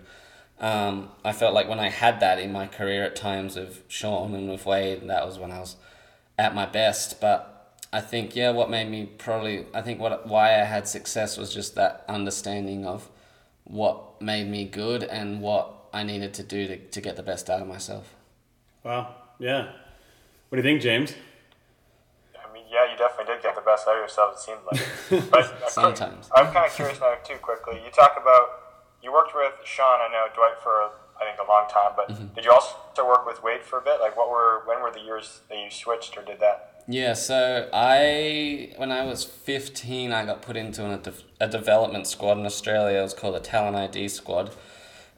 Um, 0.59 1.09
I 1.23 1.31
felt 1.31 1.53
like 1.53 1.69
when 1.69 1.79
I 1.79 1.89
had 1.89 2.19
that 2.19 2.37
in 2.37 2.51
my 2.51 2.67
career 2.67 3.03
at 3.05 3.15
times 3.15 3.55
with 3.55 3.83
Sean 3.87 4.35
and 4.35 4.49
with 4.49 4.65
Wade, 4.65 5.07
that 5.07 5.25
was 5.25 5.39
when 5.39 5.51
I 5.51 5.59
was 5.59 5.77
at 6.39 6.55
my 6.55 6.65
best. 6.65 7.19
But 7.19 7.75
I 7.91 8.01
think 8.01 8.35
yeah, 8.35 8.51
what 8.51 8.69
made 8.69 8.89
me 8.89 9.05
probably 9.05 9.65
I 9.73 9.81
think 9.81 9.99
what 9.99 10.27
why 10.27 10.59
I 10.59 10.63
had 10.63 10.87
success 10.87 11.37
was 11.37 11.53
just 11.53 11.75
that 11.75 12.05
understanding 12.07 12.85
of 12.85 13.09
what 13.65 14.19
made 14.21 14.47
me 14.47 14.65
good 14.65 15.03
and 15.03 15.41
what 15.41 15.75
I 15.93 16.03
needed 16.03 16.33
to 16.35 16.43
do 16.43 16.67
to, 16.67 16.77
to 16.77 17.01
get 17.01 17.15
the 17.17 17.23
best 17.23 17.49
out 17.49 17.61
of 17.61 17.67
myself. 17.67 18.15
Wow. 18.83 19.15
Yeah. 19.37 19.71
What 20.47 20.55
do 20.55 20.57
you 20.57 20.63
think, 20.63 20.81
James? 20.81 21.13
I 22.33 22.51
mean, 22.53 22.63
yeah, 22.71 22.89
you 22.91 22.97
definitely 22.97 23.33
did 23.33 23.43
get 23.43 23.55
the 23.55 23.61
best 23.61 23.87
out 23.87 23.95
of 23.95 24.01
yourself. 24.01 24.33
It 24.33 24.39
seemed 24.39 24.59
like. 24.71 25.29
But 25.31 25.69
Sometimes. 25.69 26.29
I'm 26.33 26.51
kind 26.53 26.65
of 26.65 26.73
curious 26.73 26.99
now 26.99 27.15
too. 27.23 27.35
Quickly, 27.41 27.81
you 27.83 27.91
talk 27.91 28.17
about 28.19 28.47
you 29.03 29.11
worked 29.11 29.33
with 29.35 29.53
Sean. 29.65 29.99
I 30.01 30.07
know 30.11 30.27
Dwight 30.33 30.57
for 30.63 30.91
I 31.21 31.25
think 31.25 31.37
a 31.39 31.49
long 31.49 31.67
time, 31.69 31.91
but 31.95 32.09
Mm-hmm. 32.09 32.33
did 32.35 32.45
you 32.45 32.51
also 32.51 32.75
work 33.07 33.25
with 33.27 33.43
Wade 33.43 33.61
for 33.63 33.77
a 33.79 33.81
bit? 33.81 33.99
Like, 33.99 34.15
what 34.17 34.29
were 34.29 34.63
when 34.65 34.81
were 34.81 34.91
the 34.91 35.01
years 35.01 35.41
that 35.49 35.57
you 35.57 35.69
switched 35.69 36.17
or 36.17 36.23
did 36.23 36.39
that? 36.39 36.83
Yeah, 36.87 37.13
so 37.13 37.69
I 37.71 38.73
when 38.77 38.91
I 38.91 39.03
was 39.05 39.23
fifteen, 39.23 40.11
I 40.11 40.25
got 40.25 40.41
put 40.41 40.55
into 40.57 40.83
an, 40.85 40.91
a, 40.91 40.97
de- 40.97 41.13
a 41.39 41.47
development 41.47 42.07
squad 42.07 42.39
in 42.39 42.45
Australia. 42.45 42.99
It 42.99 43.03
was 43.03 43.13
called 43.13 43.35
a 43.35 43.39
Talent 43.39 43.75
ID 43.75 44.07
squad, 44.07 44.55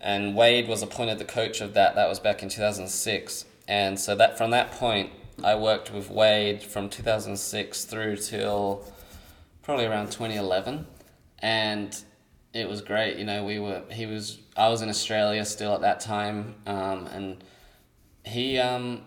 and 0.02 0.36
Wade 0.36 0.68
was 0.68 0.82
appointed 0.82 1.18
the 1.18 1.26
coach 1.26 1.62
of 1.62 1.74
that. 1.76 1.96
That 1.96 2.10
was 2.10 2.20
back 2.20 2.44
in 2.44 2.50
two 2.50 2.62
thousand 2.62 2.90
six, 2.90 3.46
and 3.68 3.98
so 4.00 4.16
that 4.16 4.38
from 4.38 4.52
that 4.52 4.72
point, 4.72 5.12
I 5.44 5.56
worked 5.56 5.94
with 5.94 6.10
Wade 6.10 6.62
from 6.62 6.90
two 6.90 7.04
thousand 7.04 7.38
six 7.38 7.86
through 7.86 8.18
till 8.18 8.84
probably 9.64 9.86
around 9.86 10.12
twenty 10.12 10.36
eleven, 10.36 10.88
and 11.40 11.98
it 12.54 12.68
was 12.68 12.82
great. 12.82 13.18
You 13.18 13.24
know, 13.24 13.46
we 13.46 13.60
were 13.60 13.84
he 13.92 14.06
was 14.06 14.40
I 14.56 14.70
was 14.70 14.82
in 14.82 14.90
Australia 14.90 15.46
still 15.46 15.74
at 15.74 15.82
that 15.82 16.00
time, 16.00 16.56
um, 16.66 17.08
and 17.08 17.44
he 18.26 18.58
um, 18.58 19.02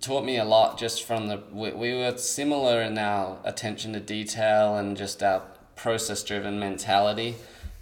taught 0.00 0.24
me 0.24 0.38
a 0.38 0.44
lot 0.44 0.78
just 0.78 1.04
from 1.04 1.28
the 1.28 1.42
we, 1.52 1.72
we 1.72 1.94
were 1.94 2.16
similar 2.16 2.82
in 2.82 2.98
our 2.98 3.38
attention 3.44 3.92
to 3.92 4.00
detail 4.00 4.76
and 4.76 4.96
just 4.96 5.22
our 5.22 5.42
process 5.76 6.22
driven 6.22 6.58
mentality 6.58 7.34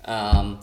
um, 0.05 0.59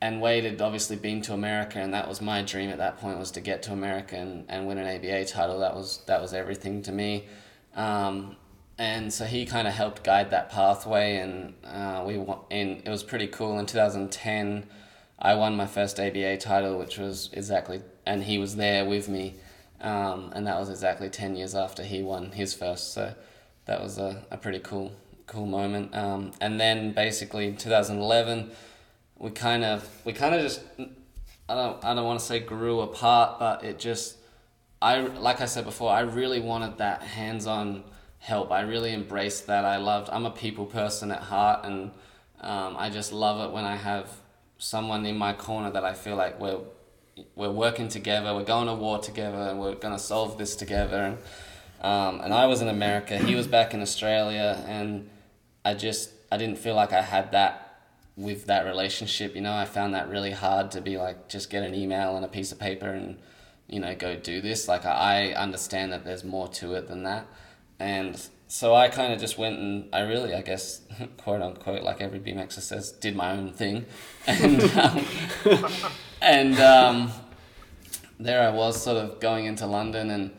and 0.00 0.20
Wade 0.20 0.44
had 0.44 0.60
obviously 0.60 0.96
been 0.96 1.22
to 1.22 1.32
America 1.32 1.78
and 1.78 1.92
that 1.94 2.08
was 2.08 2.20
my 2.20 2.42
dream 2.42 2.70
at 2.70 2.78
that 2.78 2.98
point 2.98 3.18
was 3.18 3.30
to 3.32 3.40
get 3.40 3.62
to 3.64 3.72
America 3.72 4.16
and, 4.16 4.44
and 4.48 4.66
win 4.66 4.78
an 4.78 4.86
ABA 4.86 5.24
title. 5.24 5.58
That 5.60 5.74
was 5.74 6.00
that 6.06 6.20
was 6.20 6.34
everything 6.34 6.82
to 6.82 6.92
me. 6.92 7.26
Um, 7.74 8.36
and 8.78 9.12
so 9.12 9.24
he 9.24 9.46
kind 9.46 9.66
of 9.66 9.72
helped 9.72 10.04
guide 10.04 10.30
that 10.30 10.50
pathway 10.50 11.16
and 11.16 11.54
uh, 11.64 12.04
we 12.06 12.16
and 12.50 12.82
it 12.84 12.88
was 12.88 13.02
pretty 13.02 13.26
cool 13.26 13.58
in 13.58 13.64
2010 13.66 14.66
I 15.18 15.34
won 15.34 15.56
my 15.56 15.66
first 15.66 15.98
ABA 15.98 16.38
title 16.38 16.78
which 16.78 16.98
was 16.98 17.30
exactly 17.32 17.82
and 18.04 18.24
he 18.24 18.38
was 18.38 18.56
there 18.56 18.84
with 18.84 19.08
me 19.08 19.34
um, 19.80 20.32
and 20.34 20.46
that 20.46 20.58
was 20.58 20.70
exactly 20.70 21.08
10 21.08 21.36
years 21.36 21.54
after 21.54 21.82
he 21.82 22.02
won 22.02 22.32
his 22.32 22.54
first 22.54 22.92
so 22.92 23.14
that 23.66 23.80
was 23.80 23.98
a, 23.98 24.24
a 24.30 24.36
pretty 24.36 24.60
cool 24.60 24.92
cool 25.26 25.46
moment. 25.46 25.94
Um, 25.94 26.32
and 26.40 26.58
then 26.58 26.92
basically 26.92 27.46
in 27.46 27.56
2011 27.56 28.50
we 29.18 29.30
kind 29.30 29.64
of 29.64 29.88
we 30.04 30.12
kind 30.12 30.34
of 30.34 30.42
just 30.42 30.60
I 31.48 31.54
don't 31.54 31.84
I 31.84 31.94
don't 31.94 32.04
want 32.04 32.20
to 32.20 32.24
say 32.26 32.40
grew 32.40 32.80
apart 32.80 33.38
but 33.38 33.64
it 33.64 33.78
just 33.78 34.18
I 34.80 35.00
like 35.00 35.40
I 35.40 35.46
said 35.46 35.64
before 35.64 35.90
I 35.90 36.00
really 36.00 36.40
wanted 36.40 36.78
that 36.78 37.02
hands-on 37.02 37.84
help. 38.18 38.50
I 38.50 38.62
really 38.62 38.92
embraced 38.92 39.46
that. 39.46 39.64
I 39.64 39.76
loved 39.76 40.10
I'm 40.10 40.26
a 40.26 40.30
people 40.30 40.66
person 40.66 41.10
at 41.10 41.22
heart 41.22 41.64
and 41.64 41.90
um, 42.40 42.76
I 42.78 42.90
just 42.90 43.12
love 43.12 43.48
it 43.48 43.52
when 43.52 43.64
I 43.64 43.76
have 43.76 44.10
someone 44.58 45.04
in 45.06 45.16
my 45.16 45.32
corner 45.32 45.70
that 45.70 45.84
I 45.84 45.94
feel 45.94 46.16
like 46.16 46.40
we're 46.40 46.60
we're 47.34 47.50
working 47.50 47.88
together, 47.88 48.34
we're 48.34 48.44
going 48.44 48.66
to 48.66 48.74
war 48.74 48.98
together, 48.98 49.38
and 49.38 49.58
we're 49.58 49.74
going 49.74 49.94
to 49.94 49.98
solve 49.98 50.36
this 50.36 50.54
together. 50.54 50.96
And, 50.96 51.18
um, 51.80 52.20
and 52.20 52.34
I 52.34 52.46
was 52.46 52.60
in 52.60 52.68
America, 52.68 53.16
he 53.18 53.34
was 53.34 53.46
back 53.46 53.72
in 53.72 53.80
Australia, 53.80 54.62
and 54.66 55.08
I 55.64 55.74
just 55.74 56.10
I 56.30 56.36
didn't 56.36 56.58
feel 56.58 56.74
like 56.74 56.92
I 56.92 57.02
had 57.02 57.32
that 57.32 57.80
with 58.16 58.46
that 58.46 58.66
relationship. 58.66 59.34
You 59.34 59.42
know, 59.42 59.54
I 59.54 59.64
found 59.64 59.94
that 59.94 60.08
really 60.08 60.32
hard 60.32 60.70
to 60.72 60.80
be 60.80 60.96
like 60.96 61.28
just 61.28 61.50
get 61.50 61.62
an 61.62 61.74
email 61.74 62.16
and 62.16 62.24
a 62.24 62.28
piece 62.28 62.52
of 62.52 62.58
paper 62.58 62.88
and 62.88 63.18
you 63.68 63.80
know 63.80 63.94
go 63.94 64.16
do 64.16 64.40
this. 64.40 64.68
Like 64.68 64.84
I 64.84 65.32
understand 65.32 65.92
that 65.92 66.04
there's 66.04 66.24
more 66.24 66.48
to 66.48 66.74
it 66.74 66.88
than 66.88 67.02
that, 67.04 67.26
and 67.78 68.20
so 68.48 68.74
I 68.74 68.88
kind 68.88 69.12
of 69.12 69.18
just 69.18 69.38
went 69.38 69.58
and 69.58 69.88
I 69.92 70.00
really, 70.00 70.34
I 70.34 70.42
guess, 70.42 70.82
quote 71.16 71.42
unquote, 71.42 71.82
like 71.82 72.00
every 72.00 72.20
BMXer 72.20 72.60
says, 72.60 72.92
did 72.92 73.16
my 73.16 73.32
own 73.32 73.52
thing, 73.52 73.86
and 74.26 74.62
um, 74.76 75.06
and 76.22 76.60
um, 76.60 77.12
there 78.18 78.42
I 78.42 78.50
was, 78.50 78.80
sort 78.82 78.96
of 78.96 79.20
going 79.20 79.46
into 79.46 79.66
London 79.66 80.10
and 80.10 80.30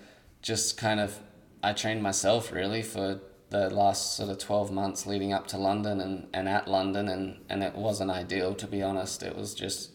just 0.41 0.77
kind 0.77 0.99
of 0.99 1.19
I 1.61 1.73
trained 1.73 2.01
myself 2.01 2.51
really 2.51 2.81
for 2.81 3.19
the 3.49 3.69
last 3.69 4.15
sort 4.15 4.29
of 4.29 4.37
twelve 4.37 4.71
months 4.71 5.05
leading 5.05 5.33
up 5.33 5.47
to 5.47 5.57
London 5.57 5.99
and, 5.99 6.27
and 6.33 6.47
at 6.47 6.67
London, 6.67 7.09
and 7.09 7.39
and 7.49 7.61
it 7.61 7.75
wasn't 7.75 8.11
ideal 8.11 8.53
to 8.55 8.67
be 8.67 8.81
honest. 8.81 9.23
It 9.23 9.35
was 9.35 9.53
just. 9.53 9.91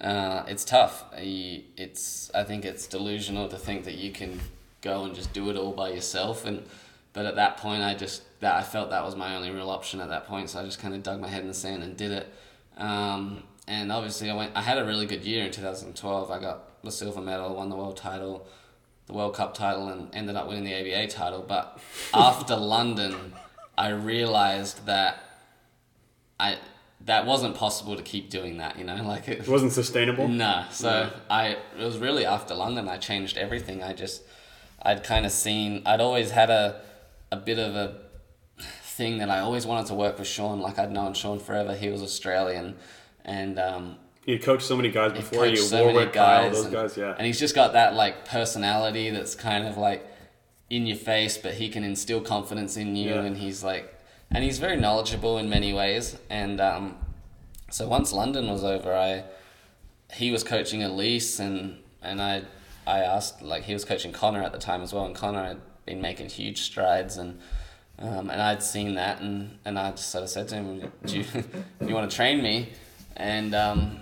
Uh, 0.00 0.44
it's 0.46 0.64
tough. 0.64 1.06
It's 1.16 2.30
I 2.32 2.44
think 2.44 2.64
it's 2.64 2.86
delusional 2.86 3.48
to 3.48 3.56
think 3.56 3.84
that 3.84 3.96
you 3.96 4.12
can 4.12 4.38
go 4.80 5.02
and 5.02 5.12
just 5.12 5.32
do 5.32 5.50
it 5.50 5.56
all 5.56 5.72
by 5.72 5.90
yourself. 5.90 6.44
And 6.44 6.62
but 7.18 7.26
at 7.26 7.34
that 7.34 7.56
point, 7.56 7.82
I 7.82 7.94
just 7.94 8.22
that 8.38 8.54
I 8.54 8.62
felt 8.62 8.90
that 8.90 9.04
was 9.04 9.16
my 9.16 9.34
only 9.34 9.50
real 9.50 9.70
option 9.70 10.00
at 10.00 10.08
that 10.10 10.28
point. 10.28 10.50
So 10.50 10.60
I 10.60 10.64
just 10.64 10.78
kind 10.78 10.94
of 10.94 11.02
dug 11.02 11.20
my 11.20 11.26
head 11.26 11.42
in 11.42 11.48
the 11.48 11.52
sand 11.54 11.82
and 11.82 11.96
did 11.96 12.12
it. 12.12 12.32
Um, 12.76 13.42
and 13.66 13.90
obviously, 13.90 14.30
I 14.30 14.36
went. 14.36 14.52
I 14.54 14.62
had 14.62 14.78
a 14.78 14.84
really 14.84 15.04
good 15.04 15.24
year 15.24 15.44
in 15.46 15.50
2012. 15.50 16.30
I 16.30 16.38
got 16.38 16.80
the 16.84 16.92
silver 16.92 17.20
medal, 17.20 17.56
won 17.56 17.70
the 17.70 17.74
world 17.74 17.96
title, 17.96 18.46
the 19.06 19.14
World 19.14 19.34
Cup 19.34 19.52
title, 19.54 19.88
and 19.88 20.14
ended 20.14 20.36
up 20.36 20.46
winning 20.46 20.62
the 20.62 20.74
ABA 20.74 21.08
title. 21.10 21.44
But 21.46 21.80
after 22.14 22.54
London, 22.54 23.32
I 23.76 23.88
realized 23.88 24.86
that 24.86 25.18
I 26.38 26.58
that 27.04 27.26
wasn't 27.26 27.56
possible 27.56 27.96
to 27.96 28.02
keep 28.04 28.30
doing 28.30 28.58
that. 28.58 28.78
You 28.78 28.84
know, 28.84 28.94
like 29.02 29.26
it, 29.26 29.40
It 29.40 29.48
wasn't 29.48 29.72
sustainable. 29.72 30.28
no, 30.28 30.66
so 30.70 31.10
I 31.28 31.56
it 31.76 31.84
was 31.84 31.98
really 31.98 32.24
after 32.24 32.54
London 32.54 32.88
I 32.88 32.96
changed 32.96 33.36
everything. 33.36 33.82
I 33.82 33.92
just 33.92 34.22
I'd 34.80 35.02
kind 35.02 35.26
of 35.26 35.32
seen 35.32 35.82
I'd 35.84 36.00
always 36.00 36.30
had 36.30 36.48
a 36.48 36.86
a 37.30 37.36
bit 37.36 37.58
of 37.58 37.74
a 37.74 37.96
thing 38.82 39.18
that 39.18 39.30
I 39.30 39.40
always 39.40 39.66
wanted 39.66 39.86
to 39.88 39.94
work 39.94 40.18
with 40.18 40.26
Sean. 40.28 40.60
Like 40.60 40.78
I'd 40.78 40.90
known 40.92 41.14
Sean 41.14 41.38
forever. 41.38 41.74
He 41.76 41.88
was 41.88 42.02
Australian, 42.02 42.76
and 43.24 43.58
um, 43.58 43.96
You 44.26 44.38
coached 44.38 44.64
so 44.66 44.76
many 44.76 44.90
guys 44.90 45.12
before 45.12 45.46
you. 45.46 45.56
so 45.56 45.84
many 45.86 45.92
Warwick, 45.94 46.12
Kyle, 46.14 46.44
guys, 46.44 46.52
those 46.56 46.64
and, 46.66 46.74
guys, 46.74 46.96
yeah. 46.96 47.14
and 47.16 47.26
he's 47.26 47.38
just 47.38 47.54
got 47.54 47.72
that 47.74 47.94
like 47.94 48.24
personality 48.24 49.10
that's 49.10 49.34
kind 49.34 49.66
of 49.66 49.76
like 49.76 50.06
in 50.70 50.86
your 50.86 50.96
face, 50.98 51.38
but 51.38 51.54
he 51.54 51.68
can 51.68 51.82
instill 51.84 52.20
confidence 52.20 52.76
in 52.76 52.94
you, 52.96 53.10
Yeah. 53.14 53.22
and 53.22 53.36
he's 53.38 53.62
like, 53.64 53.94
and 54.30 54.44
he's 54.44 54.58
very 54.58 54.76
knowledgeable 54.76 55.38
in 55.38 55.48
many 55.48 55.72
ways. 55.72 56.16
And 56.28 56.60
um, 56.60 56.96
so 57.70 57.88
once 57.88 58.12
London 58.12 58.48
was 58.50 58.64
over, 58.64 58.92
I 58.94 59.24
he 60.14 60.30
was 60.30 60.42
coaching 60.42 60.80
Alise, 60.80 61.38
and 61.38 61.78
and 62.02 62.20
I 62.20 62.42
I 62.86 63.00
asked 63.00 63.42
like 63.42 63.64
he 63.64 63.72
was 63.74 63.84
coaching 63.84 64.12
Connor 64.12 64.42
at 64.42 64.52
the 64.52 64.58
time 64.58 64.82
as 64.82 64.92
well, 64.92 65.04
and 65.06 65.14
Connor 65.14 65.44
had 65.44 65.60
been 65.88 66.00
making 66.02 66.28
huge 66.28 66.60
strides, 66.60 67.16
and 67.16 67.38
um, 67.98 68.30
and 68.30 68.40
I'd 68.40 68.62
seen 68.62 68.94
that, 68.94 69.20
and, 69.20 69.58
and 69.64 69.78
I 69.78 69.90
just 69.90 70.10
sort 70.10 70.22
of 70.22 70.30
said 70.30 70.48
to 70.48 70.56
him, 70.56 70.92
"Do 71.04 71.18
you, 71.18 71.24
you 71.86 71.94
want 71.94 72.10
to 72.10 72.16
train 72.16 72.42
me?" 72.42 72.70
And 73.16 73.54
um, 73.54 74.00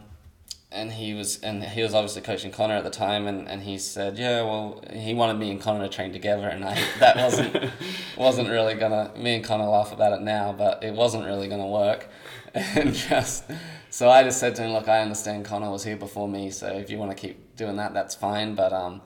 and 0.72 0.92
he 0.92 1.14
was 1.14 1.40
and 1.42 1.62
he 1.62 1.82
was 1.82 1.94
obviously 1.94 2.22
coaching 2.22 2.50
Connor 2.50 2.74
at 2.74 2.84
the 2.84 2.90
time, 2.90 3.26
and, 3.26 3.48
and 3.48 3.62
he 3.62 3.78
said, 3.78 4.18
"Yeah, 4.18 4.42
well, 4.42 4.82
he 4.92 5.14
wanted 5.14 5.38
me 5.38 5.50
and 5.50 5.60
Connor 5.60 5.86
to 5.86 5.88
train 5.88 6.12
together," 6.12 6.48
and 6.48 6.64
I 6.64 6.74
that 6.98 7.16
wasn't 7.16 7.70
wasn't 8.18 8.48
really 8.50 8.74
gonna. 8.74 9.12
Me 9.16 9.36
and 9.36 9.44
Connor 9.44 9.66
laugh 9.66 9.92
about 9.92 10.12
it 10.12 10.22
now, 10.22 10.52
but 10.52 10.82
it 10.82 10.92
wasn't 10.92 11.24
really 11.24 11.48
gonna 11.48 11.68
work, 11.68 12.08
and 12.54 12.92
just 12.92 13.44
so 13.90 14.10
I 14.10 14.24
just 14.24 14.40
said 14.40 14.56
to 14.56 14.62
him, 14.62 14.72
"Look, 14.72 14.88
I 14.88 15.00
understand 15.00 15.44
Connor 15.44 15.70
was 15.70 15.84
here 15.84 15.96
before 15.96 16.28
me, 16.28 16.50
so 16.50 16.66
if 16.66 16.90
you 16.90 16.98
want 16.98 17.12
to 17.12 17.16
keep 17.16 17.56
doing 17.56 17.76
that, 17.76 17.94
that's 17.94 18.14
fine, 18.14 18.54
but 18.56 18.72
um, 18.72 19.00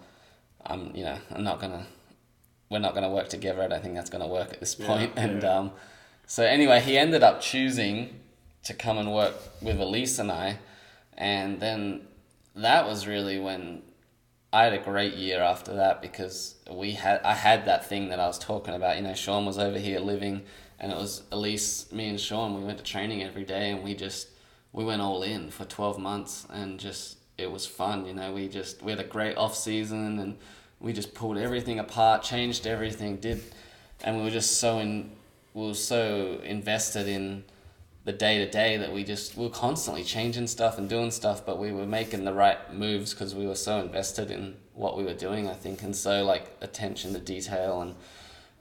I'm 0.64 0.96
you 0.96 1.04
know 1.04 1.18
I'm 1.30 1.44
not 1.44 1.60
gonna." 1.60 1.86
We're 2.70 2.78
not 2.78 2.92
going 2.92 3.02
to 3.02 3.10
work 3.10 3.28
together. 3.28 3.62
I 3.62 3.68
don't 3.68 3.82
think 3.82 3.94
that's 3.94 4.10
going 4.10 4.22
to 4.22 4.28
work 4.28 4.52
at 4.52 4.60
this 4.60 4.74
point. 4.74 5.12
Yeah, 5.16 5.22
and 5.24 5.42
yeah. 5.42 5.58
um, 5.58 5.72
so 6.26 6.44
anyway, 6.44 6.80
he 6.80 6.96
ended 6.96 7.22
up 7.22 7.40
choosing 7.40 8.20
to 8.64 8.74
come 8.74 8.96
and 8.96 9.12
work 9.12 9.34
with 9.60 9.78
Alise 9.78 10.18
and 10.18 10.30
I, 10.30 10.58
and 11.18 11.60
then 11.60 12.06
that 12.54 12.86
was 12.86 13.06
really 13.06 13.38
when 13.38 13.82
I 14.52 14.64
had 14.64 14.72
a 14.72 14.78
great 14.78 15.14
year 15.14 15.40
after 15.40 15.74
that 15.74 16.02
because 16.02 16.56
we 16.70 16.92
had 16.92 17.20
I 17.22 17.34
had 17.34 17.66
that 17.66 17.86
thing 17.86 18.08
that 18.08 18.18
I 18.20 18.26
was 18.26 18.38
talking 18.38 18.74
about. 18.74 18.96
You 18.96 19.02
know, 19.02 19.14
Sean 19.14 19.46
was 19.46 19.58
over 19.58 19.78
here 19.78 20.00
living, 20.00 20.42
and 20.78 20.90
it 20.90 20.96
was 20.96 21.22
Alise, 21.30 21.90
me, 21.92 22.08
and 22.08 22.20
Sean. 22.20 22.58
We 22.58 22.64
went 22.64 22.78
to 22.78 22.84
training 22.84 23.22
every 23.22 23.44
day, 23.44 23.70
and 23.70 23.84
we 23.84 23.94
just 23.94 24.28
we 24.72 24.84
went 24.84 25.02
all 25.02 25.22
in 25.22 25.50
for 25.50 25.64
twelve 25.64 25.98
months, 25.98 26.46
and 26.50 26.80
just 26.80 27.18
it 27.38 27.50
was 27.50 27.66
fun. 27.66 28.06
You 28.06 28.14
know, 28.14 28.32
we 28.32 28.48
just 28.48 28.82
we 28.82 28.90
had 28.90 29.00
a 29.00 29.04
great 29.04 29.36
off 29.36 29.56
season, 29.56 30.18
and 30.18 30.36
we 30.80 30.92
just 30.92 31.14
pulled 31.14 31.36
everything 31.36 31.78
apart, 31.78 32.22
changed 32.22 32.66
everything, 32.66 33.16
did, 33.16 33.42
and 34.02 34.16
we 34.16 34.22
were 34.24 34.30
just 34.30 34.58
so 34.58 34.78
in 34.78 35.10
we 35.52 35.66
were 35.66 35.74
so 35.74 36.40
invested 36.44 37.08
in 37.08 37.44
the 38.04 38.12
day 38.12 38.38
to 38.38 38.50
day 38.50 38.76
that 38.78 38.92
we 38.92 39.04
just 39.04 39.36
we 39.36 39.44
were 39.44 39.50
constantly 39.50 40.02
changing 40.02 40.46
stuff 40.46 40.78
and 40.78 40.88
doing 40.88 41.10
stuff, 41.10 41.44
but 41.44 41.58
we 41.58 41.70
were 41.70 41.86
making 41.86 42.24
the 42.24 42.32
right 42.32 42.72
moves 42.72 43.12
because 43.12 43.34
we 43.34 43.46
were 43.46 43.54
so 43.54 43.80
invested 43.80 44.30
in 44.30 44.56
what 44.74 44.96
we 44.96 45.04
were 45.04 45.14
doing. 45.14 45.48
I 45.48 45.54
think, 45.54 45.82
and 45.82 45.94
so 45.94 46.24
like 46.24 46.50
attention 46.60 47.12
to 47.12 47.20
detail 47.20 47.82
and. 47.82 47.94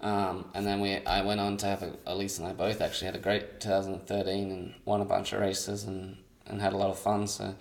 Um, 0.02 0.46
and 0.54 0.66
then 0.66 0.80
we, 0.80 0.96
I 1.06 1.24
went 1.24 1.42
on 1.42 1.58
to 1.58 1.66
have 1.66 1.84
a, 1.84 1.90
Alise 2.08 2.40
and 2.40 2.48
I 2.48 2.54
both 2.54 2.80
actually 2.80 3.08
had 3.08 3.18
a 3.18 3.20
great 3.20 3.60
2013 3.60 4.50
and 4.50 4.74
won 4.86 5.02
a 5.02 5.06
bunch 5.06 5.34
of 5.34 5.42
races 5.42 5.84
and, 5.84 6.16
and 6.48 6.62
had 6.62 6.72
a 6.72 6.78
lot 6.78 6.90
of 6.90 6.98
fun. 6.98 7.28
So 7.28 7.54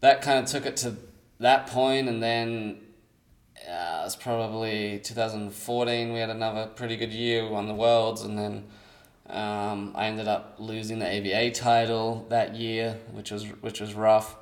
that 0.00 0.22
kind 0.22 0.40
of 0.40 0.46
took 0.46 0.66
it 0.66 0.76
to 0.78 0.96
that 1.38 1.68
point, 1.68 2.08
and 2.08 2.20
then 2.20 2.80
uh, 3.68 4.00
it 4.00 4.04
was 4.04 4.16
probably 4.16 4.98
2014. 4.98 6.12
We 6.12 6.18
had 6.18 6.30
another 6.30 6.66
pretty 6.66 6.96
good 6.96 7.12
year. 7.12 7.44
We 7.44 7.50
won 7.50 7.68
the 7.68 7.74
worlds, 7.74 8.22
and 8.22 8.38
then 8.38 8.64
um, 9.28 9.92
I 9.94 10.06
ended 10.06 10.28
up 10.28 10.56
losing 10.58 10.98
the 10.98 11.06
ABA 11.06 11.52
title 11.52 12.26
that 12.28 12.54
year, 12.54 12.98
which 13.12 13.30
was 13.30 13.44
which 13.60 13.80
was 13.80 13.94
rough. 13.94 14.36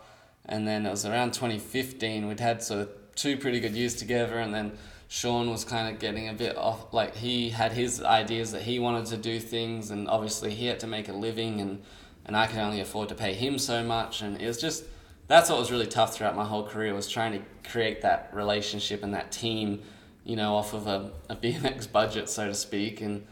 And 0.46 0.66
then 0.66 0.86
it 0.86 0.90
was 0.90 1.04
around 1.04 1.32
2015. 1.32 2.26
We'd 2.26 2.40
had 2.40 2.62
sort 2.62 2.80
of 2.80 2.88
two 3.14 3.36
pretty 3.36 3.60
good 3.60 3.72
years 3.72 3.94
together, 3.94 4.38
and 4.38 4.54
then 4.54 4.72
Sean 5.08 5.50
was 5.50 5.64
kind 5.64 5.92
of 5.92 6.00
getting 6.00 6.28
a 6.28 6.32
bit 6.32 6.56
off. 6.56 6.92
Like 6.92 7.16
he 7.16 7.50
had 7.50 7.72
his 7.72 8.02
ideas 8.02 8.52
that 8.52 8.62
he 8.62 8.78
wanted 8.78 9.06
to 9.06 9.16
do 9.16 9.38
things, 9.38 9.90
and 9.90 10.08
obviously 10.08 10.54
he 10.54 10.66
had 10.66 10.80
to 10.80 10.86
make 10.86 11.08
a 11.08 11.12
living, 11.12 11.60
and 11.60 11.82
and 12.24 12.36
I 12.36 12.46
could 12.46 12.58
only 12.58 12.80
afford 12.80 13.08
to 13.10 13.14
pay 13.14 13.34
him 13.34 13.58
so 13.58 13.82
much, 13.84 14.22
and 14.22 14.40
it 14.40 14.46
was 14.46 14.60
just 14.60 14.84
that's 15.30 15.48
what 15.48 15.60
was 15.60 15.70
really 15.70 15.86
tough 15.86 16.16
throughout 16.16 16.34
my 16.34 16.44
whole 16.44 16.66
career 16.66 16.92
was 16.92 17.08
trying 17.08 17.30
to 17.30 17.70
create 17.70 18.02
that 18.02 18.30
relationship 18.32 19.04
and 19.04 19.14
that 19.14 19.30
team, 19.30 19.80
you 20.24 20.34
know, 20.34 20.56
off 20.56 20.74
of 20.74 20.88
a, 20.88 21.12
a 21.28 21.36
BMX 21.42 21.90
budget, 21.90 22.28
so 22.28 22.48
to 22.48 22.54
speak, 22.54 23.00
and 23.00 23.24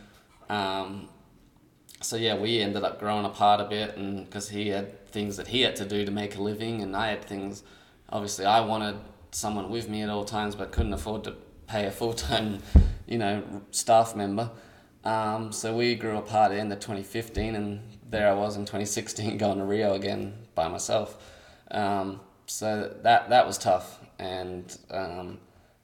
um, 0.48 1.08
so 2.00 2.14
yeah, 2.14 2.36
we 2.36 2.60
ended 2.60 2.84
up 2.84 3.00
growing 3.00 3.24
apart 3.24 3.60
a 3.60 3.64
bit, 3.64 3.96
and 3.96 4.24
because 4.24 4.48
he 4.48 4.68
had 4.68 5.06
things 5.08 5.36
that 5.38 5.48
he 5.48 5.62
had 5.62 5.74
to 5.74 5.84
do 5.84 6.04
to 6.04 6.12
make 6.12 6.36
a 6.36 6.40
living, 6.40 6.82
and 6.82 6.96
I 6.96 7.08
had 7.08 7.24
things. 7.24 7.64
Obviously, 8.10 8.44
I 8.44 8.60
wanted 8.60 8.96
someone 9.32 9.68
with 9.68 9.88
me 9.88 10.02
at 10.02 10.08
all 10.08 10.24
times, 10.24 10.54
but 10.54 10.70
couldn't 10.70 10.92
afford 10.92 11.24
to 11.24 11.34
pay 11.66 11.86
a 11.86 11.90
full 11.90 12.12
time, 12.12 12.60
you 13.08 13.18
know, 13.18 13.42
staff 13.72 14.14
member. 14.14 14.50
Um, 15.04 15.50
so 15.50 15.76
we 15.76 15.96
grew 15.96 16.16
apart 16.16 16.52
at 16.52 16.54
the 16.54 16.60
end 16.60 16.72
of 16.72 16.78
2015, 16.78 17.56
and 17.56 17.80
there 18.08 18.28
I 18.28 18.34
was 18.34 18.54
in 18.54 18.62
2016 18.62 19.36
going 19.38 19.58
to 19.58 19.64
Rio 19.64 19.94
again 19.94 20.34
by 20.54 20.68
myself. 20.68 21.18
Um, 21.70 22.20
so 22.46 22.94
that 23.02 23.30
that 23.30 23.46
was 23.46 23.58
tough, 23.58 24.00
and 24.18 24.76
um, 24.90 25.38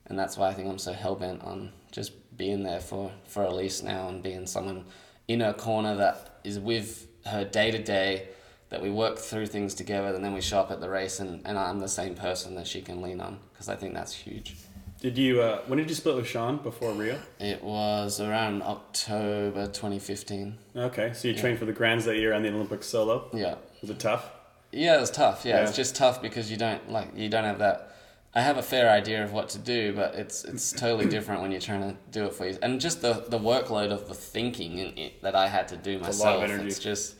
and 0.07 0.17
that's 0.17 0.37
why 0.37 0.49
I 0.49 0.53
think 0.53 0.69
I'm 0.69 0.79
so 0.79 0.93
hell 0.93 1.15
bent 1.15 1.43
on 1.43 1.71
just 1.91 2.11
being 2.37 2.63
there 2.63 2.79
for 2.79 3.11
for 3.25 3.43
Alise 3.43 3.83
now 3.83 4.07
and 4.09 4.21
being 4.21 4.47
someone 4.47 4.85
in 5.27 5.39
her 5.39 5.53
corner 5.53 5.95
that 5.95 6.39
is 6.43 6.59
with 6.59 7.07
her 7.25 7.43
day 7.45 7.71
to 7.71 7.81
day. 7.81 8.29
That 8.69 8.81
we 8.81 8.89
work 8.89 9.19
through 9.19 9.45
things 9.45 9.75
together, 9.75 10.15
and 10.15 10.25
then 10.25 10.33
we 10.33 10.41
show 10.41 10.59
up 10.59 10.71
at 10.71 10.81
the 10.81 10.89
race, 10.89 11.19
and, 11.19 11.39
and 11.45 11.57
I'm 11.57 11.79
the 11.79 11.87
same 11.87 12.15
person 12.15 12.55
that 12.55 12.65
she 12.65 12.81
can 12.81 12.99
lean 13.01 13.21
on 13.21 13.37
because 13.53 13.69
I 13.69 13.75
think 13.75 13.93
that's 13.93 14.11
huge. 14.11 14.55
Did 14.99 15.19
you? 15.19 15.39
Uh, 15.39 15.61
when 15.67 15.77
did 15.77 15.87
you 15.87 15.95
split 15.95 16.15
with 16.15 16.27
Sean 16.27 16.57
before 16.57 16.91
Rio? 16.93 17.19
It 17.39 17.63
was 17.63 18.19
around 18.19 18.63
October 18.63 19.67
2015. 19.67 20.57
Okay, 20.75 21.13
so 21.13 21.27
you 21.27 21.35
trained 21.35 21.59
for 21.59 21.65
the 21.65 21.73
Grands 21.73 22.05
that 22.05 22.17
year 22.17 22.33
and 22.33 22.43
the 22.43 22.49
Olympics 22.49 22.87
solo. 22.87 23.29
Yeah. 23.33 23.55
Was 23.81 23.91
it 23.91 23.99
tough? 23.99 24.31
Yeah, 24.75 24.99
it's 25.01 25.09
tough. 25.09 25.45
Yeah, 25.45 25.55
Yeah. 25.57 25.63
it's 25.67 25.75
just 25.75 25.95
tough 25.95 26.21
because 26.21 26.51
you 26.51 26.57
don't 26.57 26.91
like 26.91 27.09
you 27.15 27.29
don't 27.29 27.45
have 27.45 27.59
that. 27.59 27.91
I 28.33 28.41
have 28.41 28.57
a 28.57 28.61
fair 28.63 28.89
idea 28.89 29.23
of 29.23 29.31
what 29.31 29.47
to 29.49 29.57
do, 29.57 29.93
but 29.93 30.15
it's 30.15 30.43
it's 30.43 30.73
totally 30.73 31.05
different 31.07 31.41
when 31.41 31.51
you're 31.51 31.61
trying 31.61 31.81
to 31.89 31.95
do 32.11 32.25
it 32.25 32.33
for 32.33 32.45
you. 32.47 32.57
And 32.61 32.81
just 32.81 33.01
the 33.01 33.13
the 33.29 33.39
workload 33.39 33.91
of 33.91 34.09
the 34.09 34.13
thinking 34.13 34.77
in 34.79 34.97
it 34.97 35.21
that 35.21 35.35
I 35.35 35.47
had 35.47 35.69
to 35.69 35.77
do 35.77 35.91
a 35.91 35.99
lot 35.99 36.09
of 36.09 36.09
myself. 36.09 36.49
It's 36.65 36.79
just 36.79 37.15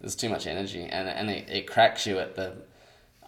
there's 0.00 0.16
too 0.16 0.30
much 0.30 0.46
energy, 0.46 0.84
and 0.84 1.06
and 1.08 1.28
it, 1.30 1.48
it 1.50 1.66
cracks 1.66 2.06
you 2.06 2.18
at 2.18 2.36
the. 2.36 2.54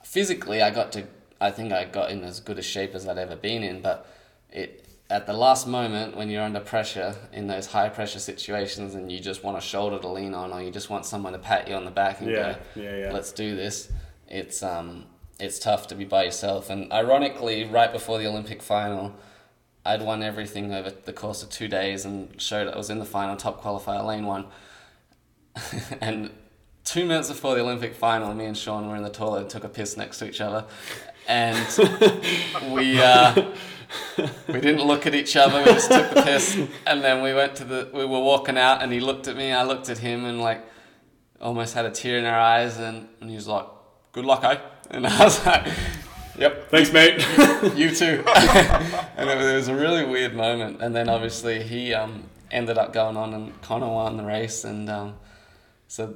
Physically, 0.02 0.62
I 0.62 0.70
got 0.70 0.92
to. 0.92 1.06
I 1.38 1.50
think 1.50 1.72
I 1.72 1.84
got 1.84 2.10
in 2.10 2.24
as 2.24 2.40
good 2.40 2.58
a 2.58 2.62
shape 2.62 2.94
as 2.94 3.06
I'd 3.06 3.18
ever 3.18 3.36
been 3.36 3.62
in, 3.62 3.82
but 3.82 4.06
it 4.50 4.85
at 5.08 5.26
the 5.26 5.32
last 5.32 5.66
moment 5.68 6.16
when 6.16 6.28
you're 6.28 6.42
under 6.42 6.58
pressure 6.60 7.14
in 7.32 7.46
those 7.46 7.66
high 7.66 7.88
pressure 7.88 8.18
situations 8.18 8.94
and 8.94 9.10
you 9.12 9.20
just 9.20 9.44
want 9.44 9.56
a 9.56 9.60
shoulder 9.60 9.98
to 10.00 10.08
lean 10.08 10.34
on 10.34 10.52
or 10.52 10.60
you 10.60 10.70
just 10.70 10.90
want 10.90 11.06
someone 11.06 11.32
to 11.32 11.38
pat 11.38 11.68
you 11.68 11.74
on 11.74 11.84
the 11.84 11.90
back 11.90 12.20
and 12.20 12.28
Yeah, 12.30 12.54
go 12.74 12.82
yeah, 12.82 12.96
yeah. 12.96 13.12
let's 13.12 13.30
do 13.32 13.54
this 13.54 13.90
it's 14.28 14.62
um 14.64 15.04
it's 15.38 15.58
tough 15.58 15.86
to 15.88 15.94
be 15.94 16.04
by 16.06 16.24
yourself. 16.24 16.70
And 16.70 16.90
ironically 16.92 17.64
right 17.66 17.92
before 17.92 18.18
the 18.18 18.26
olympic 18.26 18.62
final 18.62 19.14
i'd 19.84 20.02
won 20.02 20.22
everything 20.24 20.74
over 20.74 20.90
the 20.90 21.12
course 21.12 21.42
of 21.44 21.50
two 21.50 21.68
days 21.68 22.04
and 22.04 22.40
showed 22.40 22.66
i 22.66 22.76
was 22.76 22.90
in 22.90 22.98
the 22.98 23.04
final 23.04 23.36
top 23.36 23.62
qualifier 23.62 24.04
lane 24.04 24.26
one. 24.26 24.46
And 26.00 26.30
two 26.84 27.04
minutes 27.06 27.28
before 27.28 27.54
the 27.54 27.60
olympic 27.60 27.94
final 27.94 28.34
me 28.34 28.46
and 28.46 28.56
sean 28.56 28.88
were 28.88 28.96
in 28.96 29.02
the 29.02 29.10
toilet 29.10 29.42
and 29.42 29.50
took 29.50 29.64
a 29.64 29.68
piss 29.68 29.96
next 29.96 30.18
to 30.18 30.28
each 30.28 30.40
other. 30.40 30.64
And 31.28 31.66
we 32.72 33.00
uh, 33.00 33.52
we 34.48 34.60
didn't 34.60 34.84
look 34.86 35.06
at 35.06 35.14
each 35.14 35.36
other. 35.36 35.58
We 35.58 35.64
just 35.66 35.90
took 35.90 36.10
the 36.10 36.22
piss, 36.22 36.58
and 36.86 37.02
then 37.02 37.22
we 37.22 37.34
went 37.34 37.56
to 37.56 37.64
the. 37.64 37.90
We 37.92 38.04
were 38.04 38.20
walking 38.20 38.58
out, 38.58 38.82
and 38.82 38.92
he 38.92 39.00
looked 39.00 39.28
at 39.28 39.36
me. 39.36 39.52
I 39.52 39.62
looked 39.62 39.88
at 39.88 39.98
him, 39.98 40.24
and 40.24 40.40
like 40.40 40.64
almost 41.40 41.74
had 41.74 41.84
a 41.84 41.90
tear 41.90 42.18
in 42.18 42.24
our 42.24 42.38
eyes, 42.38 42.78
and, 42.78 43.08
and 43.20 43.30
he 43.30 43.36
was 43.36 43.48
like, 43.48 43.66
"Good 44.12 44.24
luck, 44.24 44.44
eh?" 44.44 44.58
And 44.90 45.06
I 45.06 45.24
was 45.24 45.44
like, 45.44 45.66
"Yep, 46.38 46.70
Thanks, 46.70 46.92
mate. 46.92 47.18
you 47.76 47.94
too." 47.94 48.24
and 49.16 49.30
it 49.30 49.54
was, 49.54 49.68
a 49.68 49.74
really 49.74 50.04
weird 50.04 50.34
moment. 50.34 50.80
And 50.80 50.94
then 50.94 51.08
obviously 51.08 51.62
he 51.62 51.94
um, 51.94 52.24
ended 52.50 52.78
up 52.78 52.92
going 52.92 53.16
on, 53.16 53.34
and 53.34 53.60
Connor 53.62 53.88
won 53.88 54.16
the 54.16 54.24
race, 54.24 54.64
and 54.64 54.88
um, 54.88 55.14
so 55.88 56.14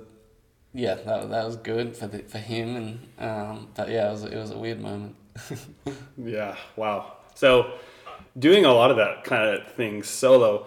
yeah, 0.73 0.95
that, 0.95 1.31
that 1.31 1.47
was 1.47 1.57
good 1.57 1.97
for 1.97 2.07
the, 2.07 2.21
for 2.21 2.39
him. 2.39 2.77
And 2.77 3.09
um, 3.19 3.69
but 3.75 3.89
yeah, 3.89 4.09
it 4.09 4.13
was 4.13 4.25
it 4.25 4.37
was 4.37 4.51
a 4.51 4.59
weird 4.59 4.81
moment. 4.81 5.17
yeah. 6.17 6.57
Wow. 6.77 7.17
So, 7.41 7.73
doing 8.39 8.67
a 8.67 8.73
lot 8.75 8.91
of 8.91 8.99
that 8.99 9.25
kind 9.25 9.49
of 9.49 9.67
thing 9.73 10.03
solo, 10.03 10.67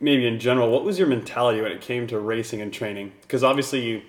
maybe 0.00 0.26
in 0.26 0.38
general, 0.38 0.70
what 0.70 0.84
was 0.84 0.98
your 0.98 1.06
mentality 1.06 1.60
when 1.60 1.70
it 1.70 1.82
came 1.82 2.06
to 2.06 2.18
racing 2.18 2.62
and 2.62 2.72
training? 2.72 3.12
Because 3.20 3.44
obviously 3.44 3.84
you 3.86 4.02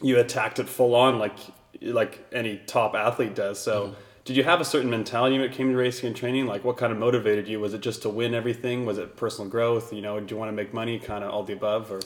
you 0.00 0.20
attacked 0.20 0.60
it 0.60 0.68
full 0.68 0.94
on 0.94 1.18
like 1.18 1.36
like 1.82 2.24
any 2.32 2.58
top 2.66 2.94
athlete 2.94 3.34
does. 3.34 3.58
So. 3.58 3.88
Mm-hmm. 3.88 4.00
Did 4.26 4.36
you 4.36 4.42
have 4.42 4.60
a 4.60 4.64
certain 4.64 4.90
mentality 4.90 5.38
when 5.38 5.48
it 5.48 5.52
came 5.52 5.70
to 5.70 5.76
racing 5.76 6.08
and 6.08 6.16
training? 6.16 6.48
Like, 6.48 6.64
what 6.64 6.76
kind 6.76 6.92
of 6.92 6.98
motivated 6.98 7.46
you? 7.46 7.60
Was 7.60 7.74
it 7.74 7.80
just 7.80 8.02
to 8.02 8.08
win 8.08 8.34
everything? 8.34 8.84
Was 8.84 8.98
it 8.98 9.16
personal 9.16 9.48
growth? 9.48 9.92
You 9.92 10.02
know, 10.02 10.18
do 10.18 10.34
you 10.34 10.36
want 10.36 10.48
to 10.48 10.52
make 10.52 10.74
money? 10.74 10.98
Kind 10.98 11.22
of 11.22 11.30
all 11.30 11.44
the 11.44 11.52
above, 11.52 11.92
or 11.92 12.00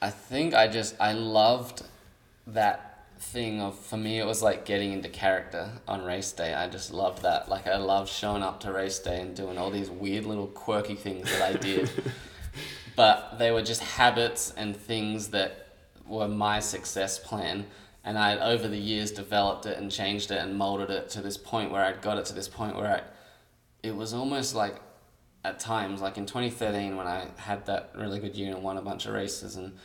I 0.00 0.08
think 0.08 0.54
I 0.54 0.66
just 0.66 0.96
I 0.98 1.12
loved 1.12 1.82
that 2.46 2.89
thing 3.20 3.60
of 3.60 3.78
for 3.78 3.98
me 3.98 4.18
it 4.18 4.26
was 4.26 4.42
like 4.42 4.64
getting 4.64 4.92
into 4.92 5.08
character 5.08 5.70
on 5.86 6.04
race 6.04 6.32
day. 6.32 6.54
I 6.54 6.68
just 6.68 6.92
loved 6.92 7.22
that. 7.22 7.48
Like 7.48 7.66
I 7.66 7.76
loved 7.76 8.10
showing 8.10 8.42
up 8.42 8.60
to 8.60 8.72
race 8.72 8.98
day 8.98 9.20
and 9.20 9.36
doing 9.36 9.58
all 9.58 9.70
these 9.70 9.90
weird 9.90 10.24
little 10.24 10.46
quirky 10.46 10.94
things 10.94 11.30
that 11.30 11.42
I 11.42 11.58
did. 11.58 11.90
but 12.96 13.38
they 13.38 13.50
were 13.50 13.62
just 13.62 13.82
habits 13.82 14.52
and 14.56 14.76
things 14.76 15.28
that 15.28 15.68
were 16.06 16.28
my 16.28 16.60
success 16.60 17.18
plan. 17.18 17.66
And 18.02 18.18
I 18.18 18.38
over 18.38 18.66
the 18.66 18.78
years 18.78 19.12
developed 19.12 19.66
it 19.66 19.76
and 19.76 19.90
changed 19.90 20.30
it 20.30 20.38
and 20.38 20.56
molded 20.56 20.90
it 20.90 21.10
to 21.10 21.20
this 21.20 21.36
point 21.36 21.70
where 21.70 21.84
I'd 21.84 22.00
got 22.00 22.16
it 22.16 22.24
to 22.26 22.32
this 22.32 22.48
point 22.48 22.74
where 22.74 22.86
I 22.86 23.02
it 23.82 23.94
was 23.94 24.12
almost 24.12 24.54
like 24.54 24.76
at 25.44 25.58
times, 25.58 26.00
like 26.00 26.18
in 26.18 26.26
2013 26.26 26.96
when 26.96 27.06
I 27.06 27.26
had 27.36 27.66
that 27.66 27.92
really 27.94 28.18
good 28.18 28.34
year 28.34 28.54
and 28.54 28.62
won 28.62 28.76
a 28.76 28.82
bunch 28.82 29.06
of 29.06 29.14
races, 29.14 29.56
and 29.56 29.76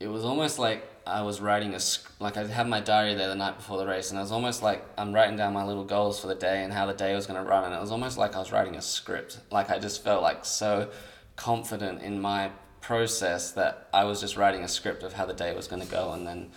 it 0.00 0.08
was 0.08 0.24
almost 0.24 0.58
like 0.58 0.86
I 1.06 1.22
was 1.22 1.40
writing 1.40 1.74
a 1.74 1.80
like 2.18 2.36
I 2.36 2.46
had 2.46 2.68
my 2.68 2.80
diary 2.80 3.14
there 3.14 3.28
the 3.28 3.34
night 3.34 3.56
before 3.56 3.78
the 3.78 3.86
race, 3.86 4.10
and 4.10 4.18
I 4.18 4.22
was 4.22 4.32
almost 4.32 4.62
like 4.62 4.84
I'm 4.96 5.12
writing 5.12 5.36
down 5.36 5.52
my 5.52 5.64
little 5.64 5.84
goals 5.84 6.20
for 6.20 6.26
the 6.26 6.34
day 6.34 6.62
and 6.62 6.72
how 6.72 6.86
the 6.86 6.94
day 6.94 7.14
was 7.14 7.26
going 7.26 7.42
to 7.42 7.48
run, 7.48 7.64
and 7.64 7.74
it 7.74 7.80
was 7.80 7.90
almost 7.90 8.18
like 8.18 8.34
I 8.34 8.38
was 8.38 8.52
writing 8.52 8.76
a 8.76 8.82
script. 8.82 9.38
Like 9.50 9.70
I 9.70 9.78
just 9.78 10.02
felt 10.02 10.22
like 10.22 10.44
so 10.44 10.90
confident 11.36 12.02
in 12.02 12.20
my 12.20 12.50
process 12.80 13.52
that 13.52 13.88
I 13.92 14.04
was 14.04 14.20
just 14.20 14.36
writing 14.36 14.62
a 14.62 14.68
script 14.68 15.02
of 15.02 15.12
how 15.12 15.26
the 15.26 15.34
day 15.34 15.54
was 15.54 15.66
going 15.66 15.82
to 15.82 15.88
go, 15.88 16.12
and 16.12 16.26
then 16.26 16.50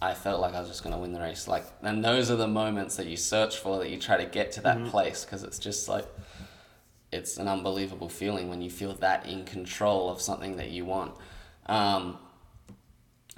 I 0.00 0.14
felt 0.14 0.40
like 0.40 0.54
I 0.54 0.60
was 0.60 0.68
just 0.68 0.82
going 0.82 0.94
to 0.94 1.00
win 1.00 1.12
the 1.12 1.20
race. 1.20 1.48
Like, 1.48 1.64
and 1.82 2.04
those 2.04 2.30
are 2.30 2.36
the 2.36 2.48
moments 2.48 2.96
that 2.96 3.06
you 3.06 3.16
search 3.16 3.58
for, 3.58 3.78
that 3.78 3.90
you 3.90 3.98
try 3.98 4.16
to 4.16 4.26
get 4.26 4.52
to 4.52 4.60
that 4.62 4.84
place, 4.86 5.24
because 5.24 5.42
it's 5.42 5.58
just 5.58 5.88
like 5.88 6.06
it's 7.10 7.38
an 7.38 7.48
unbelievable 7.48 8.08
feeling 8.08 8.48
when 8.48 8.60
you 8.60 8.70
feel 8.70 8.92
that 8.94 9.26
in 9.26 9.44
control 9.44 10.10
of 10.10 10.20
something 10.20 10.56
that 10.56 10.70
you 10.70 10.84
want. 10.84 11.12
Um, 11.66 12.18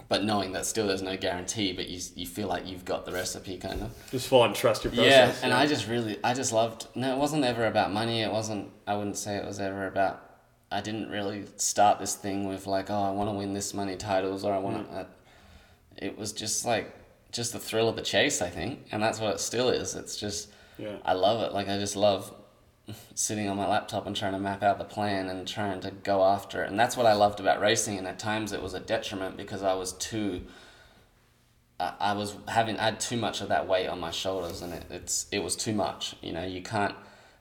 but 0.08 0.24
knowing 0.24 0.52
that 0.52 0.66
still 0.66 0.86
there's 0.86 1.02
no 1.02 1.16
guarantee, 1.16 1.72
but 1.72 1.88
you 1.88 2.00
you 2.14 2.26
feel 2.26 2.48
like 2.48 2.66
you've 2.66 2.84
got 2.84 3.04
the 3.06 3.12
recipe 3.12 3.56
kind 3.58 3.82
of. 3.82 4.10
just 4.10 4.32
on 4.32 4.54
trust 4.54 4.84
your 4.84 4.92
process. 4.92 5.38
Yeah, 5.40 5.44
and 5.44 5.52
I 5.52 5.66
just 5.66 5.88
really 5.88 6.18
I 6.22 6.34
just 6.34 6.52
loved. 6.52 6.86
No, 6.94 7.14
it 7.14 7.18
wasn't 7.18 7.44
ever 7.44 7.66
about 7.66 7.92
money. 7.92 8.22
It 8.22 8.30
wasn't. 8.30 8.70
I 8.86 8.96
wouldn't 8.96 9.16
say 9.16 9.36
it 9.36 9.44
was 9.44 9.58
ever 9.60 9.86
about. 9.86 10.22
I 10.70 10.80
didn't 10.80 11.10
really 11.10 11.44
start 11.56 11.98
this 11.98 12.14
thing 12.14 12.48
with 12.48 12.66
like, 12.66 12.90
oh, 12.90 13.02
I 13.02 13.10
want 13.10 13.30
to 13.30 13.34
win 13.34 13.52
this 13.54 13.72
many 13.72 13.96
titles, 13.96 14.44
or 14.44 14.52
I 14.52 14.58
want 14.58 14.88
to. 14.88 14.94
Mm. 14.94 15.00
Uh, 15.00 15.04
it 15.96 16.18
was 16.18 16.32
just 16.32 16.64
like 16.64 16.94
just 17.32 17.52
the 17.52 17.58
thrill 17.58 17.88
of 17.88 17.96
the 17.96 18.02
chase, 18.02 18.40
I 18.42 18.50
think, 18.50 18.86
and 18.92 19.02
that's 19.02 19.20
what 19.20 19.34
it 19.34 19.40
still 19.40 19.68
is. 19.68 19.94
It's 19.94 20.16
just 20.16 20.50
Yeah. 20.78 20.96
I 21.04 21.14
love 21.14 21.42
it. 21.42 21.52
Like 21.52 21.68
I 21.68 21.78
just 21.78 21.96
love 21.96 22.32
sitting 23.14 23.48
on 23.48 23.56
my 23.56 23.66
laptop 23.66 24.06
and 24.06 24.14
trying 24.14 24.32
to 24.32 24.38
map 24.38 24.62
out 24.62 24.78
the 24.78 24.84
plan 24.84 25.28
and 25.28 25.46
trying 25.46 25.80
to 25.80 25.90
go 25.90 26.22
after 26.24 26.62
it. 26.62 26.70
And 26.70 26.78
that's 26.78 26.96
what 26.96 27.06
I 27.06 27.14
loved 27.14 27.40
about 27.40 27.60
racing. 27.60 27.98
And 27.98 28.06
at 28.06 28.18
times 28.18 28.52
it 28.52 28.62
was 28.62 28.74
a 28.74 28.80
detriment 28.80 29.36
because 29.36 29.62
I 29.62 29.74
was 29.74 29.92
too. 29.92 30.42
I 31.80 31.94
I 32.00 32.12
was 32.12 32.36
having 32.48 32.78
I 32.78 32.84
had 32.84 33.00
too 33.00 33.16
much 33.16 33.40
of 33.40 33.48
that 33.48 33.66
weight 33.68 33.88
on 33.88 34.00
my 34.00 34.10
shoulders, 34.10 34.62
and 34.62 34.72
it, 34.72 34.84
it's 34.90 35.26
it 35.32 35.40
was 35.40 35.56
too 35.56 35.72
much. 35.72 36.14
You 36.22 36.32
know, 36.32 36.44
you 36.44 36.62
can't. 36.62 36.94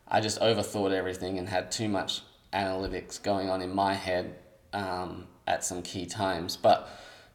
I 0.08 0.22
just 0.22 0.40
overthought 0.40 0.92
everything 0.92 1.38
and 1.38 1.50
had 1.50 1.72
too 1.72 1.90
much 1.90 2.22
analytics 2.54 3.22
going 3.22 3.50
on 3.50 3.62
in 3.62 3.74
my 3.74 3.94
head 3.94 4.36
um, 4.74 5.28
at 5.48 5.64
some 5.64 5.82
key 5.82 6.06
times. 6.06 6.58
But 6.58 6.90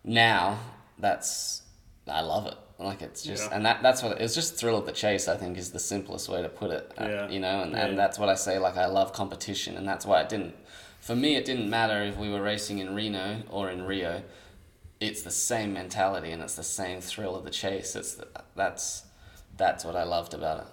now 0.04 0.58
that's 0.98 1.62
I 2.08 2.20
love 2.22 2.46
it. 2.46 2.56
Like 2.80 3.02
it's 3.02 3.22
just, 3.22 3.50
Yeah. 3.50 3.56
and 3.56 3.66
that 3.66 3.82
that's 3.82 4.02
what 4.02 4.20
it's 4.20 4.34
just 4.34 4.56
thrill 4.56 4.76
of 4.78 4.86
the 4.86 4.92
chase. 4.92 5.28
I 5.28 5.36
think 5.36 5.58
is 5.58 5.70
the 5.70 5.78
simplest 5.78 6.28
way 6.28 6.40
to 6.42 6.48
put 6.48 6.70
it. 6.70 6.90
uh, 6.98 7.04
Yeah. 7.04 7.28
You 7.28 7.38
know, 7.40 7.60
and, 7.62 7.72
Yeah. 7.72 7.86
and 7.86 7.98
that's 7.98 8.18
what 8.18 8.28
I 8.30 8.34
say. 8.34 8.58
Like 8.58 8.76
I 8.76 8.86
love 8.86 9.12
competition, 9.12 9.76
and 9.76 9.86
that's 9.86 10.06
why 10.06 10.20
it 10.22 10.28
didn't. 10.28 10.54
For 11.00 11.14
me, 11.14 11.36
it 11.36 11.44
didn't 11.44 11.68
matter 11.68 12.02
if 12.02 12.16
we 12.16 12.30
were 12.30 12.42
racing 12.42 12.78
in 12.78 12.94
Reno 12.94 13.42
or 13.50 13.70
in 13.70 13.82
Rio. 13.86 14.22
It's 14.98 15.22
the 15.22 15.30
same 15.30 15.72
mentality, 15.74 16.30
and 16.30 16.42
it's 16.42 16.56
the 16.56 16.62
same 16.62 17.00
thrill 17.00 17.34
of 17.36 17.44
the 17.44 17.50
chase. 17.50 17.94
It's 17.96 18.14
the, 18.14 18.28
that's 18.56 19.04
that's 19.56 19.84
what 19.84 19.94
I 19.96 20.04
loved 20.04 20.32
about 20.34 20.60
it. 20.60 20.66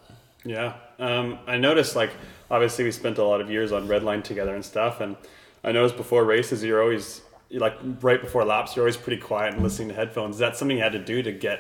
Yeah. 0.45 0.75
Um, 0.99 1.39
I 1.45 1.57
noticed, 1.57 1.95
like, 1.95 2.11
obviously, 2.49 2.85
we 2.85 2.91
spent 2.91 3.17
a 3.17 3.23
lot 3.23 3.41
of 3.41 3.49
years 3.51 3.73
on 3.73 3.85
Redline 3.87 4.23
together 4.23 4.55
and 4.55 4.63
stuff. 4.63 5.01
And 5.01 5.17
I 5.61 5.73
noticed 5.73 5.97
before 5.97 6.23
races, 6.23 6.63
you're 6.63 6.81
always, 6.81 7.21
like, 7.51 7.77
right 8.01 8.21
before 8.21 8.45
laps, 8.45 8.75
you're 8.75 8.83
always 8.83 8.95
pretty 8.95 9.21
quiet 9.21 9.55
and 9.55 9.63
listening 9.63 9.89
to 9.89 9.93
headphones. 9.95 10.35
Is 10.35 10.39
that 10.39 10.55
something 10.55 10.77
you 10.77 10.83
had 10.83 10.93
to 10.93 10.99
do 11.03 11.21
to 11.21 11.33
get 11.33 11.59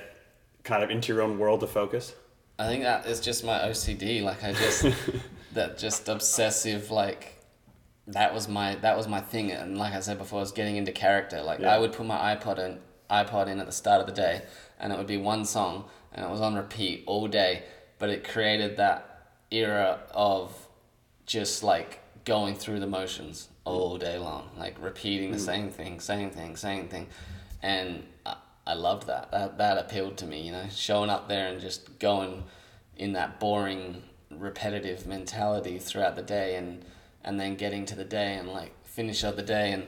kind 0.67 0.83
of 0.83 0.91
into 0.91 1.13
your 1.13 1.23
own 1.23 1.39
world 1.39 1.61
to 1.61 1.67
focus? 1.67 2.13
I 2.59 2.67
think 2.67 2.83
that 2.83 3.05
is 3.05 3.19
just 3.19 3.43
my 3.43 3.59
OCD. 3.59 4.21
Like 4.21 4.43
I 4.43 4.53
just 4.53 4.85
that 5.53 5.77
just 5.77 6.09
obsessive 6.09 6.91
like 6.91 7.41
that 8.07 8.33
was 8.33 8.47
my 8.47 8.75
that 8.75 8.97
was 8.97 9.07
my 9.07 9.21
thing. 9.21 9.51
And 9.51 9.77
like 9.77 9.93
I 9.93 10.01
said 10.01 10.17
before, 10.17 10.39
I 10.39 10.41
was 10.41 10.51
getting 10.51 10.75
into 10.75 10.91
character. 10.91 11.41
Like 11.41 11.59
Yeah. 11.59 11.73
I 11.73 11.79
would 11.79 11.93
put 11.93 12.05
my 12.05 12.35
iPod 12.35 12.59
in 12.59 12.79
iPod 13.09 13.47
in 13.47 13.59
at 13.59 13.65
the 13.65 13.71
start 13.71 14.01
of 14.01 14.07
the 14.07 14.13
day, 14.13 14.41
and 14.79 14.91
it 14.91 14.97
would 14.97 15.07
be 15.07 15.17
one 15.17 15.45
song, 15.45 15.85
and 16.11 16.25
it 16.25 16.29
was 16.29 16.41
on 16.41 16.55
repeat 16.55 17.03
all 17.07 17.27
day. 17.27 17.63
But 17.99 18.09
it 18.09 18.27
created 18.27 18.77
that 18.77 19.29
era 19.49 20.01
of 20.11 20.67
just 21.25 21.63
like 21.63 21.99
going 22.25 22.55
through 22.55 22.79
the 22.79 22.87
motions 22.87 23.47
all 23.63 23.97
day 23.97 24.17
long, 24.17 24.49
like 24.57 24.75
repeating 24.81 25.31
the 25.31 25.37
mm. 25.37 25.45
same 25.45 25.69
thing, 25.69 25.99
same 25.99 26.29
thing, 26.29 26.55
same 26.55 26.87
thing, 26.87 27.07
and 27.61 28.03
uh, 28.25 28.35
I, 28.71 28.73
loved 28.73 29.07
that. 29.07 29.31
That 29.31 29.57
that 29.57 29.77
appealed 29.77 30.17
to 30.17 30.25
me, 30.25 30.41
you 30.41 30.51
know, 30.51 30.65
showing 30.69 31.09
up 31.09 31.27
there 31.27 31.47
and 31.47 31.59
just 31.59 31.99
going 31.99 32.43
in 32.95 33.13
that 33.13 33.39
boring, 33.39 34.03
repetitive 34.29 35.07
mentality 35.07 35.79
throughout 35.79 36.15
the 36.15 36.21
day, 36.21 36.55
and 36.55 36.83
and 37.23 37.39
then 37.39 37.55
getting 37.55 37.85
to 37.85 37.95
the 37.95 38.05
day 38.05 38.35
and 38.35 38.49
like 38.49 38.73
finish 38.85 39.23
of 39.23 39.35
the 39.35 39.43
day 39.43 39.71
and 39.71 39.87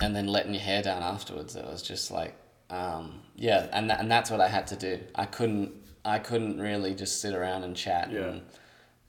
and 0.00 0.16
then 0.16 0.26
letting 0.26 0.52
your 0.52 0.62
hair 0.62 0.82
down 0.82 1.02
afterwards. 1.02 1.54
It 1.54 1.64
was 1.64 1.82
just 1.82 2.10
like, 2.10 2.34
um, 2.70 3.22
yeah, 3.36 3.68
and 3.72 3.88
tha- 3.88 3.98
and 3.98 4.10
that's 4.10 4.30
what 4.30 4.40
I 4.40 4.48
had 4.48 4.66
to 4.68 4.76
do. 4.76 5.00
I 5.14 5.26
couldn't 5.26 5.72
I 6.04 6.18
couldn't 6.18 6.60
really 6.60 6.94
just 6.94 7.20
sit 7.20 7.34
around 7.34 7.64
and 7.64 7.76
chat. 7.76 8.10
Yeah. 8.10 8.20
And 8.20 8.42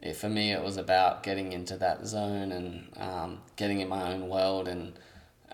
it, 0.02 0.16
for 0.16 0.30
me, 0.30 0.52
it 0.52 0.62
was 0.62 0.78
about 0.78 1.24
getting 1.24 1.54
into 1.54 1.78
that 1.78 2.06
zone 2.06 2.52
and 2.52 2.88
um, 2.98 3.42
getting 3.56 3.80
in 3.80 3.90
my 3.90 4.14
own 4.14 4.30
world 4.30 4.68
and 4.68 4.94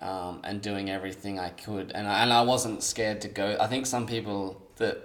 um, 0.02 0.42
and 0.44 0.62
doing 0.62 0.90
everything 0.90 1.40
I 1.40 1.50
could. 1.50 1.92
And 1.94 2.08
I, 2.08 2.24
and 2.24 2.32
I 2.34 2.42
wasn't 2.42 2.84
scared 2.84 3.22
to 3.22 3.28
go. 3.28 3.58
I 3.60 3.68
think 3.68 3.86
some 3.86 4.06
people 4.08 4.62
that 4.78 4.98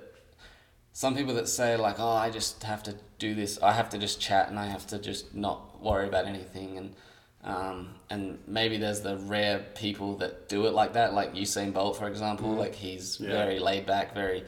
some 0.92 1.16
people 1.16 1.34
that 1.34 1.48
say 1.48 1.76
like, 1.76 1.96
oh, 1.98 2.08
I 2.08 2.30
just 2.30 2.62
have 2.62 2.82
to 2.84 2.94
do 3.18 3.34
this. 3.34 3.60
I 3.62 3.72
have 3.72 3.90
to 3.90 3.98
just 3.98 4.20
chat 4.20 4.48
and 4.48 4.58
I 4.58 4.66
have 4.66 4.86
to 4.88 4.98
just 4.98 5.34
not 5.34 5.82
worry 5.82 6.06
about 6.06 6.26
anything. 6.26 6.78
And 6.78 6.94
um, 7.42 7.96
and 8.08 8.38
maybe 8.46 8.78
there's 8.78 9.00
the 9.00 9.16
rare 9.18 9.58
people 9.74 10.16
that 10.18 10.48
do 10.48 10.66
it 10.66 10.72
like 10.72 10.94
that, 10.94 11.12
like 11.12 11.34
Usain 11.34 11.72
Bolt, 11.74 11.96
for 11.98 12.06
example. 12.08 12.50
Like 12.54 12.74
he's 12.74 13.20
Yeah. 13.20 13.30
very 13.30 13.58
laid 13.58 13.86
back, 13.86 14.14
very. 14.14 14.44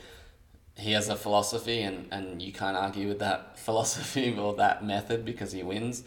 He 0.78 0.92
has 0.92 1.08
a 1.08 1.16
philosophy, 1.16 1.80
and, 1.80 2.06
and 2.12 2.42
you 2.42 2.52
can't 2.52 2.76
argue 2.76 3.08
with 3.08 3.18
that 3.20 3.58
philosophy 3.66 4.38
or 4.38 4.54
that 4.56 4.84
method 4.84 5.24
because 5.24 5.52
he 5.52 5.62
wins. 5.62 6.04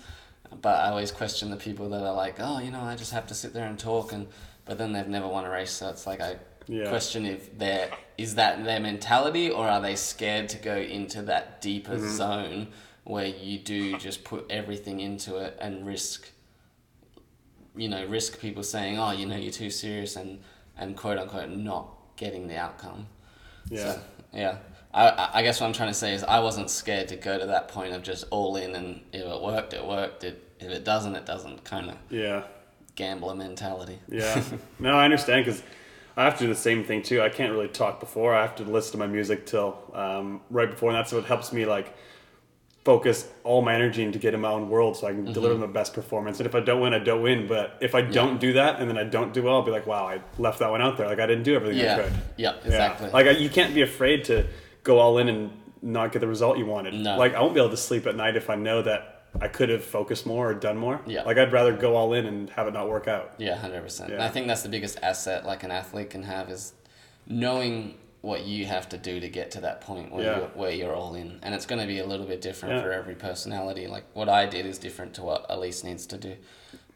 But 0.62 0.80
I 0.80 0.90
always 0.90 1.12
question 1.12 1.50
the 1.52 1.58
people 1.58 1.90
that 1.90 2.02
are 2.04 2.14
like, 2.14 2.36
oh, 2.40 2.60
you 2.60 2.72
know, 2.72 2.82
I 2.82 2.96
just 2.96 3.12
have 3.14 3.28
to 3.28 3.34
sit 3.34 3.54
there 3.54 3.66
and 3.68 3.78
talk, 3.80 4.12
and 4.14 4.28
but 4.66 4.78
then 4.78 4.92
they've 4.94 5.08
never 5.08 5.28
won 5.28 5.46
a 5.46 5.50
race. 5.50 5.72
So 5.72 5.90
it's 5.90 6.06
like 6.08 6.22
I 6.22 6.38
Yeah. 6.68 6.90
question 6.90 7.26
if 7.26 7.58
they're 7.58 7.90
is 8.18 8.36
that 8.36 8.64
their 8.64 8.80
mentality 8.80 9.50
or 9.50 9.68
are 9.68 9.82
they 9.82 9.96
scared 9.96 10.50
to 10.50 10.58
go 10.58 10.76
into 10.78 11.22
that 11.24 11.62
deeper 11.62 11.96
Mm-hmm. 11.96 12.16
zone 12.16 12.68
where 13.06 13.26
you 13.26 13.58
do 13.58 13.98
just 13.98 14.24
put 14.24 14.46
everything 14.52 15.00
into 15.00 15.38
it 15.38 15.58
and 15.62 15.86
risk 15.88 16.30
you 17.76 17.88
know 17.90 18.06
risk 18.06 18.40
people 18.40 18.62
saying 18.64 18.98
oh 19.00 19.12
you 19.12 19.26
know 19.26 19.36
you're 19.38 19.52
too 19.52 19.70
serious 19.70 20.16
and 20.16 20.40
and 20.78 20.96
quote 20.98 21.18
unquote 21.18 21.50
not 21.50 21.88
getting 22.18 22.48
the 22.48 22.58
outcome 22.58 23.08
Yeah. 23.70 23.94
so, 23.94 24.00
yeah 24.34 24.58
I, 24.94 25.30
I- 25.36 25.44
guess 25.44 25.60
what 25.62 25.68
i'm 25.68 25.74
trying 25.74 25.90
to 25.90 25.94
say 25.94 26.14
is 26.14 26.24
i 26.24 26.40
wasn't 26.40 26.70
scared 26.70 27.08
to 27.10 27.16
go 27.16 27.38
to 27.38 27.46
that 27.48 27.68
point 27.68 27.94
of 27.94 28.02
just 28.04 28.26
all 28.32 28.56
in 28.56 28.76
and 28.76 29.02
if 29.14 29.22
it 29.22 29.42
worked 29.42 29.74
it 29.74 29.86
worked 29.86 30.24
it 30.24 30.44
if 30.60 30.70
it 30.72 30.84
doesn't 30.84 31.16
it 31.16 31.26
doesn't 31.26 31.64
kind 31.64 31.90
of 31.92 31.98
Yeah. 32.10 32.44
gambler 32.96 33.36
mentality 33.36 34.00
Yeah. 34.10 34.44
no, 34.80 34.96
I 34.98 35.06
understand 35.06 35.46
because 35.46 35.62
I 36.18 36.24
have 36.26 36.38
to 36.40 36.44
do 36.46 36.50
the 36.50 36.60
same 36.60 36.84
thing 36.84 37.02
too. 37.02 37.22
I 37.22 37.30
can't 37.30 37.54
really 37.54 37.70
talk 37.70 38.02
before. 38.02 38.36
I 38.36 38.42
have 38.42 38.56
to 38.58 38.64
listen 38.64 38.92
to 38.94 38.98
my 38.98 39.08
music 39.08 39.46
till 39.46 39.78
um, 39.94 40.42
right 40.50 40.70
before, 40.70 40.90
and 40.90 40.98
that's 40.98 41.14
what 41.14 41.24
helps 41.24 41.54
me 41.54 41.66
like 41.66 41.96
focus 42.84 43.28
all 43.46 43.62
my 43.62 43.74
energy 43.74 44.04
into 44.04 44.20
get 44.20 44.34
in 44.34 44.42
my 44.42 44.50
own 44.50 44.68
world 44.68 44.98
so 44.98 45.08
I 45.08 45.12
can 45.12 45.24
Mm-hmm. 45.24 45.34
deliver 45.34 45.56
the 45.56 45.68
best 45.68 45.94
performance. 45.94 46.40
And 46.40 46.48
if 46.48 46.56
I 46.56 46.60
don't 46.60 46.82
win, 46.82 46.94
I 46.94 47.00
don't 47.00 47.22
win. 47.22 47.48
But 47.48 47.78
if 47.80 47.96
I 47.96 48.02
don't 48.02 48.38
do 48.40 48.52
that 48.54 48.82
and 48.82 48.90
then 48.90 48.98
I 48.98 49.04
don't 49.06 49.34
do 49.34 49.44
well, 49.44 49.56
I'll 49.56 49.62
be 49.62 49.72
like, 49.72 49.86
wow, 49.88 50.06
I 50.08 50.20
left 50.38 50.60
that 50.60 50.70
one 50.72 50.82
out 50.82 50.98
there. 50.98 51.08
Like 51.08 51.20
I 51.20 51.26
didn't 51.28 51.44
do 51.44 51.56
everything 51.56 51.88
I 51.88 51.96
could. 52.04 52.14
yeah 52.36 52.54
Yeah. 52.56 52.66
exactly 52.66 53.10
Like 53.12 53.28
I, 53.28 53.32
you 53.32 53.50
can't 53.50 53.74
be 53.74 53.82
afraid 53.82 54.26
to 54.26 54.46
go 54.90 55.00
all 55.00 55.20
in 55.20 55.30
and 55.30 55.52
not 55.84 56.12
get 56.12 56.20
the 56.20 56.28
result 56.28 56.58
you 56.58 56.66
wanted. 56.66 56.94
No. 56.96 57.16
Like 57.18 57.36
I 57.36 57.42
won't 57.42 57.54
be 57.54 57.60
able 57.60 57.70
to 57.70 57.78
sleep 57.78 58.08
at 58.08 58.16
night 58.16 58.36
if 58.36 58.50
I 58.50 58.56
know 58.56 58.82
that 58.82 59.24
I 59.40 59.48
could 59.48 59.70
have 59.70 59.84
focused 59.84 60.26
more 60.26 60.50
or 60.50 60.54
done 60.56 60.78
more. 60.78 61.00
Yeah. 61.06 61.22
Like 61.24 61.38
I'd 61.38 61.54
rather 61.54 61.72
go 61.78 61.96
all 61.96 62.14
in 62.14 62.26
and 62.26 62.50
have 62.50 62.68
it 62.68 62.74
not 62.74 62.90
work 62.90 63.08
out. 63.08 63.36
Yeah, 63.38 63.56
hundred 63.56 63.84
percent. 63.84 64.12
Yeah. 64.12 64.26
I 64.26 64.30
think 64.30 64.48
that's 64.48 64.64
the 64.64 64.70
biggest 64.70 64.98
asset 65.04 65.46
like 65.46 65.64
an 65.64 65.70
athlete 65.72 66.10
can 66.10 66.24
have 66.24 66.50
is 66.50 66.74
knowing 67.28 67.96
what 68.22 68.44
you 68.46 68.66
have 68.66 68.90
to 68.90 68.98
do 68.98 69.20
to 69.20 69.30
get 69.30 69.52
to 69.52 69.62
that 69.62 69.80
point 69.82 70.12
where 70.12 70.24
Yeah. 70.26 70.38
you're, 70.40 70.48
where 70.50 70.72
you're 70.72 70.96
all 70.96 71.14
in, 71.16 71.40
and 71.44 71.54
it's 71.56 71.66
going 71.68 71.80
to 71.80 71.88
be 71.88 72.00
a 72.00 72.06
little 72.06 72.26
bit 72.26 72.42
different 72.42 72.76
Yeah. 72.76 72.82
for 72.82 72.92
every 72.92 73.16
personality. 73.16 73.88
Like 73.88 74.06
what 74.14 74.28
I 74.28 74.46
did 74.48 74.66
is 74.66 74.78
different 74.80 75.14
to 75.14 75.22
what 75.22 75.48
Alise 75.50 75.84
needs 75.84 76.06
to 76.08 76.18
do, 76.18 76.36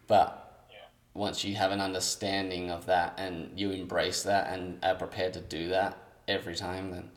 but 0.07 0.27
Yeah. 0.71 0.77
once 1.13 1.45
you 1.45 1.55
have 1.55 1.71
an 1.71 1.79
understanding 1.79 2.71
of 2.71 2.87
that 2.87 3.13
and 3.17 3.57
you 3.57 3.69
embrace 3.71 4.23
that 4.23 4.51
and 4.51 4.83
are 4.83 4.95
prepared 4.95 5.33
to 5.33 5.39
do 5.41 5.69
that 5.69 5.97
every 6.27 6.55
time, 6.55 6.91
then 6.91 7.11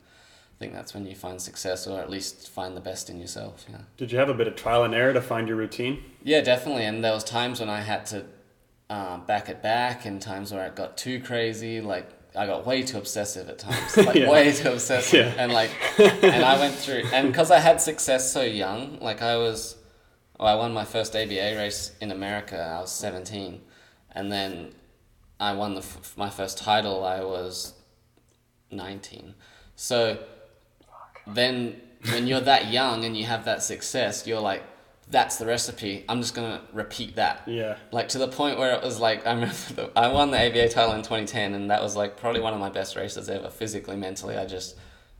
I 0.57 0.59
think 0.59 0.73
that's 0.73 0.95
when 0.95 1.05
you 1.05 1.13
find 1.15 1.39
success, 1.39 1.85
or 1.85 1.99
at 2.01 2.09
least 2.09 2.49
find 2.49 2.75
the 2.75 2.81
best 2.81 3.11
in 3.11 3.19
yourself. 3.19 3.63
Yeah. 3.69 3.77
Did 3.95 4.11
you 4.11 4.17
have 4.17 4.29
a 4.29 4.33
bit 4.33 4.47
of 4.47 4.55
trial 4.55 4.83
and 4.83 4.95
error 4.95 5.13
to 5.13 5.21
find 5.21 5.47
your 5.47 5.55
routine? 5.55 6.03
Yeah, 6.23 6.41
definitely. 6.41 6.85
And 6.85 7.03
there 7.03 7.13
was 7.13 7.23
times 7.23 7.59
when 7.59 7.69
I 7.69 7.81
had 7.81 8.07
to 8.07 8.25
uh, 8.89 9.17
back 9.19 9.49
it 9.49 9.61
back, 9.61 10.05
and 10.05 10.19
times 10.19 10.51
where 10.51 10.65
it 10.65 10.75
got 10.75 10.97
too 10.97 11.21
crazy. 11.21 11.79
Like 11.79 12.09
I 12.35 12.47
got 12.47 12.65
way 12.65 12.81
too 12.81 12.97
obsessive 12.97 13.47
at 13.49 13.59
times, 13.59 13.97
like 14.07 14.15
Yeah. 14.15 14.31
way 14.31 14.51
too 14.51 14.71
obsessive. 14.71 15.27
Yeah. 15.27 15.33
And 15.37 15.51
like, 15.53 15.69
and 15.99 16.43
I 16.43 16.57
went 16.59 16.73
through, 16.73 17.03
and 17.13 17.27
because 17.27 17.51
I 17.51 17.59
had 17.59 17.79
success 17.79 18.33
so 18.33 18.41
young, 18.41 18.97
like 18.99 19.21
I 19.21 19.37
was, 19.37 19.75
well, 20.39 20.47
I 20.47 20.55
won 20.55 20.73
my 20.73 20.85
first 20.85 21.15
ABA 21.15 21.55
race 21.55 21.91
in 22.01 22.09
America. 22.09 22.57
I 22.57 22.81
was 22.81 22.91
seventeen, 22.91 23.61
and 24.11 24.31
then 24.31 24.73
I 25.39 25.53
won 25.53 25.75
the 25.75 25.81
f- 25.81 26.15
my 26.17 26.31
first 26.31 26.57
title. 26.57 27.05
I 27.05 27.21
was 27.23 27.73
nineteen. 28.71 29.35
So 29.75 30.17
then 31.27 31.81
when 32.09 32.27
you're 32.27 32.41
that 32.41 32.71
young 32.71 33.05
and 33.05 33.17
you 33.17 33.25
have 33.25 33.45
that 33.45 33.63
success, 33.63 34.25
you're 34.27 34.39
like, 34.39 34.63
that's 35.09 35.37
the 35.37 35.45
recipe. 35.45 36.03
I'm 36.09 36.21
just 36.21 36.35
gonna 36.35 36.61
repeat 36.73 37.15
that. 37.15 37.43
Yeah. 37.47 37.77
Like 37.91 38.09
to 38.09 38.17
the 38.17 38.27
point 38.27 38.59
where 38.59 38.75
it 38.75 38.83
was 38.83 38.99
like 38.99 39.25
I 39.25 39.33
remember 39.33 39.55
the, 39.75 39.91
I 39.95 40.09
won 40.09 40.31
the 40.31 40.37
ABA 40.37 40.69
title 40.69 40.93
in 40.93 41.01
2010, 41.01 41.53
and 41.53 41.71
that 41.71 41.81
was 41.81 41.95
like 41.95 42.17
probably 42.17 42.41
one 42.41 42.53
of 42.53 42.59
my 42.59 42.69
best 42.69 42.95
races 42.95 43.29
ever. 43.29 43.49
Physically, 43.49 43.95
mentally, 43.95 44.35
I 44.35 44.45
just 44.45 44.75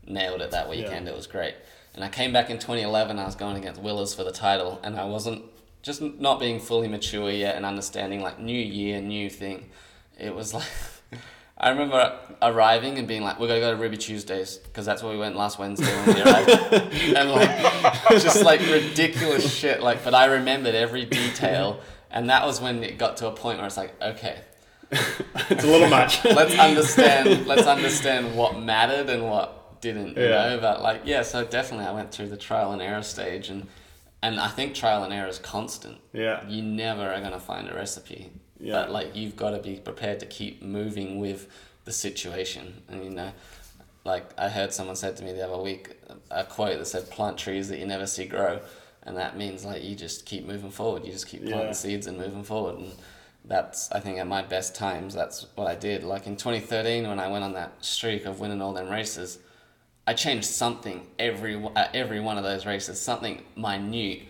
nailed 0.06 0.42
it 0.42 0.50
that 0.50 0.68
weekend. 0.68 1.06
Yeah. 1.06 1.12
It 1.12 1.16
was 1.16 1.26
great. 1.26 1.54
And 1.94 2.04
I 2.04 2.08
came 2.08 2.32
back 2.32 2.50
in 2.50 2.58
2011. 2.58 3.18
I 3.18 3.24
was 3.24 3.34
going 3.34 3.56
against 3.56 3.80
Willers 3.80 4.14
for 4.14 4.24
the 4.24 4.32
title, 4.32 4.78
and 4.82 4.96
I 4.96 5.06
wasn't 5.06 5.44
just 5.82 6.02
not 6.02 6.38
being 6.38 6.60
fully 6.60 6.88
mature 6.88 7.30
yet 7.30 7.56
and 7.56 7.64
understanding 7.64 8.20
like 8.20 8.38
new 8.38 8.58
year, 8.58 9.00
new 9.00 9.30
thing. 9.30 9.70
It 10.18 10.34
was 10.34 10.52
like. 10.52 10.68
I 11.60 11.70
remember 11.70 12.16
arriving 12.40 12.98
and 12.98 13.08
being 13.08 13.22
like, 13.22 13.40
"We're 13.40 13.48
gonna 13.48 13.60
go 13.60 13.72
to 13.72 13.76
Ruby 13.76 13.96
Tuesdays 13.96 14.56
because 14.58 14.86
that's 14.86 15.02
where 15.02 15.12
we 15.12 15.18
went 15.18 15.36
last 15.36 15.58
Wednesday 15.58 15.86
when 16.06 16.14
we 16.14 16.22
arrived," 16.22 16.50
and 17.16 17.30
like 17.30 18.08
just 18.20 18.42
like 18.44 18.60
ridiculous 18.60 19.52
shit. 19.52 19.82
Like, 19.82 20.04
but 20.04 20.14
I 20.14 20.26
remembered 20.26 20.74
every 20.76 21.04
detail, 21.04 21.80
and 22.10 22.30
that 22.30 22.46
was 22.46 22.60
when 22.60 22.84
it 22.84 22.96
got 22.96 23.16
to 23.18 23.26
a 23.26 23.32
point 23.32 23.58
where 23.58 23.66
it's 23.66 23.76
like, 23.76 23.92
okay, 24.00 24.36
It's 25.50 25.64
a 25.64 25.66
little 25.66 25.88
much. 25.88 26.24
let's 26.40 26.56
understand. 26.58 27.46
let's 27.46 27.66
understand 27.66 28.36
what 28.36 28.58
mattered 28.60 29.10
and 29.10 29.28
what 29.28 29.80
didn't. 29.80 30.16
You 30.16 30.24
Yeah. 30.28 30.50
know, 30.50 30.58
but 30.60 30.80
like, 30.82 31.02
yeah. 31.04 31.22
So 31.22 31.44
definitely, 31.44 31.86
I 31.86 31.92
went 31.92 32.12
through 32.12 32.28
the 32.28 32.36
trial 32.36 32.72
and 32.72 32.80
error 32.80 33.02
stage, 33.02 33.48
and 33.48 33.66
and 34.22 34.38
I 34.40 34.48
think 34.48 34.74
trial 34.74 35.02
and 35.04 35.12
error 35.12 35.28
is 35.28 35.38
constant. 35.40 35.98
Yeah. 36.12 36.46
You 36.48 36.62
never 36.62 37.12
are 37.12 37.20
gonna 37.20 37.40
find 37.40 37.68
a 37.68 37.74
recipe. 37.74 38.30
Yeah. 38.60 38.72
But 38.72 38.90
like 38.90 39.16
you've 39.16 39.36
got 39.36 39.50
to 39.50 39.58
be 39.58 39.76
prepared 39.76 40.20
to 40.20 40.26
keep 40.26 40.62
moving 40.62 41.18
with 41.18 41.48
the 41.84 41.92
situation, 41.92 42.82
and 42.88 43.04
you 43.04 43.10
know, 43.10 43.32
like 44.04 44.24
I 44.38 44.48
heard 44.48 44.72
someone 44.72 44.96
said 44.96 45.16
to 45.18 45.24
me 45.24 45.32
the 45.32 45.46
other 45.46 45.62
week 45.62 45.96
a 46.30 46.44
quote 46.44 46.78
that 46.78 46.86
said, 46.86 47.10
"Plant 47.10 47.38
trees 47.38 47.68
that 47.68 47.78
you 47.78 47.86
never 47.86 48.06
see 48.06 48.24
grow," 48.26 48.60
and 49.04 49.16
that 49.16 49.36
means 49.36 49.64
like 49.64 49.82
you 49.84 49.94
just 49.94 50.26
keep 50.26 50.46
moving 50.46 50.70
forward. 50.70 51.04
You 51.04 51.12
just 51.12 51.28
keep 51.28 51.42
planting 51.42 51.66
Yeah. 51.68 51.72
seeds 51.72 52.06
and 52.06 52.18
moving 52.18 52.42
forward, 52.44 52.78
and 52.78 52.92
that's 53.44 53.90
I 53.92 54.00
think 54.00 54.18
at 54.18 54.26
my 54.26 54.42
best 54.42 54.74
times 54.74 55.14
that's 55.14 55.46
what 55.54 55.66
I 55.66 55.74
did. 55.74 56.02
Like 56.04 56.26
in 56.26 56.36
twenty 56.36 56.60
thirteen 56.60 57.06
when 57.08 57.20
I 57.20 57.28
went 57.28 57.44
on 57.44 57.52
that 57.54 57.72
streak 57.84 58.26
of 58.26 58.40
winning 58.40 58.60
all 58.60 58.72
them 58.72 58.88
races. 58.90 59.38
I 60.06 60.14
changed 60.14 60.46
something 60.46 61.06
every 61.18 61.62
at 61.76 61.94
every 61.94 62.18
one 62.18 62.38
of 62.38 62.44
those 62.44 62.64
races, 62.64 62.98
something 63.00 63.42
minute 63.56 64.22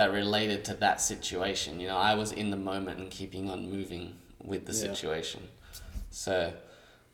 that 0.00 0.12
related 0.12 0.64
to 0.64 0.72
that 0.72 0.98
situation. 0.98 1.78
You 1.78 1.88
know, 1.88 1.98
I 1.98 2.14
was 2.14 2.32
in 2.32 2.50
the 2.50 2.56
moment 2.56 3.00
and 3.00 3.10
keeping 3.10 3.50
on 3.50 3.70
moving 3.70 4.14
with 4.42 4.64
the 4.64 4.72
Yeah. 4.72 4.78
situation. 4.94 5.42
So 6.10 6.54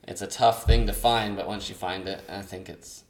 it's 0.06 0.22
a 0.22 0.28
tough 0.28 0.66
thing 0.68 0.86
to 0.86 0.92
find, 0.92 1.34
but 1.36 1.48
once 1.48 1.68
you 1.68 1.74
find 1.74 2.06
it, 2.06 2.20
I 2.28 2.42
think 2.42 2.68
it's 2.68 3.02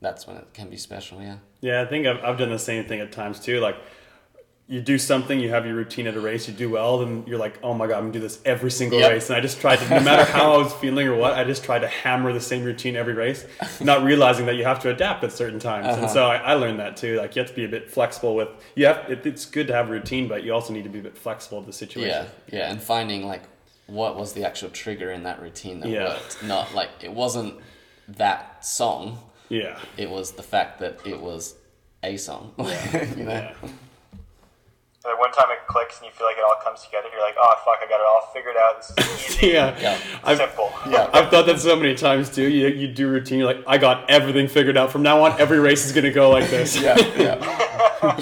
that's 0.00 0.28
when 0.28 0.36
it 0.36 0.46
can 0.54 0.68
be 0.70 0.76
special. 0.76 1.20
Yeah. 1.20 1.38
Yeah, 1.60 1.82
I 1.82 1.86
think 1.86 2.06
I've, 2.06 2.22
I've 2.22 2.38
done 2.38 2.50
the 2.50 2.58
same 2.58 2.84
thing 2.84 3.00
at 3.00 3.10
times 3.10 3.40
too. 3.40 3.58
Like, 3.58 3.74
you 4.68 4.80
do 4.80 4.98
something, 4.98 5.38
you 5.38 5.48
have 5.50 5.64
your 5.64 5.76
routine 5.76 6.08
at 6.08 6.16
a 6.16 6.20
race, 6.20 6.48
you 6.48 6.54
do 6.54 6.68
well, 6.68 6.98
then 6.98 7.22
you're 7.26 7.38
like, 7.38 7.56
oh 7.62 7.72
my 7.72 7.86
god, 7.86 7.98
I'm 7.98 8.00
gonna 8.04 8.12
do 8.14 8.18
this 8.20 8.40
every 8.44 8.70
single 8.72 8.98
Yep. 8.98 9.10
race. 9.12 9.30
And 9.30 9.36
I 9.36 9.40
just 9.40 9.60
tried 9.60 9.76
to, 9.78 9.88
no 9.88 10.00
matter 10.00 10.24
how 10.24 10.54
I 10.54 10.56
was 10.58 10.72
feeling 10.74 11.06
or 11.06 11.14
what, 11.14 11.34
I 11.34 11.44
just 11.44 11.62
tried 11.62 11.80
to 11.80 11.88
hammer 11.88 12.32
the 12.32 12.40
same 12.40 12.64
routine 12.64 12.96
every 12.96 13.14
race, 13.14 13.46
not 13.80 14.02
realizing 14.02 14.46
that 14.46 14.56
you 14.56 14.64
have 14.64 14.80
to 14.80 14.90
adapt 14.90 15.22
at 15.22 15.30
certain 15.30 15.60
times. 15.60 15.86
And 15.86 16.04
Uh-huh. 16.06 16.08
so 16.14 16.26
I, 16.26 16.36
I 16.38 16.54
learned 16.54 16.80
that 16.80 16.96
too. 16.96 17.16
Like, 17.16 17.36
you 17.36 17.40
have 17.42 17.48
to 17.50 17.54
be 17.54 17.64
a 17.64 17.68
bit 17.68 17.90
flexible 17.90 18.34
with. 18.34 18.48
You 18.74 18.86
have. 18.86 19.08
It, 19.08 19.24
it's 19.24 19.46
good 19.46 19.68
to 19.68 19.72
have 19.72 19.88
a 19.88 19.92
routine, 19.92 20.26
but 20.26 20.42
you 20.42 20.52
also 20.52 20.72
need 20.72 20.82
to 20.84 20.90
be 20.90 20.98
a 20.98 21.02
bit 21.02 21.16
flexible 21.16 21.58
with 21.58 21.66
the 21.68 21.72
situation. 21.72 22.26
Yeah, 22.52 22.58
yeah, 22.58 22.70
and 22.70 22.82
finding 22.82 23.24
like 23.26 23.42
what 23.86 24.16
was 24.16 24.32
the 24.32 24.44
actual 24.44 24.70
trigger 24.70 25.12
in 25.12 25.22
that 25.22 25.40
routine 25.40 25.78
that 25.78 25.88
Yeah. 25.90 26.08
worked. 26.08 26.42
Not 26.42 26.74
like 26.74 26.90
it 27.04 27.12
wasn't 27.12 27.54
that 28.08 28.66
song. 28.66 29.18
Yeah. 29.48 29.78
It 29.96 30.10
was 30.10 30.32
the 30.32 30.42
fact 30.42 30.80
that 30.80 30.98
it 31.06 31.20
was 31.20 31.54
a 32.02 32.16
song. 32.16 32.52
you 32.58 32.64
know. 32.64 33.30
Yeah. 33.30 33.54
And 35.06 35.12
then 35.14 35.20
one 35.20 35.30
time 35.30 35.46
it 35.52 35.64
clicks 35.68 35.98
and 35.98 36.06
you 36.06 36.10
feel 36.10 36.26
like 36.26 36.36
it 36.36 36.42
all 36.42 36.58
comes 36.64 36.82
together. 36.82 37.06
You're 37.12 37.22
like, 37.22 37.36
oh 37.38 37.54
fuck, 37.64 37.78
I 37.78 37.86
got 37.88 38.00
it 38.00 38.06
all 38.06 38.28
figured 38.34 38.56
out. 38.56 38.82
This 38.82 38.90
is 39.30 39.36
easy, 39.38 39.46
Yeah. 39.54 39.78
Yeah. 39.78 39.96
I've, 40.24 40.38
simple. 40.38 40.72
Yeah. 40.90 41.08
I've 41.12 41.30
thought 41.30 41.46
that 41.46 41.60
so 41.60 41.76
many 41.76 41.94
times 41.94 42.28
too. 42.28 42.48
You, 42.50 42.66
you 42.66 42.88
do 42.88 43.08
routine, 43.08 43.38
you're 43.38 43.46
like, 43.46 43.62
I 43.68 43.78
got 43.78 44.10
everything 44.10 44.48
figured 44.48 44.76
out. 44.76 44.90
From 44.90 45.02
now 45.02 45.22
on, 45.22 45.40
every 45.40 45.60
race 45.60 45.86
is 45.86 45.92
going 45.92 46.06
to 46.06 46.10
go 46.10 46.28
like 46.30 46.50
this. 46.50 46.74
yeah, 46.82 46.98
yeah. 47.16 47.38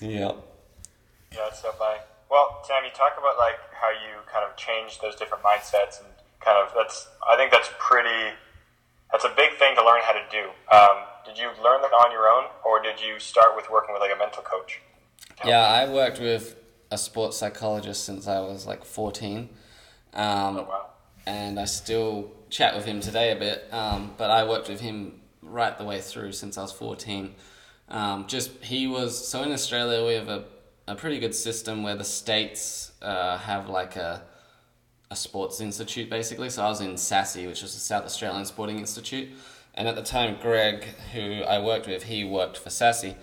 yeah. 0.00 0.32
Yeah, 1.32 1.48
it's 1.48 1.60
so 1.60 1.72
funny. 1.72 1.98
Well, 2.30 2.62
Sam, 2.64 2.84
you 2.84 2.92
talk 2.94 3.18
about 3.18 3.36
like 3.36 3.58
how 3.74 3.90
you 3.90 4.22
kind 4.32 4.48
of 4.48 4.56
change 4.56 5.00
those 5.00 5.16
different 5.16 5.42
mindsets 5.42 5.98
and 5.98 6.06
kind 6.38 6.56
of 6.56 6.72
that's. 6.72 7.08
I 7.28 7.34
think 7.34 7.50
that's 7.50 7.70
pretty. 7.80 8.30
That's 9.10 9.24
a 9.24 9.34
big 9.36 9.58
thing 9.58 9.74
to 9.74 9.84
learn 9.84 10.02
how 10.04 10.12
to 10.12 10.22
do. 10.30 10.54
Um, 10.70 11.02
did 11.26 11.36
you 11.36 11.50
learn 11.62 11.82
that 11.82 11.90
on 11.90 12.12
your 12.12 12.28
own, 12.28 12.44
or 12.64 12.80
did 12.80 13.00
you 13.00 13.18
start 13.18 13.56
with 13.56 13.68
working 13.70 13.92
with 13.92 14.00
like 14.00 14.14
a 14.14 14.18
mental 14.18 14.42
coach? 14.44 14.80
Yeah, 15.44 15.60
I 15.60 15.90
worked 15.92 16.20
with 16.20 16.56
a 16.90 16.98
sports 16.98 17.36
psychologist 17.36 18.04
since 18.04 18.26
I 18.28 18.40
was 18.40 18.66
like 18.66 18.84
14. 18.84 19.48
Um, 20.14 20.58
Oh 20.58 20.62
wow. 20.68 20.86
and 21.26 21.58
I 21.58 21.64
still 21.64 22.30
chat 22.50 22.74
with 22.76 22.84
him 22.84 23.00
today 23.00 23.32
a 23.32 23.36
bit. 23.36 23.72
Um, 23.72 24.12
but 24.18 24.30
I 24.30 24.46
worked 24.46 24.68
with 24.68 24.80
him 24.80 25.20
right 25.42 25.76
the 25.76 25.84
way 25.84 26.00
through 26.00 26.32
since 26.32 26.58
I 26.58 26.62
was 26.62 26.72
14. 26.72 27.34
Um, 27.88 28.26
just 28.26 28.50
he 28.62 28.86
was 28.86 29.26
so 29.26 29.42
in 29.42 29.52
Australia 29.52 30.06
we 30.06 30.14
have 30.14 30.28
a, 30.28 30.44
a 30.86 30.94
pretty 30.94 31.18
good 31.18 31.34
system 31.34 31.82
where 31.82 31.96
the 31.96 32.04
states 32.04 32.92
uh, 33.02 33.38
have 33.38 33.68
like 33.68 33.96
a 33.96 34.22
a 35.10 35.16
sports 35.16 35.60
institute 35.60 36.08
basically. 36.08 36.48
So 36.48 36.62
I 36.62 36.68
was 36.68 36.80
in 36.80 36.94
SASI, 36.94 37.46
which 37.46 37.60
was 37.62 37.74
the 37.74 37.80
South 37.80 38.04
Australian 38.04 38.46
Sporting 38.46 38.78
Institute, 38.78 39.28
and 39.74 39.86
at 39.86 39.94
the 39.94 40.02
time 40.02 40.38
Greg, 40.40 40.84
who 41.12 41.42
I 41.42 41.58
worked 41.62 41.86
with, 41.86 42.04
he 42.04 42.24
worked 42.24 42.56
for 42.56 42.70
SASI, 42.70 43.16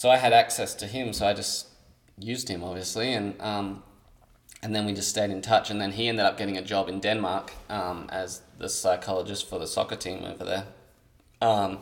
so 0.00 0.08
I 0.08 0.16
had 0.16 0.32
access 0.32 0.72
to 0.76 0.86
him. 0.86 1.12
So 1.12 1.26
I 1.26 1.34
just 1.34 1.66
used 2.18 2.48
him 2.48 2.64
obviously, 2.64 3.12
and 3.12 3.38
um, 3.38 3.82
and 4.62 4.74
then 4.74 4.86
we 4.86 4.94
just 4.94 5.10
stayed 5.10 5.28
in 5.28 5.42
touch. 5.42 5.68
And 5.68 5.78
then 5.78 5.92
he 5.92 6.08
ended 6.08 6.24
up 6.24 6.38
getting 6.38 6.56
a 6.56 6.62
job 6.62 6.88
in 6.88 7.00
Denmark 7.00 7.52
um, 7.68 8.08
as 8.10 8.40
the 8.56 8.70
psychologist 8.70 9.46
for 9.46 9.58
the 9.58 9.66
soccer 9.66 9.96
team 9.96 10.24
over 10.24 10.42
there. 10.42 10.64
Um, 11.42 11.80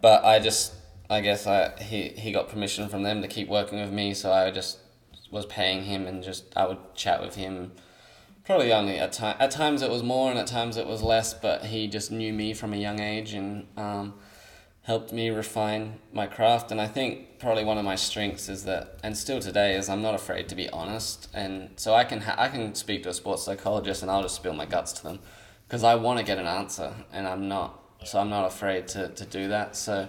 but 0.00 0.24
I 0.24 0.40
just, 0.40 0.74
I 1.08 1.20
guess 1.20 1.46
I 1.46 1.80
he 1.80 2.08
he 2.08 2.32
got 2.32 2.48
permission 2.48 2.88
from 2.88 3.04
them 3.04 3.22
to 3.22 3.28
keep 3.28 3.48
working 3.48 3.80
with 3.80 3.92
me, 3.92 4.14
so 4.14 4.32
I 4.32 4.50
just 4.50 4.78
was 5.30 5.46
paying 5.46 5.84
him 5.84 6.08
and 6.08 6.24
just 6.24 6.42
I 6.56 6.66
would 6.66 6.92
chat 6.96 7.22
with 7.22 7.36
him. 7.36 7.70
Probably 8.44 8.72
only 8.72 8.98
at 8.98 9.12
time 9.12 9.36
at 9.38 9.52
times 9.52 9.82
it 9.82 9.90
was 9.90 10.02
more 10.02 10.28
and 10.28 10.40
at 10.40 10.48
times 10.48 10.76
it 10.76 10.88
was 10.88 11.02
less, 11.02 11.34
but 11.34 11.66
he 11.66 11.86
just 11.86 12.10
knew 12.10 12.32
me 12.32 12.52
from 12.52 12.72
a 12.72 12.76
young 12.78 12.98
age 12.98 13.32
and 13.32 13.68
um, 13.76 14.14
helped 14.88 15.12
me 15.12 15.28
refine 15.28 15.98
my 16.14 16.26
craft. 16.26 16.72
And 16.72 16.80
I 16.80 16.86
think 16.86 17.38
probably 17.38 17.62
one 17.62 17.76
of 17.76 17.84
my 17.84 17.94
strengths 17.94 18.48
is 18.48 18.64
that, 18.64 18.96
and 19.04 19.14
still 19.16 19.38
today, 19.38 19.76
is 19.76 19.88
I'm 19.90 20.00
not 20.00 20.14
afraid 20.14 20.48
to 20.48 20.54
be 20.56 20.68
honest. 20.70 21.28
And 21.34 21.70
so 21.76 21.94
I 21.94 22.04
can 22.04 22.22
ha- 22.22 22.36
I 22.38 22.48
can 22.48 22.74
speak 22.74 23.02
to 23.02 23.10
a 23.10 23.14
sports 23.14 23.42
psychologist 23.42 24.00
and 24.02 24.10
I'll 24.10 24.22
just 24.22 24.36
spill 24.36 24.54
my 24.54 24.64
guts 24.64 24.92
to 24.94 25.02
them 25.02 25.18
because 25.66 25.84
I 25.84 25.94
want 25.94 26.18
to 26.20 26.24
get 26.24 26.38
an 26.38 26.46
answer 26.46 26.90
and 27.12 27.28
I'm 27.28 27.48
not. 27.48 27.78
So 28.04 28.18
I'm 28.18 28.30
not 28.30 28.46
afraid 28.46 28.88
to, 28.88 29.08
to 29.10 29.24
do 29.26 29.48
that. 29.48 29.76
So 29.76 30.08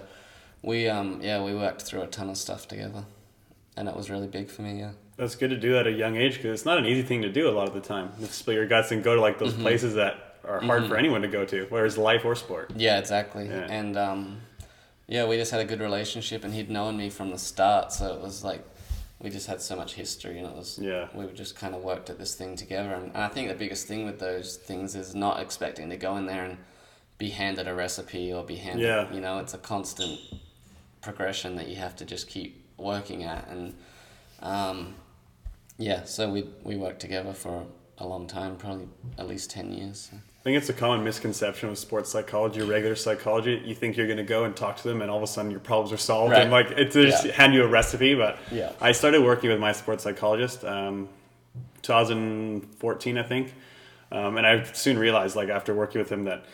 we 0.62 0.88
um 0.88 1.20
yeah 1.22 1.42
we 1.44 1.54
worked 1.54 1.82
through 1.82 2.02
a 2.02 2.06
ton 2.06 2.30
of 2.30 2.38
stuff 2.38 2.66
together, 2.66 3.04
and 3.76 3.86
it 3.86 3.94
was 3.94 4.08
really 4.08 4.28
big 4.28 4.48
for 4.48 4.62
me. 4.62 4.80
Yeah. 4.80 4.92
That's 5.18 5.36
good 5.36 5.50
to 5.50 5.58
do 5.58 5.72
that 5.72 5.86
at 5.86 5.92
a 5.92 5.96
young 6.04 6.16
age 6.16 6.36
because 6.38 6.52
it's 6.58 6.64
not 6.64 6.78
an 6.78 6.86
easy 6.86 7.02
thing 7.02 7.20
to 7.20 7.28
do 7.30 7.46
a 7.50 7.54
lot 7.58 7.68
of 7.68 7.74
the 7.74 7.80
time. 7.94 8.12
To 8.20 8.26
spill 8.26 8.54
your 8.54 8.66
guts 8.66 8.90
and 8.92 9.04
go 9.04 9.14
to 9.14 9.20
like 9.20 9.38
those 9.38 9.52
Mm-hmm. 9.52 9.62
places 9.68 9.94
that 9.96 10.38
are 10.42 10.60
hard 10.60 10.86
for 10.86 10.96
anyone 10.96 11.20
to 11.20 11.28
go 11.28 11.44
to, 11.44 11.66
whereas 11.68 11.98
life 11.98 12.24
or 12.24 12.34
sport. 12.34 12.70
Yeah, 12.74 12.98
exactly. 12.98 13.44
Yeah. 13.46 13.66
And 13.68 13.98
um, 13.98 14.40
yeah, 15.10 15.26
we 15.26 15.36
just 15.36 15.50
had 15.50 15.60
a 15.60 15.64
good 15.66 15.80
relationship, 15.80 16.44
and 16.44 16.54
he'd 16.54 16.70
known 16.70 16.96
me 16.96 17.10
from 17.10 17.30
the 17.30 17.36
start, 17.38 17.92
so 17.92 18.14
it 18.14 18.20
was 18.22 18.42
like 18.44 18.64
we 19.20 19.28
just 19.28 19.46
had 19.48 19.60
so 19.60 19.76
much 19.76 19.94
history, 19.94 20.38
and 20.38 20.46
it 20.46 20.54
was 20.56 20.78
Yeah. 20.78 21.08
we 21.14 21.26
were 21.26 21.32
just 21.32 21.54
kind 21.56 21.74
of 21.74 21.82
worked 21.82 22.08
at 22.08 22.18
this 22.18 22.34
thing 22.34 22.56
together. 22.56 22.94
And, 22.94 23.06
and 23.14 23.18
I 23.22 23.28
think 23.28 23.48
the 23.48 23.54
biggest 23.54 23.86
thing 23.86 24.06
with 24.06 24.18
those 24.18 24.56
things 24.56 24.94
is 24.94 25.14
not 25.14 25.40
expecting 25.40 25.90
to 25.90 25.96
go 25.96 26.16
in 26.16 26.24
there 26.26 26.44
and 26.44 26.56
be 27.18 27.28
handed 27.30 27.68
a 27.68 27.74
recipe 27.74 28.32
or 28.32 28.42
be 28.44 28.56
handed, 28.56 28.82
Yeah. 28.86 29.12
you 29.12 29.20
know, 29.20 29.38
it's 29.40 29.52
a 29.52 29.58
constant 29.58 30.18
progression 31.02 31.56
that 31.56 31.68
you 31.68 31.76
have 31.76 31.94
to 31.96 32.04
just 32.06 32.28
keep 32.28 32.64
working 32.78 33.24
at, 33.24 33.46
and 33.48 33.74
um, 34.42 34.94
yeah, 35.76 36.04
so 36.04 36.30
we 36.30 36.48
we 36.62 36.76
worked 36.76 37.00
together 37.00 37.32
for 37.34 37.66
a 37.98 38.06
long 38.06 38.26
time, 38.26 38.56
probably 38.56 38.88
at 39.18 39.26
least 39.28 39.50
ten 39.50 39.70
years. 39.72 40.08
so. 40.10 40.16
I 40.40 40.42
think 40.42 40.56
it's 40.56 40.70
a 40.70 40.72
common 40.72 41.04
misconception 41.04 41.68
with 41.68 41.78
sports 41.78 42.10
psychology 42.10 42.62
or 42.62 42.64
regular 42.64 42.96
psychology. 42.96 43.60
You 43.62 43.74
think 43.74 43.98
you're 43.98 44.06
going 44.06 44.16
to 44.16 44.22
go 44.24 44.44
and 44.44 44.56
talk 44.56 44.78
to 44.78 44.88
them, 44.88 45.02
and 45.02 45.10
all 45.10 45.18
of 45.18 45.22
a 45.22 45.26
sudden 45.26 45.50
your 45.50 45.60
problems 45.60 45.92
are 45.92 45.98
solved, 45.98 46.32
and 46.32 46.50
like 46.50 46.70
it's 46.70 46.94
they 46.94 47.04
just 47.10 47.26
Yeah. 47.26 47.32
hand 47.32 47.52
you 47.52 47.62
a 47.62 47.68
recipe. 47.68 48.14
But 48.14 48.38
Yeah. 48.50 48.72
I 48.80 48.92
started 48.92 49.22
working 49.22 49.50
with 49.50 49.60
my 49.60 49.72
sports 49.72 50.02
psychologist, 50.02 50.64
um, 50.64 51.10
2014, 51.82 53.18
I 53.18 53.22
think, 53.22 53.52
um, 54.12 54.38
and 54.38 54.46
I 54.46 54.62
soon 54.72 54.98
realized, 54.98 55.36
like 55.36 55.50
after 55.50 55.74
working 55.74 56.00
with 56.00 56.10
him, 56.10 56.24
that 56.24 56.44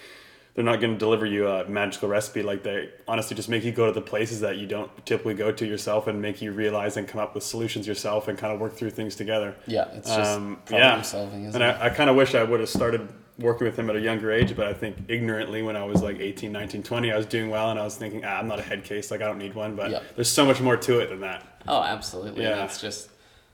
they're 0.54 0.64
not 0.64 0.80
going 0.80 0.94
to 0.94 0.98
deliver 0.98 1.24
you 1.26 1.46
a 1.46 1.64
magical 1.68 2.08
recipe. 2.08 2.42
Like 2.42 2.64
they 2.64 2.88
honestly 3.06 3.36
just 3.36 3.48
make 3.48 3.62
you 3.62 3.70
go 3.70 3.86
to 3.86 3.92
the 3.92 4.00
places 4.00 4.40
that 4.40 4.56
you 4.56 4.66
don't 4.66 4.90
typically 5.06 5.34
go 5.34 5.52
to 5.52 5.64
yourself, 5.64 6.08
and 6.08 6.20
make 6.20 6.42
you 6.42 6.50
realize 6.50 6.96
and 6.96 7.06
come 7.06 7.20
up 7.20 7.36
with 7.36 7.44
solutions 7.44 7.86
yourself, 7.86 8.26
and 8.26 8.36
kind 8.36 8.52
of 8.52 8.58
work 8.58 8.74
through 8.74 8.90
things 8.90 9.14
together. 9.14 9.54
Yeah, 9.68 9.86
it's 9.94 10.08
just 10.08 10.36
Um, 10.38 10.58
problem 10.64 11.04
solving, 11.04 11.44
isn't 11.44 11.62
and 11.62 11.70
it? 11.76 11.80
I, 11.80 11.86
I 11.86 11.90
kind 11.90 12.10
of 12.10 12.16
wish 12.16 12.34
I 12.34 12.42
would 12.42 12.58
have 12.58 12.68
started 12.68 13.08
working 13.38 13.66
with 13.66 13.78
him 13.78 13.90
at 13.90 13.96
a 13.96 14.00
younger 14.00 14.32
age, 14.32 14.56
but 14.56 14.66
I 14.66 14.72
think 14.72 14.96
ignorantly 15.08 15.62
when 15.62 15.76
I 15.76 15.84
was 15.84 16.02
like 16.02 16.20
18, 16.20 16.50
19, 16.52 16.82
20, 16.82 17.12
I 17.12 17.16
was 17.16 17.26
doing 17.26 17.50
well 17.50 17.70
and 17.70 17.78
I 17.78 17.84
was 17.84 17.96
thinking, 17.96 18.24
ah, 18.24 18.38
I'm 18.38 18.48
not 18.48 18.58
a 18.58 18.62
head 18.62 18.84
case, 18.84 19.10
like 19.10 19.20
I 19.20 19.26
don't 19.26 19.38
need 19.38 19.54
one. 19.54 19.76
But 19.76 19.90
Yeah. 19.90 20.00
there's 20.14 20.30
so 20.30 20.44
much 20.46 20.60
more 20.60 20.76
to 20.76 21.00
it 21.00 21.10
than 21.10 21.20
that. 21.20 21.44
Oh, 21.68 21.82
absolutely. 21.82 22.42
Yeah. 22.44 22.56
Yeah. 22.56 22.64
It's 22.64 22.80
just 22.80 23.10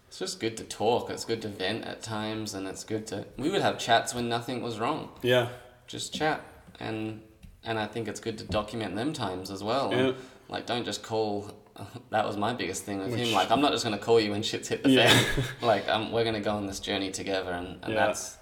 it's 0.08 0.18
just 0.18 0.40
good 0.40 0.56
to 0.58 0.64
talk. 0.64 1.08
It's 1.10 1.24
good 1.24 1.40
to 1.42 1.48
vent 1.48 1.84
at 1.86 2.02
times, 2.02 2.52
and 2.52 2.68
it's 2.68 2.84
good 2.84 3.06
to. 3.06 3.24
We 3.38 3.48
would 3.50 3.62
have 3.62 3.78
chats 3.78 4.14
when 4.14 4.28
nothing 4.28 4.62
was 4.62 4.78
wrong. 4.78 5.08
Yeah. 5.22 5.48
Just 5.86 6.12
chat, 6.14 6.42
and 6.78 7.22
and 7.64 7.78
I 7.78 7.86
think 7.86 8.08
it's 8.08 8.20
good 8.20 8.36
to 8.38 8.44
document 8.44 8.94
them 8.94 9.12
times 9.14 9.50
as 9.50 9.64
well. 9.64 9.90
Yeah. 9.90 9.98
And, 9.98 10.16
like, 10.48 10.66
don't 10.66 10.84
just 10.84 11.02
call. 11.02 11.50
That 12.10 12.26
was 12.26 12.36
my 12.36 12.52
biggest 12.52 12.84
thing 12.84 12.98
with 12.98 13.12
Which- 13.12 13.28
him. 13.28 13.32
Like, 13.32 13.50
I'm 13.50 13.62
not 13.62 13.72
just 13.72 13.82
gonna 13.84 13.96
call 13.98 14.20
you 14.20 14.32
when 14.32 14.42
shit's 14.42 14.68
hit 14.68 14.82
the 14.82 14.90
Yeah. 14.90 15.08
fan. 15.08 15.44
like, 15.62 15.88
um, 15.88 16.12
we're 16.12 16.24
gonna 16.24 16.40
go 16.40 16.52
on 16.52 16.66
this 16.66 16.78
journey 16.78 17.10
together, 17.10 17.50
and, 17.52 17.78
and 17.82 17.94
Yeah. 17.94 18.06
that's 18.06 18.36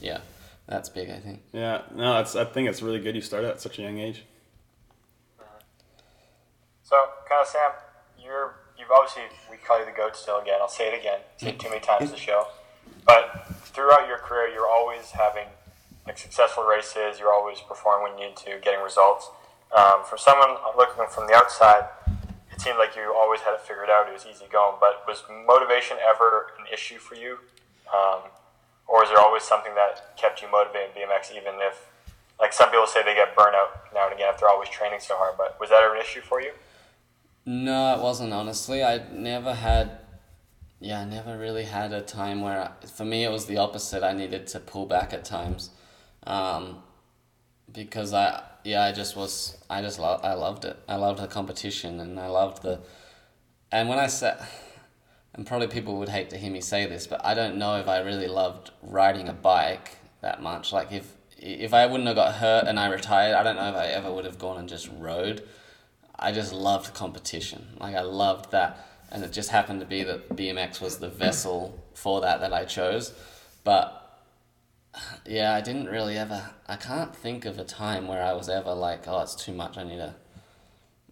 yeah, 0.00 0.18
that's 0.72 0.88
big. 0.88 1.10
I 1.10 1.18
think. 1.18 1.42
Yeah. 1.52 1.82
No, 1.94 2.14
that's, 2.14 2.34
I 2.34 2.44
think 2.44 2.68
it's 2.68 2.82
really 2.82 2.98
good 2.98 3.14
you 3.14 3.20
started 3.20 3.48
at 3.48 3.60
such 3.60 3.78
a 3.78 3.82
young 3.82 3.98
age. 3.98 4.24
So, 6.82 6.96
kind 7.28 7.40
of 7.40 7.46
Sam, 7.46 7.70
you're 8.22 8.54
you've 8.78 8.90
obviously 8.90 9.22
we 9.50 9.56
call 9.56 9.78
you 9.78 9.86
the 9.86 9.92
goat 9.92 10.16
still 10.16 10.38
again. 10.40 10.58
I'll 10.60 10.68
say 10.68 10.88
it 10.92 10.98
again. 10.98 11.20
Say 11.36 11.50
it 11.50 11.60
too 11.60 11.68
many 11.68 11.80
times 11.80 12.10
the 12.10 12.16
show. 12.16 12.46
But 13.06 13.46
throughout 13.64 14.08
your 14.08 14.18
career, 14.18 14.48
you're 14.48 14.68
always 14.68 15.10
having 15.10 15.46
like 16.06 16.18
successful 16.18 16.64
races. 16.64 17.18
You're 17.18 17.32
always 17.32 17.60
performing 17.60 18.12
when 18.12 18.20
you 18.20 18.28
need 18.28 18.36
to, 18.38 18.58
getting 18.62 18.82
results. 18.82 19.30
Um, 19.76 20.04
for 20.04 20.18
someone 20.18 20.56
looking 20.76 21.04
from 21.08 21.26
the 21.26 21.34
outside, 21.34 21.88
it 22.52 22.60
seemed 22.60 22.76
like 22.76 22.94
you 22.94 23.14
always 23.16 23.40
had 23.40 23.54
it 23.54 23.60
figured 23.60 23.88
out. 23.88 24.08
It 24.08 24.12
was 24.12 24.26
easy 24.26 24.44
going. 24.52 24.76
But 24.80 25.04
was 25.06 25.22
motivation 25.46 25.96
ever 26.02 26.52
an 26.58 26.66
issue 26.72 26.98
for 26.98 27.14
you? 27.14 27.38
Um, 27.92 28.28
or 28.92 29.02
is 29.02 29.08
there 29.08 29.18
always 29.18 29.42
something 29.42 29.74
that 29.74 30.14
kept 30.18 30.42
you 30.42 30.50
motivated 30.50 30.90
in 30.94 31.08
BMX, 31.08 31.32
even 31.32 31.54
if, 31.60 31.88
like 32.38 32.52
some 32.52 32.70
people 32.70 32.86
say, 32.86 33.02
they 33.02 33.14
get 33.14 33.34
burnout 33.34 33.70
now 33.94 34.04
and 34.04 34.14
again 34.14 34.28
if 34.34 34.38
they're 34.38 34.50
always 34.50 34.68
training 34.68 35.00
so 35.00 35.16
hard? 35.16 35.34
But 35.38 35.58
was 35.58 35.70
that 35.70 35.82
an 35.82 35.98
issue 35.98 36.20
for 36.20 36.42
you? 36.42 36.52
No, 37.46 37.96
it 37.96 38.02
wasn't 38.02 38.34
honestly. 38.34 38.84
I 38.84 39.10
never 39.10 39.54
had, 39.54 39.92
yeah, 40.78 41.00
I 41.00 41.04
never 41.06 41.38
really 41.38 41.64
had 41.64 41.94
a 41.94 42.02
time 42.02 42.42
where, 42.42 42.60
I, 42.82 42.86
for 42.86 43.06
me, 43.06 43.24
it 43.24 43.30
was 43.30 43.46
the 43.46 43.56
opposite. 43.56 44.02
I 44.02 44.12
needed 44.12 44.46
to 44.48 44.60
pull 44.60 44.84
back 44.84 45.14
at 45.14 45.24
times, 45.24 45.70
um, 46.26 46.82
because 47.72 48.12
I, 48.12 48.42
yeah, 48.62 48.84
I 48.84 48.92
just 48.92 49.16
was, 49.16 49.56
I 49.70 49.80
just 49.80 49.98
lo- 49.98 50.20
I 50.22 50.34
loved 50.34 50.66
it. 50.66 50.76
I 50.86 50.96
loved 50.96 51.18
the 51.18 51.28
competition, 51.28 51.98
and 51.98 52.20
I 52.20 52.26
loved 52.26 52.62
the, 52.62 52.80
and 53.72 53.88
when 53.88 53.98
I 53.98 54.08
said, 54.08 54.38
and 55.34 55.46
probably 55.46 55.68
people 55.68 55.98
would 55.98 56.08
hate 56.08 56.30
to 56.30 56.36
hear 56.36 56.50
me 56.50 56.60
say 56.60 56.86
this, 56.86 57.06
but 57.06 57.24
I 57.24 57.34
don't 57.34 57.56
know 57.56 57.76
if 57.76 57.88
I 57.88 58.00
really 58.00 58.28
loved 58.28 58.70
riding 58.82 59.28
a 59.28 59.32
bike 59.32 59.98
that 60.20 60.42
much. 60.42 60.72
Like 60.72 60.92
if 60.92 61.12
if 61.38 61.74
I 61.74 61.86
wouldn't 61.86 62.06
have 62.06 62.16
got 62.16 62.34
hurt 62.34 62.66
and 62.68 62.78
I 62.78 62.88
retired, 62.88 63.34
I 63.34 63.42
don't 63.42 63.56
know 63.56 63.68
if 63.68 63.74
I 63.74 63.86
ever 63.86 64.12
would 64.12 64.24
have 64.24 64.38
gone 64.38 64.58
and 64.58 64.68
just 64.68 64.88
rode. 64.98 65.42
I 66.16 66.30
just 66.30 66.52
loved 66.52 66.94
competition. 66.94 67.66
Like 67.80 67.96
I 67.96 68.02
loved 68.02 68.52
that, 68.52 68.86
and 69.10 69.24
it 69.24 69.32
just 69.32 69.50
happened 69.50 69.80
to 69.80 69.86
be 69.86 70.04
that 70.04 70.28
BMX 70.30 70.80
was 70.80 70.98
the 70.98 71.08
vessel 71.08 71.82
for 71.94 72.20
that 72.20 72.40
that 72.40 72.52
I 72.52 72.64
chose. 72.64 73.12
But 73.64 73.98
yeah, 75.26 75.54
I 75.54 75.60
didn't 75.60 75.86
really 75.86 76.16
ever. 76.16 76.50
I 76.66 76.76
can't 76.76 77.14
think 77.16 77.44
of 77.44 77.58
a 77.58 77.64
time 77.64 78.06
where 78.06 78.22
I 78.22 78.34
was 78.34 78.48
ever 78.48 78.74
like, 78.74 79.08
oh, 79.08 79.20
it's 79.20 79.34
too 79.34 79.52
much. 79.52 79.78
I 79.78 79.84
need 79.84 79.98
a, 79.98 80.14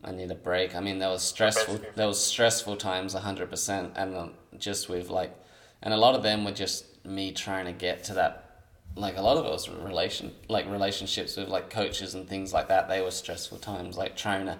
I 0.02 0.12
need 0.12 0.30
a 0.30 0.34
break. 0.34 0.74
I 0.74 0.80
mean, 0.80 0.98
there 0.98 1.10
was 1.10 1.22
stressful. 1.22 1.80
There 1.94 2.06
was 2.06 2.24
stressful 2.24 2.76
times, 2.76 3.12
hundred 3.14 3.50
percent, 3.50 3.92
and 3.96 4.32
just 4.58 4.88
with 4.88 5.10
like, 5.10 5.34
and 5.82 5.92
a 5.92 5.96
lot 5.96 6.14
of 6.14 6.22
them 6.22 6.44
were 6.44 6.52
just 6.52 7.04
me 7.04 7.32
trying 7.32 7.66
to 7.66 7.72
get 7.72 8.04
to 8.04 8.14
that. 8.14 8.46
Like 8.96 9.16
a 9.16 9.22
lot 9.22 9.36
of 9.36 9.46
it 9.46 9.50
was 9.50 9.68
relation, 9.68 10.32
like 10.48 10.68
relationships 10.68 11.36
with 11.36 11.48
like 11.48 11.70
coaches 11.70 12.14
and 12.14 12.28
things 12.28 12.52
like 12.52 12.68
that. 12.68 12.88
They 12.88 13.00
were 13.00 13.10
stressful 13.10 13.58
times, 13.58 13.96
like 13.96 14.16
trying 14.16 14.46
to 14.46 14.58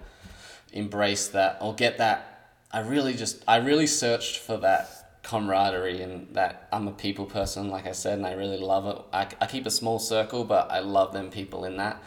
embrace 0.71 1.27
that 1.29 1.57
or 1.59 1.73
get 1.73 1.97
that. 1.97 2.53
I 2.71 2.79
really 2.79 3.13
just, 3.13 3.43
I 3.47 3.57
really 3.57 3.87
searched 3.87 4.37
for 4.37 4.57
that 4.57 5.21
camaraderie 5.23 6.01
and 6.01 6.33
that 6.33 6.69
I'm 6.71 6.87
a 6.87 6.91
people 6.91 7.25
person, 7.25 7.69
like 7.69 7.85
I 7.85 7.91
said, 7.91 8.17
and 8.17 8.25
I 8.25 8.33
really 8.33 8.57
love 8.57 8.87
it. 8.87 9.03
I, 9.11 9.27
I 9.41 9.47
keep 9.47 9.65
a 9.65 9.71
small 9.71 9.99
circle, 9.99 10.45
but 10.45 10.71
I 10.71 10.79
love 10.79 11.11
them 11.11 11.29
people 11.29 11.65
in 11.65 11.77
that. 11.77 12.01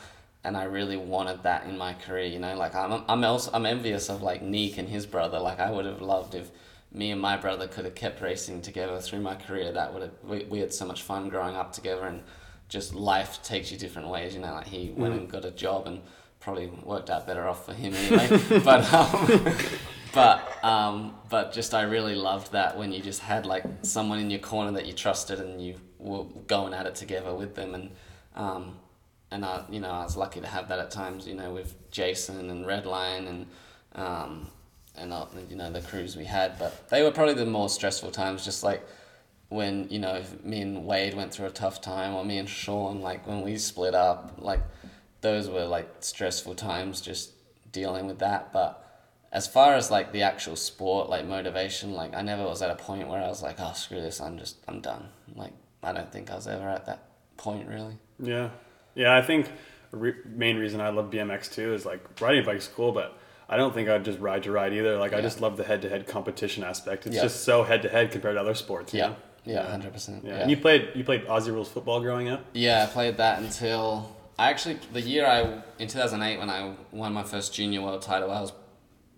And 0.44 0.56
I 0.56 0.64
really 0.64 0.96
wanted 0.96 1.42
that 1.42 1.64
in 1.66 1.78
my 1.78 1.94
career, 1.94 2.26
you 2.26 2.38
know, 2.38 2.54
like 2.56 2.74
I'm, 2.74 3.02
I'm 3.08 3.24
also, 3.24 3.50
I'm 3.54 3.64
envious 3.64 4.10
of 4.10 4.22
like 4.22 4.42
Nick 4.42 4.76
and 4.76 4.88
his 4.88 5.06
brother. 5.06 5.40
Like 5.40 5.58
I 5.58 5.70
would 5.70 5.86
have 5.86 6.02
loved 6.02 6.34
if 6.34 6.50
me 6.92 7.10
and 7.10 7.20
my 7.20 7.36
brother 7.36 7.66
could 7.66 7.86
have 7.86 7.94
kept 7.94 8.20
racing 8.20 8.60
together 8.60 9.00
through 9.00 9.20
my 9.20 9.34
career. 9.34 9.72
That 9.72 9.92
would 9.92 10.02
have, 10.02 10.12
we, 10.22 10.44
we 10.44 10.58
had 10.58 10.72
so 10.72 10.84
much 10.84 11.02
fun 11.02 11.30
growing 11.30 11.56
up 11.56 11.72
together 11.72 12.04
and 12.04 12.22
just 12.68 12.94
life 12.94 13.42
takes 13.42 13.72
you 13.72 13.78
different 13.78 14.08
ways, 14.08 14.34
you 14.34 14.40
know, 14.40 14.52
like 14.52 14.66
he 14.66 14.92
went 14.96 15.14
and 15.14 15.30
got 15.30 15.44
a 15.44 15.50
job 15.50 15.86
and 15.86 16.00
probably 16.40 16.66
worked 16.82 17.08
out 17.08 17.26
better 17.26 17.48
off 17.48 17.64
for 17.64 17.72
him 17.72 17.94
anyway. 17.94 18.60
but 18.64 18.92
um, 18.92 19.56
but 20.12 20.64
um, 20.64 21.14
but 21.30 21.52
just 21.52 21.74
I 21.74 21.82
really 21.82 22.14
loved 22.14 22.52
that 22.52 22.76
when 22.76 22.92
you 22.92 23.00
just 23.00 23.20
had 23.20 23.46
like 23.46 23.64
someone 23.82 24.18
in 24.18 24.30
your 24.30 24.40
corner 24.40 24.72
that 24.72 24.86
you 24.86 24.92
trusted 24.92 25.40
and 25.40 25.60
you 25.64 25.76
were 25.98 26.24
going 26.46 26.74
at 26.74 26.86
it 26.86 26.94
together 26.94 27.34
with 27.34 27.54
them 27.54 27.74
and 27.74 27.90
um, 28.36 28.76
and 29.30 29.44
I 29.44 29.64
you 29.70 29.80
know 29.80 29.90
I 29.90 30.02
was 30.04 30.16
lucky 30.16 30.40
to 30.40 30.46
have 30.46 30.68
that 30.68 30.78
at 30.78 30.90
times 30.90 31.26
you 31.26 31.34
know 31.34 31.52
with 31.52 31.90
Jason 31.90 32.50
and 32.50 32.64
Redline 32.64 33.28
and 33.28 33.46
um, 33.94 34.48
and 34.96 35.12
uh, 35.12 35.26
you 35.48 35.56
know 35.56 35.70
the 35.70 35.80
crews 35.80 36.16
we 36.16 36.24
had. 36.24 36.58
But 36.58 36.88
they 36.88 37.02
were 37.02 37.10
probably 37.10 37.34
the 37.34 37.46
more 37.46 37.68
stressful 37.68 38.10
times 38.10 38.44
just 38.44 38.62
like 38.62 38.86
when 39.48 39.88
you 39.90 39.98
know 39.98 40.22
me 40.42 40.60
and 40.60 40.84
Wade 40.86 41.14
went 41.14 41.32
through 41.32 41.46
a 41.46 41.50
tough 41.50 41.80
time 41.80 42.14
or 42.14 42.24
me 42.24 42.38
and 42.38 42.48
Sean 42.48 43.00
like 43.00 43.26
when 43.26 43.42
we 43.42 43.56
split 43.56 43.94
up 43.94 44.34
like 44.38 44.60
those 45.20 45.48
were 45.48 45.64
like 45.64 45.88
stressful 46.00 46.54
times 46.54 47.00
just 47.00 47.32
dealing 47.72 48.06
with 48.06 48.18
that. 48.18 48.52
But 48.52 48.80
as 49.34 49.48
far 49.48 49.74
as 49.74 49.90
like 49.90 50.12
the 50.12 50.22
actual 50.22 50.54
sport 50.54 51.10
like 51.10 51.26
motivation 51.26 51.92
like 51.92 52.14
i 52.14 52.22
never 52.22 52.44
was 52.44 52.62
at 52.62 52.70
a 52.70 52.76
point 52.76 53.08
where 53.08 53.20
i 53.20 53.26
was 53.26 53.42
like 53.42 53.56
oh 53.58 53.72
screw 53.74 54.00
this 54.00 54.20
i'm 54.20 54.38
just 54.38 54.56
i'm 54.68 54.80
done. 54.80 55.08
Like 55.34 55.52
i 55.82 55.92
don't 55.92 56.10
think 56.10 56.30
i 56.30 56.36
was 56.36 56.46
ever 56.46 56.68
at 56.68 56.86
that 56.86 57.08
point 57.36 57.68
really. 57.68 57.98
Yeah, 58.20 58.50
yeah. 58.94 59.16
I 59.16 59.22
think 59.22 59.50
re- 59.90 60.14
main 60.24 60.56
reason 60.56 60.80
I 60.80 60.90
love 60.90 61.10
BMX 61.10 61.52
too 61.52 61.74
is 61.74 61.84
like 61.86 62.20
riding 62.20 62.42
a 62.42 62.46
bike's 62.46 62.68
cool, 62.68 62.92
but 62.92 63.16
I 63.48 63.56
don't 63.56 63.74
think 63.74 63.88
I'd 63.88 64.04
just 64.04 64.18
ride 64.20 64.42
to 64.44 64.52
ride 64.52 64.72
either. 64.72 64.96
Like 64.98 65.12
I 65.12 65.20
just 65.20 65.40
love 65.40 65.56
the 65.56 65.64
head 65.64 65.82
to 65.82 65.88
head 65.88 66.06
competition 66.06 66.64
aspect. 66.64 67.06
It's 67.06 67.16
Yeah. 67.16 67.22
just 67.22 67.44
so 67.44 67.62
head 67.62 67.82
to 67.82 67.88
head 67.88 68.10
compared 68.10 68.36
to 68.36 68.40
other 68.40 68.54
sports. 68.54 68.94
yeah 68.94 69.08
know? 69.08 69.16
yeah 69.44 69.66
100% 69.76 70.24
Yeah. 70.24 70.30
yeah 70.30 70.40
And 70.42 70.50
you 70.50 70.56
played 70.56 70.88
you 70.94 71.04
played 71.04 71.26
Aussie 71.26 71.52
rules 71.52 71.68
football 71.68 72.00
growing 72.00 72.28
up. 72.28 72.44
Yeah, 72.54 72.84
I 72.84 72.86
played 72.86 73.18
that 73.18 73.40
until 73.42 74.16
I 74.38 74.50
actually 74.50 74.78
the 74.92 75.00
year 75.00 75.26
I 75.26 75.62
in 75.78 75.88
two 75.88 75.98
thousand 75.98 76.22
eight 76.22 76.38
when 76.38 76.48
I 76.50 76.74
won 76.92 77.12
my 77.12 77.22
first 77.22 77.52
junior 77.54 77.82
world 77.82 78.02
title, 78.02 78.30
I 78.30 78.40
was 78.40 78.52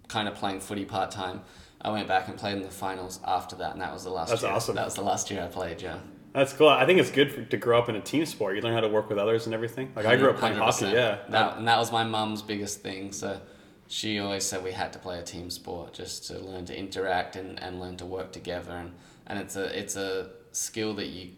kind 0.08 0.28
of 0.28 0.34
playing 0.34 0.60
footy 0.60 0.84
part 0.84 1.10
time. 1.10 1.42
I 1.80 1.90
went 1.90 2.08
back 2.08 2.26
and 2.28 2.36
played 2.36 2.56
in 2.56 2.62
the 2.62 2.70
finals 2.70 3.20
after 3.24 3.54
that, 3.56 3.72
and 3.72 3.80
that 3.80 3.92
was 3.92 4.02
the 4.04 4.10
last. 4.10 4.30
That's 4.30 4.42
year. 4.42 4.50
awesome. 4.50 4.74
That 4.76 4.86
was 4.86 4.94
the 4.94 5.02
last 5.02 5.30
year 5.30 5.42
I 5.44 5.46
played. 5.46 5.80
Yeah. 5.82 5.98
That's 6.36 6.52
cool. 6.52 6.68
I 6.68 6.84
think 6.84 7.00
it's 7.00 7.10
good 7.10 7.32
for, 7.32 7.42
to 7.42 7.56
grow 7.56 7.78
up 7.78 7.88
in 7.88 7.96
a 7.96 8.00
team 8.00 8.26
sport. 8.26 8.56
You 8.56 8.60
learn 8.60 8.74
how 8.74 8.80
to 8.80 8.88
work 8.88 9.08
with 9.08 9.16
others 9.16 9.46
and 9.46 9.54
everything. 9.54 9.90
Like 9.96 10.04
I 10.04 10.16
grew 10.16 10.28
up 10.28 10.36
playing 10.36 10.58
hockey. 10.58 10.84
100%. 10.84 10.92
Yeah. 10.92 11.18
That, 11.30 11.56
and 11.56 11.66
that 11.66 11.78
was 11.78 11.90
my 11.90 12.04
mum's 12.04 12.42
biggest 12.42 12.80
thing. 12.82 13.10
So 13.12 13.40
she 13.88 14.18
always 14.18 14.44
said 14.44 14.62
we 14.62 14.72
had 14.72 14.92
to 14.92 14.98
play 14.98 15.18
a 15.18 15.22
team 15.22 15.48
sport 15.48 15.94
just 15.94 16.26
to 16.26 16.38
learn 16.38 16.66
to 16.66 16.78
interact 16.78 17.36
and, 17.36 17.58
and 17.62 17.80
learn 17.80 17.96
to 17.96 18.04
work 18.04 18.32
together. 18.32 18.72
And, 18.72 18.92
and 19.26 19.38
it's 19.38 19.56
a 19.56 19.78
it's 19.78 19.96
a 19.96 20.28
skill 20.52 20.92
that 20.96 21.06
you 21.06 21.30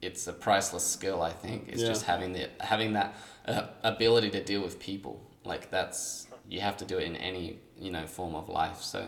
it's 0.00 0.26
a 0.26 0.32
priceless 0.32 0.86
skill. 0.86 1.20
I 1.20 1.30
think 1.30 1.68
it's 1.68 1.82
Yeah. 1.82 1.88
just 1.88 2.06
having 2.06 2.32
the 2.32 2.48
having 2.60 2.94
that 2.94 3.14
uh, 3.46 3.66
ability 3.82 4.30
to 4.30 4.42
deal 4.42 4.62
with 4.62 4.80
people. 4.80 5.20
Like 5.44 5.70
that's 5.70 6.28
you 6.48 6.60
have 6.60 6.78
to 6.78 6.86
do 6.86 6.96
it 6.96 7.04
in 7.04 7.16
any 7.16 7.58
you 7.78 7.90
know 7.90 8.06
form 8.06 8.34
of 8.34 8.48
life. 8.48 8.80
So 8.80 9.06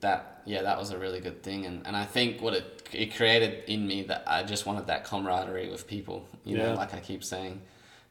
that 0.00 0.42
yeah 0.44 0.62
that 0.62 0.78
was 0.78 0.90
a 0.90 0.98
really 0.98 1.18
good 1.20 1.42
thing 1.42 1.66
and, 1.66 1.84
and 1.84 1.96
I 1.96 2.04
think 2.04 2.40
what 2.40 2.54
it 2.54 2.77
it 2.92 3.14
created 3.16 3.64
in 3.68 3.86
me 3.86 4.02
that 4.04 4.24
I 4.26 4.42
just 4.42 4.66
wanted 4.66 4.86
that 4.86 5.04
camaraderie 5.04 5.68
with 5.70 5.86
people 5.86 6.26
you 6.44 6.56
Yeah. 6.56 6.68
know 6.70 6.74
like 6.74 6.94
I 6.94 7.00
keep 7.00 7.22
saying 7.24 7.60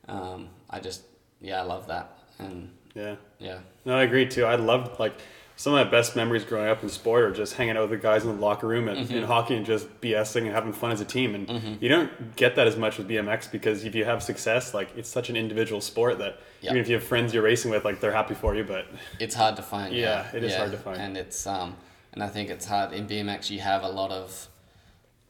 um, 0.08 0.50
I 0.70 0.80
just 0.80 1.02
yeah 1.42 1.60
I 1.60 1.64
love 1.64 1.88
that 1.88 2.18
and 2.40 2.70
Yeah. 2.94 3.16
yeah 3.40 3.60
No, 3.86 3.96
I 3.98 4.04
agree 4.04 4.26
too. 4.28 4.46
I 4.46 4.56
loved 4.56 5.00
like 5.00 5.14
some 5.56 5.74
of 5.74 5.84
my 5.84 5.90
best 5.90 6.16
memories 6.16 6.44
growing 6.44 6.70
up 6.70 6.84
in 6.84 6.90
sport 6.90 7.24
are 7.24 7.32
just 7.32 7.54
hanging 7.56 7.76
out 7.76 7.82
with 7.82 7.90
the 7.90 7.98
guys 7.98 8.24
in 8.24 8.30
the 8.36 8.40
locker 8.42 8.68
room 8.68 8.88
and, 8.88 9.00
Mm-hmm. 9.00 9.18
in 9.18 9.24
hockey 9.24 9.56
and 9.56 9.66
just 9.66 9.88
BSing 10.02 10.44
and 10.44 10.52
having 10.52 10.72
fun 10.72 10.92
as 10.92 11.02
a 11.02 11.06
team. 11.06 11.34
And 11.34 11.82
you 11.82 11.90
don't 11.90 12.36
get 12.36 12.56
that 12.58 12.68
as 12.68 12.78
much 12.78 13.00
with 13.00 13.08
BMX 13.08 13.52
because 13.52 13.84
if 13.84 13.96
you 13.96 14.06
have 14.06 14.22
success, 14.22 14.76
like 14.76 14.90
it's 14.96 15.10
such 15.10 15.32
an 15.32 15.36
individual 15.36 15.82
sport 15.82 16.20
that 16.20 16.40
Yeah. 16.62 16.70
even 16.72 16.82
if 16.82 16.88
you 16.90 16.94
have 16.96 17.04
friends 17.04 17.34
you're 17.34 17.42
racing 17.44 17.72
with, 17.72 17.84
like 17.86 18.00
they're 18.02 18.12
happy 18.12 18.36
for 18.36 18.56
you. 18.56 18.64
But 18.66 18.86
it's 19.20 19.34
hard 19.34 19.56
to 19.56 19.64
find 19.64 19.96
yeah, 19.96 20.26
Yeah, 20.32 20.38
it 20.38 20.44
is 20.44 20.56
hard 20.56 20.72
to 20.72 20.78
find. 20.78 21.02
and 21.02 21.18
it's 21.18 21.48
um 21.48 21.76
and 22.14 22.24
I 22.24 22.28
think 22.30 22.50
it's 22.52 22.66
hard 22.68 22.94
in 22.94 23.08
BMX 23.08 23.50
you 23.50 23.60
have 23.60 23.82
a 23.84 23.90
lot 23.90 24.12
of 24.12 24.48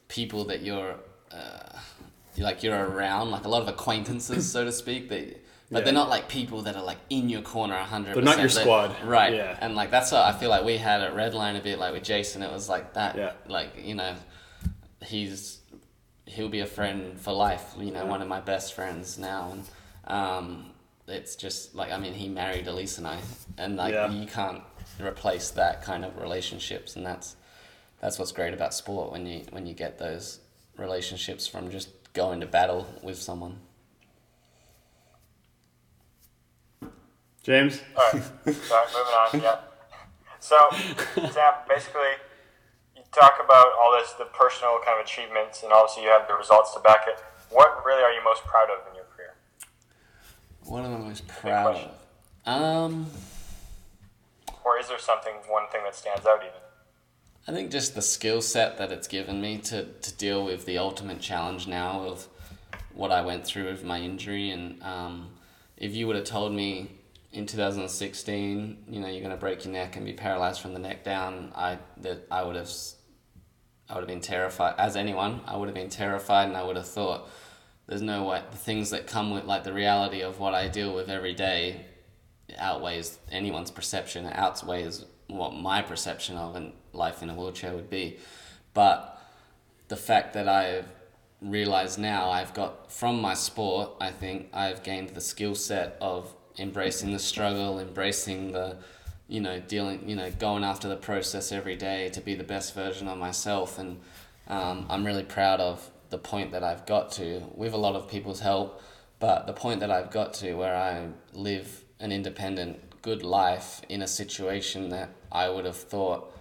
people 0.08 0.46
that 0.46 0.62
you're 0.62 0.96
uh, 1.32 1.78
like 2.38 2.64
you're 2.64 2.78
around 2.90 3.32
like 3.32 3.46
a 3.46 3.50
lot 3.50 3.62
of 3.62 3.68
acquaintances 3.68 4.50
so 4.52 4.64
to 4.64 4.72
speak 4.72 5.10
that 5.10 5.44
but 5.70 5.80
Yeah. 5.80 5.84
they're 5.86 5.94
not 5.94 6.08
like 6.10 6.30
people 6.30 6.62
that 6.62 6.76
are 6.78 6.84
like 6.84 7.00
in 7.10 7.28
your 7.30 7.42
corner 7.42 7.76
100 7.76 8.16
They're 8.16 8.24
not 8.24 8.40
your 8.40 8.48
squad. 8.50 8.96
right 9.04 9.34
Yeah. 9.34 9.58
and 9.60 9.76
like 9.76 9.92
that's 9.92 10.12
what 10.12 10.22
I 10.22 10.32
feel 10.32 10.50
like 10.50 10.64
we 10.64 10.78
had 10.78 11.02
at 11.02 11.14
Redline 11.14 11.58
a 11.60 11.62
bit 11.62 11.78
like 11.80 11.94
with 11.94 12.04
Jason 12.04 12.42
it 12.44 12.52
was 12.52 12.70
like 12.70 12.94
that 12.94 13.18
Yeah. 13.18 13.34
like 13.48 13.70
you 13.84 13.96
know 13.96 14.16
he's 15.06 15.60
he'll 16.26 16.50
be 16.50 16.60
a 16.60 16.66
friend 16.66 17.20
for 17.20 17.34
life 17.34 17.74
you 17.78 17.92
know 17.92 18.04
Yeah. 18.04 18.10
one 18.10 18.22
of 18.22 18.28
my 18.28 18.40
best 18.40 18.74
friends 18.74 19.18
now 19.18 19.52
and 19.54 19.64
um 20.08 20.70
it's 21.08 21.36
just 21.36 21.74
like 21.76 21.92
I 21.92 21.98
mean 21.98 22.14
he 22.14 22.28
married 22.30 22.66
Alise 22.68 22.98
and 22.98 23.08
I 23.08 23.20
and 23.58 23.76
like 23.78 23.94
you 24.14 24.26
can't 24.28 24.62
replace 25.02 25.50
that 25.52 25.82
kind 25.82 26.06
of 26.06 26.18
relationships 26.18 26.96
and 26.96 27.06
that's 27.06 27.36
that's 28.00 28.20
what's 28.20 28.32
great 28.32 28.54
about 28.54 28.74
sport 28.74 29.12
when 29.12 29.26
you 29.26 29.44
when 29.52 29.66
you 29.66 29.74
get 29.74 29.98
those 29.98 30.40
relationships 30.78 31.48
from 31.48 31.70
just 31.70 31.90
going 32.14 32.40
to 32.40 32.46
battle 32.46 32.88
with 33.02 33.18
someone 33.18 33.58
James, 37.48 37.82
All 37.96 38.04
right. 38.12 38.22
Sorry, 38.22 38.88
moving 38.92 39.14
on. 39.16 39.42
Yeah. 39.42 39.60
So, 40.42 40.58
Sam, 41.32 41.54
basically, 41.70 42.20
you 42.94 43.04
talk 43.14 43.36
about 43.42 43.68
all 43.80 43.98
this, 43.98 44.12
the 44.20 44.26
personal 44.26 44.80
kind 44.86 45.00
of 45.00 45.06
achievements, 45.06 45.64
and 45.64 45.72
obviously 45.72 46.04
you 46.04 46.10
have 46.10 46.28
the 46.28 46.34
results 46.34 46.74
to 46.74 46.82
back 46.82 47.08
it. 47.08 47.24
What 47.50 47.86
really 47.86 48.04
are 48.04 48.12
you 48.12 48.22
most 48.22 48.44
proud 48.44 48.68
of 48.70 48.86
in 48.90 48.96
your 48.96 49.06
career? 49.16 49.36
what 50.66 50.84
am 50.84 50.96
I 50.96 51.08
most 51.08 51.26
proud 51.26 51.90
of 52.46 52.54
um 52.54 53.08
Or 54.66 54.78
is 54.78 54.90
there 54.90 55.00
something, 55.00 55.36
one 55.48 55.70
thing 55.72 55.84
that 55.86 55.96
stands 55.96 56.26
out 56.26 56.40
even? 56.42 56.67
I 57.50 57.54
think 57.54 57.72
just 57.72 57.96
the 57.96 58.02
skill 58.02 58.42
set 58.42 58.78
that 58.78 58.92
it's 58.92 59.08
given 59.08 59.40
me 59.40 59.58
to, 59.60 59.86
to 59.86 60.14
deal 60.16 60.44
with 60.44 60.66
the 60.66 60.78
ultimate 60.78 61.22
challenge 61.22 61.66
now 61.66 62.02
of 62.02 62.28
what 62.94 63.10
I 63.10 63.22
went 63.22 63.46
through 63.46 63.68
with 63.68 63.86
my 63.86 64.02
injury. 64.02 64.50
And 64.50 64.84
um, 64.84 65.30
if 65.78 65.96
you 65.96 66.08
would 66.08 66.18
have 66.18 66.26
told 66.26 66.52
me 66.52 66.92
in 67.32 67.46
2016, 67.46 68.84
you 68.90 69.00
know, 69.00 69.08
you're 69.08 69.22
going 69.22 69.32
to 69.32 69.38
break 69.38 69.64
your 69.64 69.74
neck 69.74 69.96
and 69.96 70.06
be 70.06 70.12
paralyzed 70.12 70.60
from 70.60 70.74
the 70.74 70.80
neck 70.80 71.06
down. 71.06 71.54
I 71.56 71.80
that 72.02 72.28
I 72.30 72.44
would 72.44 72.58
have, 72.58 72.70
I 73.90 73.94
would 73.94 74.02
have 74.02 74.10
been 74.10 74.20
terrified. 74.20 74.76
As 74.78 74.98
anyone, 74.98 75.40
I 75.46 75.56
would 75.56 75.70
have 75.70 75.76
been 75.76 75.90
terrified, 75.90 76.50
and 76.50 76.58
I 76.58 76.64
would 76.64 76.76
have 76.76 76.88
thought, 76.88 77.30
"There's 77.86 78.02
no 78.02 78.26
way." 78.26 78.42
The 78.52 78.58
things 78.58 78.90
that 78.90 79.08
come 79.08 79.32
with, 79.32 79.46
like 79.46 79.64
the 79.64 79.74
reality 79.74 80.22
of 80.22 80.40
what 80.40 80.54
I 80.54 80.68
deal 80.68 80.94
with 80.94 81.10
every 81.10 81.34
day, 81.34 81.86
outweighs 82.58 83.20
anyone's 83.32 83.72
perception. 83.72 84.26
It 84.26 84.36
outweighs 84.36 85.06
what 85.28 85.54
my 85.54 85.82
perception 85.82 86.38
of 86.38 86.56
and 86.56 86.74
life 86.94 87.22
in 87.22 87.30
a 87.30 87.36
wheelchair 87.36 87.74
would 87.74 87.90
be. 87.90 88.18
But 88.74 89.22
the 89.88 89.96
fact 89.96 90.34
that 90.34 90.48
I've 90.48 90.88
realized 91.42 92.00
now 92.00 92.30
I've 92.30 92.54
got 92.54 92.92
from 92.92 93.22
my 93.22 93.34
sport, 93.34 93.92
I 94.00 94.12
think 94.12 94.50
I've 94.54 94.84
gained 94.84 95.10
the 95.10 95.22
skill 95.22 95.56
set 95.56 95.98
of 96.02 96.34
embracing 96.58 97.12
the 97.14 97.20
struggle, 97.20 97.80
embracing 97.80 98.52
the, 98.52 98.78
you 99.28 99.40
know, 99.42 99.60
dealing, 99.60 100.08
you 100.10 100.16
know, 100.16 100.32
going 100.32 100.64
after 100.64 100.88
the 100.88 100.96
process 100.96 101.52
every 101.52 101.76
day 101.76 102.10
to 102.10 102.22
be 102.22 102.36
the 102.36 102.44
best 102.44 102.74
version 102.74 103.08
of 103.08 103.18
myself. 103.18 103.78
And 103.78 104.00
um, 104.48 104.86
I'm 104.90 105.06
really 105.06 105.24
proud 105.24 105.60
of 105.60 105.90
the 106.10 106.18
point 106.18 106.52
that 106.52 106.64
I've 106.64 106.86
got 106.86 107.12
to 107.14 107.44
with 107.54 107.74
a 107.74 107.78
lot 107.78 107.96
of 107.96 108.10
people's 108.10 108.40
help. 108.40 108.82
But 109.20 109.48
the 109.48 109.54
point 109.54 109.80
that 109.82 109.92
I've 109.92 110.12
got 110.12 110.34
to 110.36 110.54
where 110.54 110.76
I 110.76 111.08
live 111.34 111.84
an 112.00 112.12
independent, 112.12 113.02
good 113.02 113.24
life 113.24 113.82
in 113.90 114.02
a 114.02 114.08
situation 114.08 114.90
that 114.90 115.10
I 115.32 115.50
would 115.50 115.66
have 115.66 115.78
thought 115.78 116.34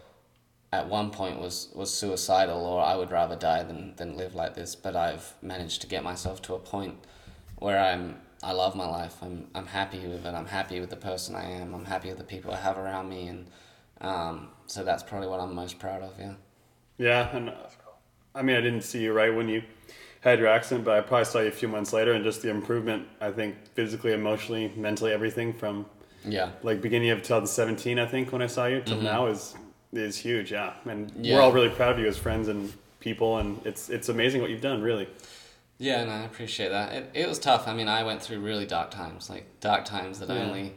at 0.73 0.89
one 0.89 1.11
point 1.11 1.41
was, 1.41 1.69
was 1.75 1.93
suicidal 1.93 2.65
or 2.65 2.83
I 2.83 2.97
would 2.97 3.11
rather 3.11 3.37
die 3.37 3.63
than, 3.63 3.95
than 3.97 4.17
live 4.17 4.35
like 4.35 4.55
this. 4.55 4.75
But 4.75 4.97
I've 4.97 5.35
managed 5.43 5.81
to 5.83 5.87
get 5.87 6.03
myself 6.03 6.43
to 6.43 6.55
a 6.55 6.59
point 6.59 6.99
where 7.59 7.79
I'm 7.79 8.21
I 8.43 8.53
love 8.53 8.77
my 8.77 8.87
life. 8.87 9.17
I'm 9.23 9.49
I'm 9.55 9.67
happy 9.67 9.99
with 10.07 10.25
it. 10.27 10.35
I'm 10.35 10.47
happy 10.47 10.81
with 10.81 10.91
the 10.91 10.97
person 10.97 11.35
I 11.35 11.51
am. 11.51 11.75
I'm 11.75 11.85
happy 11.85 12.09
with 12.09 12.19
the 12.19 12.25
people 12.25 12.53
I 12.53 12.57
have 12.57 12.79
around 12.79 13.09
me, 13.09 13.29
and 13.29 13.47
um, 14.01 14.49
so 14.67 14.85
that's 14.85 15.03
probably 15.03 15.29
what 15.29 15.41
I'm 15.41 15.55
most 15.55 15.79
proud 15.79 16.03
of. 16.03 16.13
Yeah. 16.19 16.35
Yeah, 16.99 17.37
and 17.37 17.53
I 18.35 18.43
mean, 18.43 18.57
I 18.57 18.61
didn't 18.61 18.83
see 18.83 19.03
you 19.03 19.13
right 19.13 19.35
when 19.35 19.49
you 19.49 19.63
had 20.21 20.39
your 20.39 20.49
accident, 20.49 20.85
but 20.85 20.97
I 20.97 21.01
probably 21.01 21.25
saw 21.25 21.41
you 21.41 21.49
a 21.49 21.53
few 21.53 21.69
months 21.69 21.93
later, 21.93 22.13
and 22.13 22.25
just 22.25 22.43
the 22.43 22.51
improvement. 22.51 23.09
I 23.21 23.31
think 23.31 23.57
physically, 23.75 24.13
emotionally, 24.13 24.73
mentally, 24.77 25.13
everything 25.13 25.53
from 25.53 25.87
yeah, 26.27 26.51
like 26.63 26.81
beginning 26.83 27.11
of 27.11 27.19
2017, 27.19 27.99
I 27.99 28.07
think 28.07 28.33
when 28.33 28.43
I 28.43 28.47
saw 28.49 28.67
you 28.67 28.81
till 28.83 28.97
Mm-hmm. 28.97 29.05
now 29.05 29.27
is 29.27 29.55
is 29.93 30.17
huge. 30.19 30.53
Yeah, 30.53 30.75
and 30.85 31.11
Yeah. 31.21 31.37
we're 31.37 31.43
all 31.43 31.53
really 31.53 31.71
proud 31.71 31.93
of 31.93 31.99
you 31.99 32.07
as 32.07 32.19
friends 32.19 32.49
and 32.49 32.73
people, 33.01 33.39
and 33.39 33.65
it's 33.65 33.89
it's 33.89 34.09
amazing 34.09 34.41
what 34.43 34.51
you've 34.51 34.61
done. 34.61 34.83
Really. 34.83 35.09
Yeah, 35.79 36.01
and 36.01 36.11
I 36.11 36.25
appreciate 36.25 36.71
that. 36.71 36.93
It, 36.95 37.11
it 37.15 37.29
was 37.29 37.39
tough. 37.39 37.69
I 37.69 37.75
mean, 37.75 37.87
I 37.89 38.03
went 38.03 38.23
through 38.23 38.41
really 38.41 38.67
dark 38.67 38.91
times, 38.91 39.29
like 39.31 39.45
dark 39.61 39.85
times 39.85 40.19
that 40.21 40.29
Yeah. 40.29 40.43
only 40.47 40.73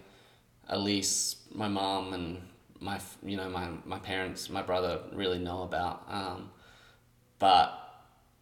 Alise, 0.70 1.36
my 1.54 1.68
mom, 1.68 2.14
and 2.14 2.41
my 2.80 3.00
you 3.24 3.36
know 3.38 3.50
my 3.50 3.68
my 3.86 4.00
parents, 4.00 4.50
my 4.50 4.62
brother 4.62 5.00
really 5.14 5.39
know 5.39 5.64
about. 5.64 6.04
Um, 6.10 6.52
but 7.39 7.74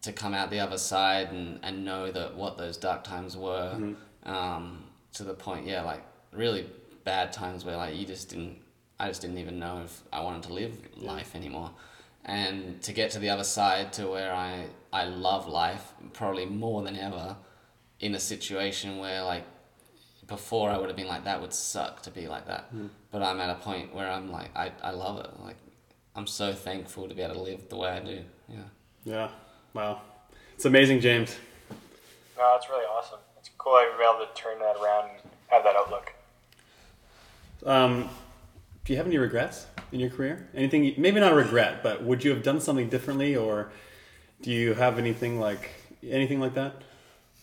to 0.02 0.12
come 0.12 0.34
out 0.34 0.50
the 0.50 0.60
other 0.60 0.78
side 0.78 1.30
and, 1.32 1.58
and 1.62 1.84
know 1.84 2.10
that 2.12 2.36
what 2.36 2.56
those 2.58 2.76
dark 2.76 3.02
times 3.04 3.36
were, 3.36 3.94
um, 4.24 4.84
to 5.14 5.24
the 5.24 5.34
point, 5.34 5.66
yeah, 5.66 5.82
like 5.82 6.02
really 6.32 6.66
bad 7.12 7.32
times 7.32 7.64
where 7.64 7.76
like 7.82 7.94
you 7.96 8.06
just 8.14 8.26
didn't, 8.30 8.56
I 9.00 9.04
just 9.08 9.20
didn't 9.22 9.38
even 9.44 9.58
know 9.58 9.82
if 9.84 9.92
I 10.12 10.20
wanted 10.26 10.42
to 10.48 10.52
live 10.60 10.74
life 10.96 11.30
anymore, 11.40 11.70
and 12.24 12.80
to 12.86 12.92
get 12.92 13.10
to 13.12 13.18
the 13.24 13.30
other 13.34 13.44
side 13.58 13.86
to 13.94 14.02
where 14.14 14.32
I 14.48 14.66
I 14.92 15.04
love 15.28 15.42
life 15.64 15.84
probably 16.12 16.46
more 16.46 16.82
than 16.86 16.96
ever, 16.96 17.36
in 18.00 18.14
a 18.14 18.22
situation 18.34 18.98
where 18.98 19.22
like 19.22 19.44
before 20.26 20.68
I 20.70 20.76
would 20.78 20.88
have 20.90 20.96
been 21.02 21.12
like 21.14 21.24
that 21.24 21.40
would 21.42 21.54
suck 21.54 22.02
to 22.02 22.10
be 22.10 22.24
like 22.34 22.46
that, 22.52 22.64
hmm. 22.70 22.88
but 23.12 23.20
I'm 23.22 23.40
at 23.40 23.50
a 23.56 23.58
point 23.68 23.94
where 23.96 24.10
I'm 24.16 24.30
like 24.38 24.50
I, 24.64 24.66
I 24.82 24.90
love 24.90 25.16
it 25.24 25.30
like. 25.48 25.56
I'm 26.16 26.26
so 26.26 26.52
thankful 26.52 27.06
to 27.08 27.14
be 27.14 27.22
able 27.22 27.34
to 27.34 27.42
live 27.50 27.68
the 27.68 27.76
way 27.76 27.90
I 27.90 28.00
do. 28.00 28.18
Yeah. 28.48 28.68
Yeah. 29.04 29.28
Wow. 29.72 30.00
It's 30.56 30.64
amazing, 30.64 30.98
James. 30.98 31.30
No, 32.36 32.56
it's 32.56 32.68
really 32.68 32.86
awesome. 32.86 33.20
It's 33.38 33.50
cool 33.56 33.74
that 33.74 33.84
you've 33.86 33.98
been 33.98 34.08
able 34.12 34.26
to 34.26 34.34
turn 34.34 34.58
that 34.58 34.76
around 34.82 35.10
and 35.10 35.20
have 35.46 35.62
that 35.62 35.76
outlook. 35.76 36.06
Um, 37.64 38.08
do 38.84 38.92
you 38.92 38.96
have 38.96 39.06
any 39.06 39.18
regrets 39.18 39.66
in 39.92 40.00
your 40.00 40.10
career? 40.10 40.48
Anything? 40.54 40.94
Maybe 40.96 41.20
not 41.20 41.32
a 41.32 41.36
regret, 41.36 41.82
but 41.82 42.02
would 42.02 42.24
you 42.24 42.30
have 42.30 42.42
done 42.42 42.60
something 42.60 42.88
differently, 42.88 43.36
or 43.36 43.70
do 44.42 44.50
you 44.50 44.74
have 44.74 44.98
anything 44.98 45.40
like 45.40 45.70
anything 46.02 46.40
like 46.40 46.54
that? 46.54 46.82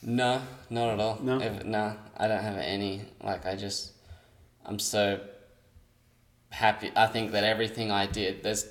No, 0.02 0.42
not 0.70 0.90
at 0.90 1.00
all. 1.00 1.20
No? 1.22 1.40
If, 1.40 1.66
no, 1.66 1.96
I 2.16 2.28
don't 2.28 2.44
have 2.44 2.58
any. 2.58 3.02
Like, 3.24 3.46
I 3.46 3.56
just, 3.56 3.92
I'm 4.66 4.80
so 4.80 5.20
happy. 6.50 6.92
I 6.96 7.08
think 7.08 7.32
that 7.32 7.44
everything 7.44 7.92
I 7.92 8.06
did, 8.06 8.44
there's, 8.44 8.68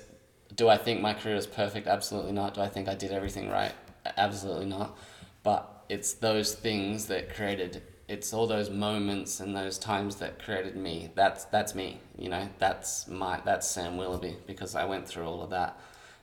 do 0.55 0.69
I 0.69 0.77
think 0.77 1.01
my 1.01 1.13
career 1.13 1.35
is 1.35 1.45
perfect? 1.45 1.87
Absolutely 1.87 2.31
not. 2.31 2.53
Do 2.53 2.61
I 2.61 2.67
think 2.67 2.87
I 2.87 2.95
did 2.95 3.11
everything 3.11 3.49
right? 3.49 3.73
Absolutely 4.17 4.65
not. 4.65 4.97
But 5.43 5.83
it's 5.89 6.13
those 6.13 6.55
things 6.55 7.07
that 7.07 7.35
created, 7.35 7.83
it's 8.07 8.33
all 8.33 8.47
those 8.47 8.69
moments 8.69 9.39
and 9.39 9.55
those 9.55 9.77
times 9.79 10.17
that 10.17 10.37
created 10.43 10.75
me. 10.75 11.11
That's, 11.15 11.45
that's 11.45 11.73
me, 11.75 11.99
you 12.17 12.29
know, 12.29 12.47
that's 12.59 13.07
my, 13.07 13.41
that's 13.43 13.67
Sam 13.67 13.97
Willoughby 13.97 14.37
because 14.45 14.75
I 14.75 14.85
went 14.85 15.07
through 15.07 15.25
all 15.25 15.41
of 15.41 15.49
that. 15.51 15.79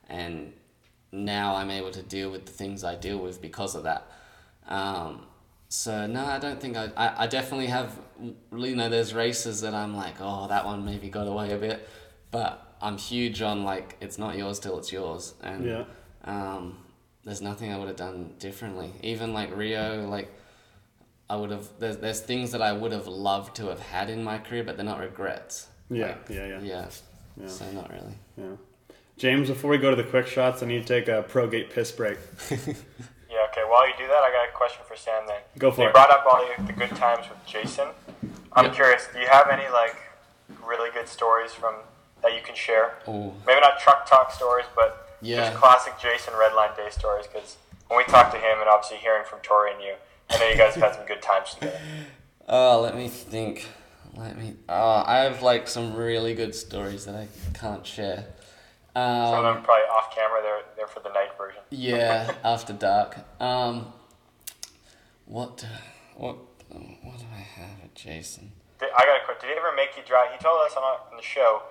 And 0.09 0.53
now 1.11 1.57
I'm 1.57 1.71
able 1.71 1.91
to 1.91 2.03
deal 2.03 2.31
with 2.31 2.47
the 2.47 2.53
things 2.53 2.85
I 2.85 2.95
deal 2.95 3.19
with 3.19 3.41
because 3.43 3.75
of 3.75 3.83
that. 3.85 4.07
Um, 4.69 5.27
so 5.69 6.07
no, 6.07 6.25
I 6.27 6.39
don't 6.39 6.61
think 6.61 6.77
I, 6.77 6.91
I. 6.97 7.25
I 7.25 7.27
definitely 7.27 7.69
have. 7.69 7.99
You 8.21 8.77
know, 8.77 8.89
there's 8.91 9.15
races 9.15 9.63
that 9.63 9.73
I'm 9.75 9.97
like, 9.97 10.17
oh, 10.21 10.47
that 10.49 10.67
one 10.67 10.85
maybe 10.85 11.09
got 11.09 11.27
away 11.27 11.51
a 11.53 11.57
bit, 11.57 11.89
but 12.31 12.77
I'm 12.81 12.99
huge 12.99 13.41
on 13.41 13.65
like 13.65 13.97
it's 14.01 14.19
not 14.19 14.37
yours 14.37 14.59
till 14.59 14.79
it's 14.79 14.93
yours, 14.93 15.33
and 15.43 15.65
Yeah. 15.65 15.85
um, 16.25 16.77
there's 17.25 17.41
nothing 17.41 17.73
I 17.73 17.79
would 17.79 17.89
have 17.89 17.97
done 17.97 18.35
differently. 18.39 18.93
Even 19.03 19.33
like 19.33 19.57
Rio, 19.57 20.07
like 20.09 20.31
I 21.33 21.37
would 21.37 21.51
have. 21.51 21.67
There's 21.79 21.97
there's 21.97 22.21
things 22.21 22.53
that 22.53 22.61
I 22.61 22.73
would 22.75 22.93
have 22.93 23.07
loved 23.07 23.57
to 23.57 23.69
have 23.69 23.81
had 23.81 24.11
in 24.11 24.23
my 24.23 24.37
career, 24.39 24.65
but 24.65 24.77
they're 24.77 24.85
not 24.85 25.01
regrets. 25.01 25.69
Yeah, 25.91 26.09
Like, 26.09 26.29
yeah, 26.29 26.47
yeah, 26.47 26.61
yeah. 26.61 26.89
Yeah. 27.41 27.47
So 27.49 27.65
not 27.73 27.91
really. 27.91 28.15
yeah. 28.37 28.57
James, 29.17 29.49
before 29.49 29.71
we 29.71 29.79
go 29.79 29.89
to 29.89 29.97
the 29.97 30.05
quick 30.05 30.27
shots, 30.27 30.63
I 30.63 30.67
need 30.67 30.87
to 30.87 30.89
take 31.01 31.09
a 31.09 31.23
ProGate 31.23 31.71
piss 31.71 31.91
break. 31.91 32.19
Yeah, 33.33 33.47
okay. 33.51 33.63
While 33.67 33.89
you 33.89 33.95
do 33.97 34.07
that, 34.09 34.23
I 34.23 34.31
got 34.31 34.47
a 34.47 34.53
question 34.53 34.83
for 34.87 34.95
Sam 34.95 35.23
then. 35.27 35.41
Go 35.59 35.71
for 35.71 35.81
you 35.81 35.87
it. 35.87 35.89
You 35.89 35.93
brought 35.95 36.11
up 36.11 36.27
all 36.31 36.45
the, 36.45 36.65
the 36.65 36.75
good 36.75 36.95
times 36.97 37.25
with 37.31 37.39
Jason. 37.47 37.89
I'm 38.53 38.67
Yep. 38.67 38.75
curious, 38.75 39.09
do 39.11 39.21
you 39.21 39.27
have 39.27 39.49
any 39.49 39.67
like 39.73 39.97
really 40.69 40.91
good 40.91 41.09
stories 41.09 41.51
from 41.55 41.77
that 42.23 42.35
you 42.35 42.43
can 42.45 42.55
share? 42.55 42.93
Oh, 43.09 43.33
Maybe 43.47 43.59
not 43.63 43.81
truck 43.81 44.05
talk 44.07 44.33
stories, 44.33 44.67
but 44.77 45.17
Yeah. 45.23 45.49
just 45.49 45.57
classic 45.57 45.95
Jason 45.99 46.35
Redline 46.35 46.77
Day 46.77 46.89
stories. 46.91 47.27
Because 47.27 47.57
when 47.89 47.97
we 47.97 48.05
talked 48.05 48.33
to 48.35 48.39
him, 48.39 48.61
and 48.61 48.69
obviously 48.69 48.99
hearing 48.99 49.25
from 49.25 49.39
Tory 49.41 49.73
and 49.73 49.81
you, 49.83 49.95
I 50.33 50.39
know 50.39 50.49
you 50.49 50.57
guys 50.57 50.75
have 50.75 50.83
had 50.85 50.95
some 50.97 51.07
good 51.07 51.23
times 51.23 51.55
together. 51.55 51.79
Oh, 52.49 52.81
let 52.81 52.97
me 52.97 53.09
think. 53.09 53.69
Let 54.17 54.37
me. 54.39 54.55
Oh, 54.69 55.03
I 55.07 55.19
have 55.19 55.43
like 55.43 55.69
some 55.69 55.95
really 55.95 56.35
good 56.35 56.55
stories 56.55 57.05
that 57.07 57.15
I 57.15 57.29
can't 57.55 57.87
share. 57.87 58.25
Some 58.95 59.03
of 59.03 59.35
Um, 59.35 59.55
them 59.55 59.63
probably 59.65 59.85
off 59.85 60.15
camera. 60.15 60.43
They're 60.43 60.63
they're 60.77 60.87
for 60.87 61.01
the 61.01 61.09
night 61.11 61.31
version. 61.39 61.61
yeah, 61.71 62.31
after 62.45 62.73
dark. 62.73 63.17
Um, 63.41 63.93
what? 65.27 65.59
do- 65.59 65.67
What? 66.17 66.37
What 66.69 67.19
do 67.19 67.25
I 67.35 67.41
have 67.41 67.81
at 67.85 67.95
Jason? 67.95 68.53
I 68.81 69.05
got 69.05 69.21
a 69.23 69.25
question. 69.25 69.49
Did 69.49 69.55
he 69.55 69.59
ever 69.61 69.75
make 69.77 69.91
you 69.97 70.03
drive? 70.07 70.33
He 70.33 70.39
told 70.43 70.59
us 70.67 70.75
on 70.77 71.17
the 71.17 71.23
show 71.23 71.63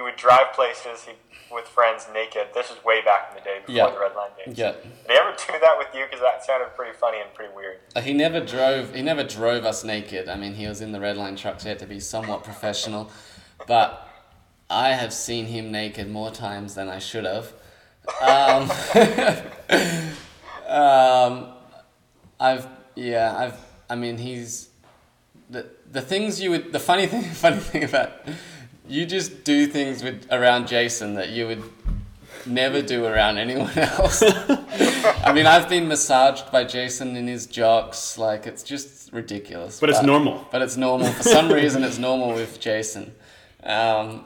he 0.00 0.02
would 0.02 0.16
drive 0.16 0.54
places 0.54 1.04
he, 1.04 1.12
with 1.54 1.66
friends 1.66 2.06
naked. 2.14 2.48
This 2.54 2.70
was 2.70 2.82
way 2.82 3.02
back 3.04 3.28
in 3.30 3.34
the 3.36 3.42
day 3.42 3.58
before 3.60 3.74
Yeah. 3.74 3.90
the 3.90 3.98
Redline 3.98 4.34
days. 4.46 4.56
Yeah. 4.56 4.72
Did 4.72 5.10
he 5.10 5.12
ever 5.12 5.32
do 5.36 5.58
that 5.60 5.76
with 5.76 5.88
you? 5.94 6.04
Because 6.06 6.20
that 6.20 6.42
sounded 6.42 6.74
pretty 6.74 6.96
funny 6.96 7.18
and 7.20 7.32
pretty 7.34 7.52
weird. 7.54 7.80
Uh, 7.94 8.00
He 8.00 8.14
never 8.14 8.40
drove. 8.40 8.94
He 8.94 9.02
never 9.02 9.22
drove 9.24 9.66
us 9.66 9.84
naked. 9.84 10.30
I 10.30 10.36
mean, 10.36 10.54
he 10.54 10.66
was 10.66 10.80
in 10.80 10.92
the 10.92 10.98
Redline 10.98 11.36
truck, 11.36 11.60
so 11.60 11.64
he 11.64 11.68
had 11.68 11.78
to 11.80 11.86
be 11.86 12.00
somewhat 12.00 12.44
professional. 12.44 13.10
But 13.66 14.08
I 14.70 14.90
have 14.92 15.12
seen 15.12 15.44
him 15.46 15.70
naked 15.70 16.08
more 16.10 16.30
times 16.30 16.74
than 16.76 16.88
I 16.88 16.98
should 16.98 17.26
have. 17.26 17.52
Um, 18.22 18.70
um, 20.66 21.52
I've 22.40 22.66
yeah. 22.94 23.36
I've. 23.36 23.58
I 23.90 23.96
mean, 23.96 24.16
he's 24.16 24.70
the 25.50 25.66
the 25.92 26.00
things 26.00 26.40
you 26.40 26.52
would. 26.52 26.72
The 26.72 26.80
funny 26.80 27.06
thing. 27.06 27.22
Funny 27.44 27.58
thing 27.58 27.84
about 27.84 28.12
you 28.88 29.06
just 29.06 29.44
do 29.44 29.66
things 29.66 30.02
with 30.02 30.26
around 30.30 30.68
Jason 30.68 31.14
that 31.14 31.30
you 31.30 31.46
would 31.46 31.62
never 32.46 32.82
do 32.82 33.04
around 33.04 33.38
anyone 33.38 33.76
else. 33.76 34.22
I 35.24 35.32
mean, 35.34 35.46
I've 35.46 35.68
been 35.68 35.88
massaged 35.88 36.50
by 36.50 36.64
Jason 36.64 37.16
in 37.16 37.26
his 37.26 37.46
jocks. 37.46 38.18
Like, 38.18 38.46
it's 38.46 38.62
just 38.62 39.12
ridiculous. 39.12 39.80
But 39.80 39.90
it's 39.90 40.02
normal. 40.02 40.46
But 40.50 40.62
it's 40.62 40.76
normal. 40.76 41.12
For 41.12 41.22
some 41.22 41.50
reason, 41.50 41.84
it's 41.84 41.98
normal 41.98 42.34
with 42.34 42.60
Jason. 42.60 43.14
Um, 43.62 44.24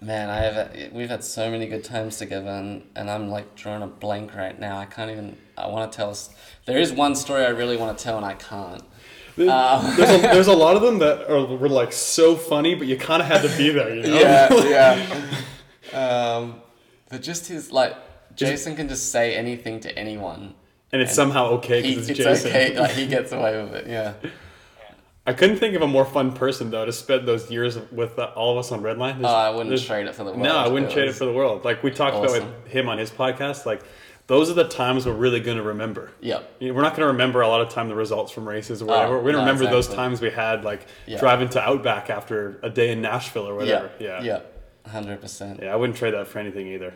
man, 0.00 0.30
I 0.30 0.36
have 0.38 0.92
we've 0.92 1.10
had 1.10 1.22
so 1.22 1.50
many 1.50 1.66
good 1.66 1.84
times 1.84 2.16
together, 2.16 2.50
and, 2.50 2.82
and 2.96 3.10
I'm 3.10 3.28
like 3.28 3.54
drawing 3.54 3.82
a 3.82 3.86
blank 3.86 4.34
right 4.34 4.58
now. 4.58 4.78
I 4.78 4.86
can't 4.86 5.10
even. 5.10 5.36
I 5.56 5.66
want 5.66 5.90
to 5.90 5.96
tell 5.96 6.10
us. 6.10 6.30
There 6.66 6.78
is 6.78 6.92
one 6.92 7.14
story 7.14 7.44
I 7.44 7.50
really 7.50 7.76
want 7.76 7.96
to 7.96 8.02
tell, 8.02 8.16
and 8.16 8.24
I 8.24 8.34
can't. 8.34 8.82
there's, 9.36 10.10
a, 10.10 10.22
there's 10.22 10.46
a 10.46 10.52
lot 10.52 10.76
of 10.76 10.82
them 10.82 10.98
that 10.98 11.30
are 11.30 11.44
were 11.44 11.68
like 11.68 11.92
so 11.92 12.36
funny, 12.36 12.74
but 12.74 12.86
you 12.86 12.96
kind 12.96 13.22
of 13.22 13.28
had 13.28 13.42
to 13.42 13.56
be 13.56 13.70
there, 13.70 13.94
you 13.94 14.02
know? 14.02 14.18
yeah, 14.18 15.34
yeah. 15.92 16.36
Um, 16.36 16.60
but 17.08 17.22
just 17.22 17.46
his 17.48 17.72
like, 17.72 17.96
Jason 18.34 18.76
can 18.76 18.88
just 18.88 19.10
say 19.10 19.34
anything 19.34 19.80
to 19.80 19.98
anyone. 19.98 20.54
And 20.92 21.00
it's 21.00 21.14
somehow 21.14 21.46
okay 21.52 21.82
because 21.82 22.08
it's 22.08 22.18
it's, 22.18 22.28
Jason. 22.28 22.50
okay, 22.50 22.78
like 22.78 22.92
he 22.92 23.06
gets 23.06 23.32
away 23.32 23.62
with 23.62 23.74
it. 23.74 23.86
Yeah. 23.86 24.14
I 25.26 25.32
couldn't 25.32 25.58
think 25.58 25.76
of 25.76 25.82
a 25.82 25.86
more 25.86 26.04
fun 26.04 26.32
person 26.32 26.70
though 26.70 26.84
to 26.84 26.92
spend 26.92 27.28
those 27.28 27.50
years 27.50 27.78
with 27.92 28.18
uh, 28.18 28.32
all 28.34 28.52
of 28.52 28.58
us 28.58 28.72
on 28.72 28.82
Redline. 28.82 29.20
Oh, 29.22 29.28
I 29.28 29.50
wouldn't 29.50 29.80
trade 29.82 30.06
it 30.06 30.14
for 30.14 30.24
the 30.24 30.30
world. 30.30 30.42
No, 30.42 30.56
I 30.56 30.66
wouldn't 30.66 30.90
trade 30.90 31.08
it 31.08 31.14
for 31.14 31.26
the 31.26 31.32
world. 31.32 31.64
Like 31.64 31.82
we 31.82 31.90
talked 31.90 32.16
awesome. 32.16 32.42
about 32.42 32.64
with 32.64 32.72
him 32.72 32.88
on 32.88 32.98
his 32.98 33.10
podcast, 33.10 33.66
like 33.66 33.82
those 34.30 34.48
are 34.48 34.54
the 34.54 34.64
times 34.68 35.04
we're 35.06 35.12
really 35.12 35.40
going 35.40 35.56
to 35.56 35.62
remember. 35.62 36.12
Yep. 36.20 36.56
You 36.60 36.68
know, 36.68 36.74
We're 36.74 36.82
not 36.82 36.92
going 36.92 37.02
to 37.06 37.12
remember 37.12 37.40
a 37.40 37.48
lot 37.48 37.60
of 37.60 37.68
time 37.68 37.88
the 37.88 37.94
results 37.96 38.30
from 38.30 38.48
races 38.48 38.80
or 38.80 38.84
Oh, 38.84 38.88
whatever. 38.88 39.14
we're 39.16 39.32
going 39.32 39.34
to 39.34 39.40
no, 39.44 39.52
remember 39.52 39.68
those 39.68 39.88
times 39.88 40.20
we 40.20 40.30
had, 40.30 40.62
like 40.64 40.86
Yeah. 41.06 41.18
driving 41.18 41.48
to 41.50 41.60
Outback 41.60 42.10
after 42.10 42.60
a 42.62 42.70
day 42.70 42.92
in 42.92 43.02
Nashville 43.02 43.46
or 43.48 43.54
whatever. 43.56 43.90
Yeah. 43.98 44.22
Yeah. 44.22 44.40
Yeah. 44.86 44.90
Hundred 44.90 45.20
percent. 45.20 45.60
Yeah, 45.62 45.72
I 45.74 45.76
wouldn't 45.76 45.98
trade 45.98 46.14
that 46.14 46.26
for 46.28 46.38
anything 46.38 46.66
either. 46.68 46.94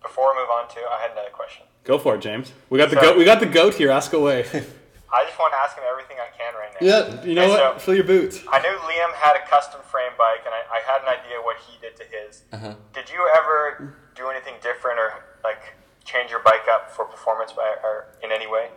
Before 0.00 0.32
we 0.32 0.40
move 0.40 0.48
on 0.50 0.68
to, 0.68 0.80
I 0.80 1.02
had 1.02 1.10
another 1.12 1.30
question. 1.32 1.66
Go 1.84 1.98
for 1.98 2.14
it, 2.14 2.20
James. 2.20 2.52
We 2.70 2.78
got 2.78 2.90
the 2.90 2.96
goat. 2.96 3.18
We 3.18 3.24
got 3.24 3.40
the 3.40 3.46
goat 3.46 3.74
here. 3.74 3.90
Ask 3.90 4.12
away. 4.12 4.40
I 5.14 5.24
just 5.24 5.38
want 5.38 5.52
to 5.52 5.58
ask 5.58 5.76
him 5.76 5.84
everything 5.90 6.16
I 6.18 6.30
can 6.36 6.54
right 6.54 6.72
now. 6.74 6.86
yeah. 6.86 7.22
You 7.24 7.34
know 7.34 7.42
Okay, 7.44 7.50
what? 7.62 7.74
so- 7.74 7.84
Fill 7.86 7.94
your 7.96 8.04
boots. 8.04 8.40
I 8.50 8.58
knew 8.60 8.68
Liam 8.88 9.12
had 9.14 9.36
a 9.36 9.46
custom 9.48 9.80
frame 9.82 10.12
bike, 10.18 10.40
and 10.46 10.54
I, 10.54 10.62
I 10.78 10.80
had 10.90 11.02
an 11.02 11.08
idea 11.08 11.38
what 11.42 11.56
he 11.66 11.78
did 11.80 11.94
to 11.96 12.04
his. 12.04 12.42
Uh-huh. 12.52 12.74
Did 12.94 13.10
you 13.10 13.20
ever 13.36 13.94
do 14.14 14.28
anything 14.28 14.54
different 14.62 14.98
or 14.98 15.12
like 15.44 15.60
change 16.04 16.30
your 16.30 16.40
bike 16.40 16.66
up 16.70 16.90
for 16.90 17.04
performance 17.04 17.52
by 17.52 17.74
or 17.82 18.06
in 18.22 18.30
any 18.32 18.46
way? 18.46 18.68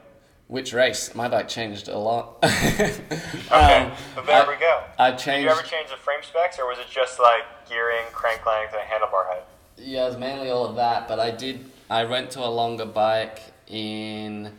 Which 0.47 0.71
race? 0.73 1.13
My 1.13 1.27
bike 1.27 1.47
changed 1.49 1.87
a 1.89 1.97
lot. 1.97 2.37
Okay, 2.43 3.85
Um, 3.85 3.91
so 4.15 4.21
there 4.23 4.43
I- 4.45 4.47
we 4.49 4.55
go. 4.59 4.83
I 4.99 5.11
Did 5.11 5.19
changed. 5.19 5.43
you 5.45 5.49
ever 5.49 5.61
change 5.61 5.89
the 5.89 5.97
frame 5.97 6.19
specs, 6.21 6.59
or 6.59 6.65
was 6.67 6.77
it 6.79 6.87
just 6.89 7.19
like 7.19 7.43
gearing, 7.69 8.03
crank 8.11 8.45
length, 8.45 8.73
and 8.73 8.81
handlebar 8.81 9.25
height? 9.27 9.43
Yeah, 9.77 10.03
it 10.03 10.07
was 10.07 10.17
mainly 10.17 10.49
all 10.49 10.65
of 10.65 10.75
that, 10.77 11.07
but 11.07 11.19
I 11.19 11.31
did. 11.31 11.69
I 11.89 12.03
went 12.05 12.31
to 12.31 12.39
a 12.41 12.47
longer 12.49 12.85
bike 12.85 13.39
in 13.67 14.51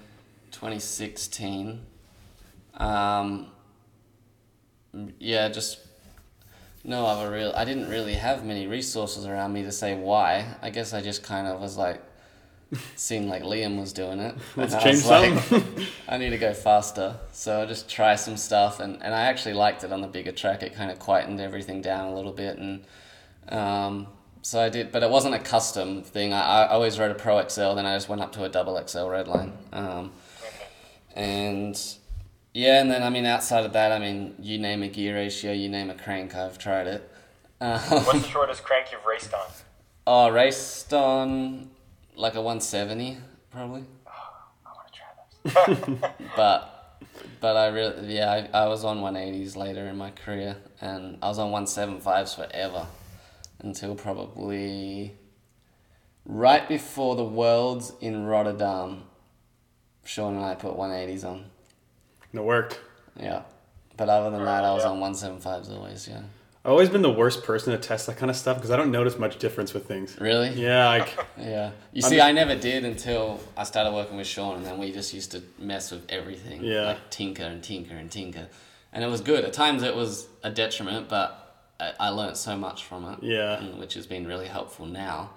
2016. 0.53 1.85
Um, 2.75 3.49
yeah, 5.19 5.49
just 5.49 5.79
no 6.85 7.07
other 7.07 7.31
real. 7.31 7.53
I 7.57 7.65
didn't 7.65 7.89
really 7.89 8.15
have 8.15 8.45
many 8.45 8.67
resources 8.67 9.27
around 9.27 9.53
me 9.53 9.63
to 9.65 9.73
say 9.73 9.95
why. 9.97 10.55
I 10.63 10.71
guess 10.71 10.93
I 10.95 11.01
just 11.03 11.23
kind 11.23 11.47
of 11.47 11.61
was 11.61 11.77
like, 11.77 12.01
seemed 12.97 13.29
like 13.29 13.43
Liam 13.43 13.79
was 13.79 13.93
doing 13.93 14.19
it. 14.19 14.37
Let's 14.57 14.75
and 14.75 14.81
I 14.81 14.85
change 14.85 14.97
was 14.97 15.07
like, 15.07 15.39
something. 15.45 15.87
I 16.09 16.19
need 16.19 16.31
to 16.31 16.39
go 16.39 16.53
faster. 16.53 17.17
So 17.33 17.63
I 17.63 17.67
just 17.67 17.89
try 17.89 18.15
some 18.15 18.37
stuff, 18.37 18.81
and, 18.81 19.03
and 19.03 19.15
I 19.15 19.23
actually 19.23 19.55
liked 19.55 19.85
it 19.85 19.93
on 19.93 20.01
the 20.01 20.09
bigger 20.09 20.33
track. 20.33 20.63
It 20.63 20.75
kind 20.75 20.91
of 20.91 20.99
quietened 20.99 21.41
everything 21.41 21.81
down 21.81 22.09
a 22.09 22.15
little 22.15 22.33
bit, 22.33 22.59
and 22.59 22.85
um, 23.49 24.09
so 24.43 24.61
I 24.61 24.69
did. 24.69 24.93
But 24.93 25.03
it 25.03 25.11
wasn't 25.11 25.35
a 25.35 25.39
custom 25.39 26.03
thing. 26.03 26.33
I, 26.33 26.65
I 26.65 26.69
always 26.69 26.99
rode 26.99 27.11
a 27.11 27.15
Pro 27.15 27.47
XL, 27.47 27.75
then 27.75 27.87
I 27.87 27.97
just 27.97 28.09
went 28.09 28.21
up 28.21 28.33
to 28.33 28.45
a 28.45 28.49
double 28.49 28.77
XL 28.77 28.99
Redline. 28.99 29.53
Um, 29.73 30.13
and 31.15 31.81
yeah, 32.55 32.81
and 32.81 32.91
then 32.91 33.03
I 33.03 33.11
mean 33.11 33.25
outside 33.25 33.65
of 33.65 33.73
that, 33.73 33.93
I 33.93 33.99
mean 33.99 34.35
you 34.41 34.59
name 34.59 34.83
a 34.83 34.89
gear 34.89 35.15
ratio, 35.15 35.53
you 35.53 35.69
name 35.69 35.91
a 35.91 35.95
crank, 35.95 36.35
I've 36.35 36.59
tried 36.59 36.87
it. 36.87 37.11
Um, 37.61 37.81
What's 37.89 38.23
the 38.23 38.29
shortest 38.29 38.63
crank 38.63 38.93
you've 38.93 39.05
raced 39.05 39.33
on? 39.33 39.47
oh, 40.07 40.31
raced 40.31 40.93
on 40.95 41.71
like 42.19 42.35
a 42.35 42.43
170 42.43 43.17
probably. 43.51 43.85
Oh, 44.07 44.11
I 44.67 44.71
want 44.75 44.93
to 44.93 45.53
try 45.53 45.75
this. 45.87 46.13
but 46.37 47.01
but 47.41 47.57
I 47.57 47.69
really 47.69 48.15
yeah 48.15 48.49
I, 48.53 48.65
I 48.65 48.69
was 48.69 48.85
on 48.85 48.99
180s 48.99 49.57
later 49.57 49.87
in 49.87 49.97
my 49.97 50.11
career 50.11 50.57
and 50.81 51.17
I 51.23 51.29
was 51.29 51.39
on 51.39 51.51
175s 51.53 52.35
forever 52.37 52.87
until 53.61 53.95
probably 53.95 55.15
right 56.27 56.69
before 56.69 57.17
the 57.17 57.25
Worlds 57.25 57.93
in 58.01 58.27
Rotterdam. 58.27 59.05
Sean 60.05 60.37
and 60.37 60.45
I 60.45 60.55
put 60.55 60.75
180s 60.77 61.25
on. 61.25 61.45
It 62.33 62.43
worked. 62.43 62.81
Yeah. 63.21 63.43
But 63.97 64.09
other 64.09 64.31
than 64.31 64.45
that, 64.45 64.65
I 64.65 64.73
was 64.73 64.85
Yeah. 64.85 64.91
on 64.91 65.01
175s 65.01 65.71
always, 65.71 66.09
yeah. 66.09 66.23
I've 66.65 66.73
always 66.73 66.89
been 66.89 67.03
the 67.03 67.11
worst 67.13 67.45
person 67.45 67.73
to 67.73 67.79
test 67.79 68.07
that 68.09 68.17
kind 68.17 68.31
of 68.31 68.37
stuff 68.37 68.57
because 68.57 68.71
I 68.71 68.77
don't 68.77 68.91
notice 68.91 69.17
much 69.19 69.39
difference 69.39 69.73
with 69.73 69.87
things. 69.87 70.19
Really? 70.21 70.51
Yeah, 70.51 70.89
like 70.89 71.17
Yeah. 71.39 71.71
You 71.93 72.03
see, 72.03 72.17
just- 72.17 72.27
I 72.27 72.33
never 72.33 72.57
did 72.57 72.85
until 72.85 73.41
I 73.57 73.65
started 73.65 73.93
working 73.95 74.17
with 74.17 74.27
Sean, 74.27 74.57
and 74.57 74.67
then 74.67 74.79
we 74.79 74.93
just 74.93 75.15
used 75.15 75.31
to 75.33 75.43
mess 75.59 75.91
with 75.91 76.05
everything. 76.11 76.65
Yeah. 76.65 76.83
Like 76.83 77.11
tinker 77.11 77.45
and 77.45 77.63
tinker 77.63 77.95
and 77.95 78.11
tinker. 78.11 78.49
And 78.93 79.05
it 79.05 79.07
was 79.07 79.21
good. 79.21 79.45
At 79.45 79.53
times 79.53 79.83
it 79.83 79.95
was 79.95 80.27
a 80.43 80.51
detriment, 80.51 81.09
but 81.09 81.71
I, 81.79 81.93
I 82.01 82.09
learned 82.09 82.37
so 82.37 82.57
much 82.57 82.85
from 82.85 83.05
it. 83.13 83.23
Yeah. 83.23 83.63
Which 83.79 83.95
has 83.95 84.07
been 84.07 84.27
really 84.27 84.47
helpful 84.49 84.87
now 84.87 85.31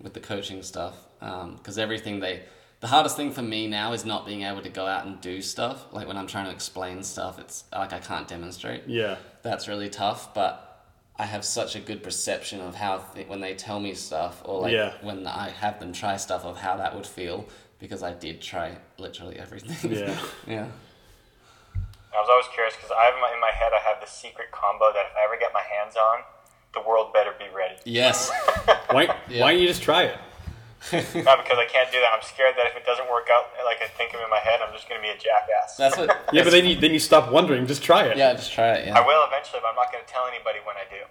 with 0.00 0.12
the 0.14 0.20
coaching 0.20 0.62
stuff. 0.62 0.94
Um, 1.20 1.54
because 1.56 1.78
everything 1.78 2.20
they. 2.20 2.42
The 2.80 2.88
hardest 2.88 3.16
thing 3.16 3.32
for 3.32 3.40
me 3.40 3.66
now 3.68 3.92
is 3.94 4.04
not 4.04 4.26
being 4.26 4.42
able 4.42 4.60
to 4.60 4.68
go 4.68 4.84
out 4.86 5.06
and 5.06 5.18
do 5.20 5.40
stuff. 5.40 5.86
Like 5.92 6.06
when 6.06 6.18
I'm 6.18 6.26
trying 6.26 6.46
to 6.46 6.50
explain 6.50 7.02
stuff, 7.02 7.38
it's 7.38 7.64
like 7.72 7.94
I 7.94 7.98
can't 7.98 8.28
demonstrate 8.28 8.82
yeah, 8.86 9.16
that's 9.44 9.68
really 9.68 9.88
tough 9.88 10.34
but 10.34 10.84
i 11.18 11.24
have 11.24 11.44
such 11.44 11.76
a 11.76 11.80
good 11.80 12.02
perception 12.02 12.60
of 12.60 12.74
how 12.74 12.98
th- 13.14 13.28
when 13.28 13.40
they 13.40 13.54
tell 13.54 13.78
me 13.78 13.94
stuff 13.94 14.42
or 14.44 14.62
like 14.62 14.72
Yeah. 14.72 14.94
when 15.02 15.26
i 15.26 15.50
have 15.50 15.78
them 15.78 15.92
try 15.92 16.16
stuff 16.16 16.44
of 16.44 16.56
how 16.58 16.76
that 16.78 16.94
would 16.96 17.06
feel 17.06 17.46
because 17.78 18.02
i 18.02 18.12
did 18.12 18.40
try 18.40 18.76
literally 18.98 19.36
everything 19.38 19.92
Yeah. 19.92 20.18
yeah 20.48 20.66
I 22.16 22.20
was 22.20 22.28
always 22.30 22.46
curious 22.54 22.76
because 22.76 22.92
I 22.92 23.06
have 23.06 23.14
my, 23.20 23.32
in 23.34 23.40
my 23.40 23.50
head 23.50 23.72
I 23.74 23.80
have 23.88 24.00
this 24.00 24.10
secret 24.10 24.52
combo 24.52 24.92
that 24.92 25.04
if 25.10 25.12
I 25.20 25.24
ever 25.24 25.36
get 25.36 25.52
my 25.52 25.62
hands 25.62 25.96
on, 25.96 26.20
the 26.72 26.80
world 26.88 27.12
better 27.12 27.32
be 27.36 27.46
ready. 27.52 27.74
yes 27.84 28.30
why 28.90 29.12
Yeah. 29.28 29.42
why 29.42 29.50
don't 29.52 29.60
you 29.60 29.66
just 29.66 29.82
try 29.82 30.04
it? 30.04 30.16
Not 30.92 31.38
because 31.44 31.58
I 31.58 31.66
can't 31.70 31.90
do 31.90 31.98
that. 32.00 32.12
I'm 32.14 32.22
scared 32.22 32.54
that 32.56 32.66
if 32.66 32.76
it 32.76 32.84
doesn't 32.84 33.08
work 33.10 33.28
out 33.32 33.44
like 33.64 33.78
I 33.82 33.86
think 33.96 34.12
of 34.14 34.20
in 34.20 34.28
my 34.30 34.38
head, 34.38 34.60
I'm 34.60 34.72
just 34.74 34.88
going 34.88 35.00
to 35.00 35.02
be 35.02 35.10
a 35.10 35.16
jackass. 35.16 35.76
that's 35.76 35.96
what 35.96 36.08
Yeah, 36.32 36.44
but 36.44 36.50
then 36.50 36.66
you 36.66 36.76
then 36.78 36.92
you 36.92 36.98
stop 36.98 37.30
wondering. 37.32 37.66
Just 37.66 37.82
try 37.82 38.04
it. 38.04 38.16
yeah 38.16 38.32
just 38.34 38.52
try 38.52 38.72
it 38.74 38.92
I 38.92 39.00
will 39.06 39.24
eventually, 39.26 39.60
but 39.62 39.68
I'm 39.68 39.76
not 39.76 39.90
going 39.92 40.04
to 40.04 40.12
tell 40.12 40.26
anybody 40.26 40.58
when 40.64 40.76
I 40.76 40.84
do. 40.90 41.02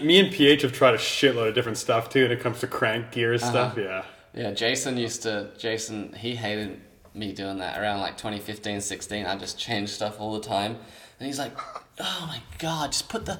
Me, 0.00 0.06
me 0.06 0.20
and 0.20 0.32
PH 0.32 0.62
have 0.62 0.72
tried 0.72 0.94
a 0.94 0.98
shitload 0.98 1.48
of 1.48 1.54
different 1.54 1.78
stuff 1.78 2.08
too 2.10 2.22
when 2.24 2.32
it 2.32 2.40
comes 2.40 2.60
to 2.60 2.66
crank 2.66 3.12
gear 3.12 3.34
Uh-huh. 3.34 3.50
stuff. 3.50 3.76
Yeah. 3.78 4.04
yeah 4.34 4.50
jason 4.52 4.96
used 4.96 5.22
to 5.22 5.50
jason 5.58 6.12
he 6.14 6.34
hated 6.36 6.80
me 7.14 7.32
doing 7.32 7.58
that 7.58 7.78
around 7.80 8.00
like 8.00 8.16
2015 8.16 8.80
16 8.80 9.26
i 9.26 9.36
just 9.36 9.58
changed 9.58 9.92
stuff 9.92 10.18
all 10.20 10.32
the 10.32 10.40
time 10.46 10.76
and 11.18 11.26
he's 11.26 11.38
like 11.38 11.52
oh 12.00 12.24
my 12.26 12.40
god 12.58 12.90
just 12.92 13.08
put 13.10 13.24
the 13.26 13.38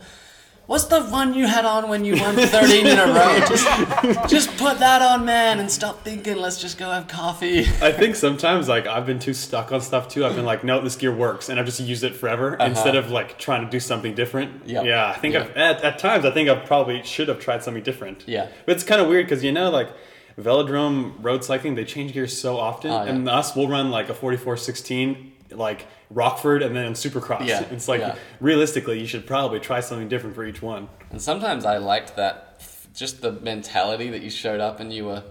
What's 0.72 0.84
the 0.84 1.02
one 1.02 1.34
you 1.34 1.46
had 1.46 1.66
on 1.66 1.90
when 1.90 2.02
you 2.02 2.16
won 2.18 2.34
13 2.34 2.86
in 2.86 2.98
a 2.98 3.04
row? 3.04 3.38
Just, 3.46 4.30
just 4.30 4.56
put 4.56 4.78
that 4.78 5.02
on, 5.02 5.26
man, 5.26 5.58
and 5.60 5.70
stop 5.70 6.02
thinking. 6.02 6.36
Let's 6.38 6.58
just 6.58 6.78
go 6.78 6.90
have 6.90 7.08
coffee. 7.08 7.66
I 7.82 7.92
think 7.92 8.16
sometimes 8.16 8.68
like 8.70 8.86
I've 8.86 9.04
been 9.04 9.18
too 9.18 9.34
stuck 9.34 9.70
on 9.70 9.82
stuff 9.82 10.08
too. 10.08 10.24
I've 10.24 10.34
been 10.34 10.46
like, 10.46 10.64
no, 10.64 10.80
this 10.80 10.96
gear 10.96 11.14
works, 11.14 11.50
and 11.50 11.60
I've 11.60 11.66
just 11.66 11.78
used 11.80 12.04
it 12.04 12.16
forever 12.16 12.54
instead 12.58 12.96
of 12.96 13.10
like 13.10 13.38
trying 13.38 13.66
to 13.66 13.70
do 13.70 13.78
something 13.80 14.14
different. 14.14 14.62
Uh-huh. 14.62 14.82
Yeah, 14.82 15.08
I 15.14 15.18
think 15.18 15.34
Yeah. 15.34 15.40
I've, 15.42 15.50
at, 15.58 15.84
at 15.84 15.98
times 15.98 16.24
I 16.24 16.30
think 16.30 16.48
I 16.48 16.54
probably 16.54 17.02
should 17.02 17.28
have 17.28 17.38
tried 17.38 17.62
something 17.62 17.82
different. 17.82 18.24
Yeah. 18.26 18.48
but 18.64 18.74
it's 18.74 18.84
kind 18.84 19.02
of 19.02 19.08
weird 19.08 19.26
because 19.26 19.44
you 19.44 19.52
know 19.52 19.68
like 19.68 19.90
velodrome 20.40 21.12
road 21.22 21.44
cycling 21.44 21.74
they 21.74 21.84
change 21.84 22.14
gears 22.14 22.34
so 22.38 22.56
often, 22.56 22.90
Oh, 22.90 23.04
yeah. 23.04 23.10
and 23.10 23.28
us 23.28 23.54
we'll 23.54 23.68
run 23.68 23.90
like 23.90 24.08
a 24.08 24.14
4416 24.14 25.31
like 25.56 25.86
Rockford 26.10 26.62
and 26.62 26.74
then 26.74 26.92
Supercross. 26.92 27.46
Yeah, 27.46 27.62
It's 27.70 27.88
like 27.88 28.00
yeah. 28.00 28.16
realistically 28.40 29.00
you 29.00 29.06
should 29.06 29.26
probably 29.26 29.60
try 29.60 29.80
something 29.80 30.08
different 30.08 30.34
for 30.34 30.44
each 30.44 30.62
one. 30.62 30.88
And 31.10 31.20
sometimes 31.20 31.64
I 31.64 31.78
liked 31.78 32.16
that, 32.16 32.60
just 32.94 33.22
the 33.22 33.32
mentality 33.32 34.10
that 34.10 34.22
you 34.22 34.30
showed 34.30 34.60
up 34.60 34.80
and 34.80 34.92
you 34.92 35.06
were. 35.06 35.22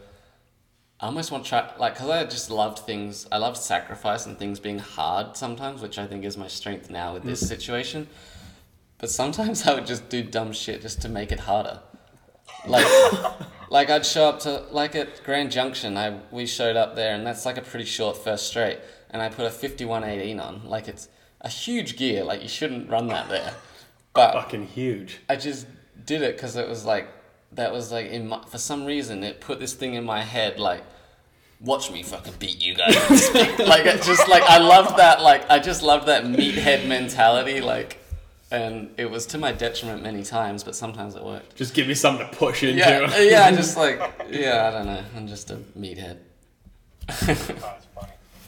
I 0.99 1.07
almost 1.07 1.31
want 1.31 1.45
to 1.45 1.49
try, 1.49 1.71
like, 1.79 1.95
because 1.95 2.09
I 2.09 2.23
just 2.25 2.51
loved 2.51 2.79
things. 2.79 3.25
I 3.31 3.37
loved 3.37 3.57
sacrifice 3.57 4.27
and 4.27 4.37
things 4.37 4.59
being 4.59 4.77
hard 4.77 5.35
sometimes, 5.35 5.81
which 5.81 5.97
I 5.97 6.05
think 6.05 6.23
is 6.23 6.37
my 6.37 6.47
strength 6.47 6.91
now 6.91 7.13
with 7.15 7.23
this 7.23 7.43
mm. 7.43 7.47
situation. 7.47 8.07
But 8.99 9.09
sometimes 9.09 9.63
I 9.67 9.73
would 9.73 9.87
just 9.87 10.09
do 10.09 10.23
dumb 10.23 10.53
shit 10.53 10.81
just 10.81 11.01
to 11.01 11.09
make 11.09 11.31
it 11.31 11.39
harder. 11.39 11.79
Like, 12.67 12.85
like 13.69 13.89
I'd 13.89 14.05
show 14.05 14.25
up 14.25 14.41
to 14.41 14.65
like 14.71 14.95
at 14.95 15.23
Grand 15.23 15.51
Junction. 15.51 15.97
I 15.97 16.19
we 16.29 16.45
showed 16.45 16.75
up 16.75 16.95
there, 16.95 17.15
and 17.15 17.25
that's 17.25 17.45
like 17.45 17.57
a 17.57 17.61
pretty 17.61 17.85
short 17.85 18.17
first 18.17 18.47
straight. 18.47 18.79
And 19.11 19.21
I 19.21 19.29
put 19.29 19.45
a 19.45 19.51
fifty 19.51 19.85
one 19.85 20.03
eighteen 20.03 20.39
on. 20.39 20.61
Like 20.65 20.87
it's 20.87 21.07
a 21.41 21.49
huge 21.49 21.97
gear. 21.97 22.23
Like 22.23 22.41
you 22.41 22.47
shouldn't 22.49 22.89
run 22.89 23.07
that 23.07 23.29
there. 23.29 23.53
But 24.13 24.33
Fucking 24.33 24.67
huge. 24.67 25.19
I 25.29 25.35
just 25.35 25.67
did 26.05 26.21
it 26.21 26.35
because 26.35 26.55
it 26.55 26.67
was 26.67 26.85
like 26.85 27.07
that 27.53 27.71
was 27.71 27.91
like 27.91 28.07
in 28.07 28.27
my, 28.29 28.41
for 28.47 28.57
some 28.57 28.85
reason 28.85 29.23
it 29.23 29.39
put 29.41 29.59
this 29.59 29.73
thing 29.73 29.93
in 29.93 30.03
my 30.05 30.21
head 30.23 30.57
like 30.59 30.81
watch 31.59 31.91
me 31.91 32.01
fucking 32.01 32.33
beat 32.39 32.59
you 32.63 32.73
guys 32.73 32.97
like 33.59 33.85
it 33.85 34.01
just 34.01 34.27
like 34.27 34.41
I 34.43 34.57
loved 34.57 34.97
that 34.97 35.21
like 35.21 35.49
I 35.51 35.59
just 35.59 35.83
loved 35.83 36.07
that 36.07 36.23
meathead 36.23 36.87
mentality 36.87 37.61
like 37.61 37.99
and 38.49 38.89
it 38.97 39.11
was 39.11 39.25
to 39.27 39.37
my 39.37 39.51
detriment 39.51 40.01
many 40.01 40.23
times 40.23 40.63
but 40.63 40.75
sometimes 40.75 41.15
it 41.15 41.23
worked 41.23 41.55
Just 41.55 41.73
give 41.75 41.87
me 41.87 41.93
something 41.93 42.27
to 42.27 42.35
push 42.35 42.63
into. 42.63 42.79
yeah 42.79 43.19
yeah 43.19 43.51
just 43.55 43.77
like 43.77 43.99
yeah 44.31 44.67
I 44.67 44.71
don't 44.71 44.87
know 44.87 45.03
I'm 45.15 45.27
just 45.27 45.51
a 45.51 45.57
meathead 45.77 46.17
that's 47.07 47.25
funny. 47.25 47.59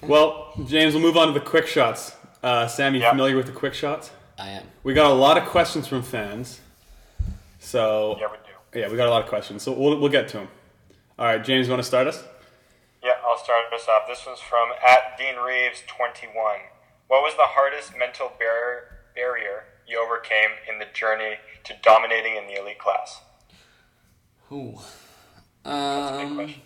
Well, 0.07 0.53
James, 0.65 0.93
we'll 0.93 1.03
move 1.03 1.17
on 1.17 1.27
to 1.27 1.33
the 1.33 1.39
quick 1.45 1.67
shots. 1.67 2.15
Uh, 2.41 2.67
Sam, 2.67 2.93
you 2.95 3.01
Yeah. 3.01 3.09
familiar 3.11 3.35
with 3.37 3.45
the 3.45 3.51
quick 3.53 3.73
shots? 3.73 4.11
I 4.37 4.49
am. 4.49 4.63
We 4.83 4.93
got 4.93 5.09
a 5.09 5.13
lot 5.13 5.37
of 5.37 5.45
questions 5.45 5.87
from 5.87 6.03
fans. 6.03 6.59
So 7.59 8.17
Yeah, 8.19 8.27
we 8.31 8.37
do. 8.37 8.79
yeah, 8.79 8.89
we 8.89 8.97
got 8.97 9.07
a 9.07 9.11
lot 9.11 9.21
of 9.23 9.29
questions. 9.29 9.63
So 9.63 9.71
we'll 9.71 9.97
we'll 9.99 10.11
get 10.11 10.27
to 10.29 10.37
them. 10.37 10.49
All 11.17 11.25
right, 11.25 11.43
James, 11.43 11.67
you 11.67 11.71
want 11.71 11.81
to 11.81 11.87
start 11.87 12.07
us? 12.07 12.23
Yeah, 13.03 13.13
I'll 13.25 13.37
start 13.37 13.71
us 13.73 13.87
off. 13.87 14.07
This 14.07 14.25
one's 14.25 14.39
from 14.41 14.69
at 14.85 15.17
Dean 15.17 15.35
Reeves 15.37 15.83
twenty 15.87 16.27
one. 16.27 16.59
What 17.07 17.21
was 17.21 17.35
the 17.35 17.45
hardest 17.45 17.95
mental 17.97 18.31
barrier 18.39 18.89
barrier 19.15 19.65
you 19.87 19.99
overcame 20.03 20.49
in 20.67 20.79
the 20.79 20.85
journey 20.93 21.37
to 21.65 21.73
dominating 21.81 22.35
in 22.35 22.47
the 22.47 22.59
elite 22.59 22.79
class? 22.79 23.21
Ooh. 24.51 24.79
That's 25.63 26.11
a 26.11 26.17
big 26.17 26.27
Um, 26.27 26.35
question. 26.35 26.61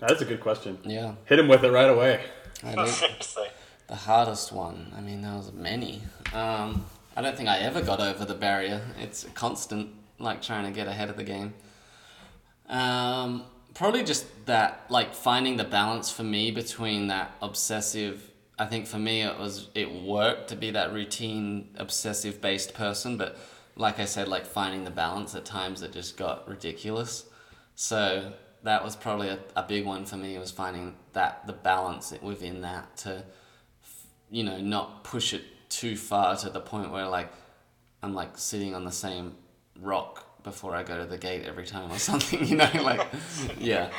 That's 0.00 0.22
a 0.22 0.24
good 0.24 0.40
question. 0.40 0.78
yeah, 0.84 1.14
Hit 1.26 1.38
him 1.38 1.48
with 1.48 1.64
it 1.64 1.70
right 1.70 1.88
away. 1.88 2.24
I 2.64 2.74
do. 2.74 2.86
Seriously. 2.86 3.48
The 3.86 3.96
hardest 3.96 4.52
one. 4.52 4.92
I 4.96 5.00
mean, 5.00 5.22
there 5.22 5.34
was 5.34 5.52
many. 5.52 6.02
Um, 6.32 6.86
I 7.16 7.22
don't 7.22 7.36
think 7.36 7.48
I 7.48 7.58
ever 7.58 7.82
got 7.82 8.00
over 8.00 8.24
the 8.24 8.34
barrier. 8.34 8.80
It's 8.98 9.24
a 9.24 9.30
constant, 9.30 9.90
like 10.18 10.42
trying 10.42 10.64
to 10.64 10.70
get 10.70 10.86
ahead 10.86 11.10
of 11.10 11.16
the 11.16 11.24
game. 11.24 11.54
Um, 12.68 13.44
probably 13.74 14.04
just 14.04 14.46
that, 14.46 14.84
like 14.88 15.14
finding 15.14 15.56
the 15.56 15.64
balance 15.64 16.10
for 16.10 16.22
me 16.22 16.50
between 16.50 17.08
that 17.08 17.34
obsessive. 17.42 18.30
I 18.58 18.66
think 18.66 18.86
for 18.86 18.98
me 18.98 19.22
it 19.22 19.38
was 19.38 19.68
it 19.74 19.90
worked 19.90 20.48
to 20.48 20.56
be 20.56 20.70
that 20.72 20.92
routine, 20.92 21.70
obsessive 21.76 22.40
based 22.40 22.74
person, 22.74 23.16
but 23.16 23.36
like 23.76 23.98
I 23.98 24.04
said, 24.04 24.28
like 24.28 24.46
finding 24.46 24.84
the 24.84 24.90
balance 24.90 25.34
at 25.34 25.44
times 25.44 25.82
it 25.82 25.92
just 25.92 26.16
got 26.16 26.46
ridiculous. 26.48 27.24
So 27.74 28.32
that 28.62 28.84
was 28.84 28.96
probably 28.96 29.28
a, 29.28 29.38
a 29.56 29.62
big 29.62 29.86
one 29.86 30.04
for 30.04 30.16
me 30.16 30.36
was 30.38 30.50
finding 30.50 30.94
that 31.12 31.46
the 31.46 31.52
balance 31.52 32.12
within 32.22 32.60
that 32.60 32.96
to 32.98 33.24
you 34.30 34.44
know, 34.44 34.58
not 34.58 35.04
push 35.04 35.34
it 35.34 35.42
too 35.68 35.96
far 35.96 36.36
to 36.36 36.50
the 36.50 36.60
point 36.60 36.90
where 36.92 37.06
like 37.06 37.30
I'm 38.02 38.14
like 38.14 38.38
sitting 38.38 38.74
on 38.74 38.84
the 38.84 38.92
same 38.92 39.34
rock 39.80 40.42
before 40.42 40.74
I 40.74 40.82
go 40.82 40.98
to 40.98 41.04
the 41.04 41.18
gate 41.18 41.44
every 41.44 41.66
time 41.66 41.90
or 41.90 41.98
something, 41.98 42.44
you 42.46 42.56
know, 42.56 42.70
like 42.82 43.06
yeah. 43.58 43.90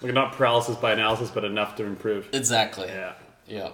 Like 0.00 0.12
not 0.12 0.32
paralysis 0.32 0.76
by 0.76 0.92
analysis, 0.92 1.30
but 1.30 1.44
enough 1.44 1.76
to 1.76 1.84
improve. 1.84 2.28
Exactly. 2.32 2.88
Yeah. 2.88 3.14
Yeah. 3.48 3.70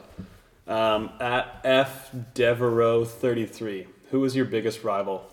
Um, 0.67 1.11
at 1.21 1.61
F 1.65 2.11
Devereaux 2.33 3.05
thirty 3.05 3.45
three, 3.45 3.87
who 4.11 4.21
was 4.21 4.35
your 4.35 4.47
biggest 4.47 4.83
rival? 4.85 5.31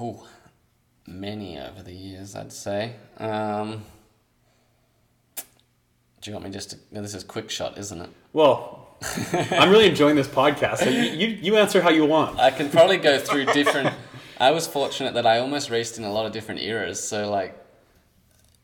Ooh, 0.00 0.20
many 1.08 1.58
over 1.58 1.82
the 1.82 1.92
years, 1.92 2.34
I'd 2.34 2.52
say. 2.52 2.94
Um, 3.18 3.82
do 6.20 6.30
you 6.30 6.32
want 6.34 6.44
me 6.44 6.50
just 6.50 6.70
to? 6.70 6.78
This 6.92 7.14
is 7.14 7.24
quick 7.24 7.50
shot, 7.50 7.78
isn't 7.78 8.00
it? 8.00 8.10
Well, 8.32 8.88
I'm 9.50 9.70
really 9.70 9.88
enjoying 9.88 10.16
this 10.16 10.28
podcast. 10.28 10.78
So 10.78 10.90
you, 10.90 11.02
you 11.02 11.26
you 11.28 11.56
answer 11.56 11.80
how 11.80 11.90
you 11.90 12.04
want. 12.04 12.38
I 12.38 12.50
can 12.50 12.68
probably 12.70 12.98
go 12.98 13.18
through 13.18 13.46
different. 13.46 13.94
I 14.40 14.50
was 14.50 14.66
fortunate 14.66 15.14
that 15.14 15.26
I 15.26 15.38
almost 15.38 15.70
raced 15.70 15.98
in 15.98 16.04
a 16.04 16.12
lot 16.12 16.26
of 16.26 16.32
different 16.32 16.60
eras. 16.60 17.02
So 17.02 17.30
like 17.30 17.56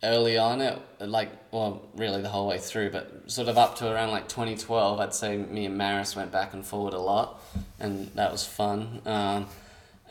early 0.02 0.36
on, 0.36 0.60
it 0.60 0.78
like 1.00 1.30
well, 1.52 1.82
really 1.94 2.20
the 2.20 2.28
whole 2.28 2.48
way 2.48 2.58
through, 2.58 2.90
but 2.90 3.30
sort 3.30 3.48
of 3.48 3.56
up 3.56 3.76
to 3.76 3.92
around 3.92 4.10
like 4.10 4.28
2012, 4.28 5.00
I'd 5.00 5.14
say 5.14 5.36
me 5.36 5.66
and 5.66 5.78
Maris 5.78 6.16
went 6.16 6.32
back 6.32 6.52
and 6.52 6.66
forward 6.66 6.94
a 6.94 6.98
lot, 6.98 7.40
and 7.78 8.08
that 8.14 8.32
was 8.32 8.44
fun. 8.44 9.00
Um, 9.06 9.46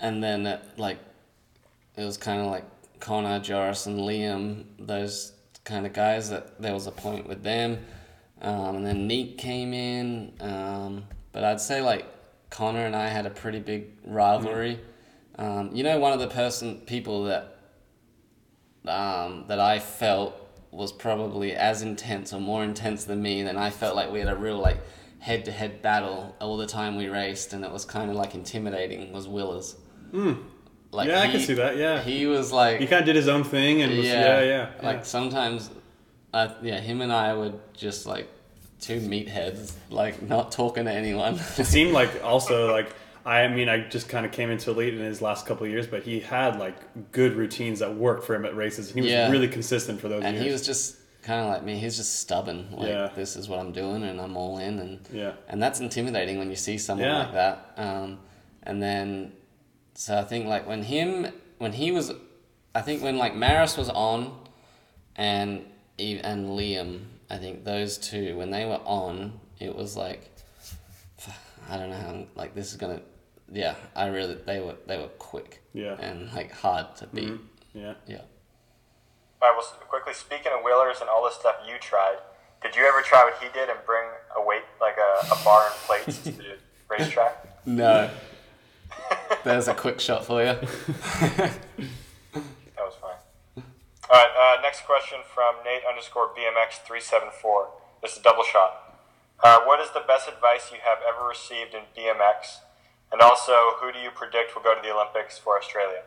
and 0.02 0.24
then 0.24 0.46
it, 0.46 0.62
like 0.78 1.00
it 1.96 2.04
was 2.04 2.18
kind 2.18 2.42
of 2.42 2.48
like 2.48 2.66
Connor, 3.00 3.40
Joris, 3.40 3.86
and 3.86 4.00
Liam, 4.00 4.66
those 4.80 5.34
kind 5.64 5.86
of 5.86 5.94
guys 5.94 6.30
that 6.30 6.62
there 6.62 6.74
was 6.74 6.88
a 6.88 6.92
point 6.92 7.28
with 7.28 7.44
them. 7.44 7.80
Um, 8.42 8.78
and 8.78 8.86
then 8.86 9.08
Neat 9.08 9.38
came 9.38 9.74
in. 9.74 10.34
Um, 10.40 11.06
but 11.32 11.44
I'd 11.44 11.62
say 11.62 11.82
like 11.82 12.06
Connor 12.50 12.86
and 12.86 12.96
I 12.96 13.08
had 13.08 13.26
a 13.26 13.30
pretty 13.30 13.60
big 13.60 13.88
rivalry. 14.06 14.80
Um, 15.38 15.72
you 15.74 15.84
know, 15.84 15.98
one 16.00 16.14
of 16.14 16.20
the 16.20 16.28
person 16.28 16.78
people 16.86 17.24
that 17.26 17.58
um, 18.86 19.46
that 19.48 19.60
I 19.60 19.80
felt 19.80 20.36
was 20.72 20.92
probably 20.92 21.54
as 21.54 21.82
intense 21.82 22.34
or 22.34 22.42
more 22.42 22.64
intense 22.64 23.06
than 23.06 23.22
me. 23.22 23.42
And 23.42 23.58
I 23.58 23.70
felt 23.70 23.96
like 23.96 24.12
we 24.12 24.20
had 24.20 24.28
a 24.28 24.36
real 24.36 24.60
like 24.60 24.78
head 25.20 25.46
to 25.46 25.52
head 25.52 25.82
battle 25.82 26.36
all 26.42 26.58
the 26.58 26.68
time 26.68 26.96
we 26.96 27.08
raced, 27.08 27.54
and 27.54 27.64
it 27.64 27.72
was 27.72 27.86
kind 27.86 28.10
of 28.10 28.16
like 28.16 28.36
intimidating. 28.36 29.12
Was 29.12 29.28
Willers. 29.28 29.76
Like 30.94 31.08
yeah, 31.10 31.22
I 31.22 31.28
can 31.28 31.40
see 31.42 31.56
that. 31.56 31.78
Yeah, 31.78 32.02
He 32.02 32.26
was 32.28 32.52
like 32.52 32.80
he 32.80 32.88
kind 32.88 33.00
of 33.02 33.06
did 33.06 33.16
his 33.16 33.28
own 33.28 33.44
thing, 33.44 33.82
and 33.82 33.98
was, 33.98 34.06
yeah, 34.06 34.40
yeah, 34.42 34.44
yeah. 34.44 34.70
Like 34.82 35.06
sometimes, 35.06 35.70
uh, 36.34 36.50
yeah, 36.62 36.80
him 36.80 37.02
and 37.02 37.12
I 37.12 37.34
would 37.34 37.60
just 37.74 38.06
like 38.06 38.28
two 38.80 39.00
meatheads, 39.00 39.74
like 39.90 40.22
not 40.22 40.52
talking 40.52 40.86
to 40.86 40.92
anyone. 40.92 41.36
It 41.58 41.66
seemed 41.66 41.94
like 41.94 42.24
also 42.24 42.72
like 42.72 42.94
I 43.26 43.48
mean 43.48 43.70
I 43.70 43.88
just 43.88 44.10
kind 44.10 44.26
of 44.26 44.32
came 44.32 44.50
into 44.52 44.70
elite 44.72 44.94
in 44.94 45.00
his 45.00 45.22
last 45.22 45.46
couple 45.46 45.66
of 45.66 45.72
years, 45.72 45.88
but 45.88 46.04
he 46.04 46.20
had 46.20 46.60
like 46.60 46.76
good 47.12 47.34
routines 47.36 47.80
that 47.80 47.96
worked 47.96 48.26
for 48.26 48.36
him 48.36 48.46
at 48.46 48.56
races. 48.56 48.92
He 48.94 49.02
was 49.02 49.10
Yeah. 49.10 49.32
really 49.32 49.48
consistent 49.48 50.00
for 50.02 50.10
those 50.10 50.24
and 50.24 50.36
years. 50.36 50.46
he 50.46 50.52
was 50.52 50.66
just 50.66 50.98
kind 51.24 51.40
of 51.42 51.48
like 51.48 51.64
me. 51.64 51.78
He's 51.78 51.96
just 51.96 52.20
stubborn. 52.20 52.68
Like 52.72 52.90
Yeah. 52.90 53.10
this 53.16 53.36
is 53.38 53.48
what 53.48 53.60
I'm 53.60 53.72
doing, 53.72 54.04
and 54.04 54.20
I'm 54.20 54.36
all 54.36 54.58
in, 54.60 54.78
and 54.80 55.00
Yeah. 55.12 55.32
and 55.48 55.64
that's 55.64 55.80
intimidating 55.80 56.38
when 56.38 56.50
you 56.50 56.58
see 56.58 56.78
someone 56.78 57.08
Yeah. 57.08 57.20
like 57.20 57.34
that. 57.34 57.72
Um, 57.78 58.20
and 58.64 58.84
then, 58.84 59.32
so 59.94 60.18
I 60.18 60.24
think 60.24 60.48
like 60.48 60.68
when 60.68 60.84
him 60.84 61.28
when 61.58 61.74
he 61.74 61.92
was, 61.92 62.12
I 62.74 62.82
think 62.82 63.04
when 63.04 63.18
like 63.18 63.36
Maris 63.36 63.78
was 63.78 63.90
on, 63.90 64.38
and 65.16 65.66
Eve 65.98 66.22
and 66.24 66.50
Liam, 66.50 67.02
I 67.30 67.38
think 67.38 67.64
those 67.64 67.98
two 67.98 68.38
when 68.38 68.52
they 68.52 68.66
were 68.66 68.82
on, 68.86 69.40
it 69.60 69.76
was 69.76 69.96
like, 69.96 70.32
I 71.70 71.78
don't 71.78 71.90
know 71.90 71.98
how 71.98 72.26
like 72.36 72.56
this 72.56 72.72
is 72.72 72.78
gonna. 72.78 73.02
Yeah, 73.52 73.76
I 73.96 74.08
really 74.08 74.36
they 74.36 74.60
were 74.60 74.76
they 74.88 74.98
were 74.98 75.10
quick. 75.20 75.62
Yeah. 75.74 75.96
And 76.00 76.32
like 76.34 76.52
hard 76.52 76.96
to 76.98 77.08
beat. 77.08 77.30
Mm-hmm. 77.30 77.80
yeah. 77.80 77.94
Yeah. 78.08 78.22
All 79.42 79.50
right, 79.50 79.58
well, 79.58 79.88
quickly, 79.90 80.14
speaking 80.14 80.54
of 80.58 80.64
Willers 80.64 81.02
and 81.02 81.10
all 81.10 81.26
the 81.26 81.32
stuff 81.32 81.56
you 81.68 81.78
tried, 81.78 82.16
did 82.62 82.78
you 82.78 82.86
ever 82.86 83.02
try 83.02 83.26
what 83.26 83.36
he 83.44 83.50
did 83.54 83.68
and 83.68 83.78
bring 83.86 84.08
a 84.38 84.42
weight, 84.42 84.64
like 84.80 84.96
a, 84.96 85.34
a 85.34 85.44
bar 85.44 85.66
and 85.66 85.76
plates 85.82 86.24
to 86.24 86.32
the 86.38 86.58
racetrack? 86.90 87.66
No. 87.66 88.10
There's 89.44 89.68
a 89.68 89.74
quick 89.74 90.00
shot 90.00 90.26
for 90.26 90.44
you. 90.44 90.56
That 92.76 92.86
was 92.86 92.96
fine. 92.96 93.64
All 94.10 94.18
right, 94.18 94.58
uh, 94.58 94.62
next 94.62 94.86
question 94.86 95.20
from 95.34 95.56
Nate 95.64 95.84
underscore 95.88 96.30
BMX 96.30 96.86
three 96.86 97.00
seven 97.00 97.30
four. 97.42 97.70
This 98.02 98.14
is 98.14 98.20
a 98.20 98.24
double 98.24 98.44
shot. 98.44 99.00
Uh, 99.44 99.62
what 99.66 99.80
is 99.80 99.90
the 99.92 100.04
best 100.08 100.28
advice 100.28 100.72
you 100.72 100.80
have 100.84 100.98
ever 101.08 101.28
received 101.28 101.74
in 101.74 101.82
BMX? 101.96 102.60
And 103.12 103.22
also, 103.22 103.54
who 103.80 103.92
do 103.92 104.00
you 104.00 104.10
predict 104.10 104.56
will 104.56 104.64
go 104.64 104.74
to 104.74 104.82
the 104.82 104.94
Olympics 104.94 105.38
for 105.38 105.58
Australia? 105.58 106.02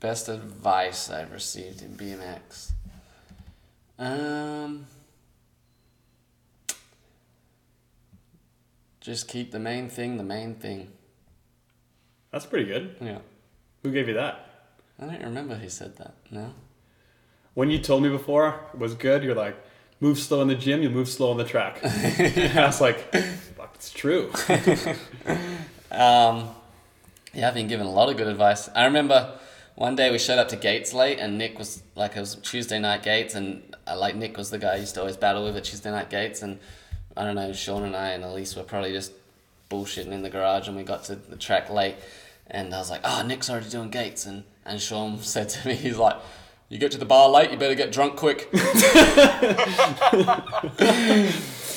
Best 0.00 0.28
advice 0.28 1.08
I've 1.08 1.32
received 1.32 1.82
in 1.82 1.96
BMX. 1.96 2.72
Um, 3.98 4.86
just 9.00 9.28
keep 9.28 9.52
the 9.52 9.60
main 9.60 9.88
thing 9.88 10.16
the 10.16 10.24
main 10.24 10.54
thing. 10.56 10.88
That's 12.34 12.46
pretty 12.46 12.64
good. 12.64 12.96
Yeah. 13.00 13.18
Who 13.84 13.92
gave 13.92 14.08
you 14.08 14.14
that? 14.14 14.44
I 15.00 15.06
don't 15.06 15.22
remember 15.22 15.54
who 15.54 15.68
said 15.68 15.96
that. 15.98 16.14
No. 16.32 16.52
When 17.54 17.70
you 17.70 17.78
told 17.78 18.02
me 18.02 18.08
before 18.08 18.58
it 18.72 18.80
was 18.80 18.94
good, 18.94 19.22
you're 19.22 19.36
like, 19.36 19.54
move 20.00 20.18
slow 20.18 20.42
in 20.42 20.48
the 20.48 20.56
gym, 20.56 20.82
you 20.82 20.90
move 20.90 21.08
slow 21.08 21.30
on 21.30 21.36
the 21.36 21.44
track. 21.44 21.78
I 21.84 22.66
was 22.66 22.80
like, 22.80 23.14
fuck, 23.56 23.70
it's 23.76 23.90
true. 23.90 24.32
Um, 25.92 26.50
yeah, 27.32 27.46
I've 27.46 27.54
been 27.54 27.68
given 27.68 27.86
a 27.86 27.90
lot 27.92 28.08
of 28.08 28.16
good 28.16 28.26
advice. 28.26 28.68
I 28.74 28.86
remember 28.86 29.38
one 29.76 29.94
day 29.94 30.10
we 30.10 30.18
showed 30.18 30.40
up 30.40 30.48
to 30.48 30.56
Gates 30.56 30.92
late, 30.92 31.20
and 31.20 31.38
Nick 31.38 31.56
was 31.56 31.84
like, 31.94 32.16
it 32.16 32.20
was 32.20 32.34
Tuesday 32.42 32.80
night 32.80 33.04
Gates, 33.04 33.36
and 33.36 33.62
uh, 33.86 33.96
like 33.96 34.16
Nick 34.16 34.36
was 34.36 34.50
the 34.50 34.58
guy 34.58 34.72
I 34.72 34.76
used 34.78 34.94
to 34.94 35.00
always 35.02 35.16
battle 35.16 35.44
with 35.44 35.56
at 35.56 35.62
Tuesday 35.62 35.92
night 35.92 36.10
Gates, 36.10 36.42
and 36.42 36.58
I 37.16 37.22
don't 37.24 37.36
know, 37.36 37.52
Sean 37.52 37.84
and 37.84 37.94
I 37.94 38.08
and 38.08 38.24
Alise 38.24 38.56
were 38.56 38.64
probably 38.64 38.90
just 38.90 39.12
bullshitting 39.70 40.10
in 40.10 40.22
the 40.22 40.30
garage, 40.30 40.66
and 40.66 40.76
we 40.76 40.82
got 40.82 41.04
to 41.04 41.14
the 41.14 41.36
track 41.36 41.70
late, 41.70 41.94
and 42.48 42.74
I 42.74 42.78
was 42.78 42.90
like, 42.90 43.00
oh, 43.04 43.22
Nick's 43.26 43.48
already 43.50 43.68
doing 43.70 43.90
Gates, 43.90 44.26
and 44.26 44.44
and 44.66 44.80
Sean 44.80 45.18
said 45.22 45.48
to 45.50 45.68
me, 45.68 45.74
he's 45.74 45.96
like. 45.98 46.16
You 46.70 46.78
get 46.78 46.92
to 46.92 46.98
the 46.98 47.04
bar 47.04 47.28
late, 47.28 47.50
you 47.52 47.58
better 47.58 47.74
get 47.74 47.92
drunk 47.92 48.16
quick. 48.16 48.48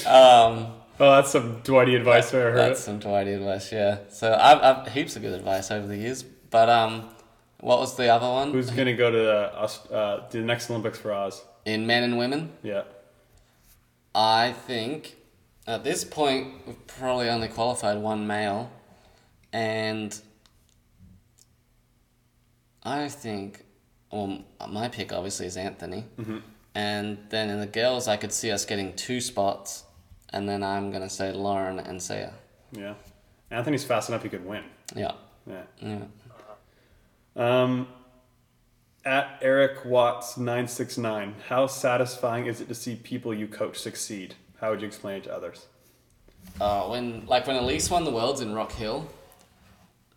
um, 0.07 0.73
Oh, 0.99 1.11
that's 1.11 1.29
some 1.29 1.59
Dwighty 1.63 1.93
advice 1.95 2.33
I 2.33 2.37
heard. 2.37 2.57
that's 2.57 2.79
some 2.79 2.97
Dwighty 2.97 3.33
advice, 3.33 3.71
yeah. 3.71 3.99
So 4.09 4.33
I've, 4.33 4.59
I've 4.63 4.87
heaps 4.93 5.15
of 5.15 5.21
good 5.21 5.33
advice 5.33 5.69
over 5.69 5.85
the 5.85 5.95
years. 5.97 6.23
But 6.23 6.69
um, 6.69 7.09
what 7.59 7.79
was 7.79 7.95
the 7.95 8.07
other 8.07 8.27
one? 8.27 8.51
Who's 8.51 8.71
gonna 8.71 8.95
go 8.95 9.11
to 9.11 9.17
the, 9.17 9.93
uh, 9.95 10.27
the 10.31 10.39
next 10.39 10.71
Olympics 10.71 10.97
for 10.97 11.13
Oz? 11.13 11.43
In 11.65 11.85
men 11.85 12.03
and 12.03 12.17
women, 12.17 12.51
Yeah. 12.63 12.83
I 14.15 14.53
think 14.53 15.17
at 15.67 15.83
this 15.83 16.03
point 16.03 16.65
we've 16.65 16.87
probably 16.87 17.29
only 17.29 17.49
qualified 17.49 17.99
one 17.99 18.25
male, 18.25 18.71
and 19.53 20.19
I 22.87 23.09
think, 23.09 23.65
well, 24.11 24.39
my 24.69 24.87
pick 24.87 25.11
obviously 25.11 25.45
is 25.45 25.57
Anthony, 25.57 26.05
and 26.73 27.17
then 27.29 27.49
in 27.49 27.59
the 27.59 27.67
girls 27.67 28.07
I 28.07 28.15
could 28.17 28.31
see 28.31 28.49
us 28.51 28.63
getting 28.65 28.93
two 28.95 29.19
spots, 29.19 29.83
and 30.31 30.47
then 30.47 30.63
I'm 30.63 30.91
gonna 30.91 31.09
say 31.09 31.33
Lauren 31.33 31.79
and 31.79 32.01
Saya. 32.01 32.31
Yeah. 32.71 32.93
Anthony's 33.51 33.83
fast 33.83 34.07
enough 34.09 34.23
he 34.23 34.29
could 34.29 34.45
win. 34.45 34.63
Yeah, 34.95 35.11
Yeah. 35.45 35.63
yeah. 35.81 36.03
Um, 37.35 37.87
at 39.05 39.37
Eric 39.41 39.83
Watts 39.85 40.37
nine 40.37 40.67
six 40.67 40.97
nine, 40.97 41.35
how 41.49 41.67
satisfying 41.67 42.45
is 42.45 42.61
it 42.61 42.67
to 42.69 42.75
see 42.75 42.95
people 42.95 43.33
you 43.33 43.47
coach 43.47 43.77
succeed? 43.77 44.35
How 44.61 44.71
would 44.71 44.81
you 44.81 44.87
explain 44.87 45.17
it 45.17 45.23
to 45.25 45.33
others? 45.35 45.65
Uh, 46.61 46.83
when 46.87 47.25
like 47.25 47.47
when 47.47 47.57
Alise 47.57 47.91
won 47.91 48.05
the 48.05 48.11
worlds 48.11 48.39
in 48.41 48.53
Rock 48.53 48.71
Hill, 48.71 49.09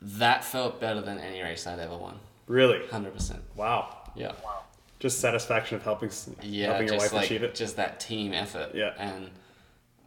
that 0.00 0.44
felt 0.44 0.80
better 0.80 1.00
than 1.00 1.18
any 1.18 1.42
race 1.42 1.66
I'd 1.66 1.78
ever 1.80 1.96
won. 1.96 2.18
Really? 2.50 2.84
Hundred 2.88 3.14
percent. 3.14 3.42
Wow. 3.54 3.96
Yeah. 4.16 4.32
Wow. 4.44 4.64
Just 4.98 5.20
satisfaction 5.20 5.76
of 5.76 5.84
helping 5.84 6.10
Yeah, 6.42 6.66
helping 6.66 6.88
your 6.88 6.96
just 6.96 7.04
wife 7.06 7.12
like 7.12 7.24
achieve 7.26 7.44
it. 7.44 7.54
just 7.54 7.76
that 7.76 8.00
team 8.00 8.32
effort. 8.34 8.72
Yeah. 8.74 8.92
And 8.98 9.30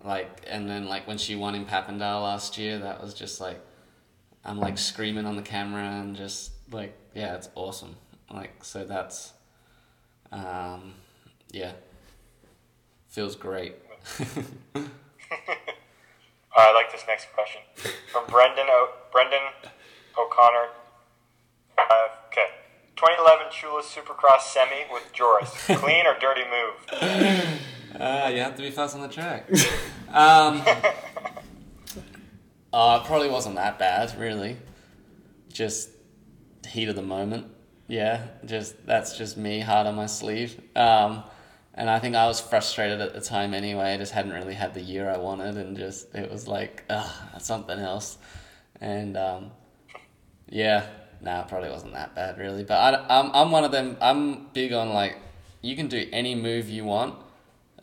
like 0.04 0.44
and 0.50 0.70
then 0.70 0.90
like 0.90 1.08
when 1.08 1.18
she 1.18 1.36
won 1.36 1.56
in 1.56 1.66
Papendal 1.66 2.22
last 2.22 2.58
year, 2.58 2.80
that 2.80 3.02
was 3.02 3.14
just 3.14 3.40
like 3.40 3.62
I'm 4.44 4.60
like 4.60 4.78
screaming 4.78 5.26
on 5.26 5.38
the 5.38 5.42
camera 5.42 5.84
and 5.84 6.18
just 6.18 6.52
like 6.70 6.94
yeah, 7.16 7.36
it's 7.36 7.48
awesome. 7.56 7.96
Like 8.30 8.62
so 8.66 8.84
that's 8.84 9.32
um 10.34 10.96
yeah. 11.52 11.72
Feels 13.08 13.38
great. 13.38 13.76
I 16.56 16.72
like 16.74 16.92
this 16.92 17.06
next 17.08 17.28
question 17.34 17.62
from 18.12 18.26
Brendan 18.28 18.66
o- 18.70 18.92
Brendan 19.14 19.40
O'Connor. 20.20 20.68
Uh, 21.90 22.08
okay, 22.28 22.48
2011 22.96 23.48
Chula 23.52 23.82
Supercross 23.82 24.42
Semi 24.42 24.86
with 24.92 25.12
Joris. 25.14 25.52
Clean 25.66 26.06
or 26.06 26.18
dirty 26.20 26.44
move? 26.50 27.60
Uh, 27.94 28.28
you 28.34 28.40
have 28.40 28.56
to 28.56 28.64
be 28.64 28.72
fast 28.72 28.96
on 28.96 29.02
the 29.02 29.08
track. 29.08 29.48
um, 30.10 30.64
uh, 32.74 33.00
it 33.00 33.06
probably 33.06 33.30
wasn't 33.30 33.56
that 33.56 33.78
bad, 33.78 34.18
really. 34.20 34.58
Just 35.52 35.92
heat 36.68 36.90
of 36.90 36.96
the 36.96 37.04
moment. 37.04 37.52
Yeah, 37.88 38.26
just 38.46 38.84
that's 38.88 39.16
just 39.16 39.38
me, 39.38 39.60
hard 39.60 39.86
on 39.86 39.94
my 39.94 40.08
sleeve. 40.08 40.60
Um, 40.76 41.24
and 41.76 41.88
I 41.88 42.00
think 42.00 42.16
I 42.16 42.26
was 42.26 42.42
frustrated 42.42 43.00
at 43.00 43.14
the 43.14 43.22
time 43.22 43.54
anyway. 43.54 43.94
I 43.94 43.98
just 43.98 44.12
hadn't 44.12 44.32
really 44.34 44.56
had 44.56 44.74
the 44.74 44.82
year 44.82 45.08
I 45.08 45.18
wanted, 45.20 45.58
and 45.58 45.78
just 45.78 46.16
it 46.16 46.32
was 46.32 46.48
like, 46.48 46.84
ugh, 46.90 47.12
something 47.40 47.78
else. 47.78 48.18
And 48.82 49.16
um, 49.16 49.52
yeah, 50.50 50.88
nah, 51.24 51.44
probably 51.44 51.70
wasn't 51.70 51.94
that 51.94 52.14
bad 52.16 52.38
really. 52.38 52.64
But 52.64 52.76
I, 53.10 53.20
I'm 53.20 53.32
I'm 53.34 53.52
one 53.52 53.64
of 53.64 53.72
them. 53.72 53.98
I'm 54.02 54.48
big 54.48 54.74
on 54.74 54.90
like, 54.90 55.18
you 55.62 55.76
can 55.76 55.88
do 55.88 56.08
any 56.12 56.36
move 56.36 56.70
you 56.70 56.84
want, 56.86 57.16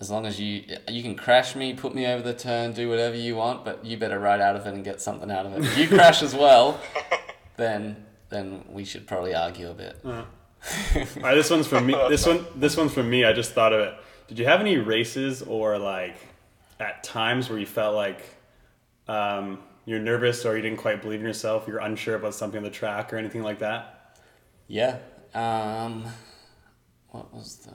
as 0.00 0.10
long 0.10 0.26
as 0.26 0.40
you 0.40 0.64
you 0.88 1.02
can 1.02 1.14
crash 1.14 1.54
me, 1.54 1.74
put 1.74 1.94
me 1.94 2.06
over 2.06 2.22
the 2.22 2.34
turn, 2.34 2.72
do 2.72 2.88
whatever 2.88 3.16
you 3.16 3.36
want, 3.36 3.64
but 3.64 3.84
you 3.84 3.96
better 3.96 4.18
ride 4.18 4.40
out 4.40 4.56
of 4.56 4.66
it 4.66 4.74
and 4.74 4.82
get 4.82 5.00
something 5.00 5.30
out 5.30 5.46
of 5.46 5.52
it. 5.52 5.64
If 5.64 5.78
you 5.78 5.88
crash 5.88 6.22
as 6.22 6.34
well, 6.34 6.80
then 7.56 8.06
then 8.30 8.64
we 8.70 8.84
should 8.84 9.06
probably 9.06 9.34
argue 9.34 9.70
a 9.70 9.74
bit. 9.74 10.00
All 10.04 10.24
right, 11.22 11.34
this 11.34 11.50
one's 11.50 11.66
from 11.66 11.86
me. 11.86 11.94
This 12.08 12.26
one, 12.26 12.46
this 12.56 12.76
one's 12.76 12.94
from 12.94 13.10
me. 13.10 13.24
I 13.24 13.32
just 13.32 13.52
thought 13.52 13.72
of 13.72 13.80
it. 13.80 13.94
Did 14.28 14.38
you 14.38 14.46
have 14.46 14.60
any 14.60 14.78
races 14.78 15.42
or 15.42 15.78
like 15.78 16.16
at 16.78 17.04
times 17.04 17.50
where 17.50 17.58
you 17.58 17.66
felt 17.66 17.94
like 17.94 18.24
um, 19.06 19.58
you're 19.90 19.98
nervous 19.98 20.46
or 20.46 20.54
you 20.56 20.62
didn't 20.62 20.78
quite 20.78 21.02
believe 21.02 21.18
in 21.20 21.26
yourself, 21.26 21.66
you're 21.66 21.78
unsure 21.80 22.14
about 22.14 22.32
something 22.34 22.58
on 22.58 22.62
the 22.64 22.70
track 22.70 23.12
or 23.12 23.16
anything 23.16 23.42
like 23.42 23.58
that? 23.58 24.16
Yeah. 24.68 24.98
Um, 25.34 26.04
what 27.08 27.34
was 27.34 27.56
the? 27.56 27.72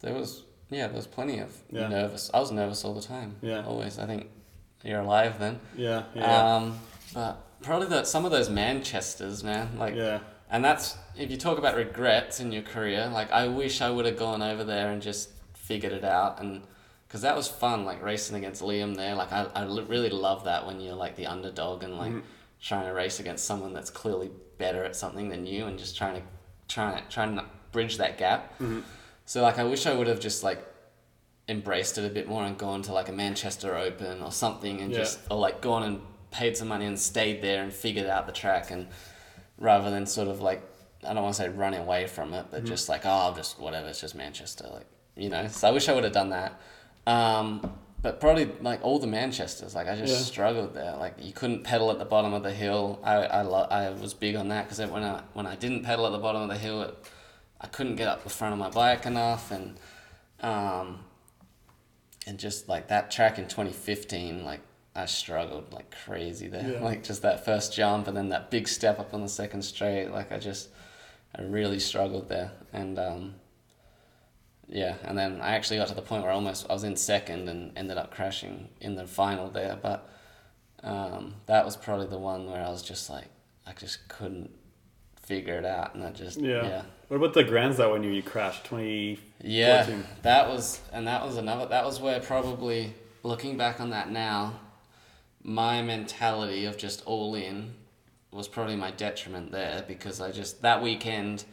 There 0.00 0.12
was 0.14 0.42
yeah, 0.70 0.86
there 0.88 0.96
was 0.96 1.06
plenty 1.06 1.38
of 1.38 1.56
Yeah. 1.70 1.86
nervous. 1.88 2.30
I 2.34 2.40
was 2.40 2.50
nervous 2.50 2.84
all 2.84 2.94
the 2.94 3.02
time. 3.02 3.36
Yeah. 3.42 3.64
Always. 3.64 3.98
I 3.98 4.06
think 4.06 4.28
you're 4.82 5.00
alive 5.00 5.38
then. 5.38 5.60
Yeah, 5.76 6.02
yeah, 6.14 6.56
Um, 6.56 6.78
but 7.14 7.38
probably 7.62 7.86
the, 7.88 8.04
some 8.04 8.24
of 8.24 8.32
those 8.32 8.48
Manchesters, 8.50 9.44
man. 9.44 9.78
Like, 9.78 9.94
yeah, 9.94 10.18
and 10.50 10.64
that's 10.64 10.96
if 11.16 11.30
you 11.30 11.36
talk 11.36 11.58
about 11.58 11.76
regrets 11.76 12.40
in 12.40 12.50
your 12.50 12.62
career. 12.62 13.08
Like, 13.12 13.30
I 13.30 13.46
wish 13.46 13.80
I 13.80 13.90
would 13.90 14.06
have 14.06 14.16
gone 14.16 14.42
over 14.42 14.64
there 14.64 14.90
and 14.90 15.00
just 15.00 15.28
figured 15.54 15.92
it 15.92 16.04
out, 16.04 16.40
and 16.40 16.62
because 17.12 17.20
that 17.20 17.36
was 17.36 17.46
fun, 17.46 17.84
like 17.84 18.02
racing 18.02 18.38
against 18.38 18.62
Liam 18.62 18.96
there. 18.96 19.14
Like, 19.14 19.32
I 19.32 19.46
I 19.54 19.64
really 19.64 20.08
love 20.08 20.44
that 20.44 20.66
when 20.66 20.80
you're 20.80 20.94
like 20.94 21.14
the 21.14 21.26
underdog 21.26 21.82
and 21.82 21.98
like 21.98 22.10
mm-hmm. 22.10 22.26
trying 22.62 22.86
to 22.86 22.94
race 22.94 23.20
against 23.20 23.44
someone 23.44 23.74
that's 23.74 23.90
clearly 23.90 24.30
better 24.56 24.82
at 24.82 24.96
something 24.96 25.28
than 25.28 25.44
you, 25.44 25.66
and 25.66 25.78
just 25.78 25.94
trying 25.94 26.14
to 26.14 26.22
trying 26.68 26.96
to 26.96 27.08
trying 27.10 27.36
to 27.36 27.44
bridge 27.70 27.98
that 27.98 28.16
gap. 28.16 28.54
Mm-hmm. 28.54 28.80
So 29.26 29.42
like, 29.42 29.58
I 29.58 29.64
wish 29.64 29.84
I 29.84 29.92
would 29.92 30.06
have 30.06 30.20
just 30.20 30.42
like 30.42 30.66
embraced 31.50 31.98
it 31.98 32.06
a 32.06 32.08
bit 32.08 32.28
more 32.28 32.44
and 32.44 32.56
gone 32.56 32.80
to 32.80 32.94
like 32.94 33.10
a 33.10 33.12
Manchester 33.12 33.76
Open 33.76 34.22
or 34.22 34.32
something 34.32 34.80
and 34.80 34.90
Yeah. 34.90 34.98
just 35.00 35.20
or 35.30 35.38
like 35.38 35.60
gone 35.60 35.82
and 35.82 36.00
paid 36.30 36.56
some 36.56 36.68
money 36.68 36.86
and 36.86 36.98
stayed 36.98 37.42
there 37.42 37.62
and 37.62 37.74
figured 37.74 38.06
out 38.06 38.24
the 38.26 38.32
track 38.32 38.70
and 38.70 38.88
rather 39.58 39.90
than 39.90 40.06
sort 40.06 40.28
of 40.28 40.40
like 40.40 40.62
I 41.06 41.12
don't 41.12 41.24
want 41.24 41.34
to 41.34 41.42
say 41.42 41.48
running 41.50 41.80
away 41.80 42.06
from 42.06 42.32
it, 42.32 42.46
but 42.50 42.58
mm-hmm. 42.58 42.68
just 42.68 42.88
like 42.88 43.02
oh 43.04 43.34
just 43.36 43.60
whatever 43.60 43.88
it's 43.88 44.00
just 44.00 44.14
Manchester 44.14 44.66
like 44.72 44.86
you 45.14 45.28
know. 45.28 45.46
So 45.48 45.68
I 45.68 45.72
wish 45.72 45.90
I 45.90 45.92
would 45.92 46.04
have 46.04 46.14
done 46.14 46.30
that. 46.30 46.58
Um, 47.06 47.72
but 48.00 48.20
probably 48.20 48.46
like 48.60 48.84
all 48.84 48.98
the 48.98 49.06
Manchesters, 49.06 49.74
like 49.74 49.88
I 49.88 49.96
just 49.96 50.12
Yeah. 50.12 50.18
struggled 50.20 50.74
there. 50.74 50.96
Like 50.96 51.14
you 51.20 51.32
couldn't 51.32 51.62
pedal 51.62 51.90
at 51.90 51.98
the 51.98 52.04
bottom 52.04 52.32
of 52.32 52.42
the 52.42 52.52
hill. 52.52 52.98
I 53.04 53.14
I, 53.14 53.42
lo- 53.42 53.68
I 53.70 53.90
was 53.90 54.12
big 54.14 54.34
on 54.36 54.48
that 54.48 54.68
because 54.68 54.78
when 54.90 55.02
I 55.04 55.22
when 55.34 55.46
I 55.46 55.54
didn't 55.56 55.84
pedal 55.84 56.06
at 56.06 56.12
the 56.12 56.18
bottom 56.18 56.42
of 56.42 56.48
the 56.48 56.58
hill, 56.58 56.82
it, 56.82 56.96
I 57.60 57.68
couldn't 57.68 57.96
get 57.96 58.08
up 58.08 58.24
the 58.24 58.30
front 58.30 58.52
of 58.54 58.58
my 58.58 58.70
bike 58.70 59.06
enough, 59.06 59.50
and 59.52 59.78
um, 60.40 61.04
and 62.26 62.38
just 62.38 62.68
like 62.68 62.88
that 62.88 63.10
track 63.10 63.38
in 63.38 63.44
2015 63.48 64.44
like 64.44 64.60
i 64.94 65.06
struggled 65.06 65.72
like 65.72 65.92
crazy 66.04 66.46
there 66.48 66.72
Yeah. 66.74 66.80
like 66.84 67.02
just 67.02 67.22
that 67.22 67.44
first 67.44 67.72
jump 67.74 68.06
and 68.08 68.16
then 68.16 68.28
that 68.28 68.50
big 68.50 68.68
step 68.68 68.98
up 69.00 69.12
on 69.14 69.22
the 69.22 69.28
second 69.28 69.62
straight 69.62 70.08
like 70.10 70.30
i 70.30 70.38
just 70.38 70.68
i 71.34 71.42
really 71.42 71.78
struggled 71.80 72.28
there 72.28 72.52
and 72.72 72.98
um 72.98 73.34
yeah 74.72 74.94
and 75.04 75.16
then 75.16 75.40
i 75.40 75.54
actually 75.54 75.76
got 75.76 75.86
to 75.86 75.94
the 75.94 76.02
point 76.02 76.22
where 76.22 76.32
almost 76.32 76.66
i 76.68 76.72
was 76.72 76.82
in 76.82 76.96
second 76.96 77.48
and 77.48 77.76
ended 77.76 77.96
up 77.96 78.10
crashing 78.10 78.68
in 78.80 78.94
the 78.96 79.06
final 79.06 79.48
there 79.50 79.78
but 79.80 80.08
um 80.82 81.34
that 81.46 81.64
was 81.64 81.76
probably 81.76 82.06
the 82.06 82.18
one 82.18 82.50
where 82.50 82.64
i 82.64 82.68
was 82.70 82.82
just 82.82 83.08
like 83.10 83.26
i 83.66 83.72
just 83.72 84.08
couldn't 84.08 84.50
figure 85.20 85.56
it 85.58 85.64
out 85.64 85.94
and 85.94 86.02
i 86.04 86.10
just 86.10 86.40
yeah. 86.40 86.62
yeah 86.64 86.82
What 87.08 87.18
about 87.18 87.34
the 87.34 87.44
grands 87.44 87.76
that 87.76 87.88
one 87.90 88.02
year 88.02 88.12
you 88.12 88.22
crashed? 88.22 88.64
Twenty. 88.64 89.18
yeah, 89.44 89.86
that 90.22 90.48
was, 90.48 90.80
and 90.92 91.06
that 91.06 91.22
was 91.24 91.36
another. 91.36 91.66
That 91.66 91.84
was 91.84 92.00
where 92.00 92.18
probably 92.20 92.94
looking 93.22 93.56
back 93.58 93.80
on 93.80 93.90
that 93.90 94.10
now, 94.10 94.58
my 95.42 95.82
mentality 95.82 96.64
of 96.64 96.76
just 96.78 97.02
all 97.04 97.34
in 97.34 97.74
was 98.30 98.48
probably 98.48 98.76
my 98.76 98.90
detriment 98.90 99.52
there 99.52 99.84
because 99.86 100.20
I 100.22 100.32
just 100.32 100.62
that 100.62 100.82
weekend, 100.82 101.44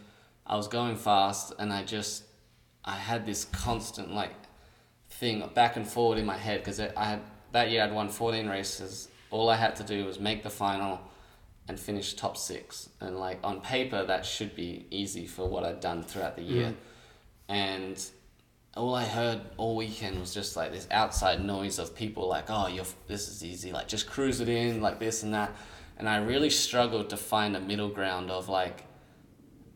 I 0.47 0.55
was 0.55 0.67
going 0.69 0.95
fast 0.95 1.53
and 1.59 1.73
I 1.73 1.83
just, 1.83 2.23
I 2.89 2.95
had 2.95 3.25
this 3.25 3.45
constant 3.45 4.13
like, 4.13 4.33
thing 5.09 5.47
back 5.53 5.75
and 5.75 5.87
forward 5.87 6.17
in 6.17 6.25
my 6.25 6.37
head 6.37 6.61
because 6.61 6.79
I 6.79 7.03
had 7.03 7.21
that 7.51 7.69
year 7.69 7.83
I'd 7.83 7.93
won 7.93 8.09
fourteen 8.09 8.47
races. 8.47 9.09
All 9.31 9.49
I 9.49 9.55
had 9.55 9.75
to 9.77 9.83
do 9.83 10.05
was 10.05 10.19
make 10.19 10.43
the 10.43 10.49
final 10.49 10.99
and 11.67 11.79
finish 11.79 12.13
top 12.13 12.35
six. 12.37 12.89
And 13.01 13.19
like 13.19 13.39
on 13.43 13.61
paper, 13.61 14.05
that 14.05 14.25
should 14.25 14.55
be 14.55 14.85
easy 14.89 15.27
for 15.27 15.47
what 15.47 15.63
I'd 15.63 15.79
done 15.79 16.03
throughout 16.03 16.35
the 16.35 16.43
year. 16.43 16.69
Mm-hmm. 16.69 17.53
And 17.53 18.05
all 18.75 18.95
I 18.95 19.05
heard 19.05 19.41
all 19.57 19.75
weekend 19.75 20.19
was 20.19 20.33
just 20.33 20.55
like 20.55 20.71
this 20.71 20.87
outside 20.91 21.43
noise 21.43 21.79
of 21.79 21.95
people 21.95 22.27
like, 22.27 22.45
"Oh, 22.49 22.67
you're 22.67 22.85
this 23.07 23.27
is 23.27 23.43
easy. 23.43 23.71
Like 23.71 23.87
just 23.87 24.07
cruise 24.07 24.39
it 24.41 24.49
in, 24.49 24.81
like 24.81 24.99
this 24.99 25.23
and 25.23 25.33
that." 25.33 25.51
And 25.97 26.07
I 26.07 26.17
really 26.17 26.49
struggled 26.49 27.09
to 27.09 27.17
find 27.17 27.55
a 27.55 27.59
middle 27.59 27.89
ground 27.89 28.31
of 28.31 28.47
like 28.47 28.85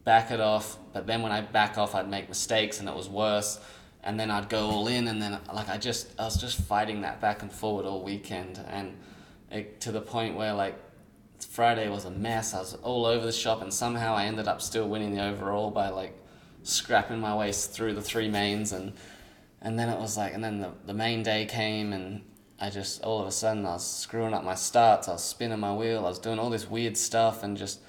back 0.03 0.31
it 0.31 0.39
off, 0.39 0.77
but 0.93 1.07
then 1.07 1.21
when 1.21 1.31
I 1.31 1.41
back 1.41 1.77
off, 1.77 1.95
I'd 1.95 2.09
make 2.09 2.29
mistakes 2.29 2.79
and 2.79 2.89
it 2.89 2.95
was 2.95 3.09
worse. 3.09 3.59
And 4.05 4.19
then 4.19 4.29
I'd 4.29 4.49
go 4.49 4.69
all 4.69 4.87
in, 4.87 5.07
and 5.07 5.21
then 5.21 5.39
like 5.53 5.69
I 5.69 5.77
just 5.77 6.13
I 6.19 6.25
was 6.25 6.35
just 6.35 6.59
fighting 6.59 7.01
that 7.01 7.21
back 7.21 7.41
and 7.41 7.49
forward 7.49 7.85
all 7.85 8.03
weekend, 8.03 8.59
and 8.67 8.97
it, 9.49 9.79
to 9.79 9.93
the 9.93 10.01
point 10.01 10.35
where 10.35 10.53
like 10.53 10.75
Friday 11.45 11.87
was 11.87 12.03
a 12.03 12.11
mess. 12.11 12.53
I 12.53 12.59
was 12.59 12.73
all 12.75 13.05
over 13.05 13.25
the 13.25 13.31
shop, 13.31 13.61
and 13.61 13.73
somehow 13.73 14.13
I 14.13 14.25
ended 14.25 14.49
up 14.49 14.61
still 14.61 14.89
winning 14.89 15.15
the 15.15 15.23
overall 15.23 15.71
by 15.71 15.87
like 15.87 16.19
scrapping 16.63 17.19
my 17.19 17.33
way 17.33 17.53
through 17.53 17.93
the 17.93 18.01
three 18.01 18.27
mains, 18.27 18.73
and 18.73 18.91
and 19.61 19.79
then 19.79 19.87
it 19.87 19.97
was 19.97 20.17
like, 20.17 20.33
and 20.33 20.43
then 20.43 20.59
the, 20.59 20.71
the 20.85 20.93
main 20.93 21.23
day 21.23 21.45
came, 21.45 21.93
and 21.93 22.23
I 22.59 22.69
just 22.69 23.03
all 23.03 23.21
of 23.21 23.27
a 23.27 23.31
sudden 23.31 23.65
I 23.65 23.73
was 23.73 23.89
screwing 23.89 24.33
up 24.33 24.43
my 24.43 24.55
starts. 24.55 25.07
I 25.07 25.13
was 25.13 25.23
spinning 25.23 25.61
my 25.61 25.73
wheel. 25.73 25.99
I 25.99 26.09
was 26.09 26.19
doing 26.19 26.39
all 26.39 26.49
this 26.49 26.69
weird 26.69 26.97
stuff, 26.97 27.41
and 27.41 27.55
just 27.55 27.79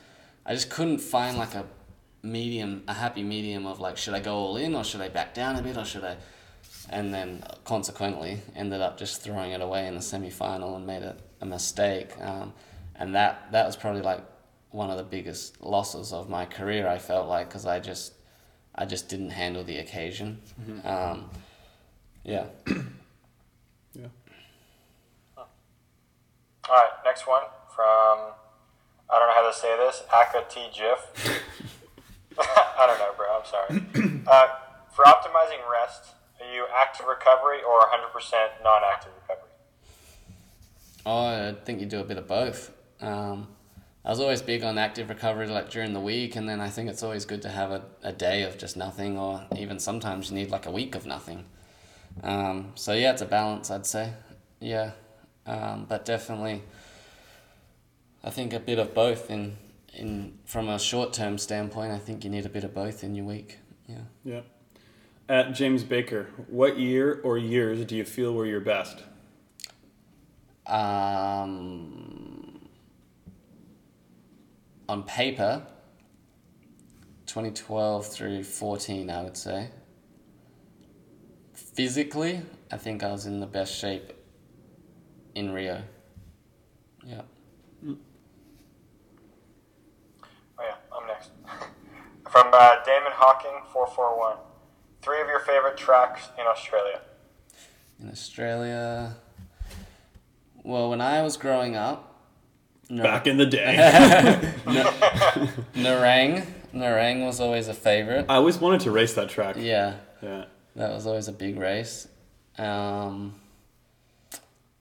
I 0.46 0.54
just 0.54 0.70
couldn't 0.70 0.98
find 0.98 1.36
like 1.36 1.54
a 1.54 1.64
medium, 2.24 2.82
a 2.88 2.94
happy 2.94 3.22
medium 3.22 3.66
of 3.66 3.78
like, 3.80 3.96
should 3.96 4.14
I 4.14 4.20
go 4.20 4.34
all 4.34 4.56
in 4.56 4.74
or 4.74 4.82
should 4.82 5.00
I 5.00 5.08
back 5.08 5.34
down 5.34 5.56
a 5.56 5.62
bit 5.62 5.76
or 5.76 5.84
should 5.84 6.04
I? 6.04 6.16
And 6.90 7.14
then 7.14 7.44
consequently 7.64 8.40
ended 8.56 8.80
up 8.80 8.98
just 8.98 9.22
throwing 9.22 9.52
it 9.52 9.60
away 9.60 9.86
in 9.86 9.94
the 9.94 10.02
semi 10.02 10.30
final 10.30 10.76
and 10.76 10.86
made 10.86 11.02
it 11.02 11.18
a 11.40 11.46
mistake. 11.46 12.10
Um, 12.20 12.52
and 12.96 13.14
that 13.14 13.52
that 13.52 13.66
was 13.66 13.76
probably 13.76 14.02
like 14.02 14.20
one 14.70 14.90
of 14.90 14.96
the 14.96 15.04
biggest 15.04 15.62
losses 15.62 16.12
of 16.12 16.28
my 16.28 16.44
career. 16.44 16.88
I 16.88 16.98
felt 16.98 17.28
like 17.28 17.48
because 17.48 17.64
I 17.66 17.80
just 17.80 18.12
I 18.74 18.84
just 18.84 19.08
didn't 19.08 19.30
handle 19.30 19.64
the 19.64 19.78
occasion. 19.78 20.40
Um, 20.84 21.30
yeah, 22.24 22.46
Yeah. 23.94 24.06
All 25.38 25.46
right, 26.70 26.90
next 27.04 27.26
one 27.26 27.42
from 27.74 28.32
I 29.10 29.18
don't 29.18 29.28
know 29.28 29.34
how 29.34 29.48
to 29.48 29.56
say 29.56 29.76
this. 29.76 30.02
Aka 30.12 30.44
T 30.48 30.68
Jiff. 30.72 31.40
I 32.40 32.86
don't 32.86 32.98
know, 32.98 33.12
bro. 33.16 33.26
I'm 33.38 33.46
sorry. 33.46 34.20
Uh, 34.26 34.46
for 34.90 35.04
optimizing 35.04 35.60
rest, 35.70 36.14
are 36.40 36.50
you 36.50 36.64
active 36.74 37.06
recovery 37.06 37.58
or 37.62 37.80
100% 37.80 38.62
non-active 38.62 39.12
recovery? 39.20 39.50
Oh, 41.04 41.50
I 41.50 41.54
think 41.64 41.80
you 41.80 41.86
do 41.86 42.00
a 42.00 42.04
bit 42.04 42.16
of 42.16 42.26
both. 42.26 42.72
Um, 43.02 43.48
I 44.04 44.10
was 44.10 44.20
always 44.20 44.40
big 44.40 44.62
on 44.64 44.78
active 44.78 45.08
recovery, 45.08 45.46
like 45.46 45.70
during 45.70 45.92
the 45.92 46.00
week, 46.00 46.36
and 46.36 46.48
then 46.48 46.60
I 46.60 46.68
think 46.68 46.88
it's 46.88 47.02
always 47.02 47.24
good 47.24 47.42
to 47.42 47.48
have 47.48 47.70
a, 47.70 47.82
a 48.02 48.12
day 48.12 48.42
of 48.42 48.56
just 48.56 48.76
nothing, 48.76 49.18
or 49.18 49.44
even 49.56 49.78
sometimes 49.78 50.30
you 50.30 50.36
need 50.36 50.50
like 50.50 50.66
a 50.66 50.70
week 50.70 50.94
of 50.94 51.06
nothing. 51.06 51.44
Um, 52.22 52.72
so 52.74 52.92
yeah, 52.92 53.12
it's 53.12 53.22
a 53.22 53.26
balance, 53.26 53.70
I'd 53.70 53.86
say. 53.86 54.12
Yeah, 54.60 54.92
um, 55.46 55.86
but 55.88 56.04
definitely, 56.04 56.62
I 58.22 58.30
think 58.30 58.52
a 58.52 58.60
bit 58.60 58.78
of 58.78 58.94
both. 58.94 59.30
In 59.30 59.56
in 59.96 60.38
from 60.44 60.68
a 60.68 60.78
short 60.78 61.12
term 61.12 61.38
standpoint, 61.38 61.92
I 61.92 61.98
think 61.98 62.24
you 62.24 62.30
need 62.30 62.46
a 62.46 62.48
bit 62.48 62.64
of 62.64 62.74
both 62.74 63.04
in 63.04 63.14
your 63.14 63.24
week. 63.24 63.58
Yeah. 63.86 63.98
Yeah. 64.24 64.40
At 65.28 65.52
James 65.52 65.84
Baker, 65.84 66.28
what 66.48 66.78
year 66.78 67.20
or 67.24 67.38
years 67.38 67.84
do 67.86 67.96
you 67.96 68.04
feel 68.04 68.34
were 68.34 68.46
your 68.46 68.60
best? 68.60 69.02
Um, 70.66 72.68
on 74.88 75.02
paper, 75.04 75.66
2012 77.26 78.06
through 78.06 78.44
14, 78.44 79.10
I 79.10 79.22
would 79.22 79.36
say. 79.36 79.70
Physically, 81.54 82.42
I 82.70 82.76
think 82.76 83.02
I 83.02 83.10
was 83.10 83.26
in 83.26 83.40
the 83.40 83.46
best 83.46 83.74
shape 83.74 84.12
in 85.34 85.52
Rio. 85.52 85.82
Yeah. 87.04 87.22
Oh 87.86 87.96
yeah, 90.60 90.74
I'm 90.92 91.06
next. 91.06 91.30
From 92.34 92.48
uh, 92.52 92.82
Damon 92.84 93.12
Hawking, 93.14 93.60
441. 93.72 94.38
Three 95.02 95.20
of 95.20 95.28
your 95.28 95.38
favorite 95.38 95.76
tracks 95.76 96.30
in 96.36 96.44
Australia. 96.48 97.00
In 98.00 98.10
Australia, 98.10 99.14
well, 100.64 100.90
when 100.90 101.00
I 101.00 101.22
was 101.22 101.36
growing 101.36 101.76
up, 101.76 102.26
no, 102.90 103.04
Back 103.04 103.28
in 103.28 103.36
the 103.36 103.46
day. 103.46 103.76
Nerang, 105.76 106.44
Nerang 106.74 107.24
was 107.24 107.38
always 107.38 107.68
a 107.68 107.72
favorite. 107.72 108.26
I 108.28 108.34
always 108.34 108.58
wanted 108.58 108.80
to 108.80 108.90
race 108.90 109.14
that 109.14 109.28
track. 109.28 109.54
Yeah. 109.56 109.98
Yeah. 110.20 110.46
That 110.74 110.90
was 110.90 111.06
always 111.06 111.28
a 111.28 111.32
big 111.32 111.56
race. 111.56 112.08
Um, 112.58 113.36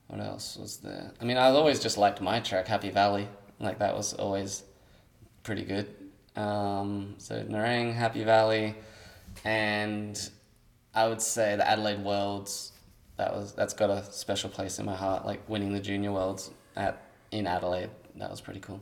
what 0.08 0.20
else 0.20 0.58
was 0.58 0.78
there? 0.78 1.12
I 1.22 1.24
mean, 1.24 1.38
I 1.38 1.50
always 1.52 1.80
just 1.80 2.00
liked 2.00 2.20
my 2.20 2.40
track, 2.40 2.68
Happy 2.68 2.90
Valley. 2.90 3.28
Like 3.60 3.78
that 3.78 3.96
was 3.96 4.16
always 4.16 4.64
pretty 5.44 5.66
good. 5.66 6.03
Um, 6.36 7.16
so 7.18 7.42
Nerang, 7.44 7.94
Happy 7.94 8.24
Valley, 8.24 8.76
and 9.44 10.20
I 10.94 11.08
would 11.08 11.22
say 11.22 11.56
the 11.56 11.68
Adelaide 11.68 12.04
Worlds. 12.04 12.72
That 13.18 13.34
was 13.34 13.54
that's 13.54 13.74
got 13.74 13.90
a 13.92 14.04
special 14.12 14.50
place 14.50 14.80
in 14.80 14.86
my 14.86 14.96
heart. 14.96 15.26
Like 15.26 15.48
winning 15.48 15.74
the 15.74 15.80
Junior 15.80 16.12
Worlds 16.12 16.50
at 16.76 17.02
in 17.32 17.46
Adelaide, 17.48 17.90
that 18.16 18.30
was 18.32 18.42
pretty 18.42 18.60
cool. 18.60 18.82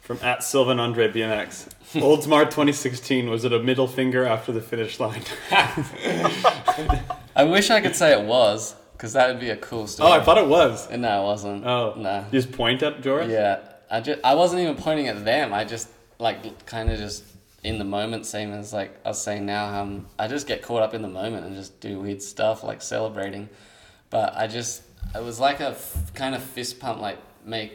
From 0.00 0.18
at 0.22 0.42
Sylvan 0.44 0.78
Andre 0.80 1.08
BMX. 1.10 1.68
Oldsmar 1.94 2.44
2016, 2.44 3.30
was 3.30 3.44
it 3.44 3.52
a 3.54 3.58
middle 3.58 3.88
finger 3.88 4.26
after 4.26 4.52
the 4.52 4.60
finish 4.60 5.00
line? 5.00 5.22
I 7.36 7.44
wish 7.44 7.70
I 7.70 7.80
could 7.80 7.96
say 7.96 8.12
it 8.12 8.26
was, 8.26 8.74
because 8.92 9.14
that 9.14 9.28
would 9.28 9.40
be 9.40 9.48
a 9.50 9.56
cool 9.56 9.86
story. 9.86 10.10
oh, 10.10 10.12
I 10.12 10.20
thought 10.22 10.36
it 10.38 10.46
was. 10.46 10.90
No, 10.90 11.22
it 11.22 11.24
wasn't. 11.24 11.64
Oh. 11.66 11.94
no. 11.96 12.24
You 12.30 12.40
just 12.40 12.52
point 12.52 12.82
at 12.82 13.00
Joris? 13.02 13.30
Yeah, 13.30 13.60
I 13.94 14.00
just 14.00 14.20
I 14.24 14.34
wasn't 14.34 14.62
even 14.62 14.76
pointing 14.76 15.08
at 15.08 15.24
them. 15.24 15.52
I 15.54 15.64
just 15.64 15.88
like 16.18 16.66
kind 16.66 16.90
of 16.90 16.98
just 16.98 17.22
in 17.62 17.78
the 17.78 17.84
moment, 17.84 18.26
same 18.26 18.52
as 18.52 18.72
like 18.72 18.98
I 19.04 19.08
was 19.10 19.22
saying 19.22 19.46
now. 19.46 19.80
Um, 19.80 20.06
I 20.18 20.26
just 20.28 20.46
get 20.46 20.62
caught 20.62 20.82
up 20.82 20.94
in 20.94 21.02
the 21.02 21.08
moment 21.08 21.46
and 21.46 21.54
just 21.54 21.80
do 21.80 22.00
weird 22.00 22.20
stuff 22.22 22.64
like 22.64 22.82
celebrating. 22.82 23.48
But 24.10 24.34
I 24.36 24.46
just 24.46 24.82
it 25.14 25.22
was 25.22 25.38
like 25.38 25.60
a 25.60 25.68
f- 25.70 26.12
kind 26.14 26.34
of 26.34 26.42
fist 26.42 26.80
pump, 26.80 27.00
like 27.00 27.18
make 27.44 27.72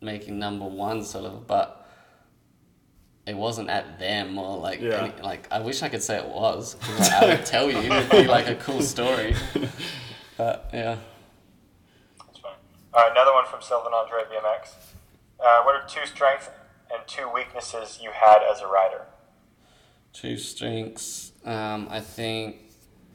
making 0.00 0.38
number 0.38 0.66
one 0.66 1.02
sort 1.04 1.24
of, 1.24 1.46
but. 1.46 1.82
It 3.28 3.36
wasn't 3.36 3.70
at 3.70 3.98
them 3.98 4.38
or 4.38 4.56
like 4.58 4.80
Yeah. 4.80 5.02
any, 5.02 5.12
like 5.20 5.48
I 5.50 5.58
wish 5.58 5.82
I 5.82 5.88
could 5.88 6.00
say 6.00 6.16
it 6.16 6.28
was 6.28 6.76
'cause, 6.80 7.00
like, 7.00 7.12
I 7.12 7.26
would 7.26 7.44
tell 7.54 7.68
you 7.68 7.78
it'd 7.78 8.08
be 8.08 8.24
like 8.28 8.46
a 8.46 8.54
cool 8.54 8.80
story, 8.82 9.34
but 10.36 10.70
yeah. 10.72 10.94
That's 12.24 12.38
fine. 12.38 12.52
All 12.94 13.02
right, 13.02 13.10
another 13.10 13.32
one 13.32 13.44
from 13.46 13.60
Sylvan 13.62 13.92
Andre 13.92 14.20
BMX. 14.30 14.68
Uh, 15.38 15.62
what 15.62 15.74
are 15.74 15.86
two 15.86 16.06
strengths 16.06 16.48
and 16.92 17.06
two 17.06 17.30
weaknesses 17.32 18.00
you 18.02 18.10
had 18.12 18.38
as 18.42 18.60
a 18.60 18.66
rider? 18.66 19.02
Two 20.12 20.36
strengths. 20.36 21.32
Um, 21.44 21.88
I 21.90 22.00
think, 22.00 22.56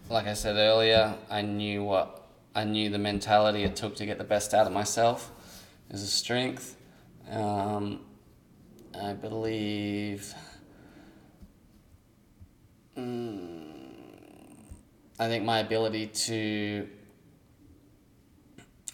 like 0.10 0.28
I 0.28 0.34
said 0.34 0.56
earlier, 0.56 1.16
I 1.30 1.42
knew 1.42 1.84
what 1.84 2.22
I 2.54 2.64
knew 2.64 2.90
the 2.90 3.00
mentality 3.00 3.64
it 3.64 3.76
took 3.76 3.96
to 3.96 4.06
get 4.06 4.18
the 4.18 4.24
best 4.24 4.54
out 4.54 4.68
of 4.68 4.74
myself 4.74 5.32
is 5.90 6.04
a 6.04 6.08
strength. 6.08 6.76
Um, 7.30 8.02
I 9.00 9.14
believe. 9.14 10.34
Mm, 12.98 13.72
I 15.18 15.28
think 15.28 15.46
my 15.46 15.60
ability 15.60 16.08
to. 16.08 16.88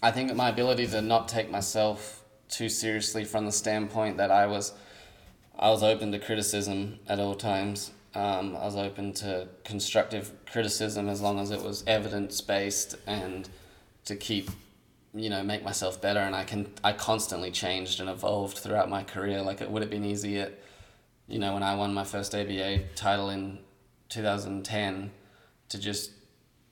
I 0.01 0.11
think 0.11 0.33
my 0.35 0.49
ability 0.49 0.85
to 0.87 1.01
not 1.01 1.27
take 1.27 1.49
myself 1.49 2.16
too 2.49 2.69
seriously 2.69 3.25
from 3.25 3.45
the 3.45 3.51
standpoint 3.51 4.17
that 4.17 4.31
I 4.31 4.45
was 4.47 4.73
I 5.59 5.69
was 5.69 5.81
open 5.81 6.11
to 6.11 6.19
criticism 6.19 6.99
at 7.07 7.19
all 7.19 7.33
times. 7.33 7.91
Um, 8.13 8.55
I 8.55 8.65
was 8.65 8.75
open 8.75 9.13
to 9.13 9.47
constructive 9.63 10.31
criticism 10.45 11.09
as 11.09 11.21
long 11.21 11.39
as 11.39 11.51
it 11.51 11.61
was 11.61 11.83
evidence 11.87 12.41
based 12.41 12.95
and 13.07 13.49
to 14.05 14.15
keep, 14.15 14.51
you 15.13 15.29
know, 15.29 15.43
make 15.43 15.63
myself 15.63 15.99
better. 15.99 16.19
And 16.19 16.35
I 16.35 16.43
can 16.43 16.71
I 16.83 16.93
constantly 16.93 17.51
changed 17.51 17.99
and 17.99 18.09
evolved 18.09 18.59
throughout 18.59 18.89
my 18.89 19.03
career. 19.03 19.41
Like 19.41 19.61
it 19.61 19.69
would 19.69 19.81
have 19.81 19.91
been 19.91 20.05
easy 20.05 20.39
at, 20.39 20.53
you 21.27 21.39
know, 21.39 21.53
when 21.53 21.63
I 21.63 21.75
won 21.75 21.93
my 21.93 22.03
first 22.03 22.35
ABA 22.35 22.79
title 22.95 23.29
in 23.29 23.59
2010, 24.09 25.11
to 25.69 25.79
just 25.79 26.11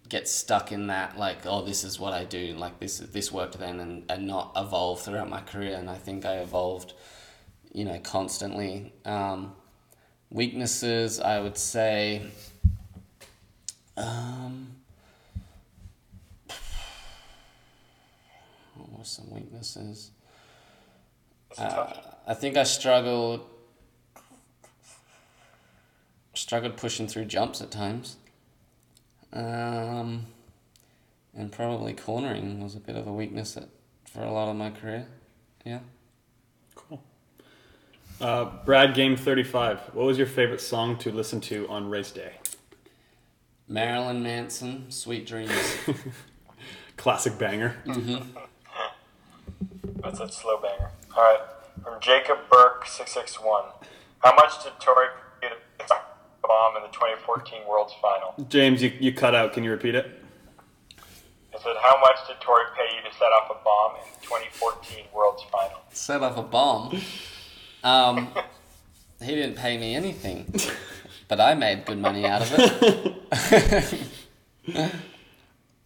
get 0.10 0.28
stuck 0.28 0.72
in 0.72 0.88
that 0.88 1.18
like 1.18 1.46
oh 1.46 1.64
this 1.64 1.84
is 1.84 2.00
what 2.00 2.14
I 2.14 2.26
do 2.26 2.54
like 2.54 2.80
this 2.80 3.00
this 3.00 3.32
worked 3.32 3.58
then 3.58 3.80
and, 3.80 4.04
and 4.10 4.28
not 4.28 4.52
evolve 4.56 5.02
throughout 5.02 5.30
my 5.30 5.42
career. 5.42 5.76
And 5.76 5.90
I 5.90 5.96
think 5.96 6.26
I 6.26 6.38
evolved 6.38 6.94
you 7.74 7.86
know 7.86 8.00
constantly. 8.00 8.94
Um, 9.06 9.54
weaknesses 10.30 11.20
I 11.20 11.40
would 11.40 11.58
say 11.58 12.22
um, 13.98 14.68
what 18.76 18.98
were 18.98 19.04
some 19.04 19.32
weaknesses? 19.32 20.12
Uh, 21.58 21.94
I 22.28 22.34
think 22.34 22.58
I 22.58 22.64
struggled 22.64 23.48
struggled 26.34 26.76
pushing 26.76 27.08
through 27.08 27.26
jumps 27.26 27.62
at 27.62 27.72
times. 27.72 28.18
Um, 29.36 30.26
and 31.36 31.52
probably 31.52 31.94
cornering 31.94 32.64
was 32.64 32.76
a 32.76 32.80
bit 32.80 32.96
of 32.96 33.06
a 33.06 33.14
weakness 33.14 33.58
at, 33.58 33.68
for 34.06 34.24
a 34.24 34.32
lot 34.32 34.48
of 34.48 34.56
my 34.56 34.72
career. 34.72 35.08
Yeah. 35.66 35.80
Cool. 36.74 37.04
Uh, 38.22 38.46
Brad 38.64 38.94
Game 38.94 39.18
35. 39.18 39.80
What 39.94 40.06
was 40.06 40.18
your 40.18 40.28
favorite 40.28 40.62
song 40.62 40.98
to 41.00 41.12
listen 41.12 41.42
to 41.42 41.68
on 41.68 41.90
race 41.90 42.12
day? 42.12 42.36
Marilyn 43.68 44.24
Manson, 44.24 44.90
Sweet 44.90 45.28
Dreams. 45.28 45.52
Classic 46.98 47.38
banger. 47.38 47.76
That's 50.02 50.20
a 50.20 50.30
slow 50.32 50.62
banger. 50.62 50.92
All 51.18 51.24
right, 51.24 51.42
from 51.84 52.00
Jacob 52.00 52.38
Burke, 52.50 52.86
661. 52.86 53.64
How 54.20 54.36
much 54.36 54.64
did 54.64 54.74
Tory 54.80 55.08
get 55.08 55.22
a 55.22 55.25
bomb 56.48 56.76
in 56.78 56.84
the 56.84 56.90
2014 56.90 57.62
Worlds 57.68 57.94
Final? 58.02 58.34
James, 58.50 58.82
you, 58.82 58.92
you 59.00 59.14
cut 59.14 59.36
out. 59.36 59.54
Can 59.54 59.64
you 59.64 59.72
repeat 59.72 59.96
it? 59.96 60.22
I 61.54 61.58
said, 61.64 61.76
how 61.82 62.00
much 62.02 62.18
did 62.28 62.40
Tory 62.42 62.66
pay 62.78 62.96
you 62.96 63.02
to 63.10 63.16
set 63.18 63.26
off 63.28 63.50
a 63.50 63.64
bomb 63.64 63.96
in 63.96 64.02
the 64.20 64.26
2014 64.26 65.06
Worlds 65.14 65.44
Final? 65.52 65.78
Set 65.92 66.22
off 66.22 66.38
a 66.38 66.44
bomb. 66.44 67.00
Um, 67.84 68.30
he 69.22 69.36
didn't 69.36 69.56
pay 69.56 69.78
me 69.78 69.96
anything, 69.96 70.54
but 71.28 71.40
I 71.40 71.54
made 71.54 71.86
good 71.86 72.00
money 72.00 72.26
out 72.26 72.42
of 72.42 72.54
it. 74.68 74.92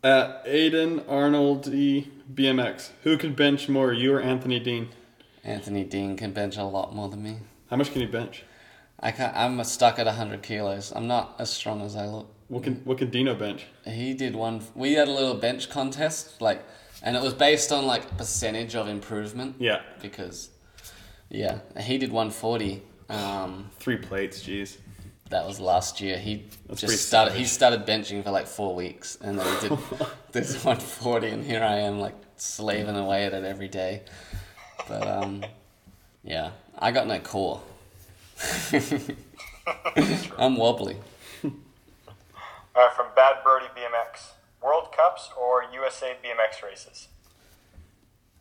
Uh, 0.02 0.42
Aiden 0.48 1.04
Arnold 1.10 1.68
E. 1.68 2.10
BMX. 2.34 2.92
Who 3.04 3.18
could 3.18 3.36
bench 3.36 3.68
more, 3.68 3.92
you 3.92 4.14
or 4.14 4.22
Anthony 4.22 4.58
Dean? 4.58 4.88
Anthony 5.44 5.84
Dean 5.84 6.16
can 6.16 6.32
bench 6.32 6.56
a 6.56 6.64
lot 6.64 6.96
more 6.96 7.10
than 7.10 7.22
me. 7.22 7.40
How 7.70 7.76
much 7.76 7.92
can 7.92 8.00
you 8.02 8.08
bench? 8.08 8.44
I 9.02 9.12
can't, 9.12 9.36
I'm 9.36 9.64
stuck 9.64 9.98
at 10.00 10.06
100 10.06 10.42
kilos. 10.42 10.92
I'm 10.96 11.08
not 11.08 11.36
as 11.40 11.50
strong 11.50 11.82
as 11.82 11.96
I 11.96 12.06
look. 12.06 12.28
What 12.50 12.64
can 12.64 12.76
what 12.84 12.98
can 12.98 13.10
Dino 13.12 13.36
bench? 13.36 13.66
He 13.86 14.14
did 14.14 14.36
one. 14.36 14.62
We 14.74 14.94
had 14.94 15.08
a 15.08 15.12
little 15.12 15.36
bench 15.36 15.70
contest, 15.70 16.42
like, 16.42 16.64
and 17.04 17.16
it 17.16 17.22
was 17.22 17.34
based 17.34 17.72
on 17.72 17.86
like 17.86 18.18
percentage 18.18 18.76
of 18.76 18.88
improvement. 18.88 19.56
Yeah, 19.60 19.82
Because, 20.02 20.50
yeah, 21.30 21.60
he 21.80 21.98
did 22.00 22.12
one 22.12 22.32
forty. 22.32 22.82
Um, 23.08 23.70
three 23.80 23.98
plates. 23.98 24.42
Jeez. 24.44 24.78
that 25.30 25.46
was 25.46 25.60
last 25.60 26.02
year. 26.02 26.18
He 26.18 26.46
That's 26.68 26.82
just 26.82 27.08
started. 27.08 27.36
He 27.36 27.46
started 27.46 27.86
benching 27.86 28.24
for 28.24 28.32
like 28.32 28.48
four 28.48 28.74
weeks, 28.76 29.18
and 29.22 29.38
then 29.40 29.46
he 29.62 29.70
did 29.70 29.78
this 30.32 30.64
one 30.66 30.78
forty, 30.80 31.28
and 31.30 31.46
here 31.46 31.64
I 31.64 31.78
am 31.82 32.00
like 32.00 32.16
slaving 32.38 32.96
away 32.98 33.26
at 33.26 33.34
it 33.34 33.44
every 33.44 33.68
day. 33.68 34.02
But 34.88 35.08
um, 35.08 35.46
yeah, 36.24 36.52
I 36.80 36.92
got 36.92 37.06
no 37.06 37.20
core. 37.20 37.62
I'm 40.38 40.56
wobbly. 40.56 40.98
All 41.44 41.52
right, 42.76 42.96
from 42.96 43.08
Bad 43.16 43.44
Birdie 43.44 43.66
BMX, 43.76 44.32
World 44.64 44.94
Cups 44.96 45.30
or 45.40 45.66
USA 45.74 46.16
BMX 46.24 46.64
races? 46.64 47.08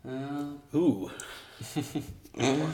Uh, 0.09 0.53
Ooh. 0.77 1.11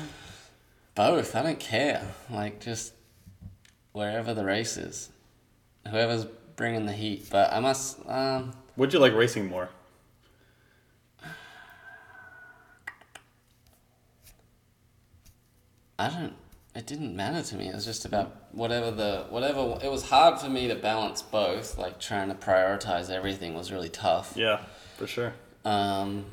Both. 0.95 1.35
I 1.35 1.43
don't 1.43 1.59
care. 1.59 2.03
Like 2.31 2.61
just 2.61 2.93
wherever 3.93 4.35
the 4.35 4.45
race 4.45 4.77
is, 4.77 5.11
whoever's 5.91 6.27
bringing 6.57 6.87
the 6.87 6.93
heat. 6.93 7.29
But 7.31 7.53
I 7.53 7.61
must. 7.61 7.99
Um, 8.07 8.53
Would 8.77 8.93
you 8.93 8.99
like 8.99 9.15
racing 9.15 9.49
more? 9.49 9.71
I 15.99 16.09
don't. 16.11 16.35
It 16.75 16.87
didn't 16.87 17.15
matter 17.15 17.41
to 17.43 17.57
me. 17.57 17.69
It 17.69 17.75
was 17.75 17.85
just 17.85 18.05
about 18.05 18.35
whatever 18.51 18.91
the 18.91 19.27
whatever. 19.31 19.79
It 19.83 19.91
was 19.91 20.03
hard 20.03 20.41
for 20.41 20.49
me 20.49 20.67
to 20.67 20.75
balance 20.75 21.23
both. 21.23 21.79
Like 21.79 22.01
trying 22.01 22.29
to 22.29 22.35
prioritize 22.35 23.11
everything 23.11 23.55
was 23.55 23.71
really 23.71 23.89
tough. 23.89 24.33
Yeah, 24.37 24.61
for 24.97 25.07
sure. 25.07 25.35
Um, 25.65 26.25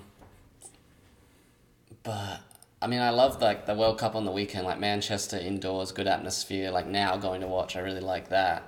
but 2.01 2.39
I 2.81 2.88
mean, 2.88 3.01
I 3.01 3.11
love 3.11 3.39
like 3.39 3.68
the 3.68 3.76
World 3.76 3.99
Cup 3.99 4.15
on 4.15 4.26
the 4.26 4.31
weekend, 4.31 4.65
like 4.65 4.80
Manchester 4.80 5.38
indoors, 5.38 5.91
good 5.91 6.07
atmosphere. 6.07 6.72
Like 6.72 6.88
now 6.88 7.18
going 7.18 7.41
to 7.41 7.47
watch, 7.47 7.76
I 7.76 7.81
really 7.81 8.01
like 8.01 8.30
that. 8.30 8.63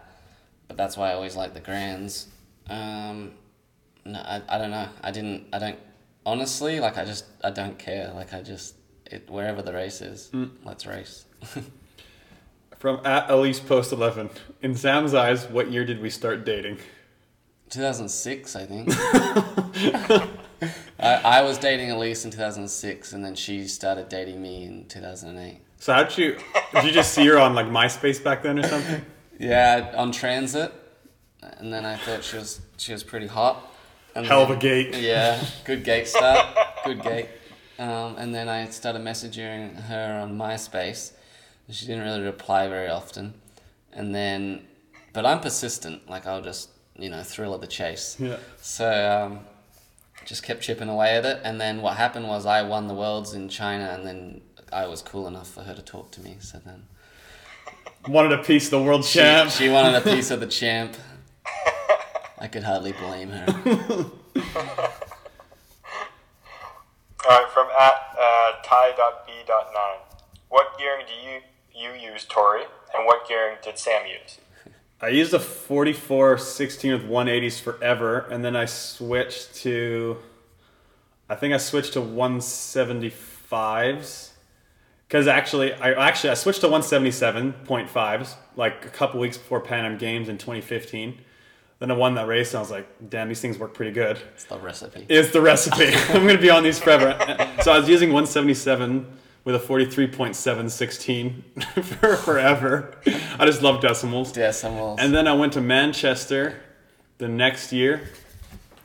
But 0.68 0.78
that's 0.78 0.96
why 0.96 1.10
I 1.10 1.14
always 1.16 1.36
like 1.36 1.56
the 1.56 1.60
Grands. 1.60 2.28
Um, 2.70 3.32
no, 4.06 4.20
I, 4.20 4.42
I 4.48 4.58
don't 4.60 4.72
know. 4.72 4.90
I 5.02 5.10
didn't. 5.10 5.48
I 5.52 5.58
don't. 5.58 5.80
Honestly, 6.24 6.80
like 6.80 7.00
I 7.00 7.06
just 7.06 7.26
I 7.44 7.50
don't 7.50 7.80
care. 7.80 8.12
Like 8.14 8.32
I 8.32 8.44
just 8.44 8.76
it 9.08 9.28
wherever 9.28 9.64
the 9.64 9.74
race 9.74 10.02
is, 10.02 10.30
let's 10.64 10.86
race. 10.86 11.26
From 12.78 13.00
at 13.06 13.28
Alise 13.30 13.66
Post 13.66 13.92
Eleven. 13.94 14.30
In 14.62 14.76
Sam's 14.76 15.14
eyes, 15.14 15.48
what 15.48 15.72
year 15.72 15.86
did 15.86 16.02
we 16.02 16.10
start 16.10 16.46
dating? 16.46 16.80
2006, 17.70 18.56
I 18.56 18.66
think. 18.66 18.90
I, 21.00 21.40
I 21.40 21.42
was 21.42 21.58
dating 21.58 21.90
Alise 21.90 22.26
in 22.26 22.32
2006, 22.32 23.14
and 23.14 23.26
then 23.26 23.36
she 23.36 23.68
started 23.68 24.10
dating 24.10 24.42
me 24.42 24.66
in 24.66 24.86
2008. 24.88 25.60
So 25.80 25.94
how'd 25.94 26.18
you? 26.18 26.38
Did 26.74 26.86
you 26.86 26.92
just 26.92 27.14
see 27.14 27.26
her 27.28 27.40
on 27.40 27.56
like 27.56 27.66
MySpace 27.68 28.24
back 28.24 28.44
then 28.44 28.60
or 28.60 28.68
something? 28.68 29.04
Yeah, 29.40 29.94
on 29.98 30.12
transit, 30.12 30.72
and 31.42 31.74
then 31.74 31.86
I 31.86 31.98
thought 31.98 32.24
she 32.24 32.38
was 32.38 32.62
she 32.78 32.94
was 32.94 33.04
pretty 33.04 33.28
hot. 33.28 33.70
And 34.16 34.26
Hell 34.26 34.44
of 34.44 34.52
a 34.52 34.56
gate. 34.56 34.96
Yeah, 34.96 35.44
good 35.66 35.84
gate 35.84 36.08
start, 36.08 36.46
good 36.86 37.02
gate. 37.02 37.28
Um, 37.80 38.16
and 38.18 38.34
then 38.34 38.48
I 38.48 38.70
started 38.70 39.02
messaging 39.02 39.76
her 39.88 40.20
on 40.22 40.38
MySpace. 40.38 41.14
And 41.68 41.76
She 41.76 41.86
didn't 41.86 42.04
really 42.04 42.22
reply 42.22 42.68
very 42.68 42.90
often, 42.90 43.34
and 43.92 44.14
then, 44.14 44.66
but 45.14 45.26
I'm 45.26 45.40
persistent. 45.40 46.10
Like 46.10 46.26
I'll 46.28 46.42
just 46.42 46.70
you 46.98 47.10
know 47.10 47.24
thrill 47.24 47.54
of 47.54 47.62
the 47.62 47.68
chase. 47.68 48.18
Yeah. 48.20 48.38
So 48.62 48.88
um, 49.26 49.40
just 50.26 50.44
kept 50.44 50.62
chipping 50.62 50.90
away 50.90 51.16
at 51.18 51.26
it, 51.26 51.42
and 51.44 51.60
then 51.60 51.82
what 51.82 51.98
happened 51.98 52.28
was 52.28 52.46
I 52.46 52.62
won 52.64 52.88
the 52.88 52.94
worlds 52.94 53.34
in 53.34 53.50
China, 53.50 53.92
and 53.94 54.06
then 54.06 54.42
I 54.72 54.88
was 54.88 55.02
cool 55.02 55.28
enough 55.28 55.50
for 55.50 55.62
her 55.64 55.74
to 55.74 55.82
talk 55.82 56.12
to 56.12 56.22
me. 56.22 56.38
So 56.40 56.60
then 56.66 56.84
Wanted 58.08 58.34
a 58.34 58.44
piece 58.44 58.66
of 58.66 58.72
the 58.72 58.82
world 58.84 59.06
she, 59.06 59.20
champ. 59.20 59.50
she 59.50 59.70
wanted 59.70 59.96
a 59.96 60.02
piece 60.16 60.30
of 60.30 60.40
the 60.42 60.48
champ. 60.48 60.96
I 62.38 62.48
could 62.48 62.64
hardly 62.64 62.92
blame 62.92 63.30
her. 63.30 63.46
All 67.26 67.30
right, 67.30 67.50
from 67.54 67.68
at 67.80 67.94
uh, 68.20 68.52
tie.b.9. 68.66 70.13
What 70.54 70.78
gearing 70.78 71.06
do 71.08 71.14
you 71.28 71.42
you 71.74 71.90
use, 72.12 72.26
Tory, 72.26 72.62
and 72.94 73.08
what 73.08 73.28
gearing 73.28 73.58
did 73.64 73.80
Sam 73.80 74.06
use? 74.06 74.38
I 75.02 75.08
used 75.08 75.34
a 75.34 75.40
44 75.40 76.38
16 76.38 76.94
with 76.94 77.10
180s 77.10 77.60
forever, 77.60 78.20
and 78.30 78.46
then 78.46 78.56
I 78.56 78.66
switched 78.66 79.56
to. 79.64 80.18
I 81.28 81.34
think 81.34 81.56
I 81.56 81.58
switched 81.58 81.94
to 81.94 82.02
175s. 82.02 84.30
Because 85.08 85.28
actually, 85.28 85.74
I 85.74 85.94
actually 85.94 86.30
I 86.30 86.36
switched 86.36 86.62
to 86.62 86.68
177.5s 86.68 88.36
like 88.56 88.86
a 88.86 88.90
couple 88.90 89.20
weeks 89.20 89.40
before 89.40 89.60
Pan 89.60 89.86
Am 89.86 89.98
Games 89.98 90.30
in 90.30 90.38
2015. 90.38 91.20
Then 91.80 91.90
I 91.90 91.96
won 91.96 92.14
that 92.14 92.28
race, 92.28 92.52
and 92.52 92.60
I 92.60 92.62
was 92.62 92.70
like, 92.70 92.88
"Damn, 93.10 93.28
these 93.28 93.42
things 93.42 93.58
work 93.58 93.74
pretty 93.74 93.92
good." 93.92 94.20
It's 94.36 94.46
the 94.46 94.60
recipe. 94.60 95.08
It's 95.10 95.32
the 95.32 95.42
recipe. 95.42 95.88
I'm 96.10 96.28
gonna 96.28 96.38
be 96.38 96.52
on 96.52 96.62
these 96.62 96.78
forever. 96.78 97.18
So 97.64 97.72
I 97.72 97.80
was 97.80 97.90
using 97.90 98.10
177 98.10 99.08
with 99.44 99.56
a 99.56 99.60
43.716 99.60 101.74
for 101.84 102.16
forever. 102.16 102.96
I 103.38 103.46
just 103.46 103.62
love 103.62 103.82
decimals. 103.82 104.32
Decimals. 104.32 105.00
And 105.00 105.14
then 105.14 105.28
I 105.28 105.34
went 105.34 105.54
to 105.54 105.62
Manchester 105.62 106.62
the 107.18 107.28
next 107.28 107.74
year 107.74 108.10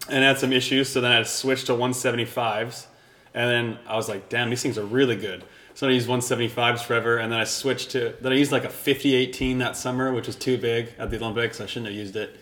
and 0.08 0.24
had 0.24 0.38
some 0.38 0.52
issues. 0.52 0.88
So 0.88 1.00
then 1.00 1.12
I 1.12 1.22
switched 1.22 1.66
to 1.66 1.72
175s. 1.72 2.86
And 3.34 3.50
then 3.50 3.78
I 3.86 3.94
was 3.96 4.08
like, 4.08 4.28
damn, 4.28 4.50
these 4.50 4.62
things 4.62 4.78
are 4.78 4.84
really 4.84 5.16
good. 5.16 5.44
So 5.74 5.86
I 5.86 5.92
used 5.92 6.08
175s 6.08 6.80
forever. 6.80 7.18
And 7.18 7.30
then 7.30 7.38
I 7.38 7.44
switched 7.44 7.92
to, 7.92 8.16
then 8.20 8.32
I 8.32 8.36
used 8.36 8.50
like 8.50 8.64
a 8.64 8.68
5018 8.68 9.58
that 9.58 9.76
summer, 9.76 10.12
which 10.12 10.26
was 10.26 10.34
too 10.34 10.58
big 10.58 10.88
at 10.98 11.10
the 11.10 11.18
Olympics. 11.18 11.60
I 11.60 11.66
shouldn't 11.66 11.86
have 11.86 11.96
used 11.96 12.16
it. 12.16 12.36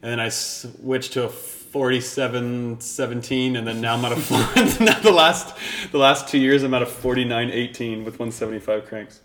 And 0.00 0.10
then 0.10 0.20
I 0.20 0.30
switched 0.30 1.12
to 1.14 1.24
a 1.24 1.28
4717. 1.74 3.56
And 3.56 3.66
then 3.66 3.80
now 3.80 3.94
I'm 3.96 4.04
at 4.04 4.12
a, 4.12 4.16
now 4.84 5.00
the 5.00 5.10
last, 5.10 5.56
the 5.90 5.98
last 5.98 6.28
two 6.28 6.38
years, 6.38 6.62
I'm 6.62 6.72
at 6.72 6.82
a 6.82 6.86
4918 6.86 8.04
with 8.04 8.14
175 8.20 8.86
cranks. 8.86 9.20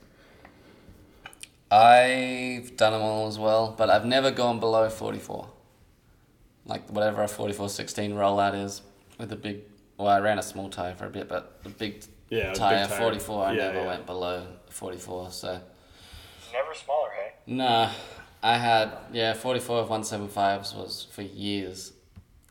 I've 1.70 2.76
done 2.76 2.94
them 2.94 3.04
all 3.04 3.28
as 3.28 3.38
well, 3.38 3.76
but 3.78 3.92
I've 3.92 4.06
never 4.06 4.32
gone 4.32 4.60
below 4.60 4.90
44. 4.90 5.48
Like 6.66 6.90
whatever 6.90 7.22
a 7.22 7.28
44-16 7.28 8.14
rollout 8.14 8.56
is 8.60 8.82
with 9.20 9.32
a 9.32 9.36
big. 9.36 9.60
Well, 9.98 10.08
I 10.08 10.20
ran 10.20 10.40
a 10.40 10.44
small 10.44 10.70
tire 10.70 10.96
for 10.96 11.06
a 11.06 11.10
bit, 11.12 11.30
but 11.30 11.62
the 11.64 11.70
big 11.70 12.04
Yeah, 12.30 12.52
a 12.52 12.56
tire, 12.56 12.88
big 12.88 12.90
tire. 12.90 13.00
44, 13.00 13.46
I 13.46 13.52
Yeah, 13.52 13.58
never 13.68 13.80
yeah. 13.82 13.86
went 13.88 14.06
below 14.08 14.48
44. 14.70 15.30
So 15.32 15.62
Never 16.52 16.74
smaller, 16.74 17.10
hey? 17.16 17.32
nah, 17.46 17.92
I 18.42 18.58
had 18.58 18.98
yeah 19.12 19.34
44 19.34 19.82
of 19.82 19.90
175s 19.90 20.76
was 20.76 21.06
for 21.12 21.22
years, 21.22 21.94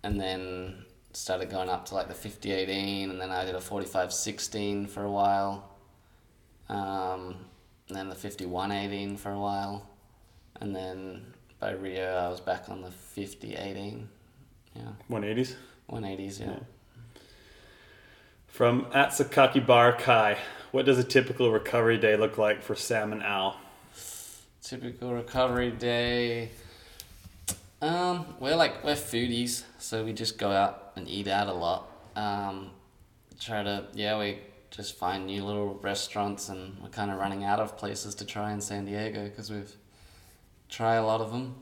and 0.02 0.20
then 0.20 0.84
started 1.12 1.50
going 1.50 1.68
up 1.68 1.86
to 1.86 1.94
like 1.94 2.08
the 2.08 2.14
50-18, 2.14 3.10
and 3.10 3.20
then 3.20 3.30
I 3.30 3.44
did 3.44 3.54
a 3.54 3.58
45-16 3.58 4.88
for 4.88 5.04
a 5.04 5.10
while. 5.10 5.70
Um, 6.68 7.36
and 7.88 7.96
then 7.96 8.08
the 8.08 8.14
51-18 8.14 9.18
for 9.18 9.32
a 9.32 9.38
while, 9.38 9.88
and 10.60 10.74
then 10.76 11.34
by 11.58 11.72
Rio 11.72 12.14
I 12.14 12.28
was 12.28 12.40
back 12.40 12.68
on 12.68 12.82
the 12.82 12.88
50-18. 12.90 14.04
Yeah, 14.74 14.82
180s. 15.10 15.54
180s. 15.90 16.40
Yeah. 16.40 16.58
From 18.46 18.86
Atsukaki 18.86 19.64
Bar 19.64 19.94
Kai, 19.94 20.36
what 20.72 20.84
does 20.84 20.98
a 20.98 21.04
typical 21.04 21.50
recovery 21.50 21.96
day 21.96 22.16
look 22.16 22.36
like 22.38 22.62
for 22.62 22.74
Sam 22.74 23.12
and 23.12 23.22
Al? 23.22 23.58
Typical 24.62 25.14
recovery 25.14 25.70
day. 25.70 26.50
Um, 27.80 28.26
we're 28.40 28.56
like 28.56 28.82
we're 28.84 28.94
foodies, 28.94 29.62
so 29.78 30.04
we 30.04 30.12
just 30.12 30.36
go 30.38 30.50
out 30.50 30.92
and 30.96 31.08
eat 31.08 31.28
out 31.28 31.46
a 31.48 31.52
lot. 31.52 31.88
Um, 32.16 32.70
try 33.40 33.62
to 33.62 33.86
yeah, 33.94 34.18
we 34.18 34.38
just 34.70 34.96
find 34.96 35.26
new 35.26 35.44
little 35.44 35.74
restaurants, 35.82 36.48
and 36.48 36.76
we're 36.82 36.88
kind 36.88 37.10
of 37.10 37.18
running 37.18 37.44
out 37.44 37.60
of 37.60 37.76
places 37.76 38.14
to 38.16 38.24
try 38.24 38.52
in 38.52 38.60
San 38.60 38.84
Diego 38.84 39.24
because 39.24 39.50
we've 39.50 39.72
tried 40.68 40.96
a 40.96 41.04
lot 41.06 41.20
of 41.20 41.30
them. 41.30 41.54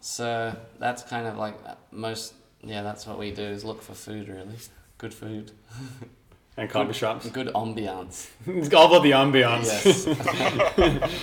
So 0.00 0.56
that's 0.80 1.02
kind 1.04 1.26
of 1.28 1.36
like 1.38 1.54
most 1.92 2.34
yeah, 2.64 2.82
that's 2.82 3.06
what 3.06 3.18
we 3.18 3.30
do 3.30 3.42
is 3.42 3.64
look 3.64 3.82
for 3.82 3.94
food 3.94 4.28
really, 4.28 4.56
good 4.98 5.14
food, 5.14 5.52
And 6.56 6.68
coffee 6.68 6.92
shops. 6.92 7.30
good 7.30 7.48
ambiance. 7.54 8.28
It's 8.46 8.74
all 8.74 8.86
about 8.88 9.02
the 9.04 9.12
ambiance. 9.12 9.66
Yes. 9.84 11.12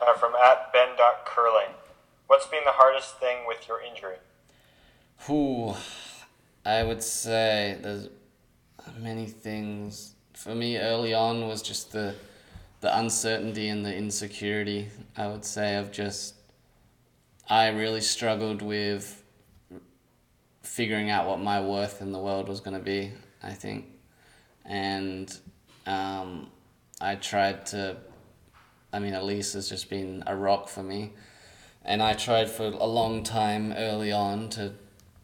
Uh, 0.00 0.14
from 0.14 0.32
at 0.36 0.72
ben.curling. 0.72 1.74
What's 2.28 2.46
been 2.46 2.64
the 2.66 2.72
hardest 2.72 3.18
thing 3.18 3.46
with 3.46 3.66
your 3.66 3.80
injury? 3.80 4.16
Whew, 5.26 5.74
I 6.64 6.82
would 6.82 7.02
say 7.02 7.78
there's 7.82 8.10
many 8.98 9.24
things. 9.24 10.14
For 10.34 10.54
me, 10.54 10.76
early 10.76 11.14
on 11.14 11.48
was 11.48 11.62
just 11.62 11.92
the 11.92 12.14
the 12.80 12.96
uncertainty 12.98 13.70
and 13.70 13.84
the 13.84 13.96
insecurity. 13.96 14.88
I 15.16 15.26
would 15.26 15.42
say 15.42 15.76
of 15.76 15.90
just 15.90 16.34
I 17.48 17.68
really 17.68 18.02
struggled 18.02 18.60
with 18.60 19.24
figuring 20.62 21.08
out 21.08 21.26
what 21.26 21.40
my 21.40 21.62
worth 21.62 22.02
in 22.02 22.12
the 22.12 22.18
world 22.18 22.46
was 22.46 22.60
going 22.60 22.76
to 22.76 22.84
be, 22.84 23.10
I 23.42 23.52
think. 23.52 23.86
And 24.66 25.34
um, 25.86 26.50
I 27.00 27.14
tried 27.14 27.64
to, 27.66 27.96
I 28.92 28.98
mean, 28.98 29.14
Alise 29.14 29.54
has 29.54 29.70
just 29.70 29.88
been 29.88 30.22
a 30.26 30.36
rock 30.36 30.68
for 30.68 30.82
me. 30.82 31.14
And 31.88 32.02
I 32.02 32.12
tried 32.12 32.50
for 32.50 32.66
a 32.66 32.86
long 32.86 33.22
time 33.22 33.72
early 33.72 34.12
on 34.12 34.50
to 34.50 34.74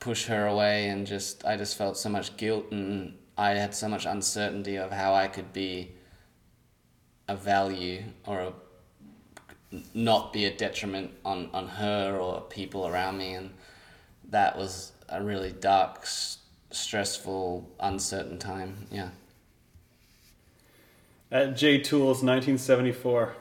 push 0.01 0.25
her 0.29 0.47
away 0.47 0.89
and 0.89 1.07
just, 1.07 1.45
I 1.45 1.59
just 1.59 1.77
felt 1.77 1.99
so 1.99 2.09
much 2.09 2.39
guilt 2.39 2.73
and 2.73 3.19
I 3.37 3.51
had 3.51 3.75
so 3.75 3.87
much 3.87 4.07
uncertainty 4.07 4.77
of 4.77 4.91
how 4.91 5.13
I 5.13 5.29
could 5.29 5.53
be 5.53 5.93
a 7.29 7.37
value 7.37 8.05
or 8.27 8.41
a 8.41 8.53
not 9.93 10.33
be 10.33 10.47
a 10.47 10.57
detriment 10.57 11.11
on, 11.23 11.51
on 11.53 11.69
her 11.69 12.17
or 12.17 12.41
people 12.41 12.89
around 12.89 13.19
me. 13.19 13.35
And 13.35 13.51
that 14.31 14.57
was 14.57 14.93
a 15.11 15.23
really 15.23 15.53
dark 15.53 15.99
s- 16.05 16.39
stressful 16.71 17.69
uncertain 17.79 18.39
time. 18.39 18.87
Yeah. 18.91 19.11
At 21.31 21.59
J 21.59 21.81
Tools 21.81 22.23
1974, 22.23 23.35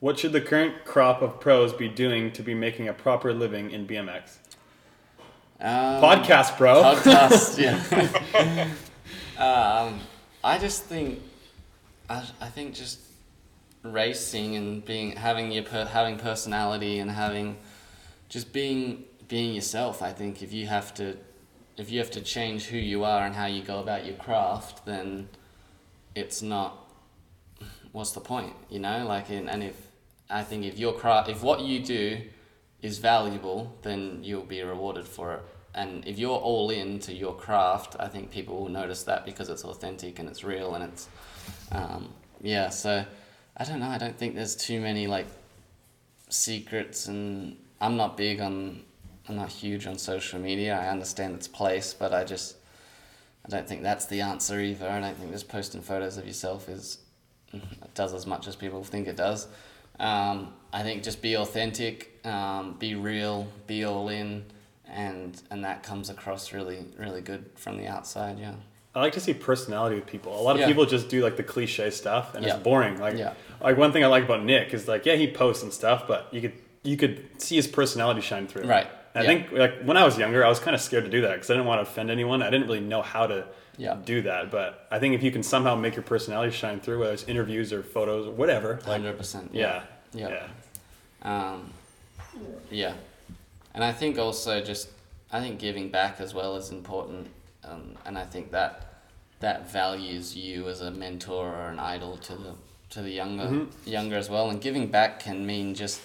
what 0.00 0.18
should 0.18 0.32
the 0.32 0.40
current 0.40 0.84
crop 0.84 1.22
of 1.22 1.40
pros 1.40 1.72
be 1.72 1.88
doing 1.88 2.32
to 2.32 2.42
be 2.42 2.54
making 2.54 2.88
a 2.88 2.92
proper 2.92 3.32
living 3.32 3.70
in 3.70 3.86
BMX? 3.86 4.38
um, 5.60 6.02
Podcast, 6.02 6.56
bro. 6.56 6.82
podcast 6.82 7.58
yeah 7.58 8.70
um, 9.38 10.00
i 10.42 10.58
just 10.58 10.84
think 10.84 11.20
I, 12.08 12.24
I 12.40 12.48
think 12.48 12.74
just 12.74 13.00
racing 13.82 14.56
and 14.56 14.84
being 14.84 15.12
having 15.12 15.52
your 15.52 15.64
per, 15.64 15.84
having 15.84 16.16
personality 16.18 16.98
and 16.98 17.10
having 17.10 17.56
just 18.28 18.52
being 18.52 19.04
being 19.28 19.54
yourself 19.54 20.02
i 20.02 20.12
think 20.12 20.42
if 20.42 20.52
you 20.52 20.66
have 20.66 20.94
to 20.94 21.16
if 21.76 21.90
you 21.90 21.98
have 21.98 22.10
to 22.12 22.20
change 22.20 22.66
who 22.66 22.76
you 22.76 23.04
are 23.04 23.24
and 23.24 23.34
how 23.34 23.46
you 23.46 23.62
go 23.62 23.80
about 23.80 24.04
your 24.06 24.16
craft 24.16 24.84
then 24.86 25.28
it's 26.14 26.42
not 26.42 26.90
what's 27.92 28.12
the 28.12 28.20
point 28.20 28.54
you 28.70 28.78
know 28.78 29.06
like 29.06 29.30
in, 29.30 29.48
and 29.48 29.62
if 29.62 29.89
i 30.30 30.42
think 30.42 30.64
if 30.64 30.78
your 30.78 30.92
craft 30.92 31.28
if 31.28 31.42
what 31.42 31.60
you 31.60 31.80
do 31.80 32.20
is 32.82 32.98
valuable 32.98 33.76
then 33.82 34.20
you'll 34.22 34.42
be 34.42 34.62
rewarded 34.62 35.06
for 35.06 35.34
it. 35.34 35.42
And 35.74 36.06
if 36.06 36.18
you're 36.18 36.38
all 36.38 36.70
in 36.70 36.98
to 37.00 37.12
your 37.12 37.34
craft 37.34 37.96
i 38.00 38.08
think 38.08 38.30
people 38.30 38.60
will 38.60 38.68
notice 38.68 39.02
that 39.04 39.24
because 39.24 39.48
it's 39.48 39.64
authentic 39.64 40.18
and 40.18 40.28
it's 40.28 40.42
real 40.42 40.74
and 40.74 40.84
it's 40.84 41.08
um, 41.72 42.12
yeah 42.40 42.68
so 42.70 43.04
i 43.56 43.64
don't 43.64 43.80
know 43.80 43.88
i 43.88 43.98
don't 43.98 44.18
think 44.18 44.34
there's 44.34 44.56
too 44.56 44.80
many 44.80 45.06
like 45.06 45.26
secrets 46.28 47.06
and 47.06 47.56
i'm 47.80 47.96
not 47.96 48.16
big 48.16 48.40
on 48.40 48.82
i'm 49.28 49.36
not 49.36 49.48
huge 49.48 49.86
on 49.86 49.96
social 49.98 50.40
media. 50.40 50.76
I 50.76 50.88
understand 50.88 51.34
its 51.34 51.48
place 51.48 51.94
but 51.94 52.12
i 52.12 52.24
just 52.24 52.56
i 53.44 53.48
don't 53.48 53.68
think 53.68 53.82
that's 53.82 54.06
the 54.06 54.20
answer 54.22 54.60
either. 54.60 54.88
I 54.88 55.00
don't 55.00 55.16
think 55.16 55.32
just 55.32 55.48
posting 55.48 55.82
photos 55.82 56.16
of 56.16 56.26
yourself 56.26 56.68
is 56.68 56.98
does 57.94 58.12
as 58.14 58.26
much 58.26 58.46
as 58.48 58.56
people 58.56 58.82
think 58.82 59.06
it 59.06 59.16
does 59.16 59.46
um, 60.00 60.52
i 60.72 60.82
think 60.82 61.02
just 61.04 61.22
be 61.22 61.36
authentic 61.36 62.18
um, 62.24 62.74
be 62.78 62.94
real 62.94 63.46
be 63.66 63.84
all 63.84 64.08
in 64.08 64.44
and 64.88 65.40
and 65.50 65.64
that 65.64 65.82
comes 65.82 66.10
across 66.10 66.52
really 66.52 66.84
really 66.98 67.20
good 67.20 67.44
from 67.54 67.76
the 67.78 67.86
outside 67.86 68.38
yeah 68.38 68.54
I 68.92 69.02
like 69.02 69.12
to 69.12 69.20
see 69.20 69.34
personality 69.34 69.94
with 69.94 70.06
people. 70.06 70.36
A 70.36 70.42
lot 70.42 70.56
of 70.56 70.62
Yeah. 70.62 70.66
people 70.66 70.84
just 70.84 71.08
do 71.08 71.22
like 71.22 71.36
the 71.36 71.44
cliche 71.44 71.90
stuff, 71.90 72.34
and 72.34 72.44
Yeah. 72.44 72.54
it's 72.54 72.62
boring. 72.64 72.98
Like, 72.98 73.16
Yeah. 73.16 73.34
like 73.60 73.76
one 73.76 73.92
thing 73.92 74.02
I 74.02 74.08
like 74.08 74.24
about 74.24 74.42
Nick 74.42 74.74
is 74.74 74.88
like, 74.88 75.06
yeah, 75.06 75.14
he 75.14 75.30
posts 75.30 75.62
and 75.62 75.72
stuff, 75.72 76.08
but 76.08 76.26
you 76.32 76.40
could 76.40 76.54
you 76.82 76.96
could 76.96 77.24
see 77.40 77.54
his 77.54 77.68
personality 77.68 78.20
shine 78.20 78.48
through. 78.48 78.64
Right. 78.64 78.88
And 79.14 79.22
I 79.22 79.26
think 79.28 79.52
like 79.52 79.80
when 79.82 79.96
I 79.96 80.04
was 80.04 80.18
younger, 80.18 80.44
I 80.44 80.48
was 80.48 80.58
kind 80.58 80.74
of 80.74 80.80
scared 80.80 81.04
to 81.04 81.10
do 81.10 81.20
that 81.20 81.34
because 81.34 81.48
I 81.50 81.54
didn't 81.54 81.66
want 81.68 81.78
to 81.78 81.82
offend 81.88 82.10
anyone. 82.10 82.42
I 82.42 82.50
didn't 82.50 82.66
really 82.66 82.80
know 82.80 83.00
how 83.00 83.28
to 83.28 83.44
Yeah. 83.80 83.96
do 84.04 84.20
that. 84.22 84.50
But 84.50 84.86
I 84.90 84.98
think 84.98 85.14
if 85.14 85.22
you 85.22 85.30
can 85.30 85.42
somehow 85.42 85.74
make 85.74 85.96
your 85.96 86.02
personality 86.02 86.52
shine 86.54 86.80
through, 86.80 87.00
whether 87.00 87.12
it's 87.14 87.24
interviews 87.24 87.72
or 87.72 87.82
photos 87.82 88.26
or 88.26 88.32
whatever, 88.32 88.78
like, 88.86 89.00
100% 89.02 89.48
yeah, 89.52 89.82
Yeah. 90.12 90.28
yeah, 90.28 90.48
Um, 91.22 91.72
yeah, 92.70 92.92
and 93.74 93.82
I 93.82 93.92
think 93.92 94.18
also 94.18 94.60
just 94.62 94.88
I 95.32 95.40
think 95.40 95.58
giving 95.60 95.88
back 95.90 96.20
as 96.20 96.34
well 96.34 96.56
is 96.56 96.70
important, 96.70 97.28
um, 97.64 97.96
and 98.04 98.18
I 98.18 98.24
think 98.24 98.50
that 98.50 98.86
that 99.38 99.70
values 99.70 100.36
you 100.36 100.68
as 100.68 100.82
a 100.82 100.90
mentor 100.90 101.48
or 101.48 101.68
an 101.70 101.78
idol 101.78 102.18
to 102.18 102.34
the 102.34 102.54
to 102.90 103.00
the 103.00 103.10
younger 103.10 103.66
younger 103.86 104.16
as 104.16 104.28
well. 104.28 104.50
And 104.50 104.60
giving 104.60 104.88
back 104.88 105.20
can 105.20 105.46
mean 105.46 105.74
just 105.74 106.00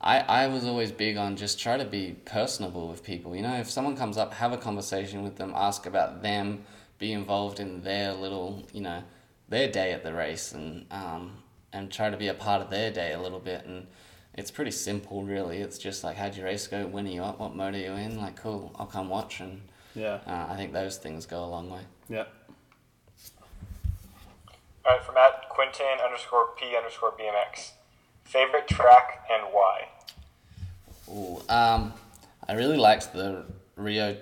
I 0.00 0.20
I 0.20 0.46
was 0.46 0.64
always 0.64 0.92
big 0.92 1.16
on 1.16 1.36
just 1.36 1.58
try 1.58 1.76
to 1.78 1.84
be 1.84 2.16
personable 2.26 2.88
with 2.88 3.02
people. 3.02 3.34
You 3.34 3.42
know, 3.42 3.54
if 3.56 3.68
someone 3.70 3.96
comes 3.96 4.16
up, 4.16 4.34
have 4.34 4.52
a 4.52 4.58
conversation 4.58 5.22
with 5.24 5.36
them, 5.36 5.52
ask 5.56 5.86
about 5.86 6.22
them, 6.22 6.64
be 6.98 7.12
involved 7.12 7.60
in 7.60 7.82
their 7.82 8.12
little 8.12 8.62
you 8.72 8.80
know 8.80 9.02
their 9.48 9.70
day 9.70 9.92
at 9.92 10.02
the 10.02 10.12
race, 10.12 10.52
and 10.52 10.86
um, 10.90 11.32
and 11.72 11.90
try 11.90 12.10
to 12.10 12.16
be 12.16 12.28
a 12.28 12.34
part 12.34 12.62
of 12.62 12.70
their 12.70 12.90
day 12.90 13.12
a 13.12 13.20
little 13.20 13.40
bit. 13.40 13.64
And 13.66 13.86
it's 14.34 14.50
pretty 14.50 14.70
simple 14.70 15.22
really. 15.22 15.58
It's 15.58 15.78
just 15.78 16.04
like 16.04 16.16
how'd 16.16 16.36
your 16.36 16.46
race 16.46 16.66
go? 16.66 16.86
When 16.86 17.06
are 17.06 17.10
you 17.10 17.22
at 17.22 17.38
what 17.38 17.54
mode 17.54 17.74
are 17.74 17.78
you 17.78 17.92
in? 17.92 18.18
Like 18.18 18.36
cool. 18.36 18.74
I'll 18.78 18.86
come 18.86 19.08
watch. 19.08 19.40
And 19.40 19.60
yeah, 19.94 20.20
uh, 20.26 20.46
i 20.50 20.56
think 20.56 20.72
those 20.72 20.96
things 20.96 21.26
go 21.26 21.44
a 21.44 21.46
long 21.46 21.70
way. 21.70 21.82
Yeah. 22.08 22.24
All 24.86 24.92
right, 24.92 25.02
from 25.02 25.16
at 25.16 25.48
Quinton 25.48 25.98
underscore 26.04 26.48
P 26.58 26.76
underscore 26.76 27.12
BMX. 27.12 27.70
Favorite 28.24 28.68
track 28.68 29.24
and 29.30 29.44
why? 29.52 29.88
Ooh, 31.08 31.40
um, 31.48 31.92
i 32.48 32.52
really 32.54 32.76
liked 32.76 33.12
the 33.12 33.44
rio 33.76 34.16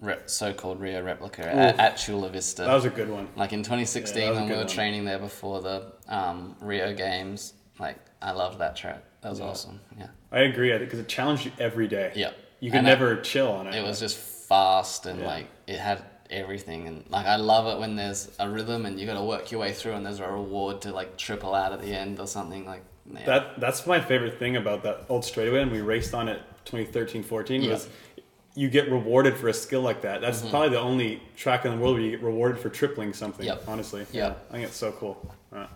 rep, 0.00 0.28
so-called 0.28 0.80
rio 0.80 1.02
replica 1.02 1.42
at, 1.46 1.78
at 1.78 1.96
chula 1.96 2.28
vista 2.28 2.62
That 2.62 2.74
was 2.74 2.84
a 2.84 2.90
good 2.90 3.08
one. 3.10 3.28
like 3.36 3.52
in 3.52 3.62
2016 3.62 4.18
Yeah, 4.20 4.24
that 4.26 4.30
was 4.30 4.38
a 4.38 4.40
when 4.42 4.48
we 4.50 4.54
were 4.56 4.64
one. 4.64 4.68
training 4.68 5.04
there 5.04 5.18
before 5.18 5.60
the 5.62 5.92
um, 6.08 6.54
rio 6.60 6.92
games 6.94 7.54
like 7.78 7.96
i 8.22 8.30
loved 8.32 8.58
that 8.58 8.76
track 8.76 9.02
that 9.22 9.30
was 9.30 9.40
awesome 9.40 9.80
yeah 9.98 10.08
I 10.32 10.40
agree 10.40 10.76
because 10.78 10.98
it 10.98 11.08
challenged 11.08 11.46
you 11.46 11.52
every 11.58 11.86
day. 11.88 12.12
Yeah. 12.14 12.32
you 12.60 12.70
could 12.70 12.78
And 12.78 12.86
never 12.86 13.16
chill 13.20 13.48
on 13.50 13.68
it. 13.68 13.74
it 13.76 13.82
was 13.82 13.98
just 14.00 14.18
fast 14.18 15.06
and 15.06 15.20
Yeah. 15.20 15.26
like 15.26 15.46
it 15.66 15.78
had 15.78 16.02
everything 16.30 16.88
and 16.88 17.04
like 17.08 17.26
I 17.26 17.36
love 17.36 17.66
it 17.74 17.80
when 17.80 17.94
there's 17.96 18.30
a 18.38 18.50
rhythm 18.50 18.84
and 18.86 18.98
you 19.00 19.06
got 19.06 19.14
to 19.14 19.22
work 19.24 19.50
your 19.52 19.60
way 19.60 19.72
through 19.72 19.92
and 19.92 20.04
there's 20.04 20.18
a 20.20 20.26
reward 20.28 20.82
to 20.82 20.92
like 20.92 21.16
triple 21.16 21.54
out 21.54 21.72
at 21.72 21.80
the 21.80 21.92
end 21.94 22.18
or 22.20 22.26
something 22.26 22.66
like 22.66 22.82
yeah. 23.10 23.24
That 23.24 23.60
that's 23.60 23.86
my 23.86 24.00
favorite 24.00 24.36
thing 24.40 24.56
about 24.56 24.82
that 24.82 25.04
old 25.08 25.24
straightaway, 25.24 25.62
and 25.62 25.70
we 25.70 25.80
raced 25.80 26.12
on 26.12 26.28
it 26.28 26.42
2013, 26.64 27.22
14. 27.22 27.62
Yeah. 27.62 27.70
Was 27.70 27.88
you 28.56 28.68
get 28.70 28.90
rewarded 28.90 29.36
for 29.36 29.48
a 29.48 29.52
skill 29.54 29.82
like 29.82 30.00
that. 30.00 30.20
That's 30.22 30.40
probably 30.42 30.70
the 30.70 30.80
only 30.80 31.22
track 31.36 31.64
in 31.66 31.72
the 31.72 31.76
world 31.78 31.94
where 31.96 32.02
you 32.02 32.10
get 32.10 32.22
rewarded 32.22 32.58
for 32.58 32.70
tripling 32.70 33.12
something. 33.12 33.44
Yep. 33.46 33.64
Honestly, 33.68 34.06
Yep. 34.12 34.46
I 34.48 34.52
think 34.52 34.64
it's 34.66 34.76
so 34.76 34.90
cool. 34.92 35.34
Uh, 35.52 35.66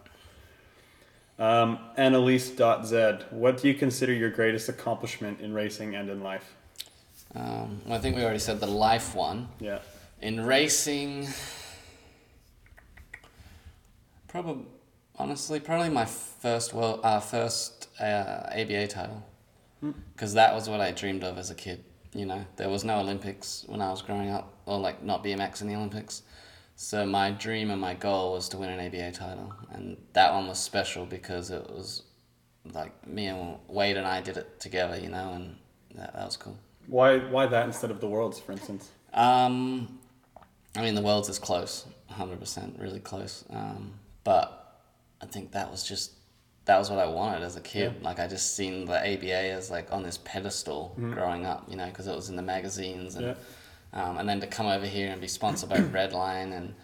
Um, 1.39 1.79
Annalise.z, 1.97 3.25
what 3.31 3.61
do 3.63 3.69
you 3.69 3.75
consider 3.75 4.13
your 4.13 4.31
greatest 4.31 4.69
accomplishment 4.69 5.41
in 5.41 5.53
racing 5.55 5.95
and 5.95 6.09
in 6.11 6.23
life? 6.23 6.55
um, 7.35 7.81
well, 7.87 7.97
I 7.97 8.01
think 8.01 8.17
we 8.17 8.23
already 8.25 8.41
said 8.41 8.59
the 8.61 8.67
life 8.67 9.15
one 9.15 9.49
Yeah, 9.61 9.79
in 10.21 10.45
racing 10.45 11.29
probably 14.27 14.65
honestly 15.17 15.61
probably 15.61 15.91
my 15.91 16.05
first 16.07 16.73
well 16.75 17.01
uh, 17.05 17.21
first 17.21 17.89
uh, 18.01 18.49
ABA 18.53 18.89
title 18.89 19.23
because 20.15 20.35
that 20.35 20.55
was 20.55 20.69
what 20.69 20.81
I 20.81 20.91
dreamed 20.91 21.25
of 21.25 21.39
as 21.39 21.51
a 21.51 21.55
kid 21.55 21.85
you 22.15 22.27
know 22.27 22.45
there 22.57 22.69
was 22.69 22.85
no 22.85 23.01
Olympics 23.01 23.65
when 23.69 23.81
I 23.81 23.91
was 23.91 24.03
growing 24.03 24.31
up 24.31 24.53
or 24.67 24.79
like 24.79 25.03
not 25.03 25.25
BMX 25.25 25.63
in 25.63 25.69
the 25.69 25.75
Olympics 25.75 26.23
so 26.77 27.05
my 27.05 27.31
dream 27.31 27.71
and 27.71 27.81
my 27.81 27.95
goal 27.95 28.33
was 28.33 28.49
to 28.51 28.57
win 28.57 28.71
an 28.71 28.87
ABA 28.87 29.13
title 29.13 29.53
and 29.73 29.97
that 30.15 30.33
one 30.33 30.49
was 30.49 30.59
special 30.59 31.07
because 31.07 31.51
it 31.51 31.69
was 31.71 32.03
like 32.73 33.07
me 33.07 33.27
and 33.27 33.59
Wade 33.69 33.97
and 33.97 34.07
I 34.07 34.21
did 34.21 34.37
it 34.37 34.59
together 34.61 34.99
you 34.99 35.09
know 35.09 35.33
and 35.35 35.57
that, 35.95 36.15
that 36.15 36.25
was 36.25 36.37
cool 36.37 36.59
why 36.91 37.19
why 37.19 37.47
that 37.47 37.67
instead 37.67 37.91
of 37.91 38.01
the 38.01 38.09
worlds, 38.09 38.39
for 38.39 38.53
instance? 38.53 38.91
um, 39.15 39.99
I 40.77 40.83
mean, 40.83 40.95
the 40.95 41.03
world's 41.03 41.29
is 41.29 41.39
close, 41.39 41.87
hundred 42.09 42.41
percent, 42.41 42.77
really 42.79 43.01
close. 43.01 43.45
Um, 43.51 43.95
but 44.25 44.81
I 45.23 45.27
think 45.27 45.53
that 45.53 45.71
was 45.71 45.87
just 45.87 46.13
that 46.67 46.79
was 46.79 46.91
what 46.91 46.99
I 46.99 47.07
wanted 47.07 47.43
as 47.43 47.57
a 47.57 47.61
kid. 47.61 48.03
Like 48.03 48.21
I 48.21 48.27
just 48.27 48.55
seen 48.57 48.85
the 48.85 48.99
ABA 48.99 49.33
as 49.33 49.71
like 49.71 49.93
on 49.93 50.03
this 50.03 50.19
pedestal 50.19 50.95
growing 51.15 51.47
up, 51.47 51.65
you 51.69 51.77
know, 51.77 51.87
because 51.87 52.07
it 52.07 52.15
was 52.15 52.29
in 52.29 52.37
the 52.37 52.43
magazines 52.43 53.17
and 53.17 53.27
um, 53.93 54.19
and 54.19 54.29
then 54.29 54.41
to 54.41 54.47
come 54.47 54.67
over 54.67 54.87
here 54.87 55.11
and 55.11 55.21
be 55.21 55.29
sponsored 55.29 55.69
by 55.69 55.77
Redline 55.79 56.53
and 56.53 56.75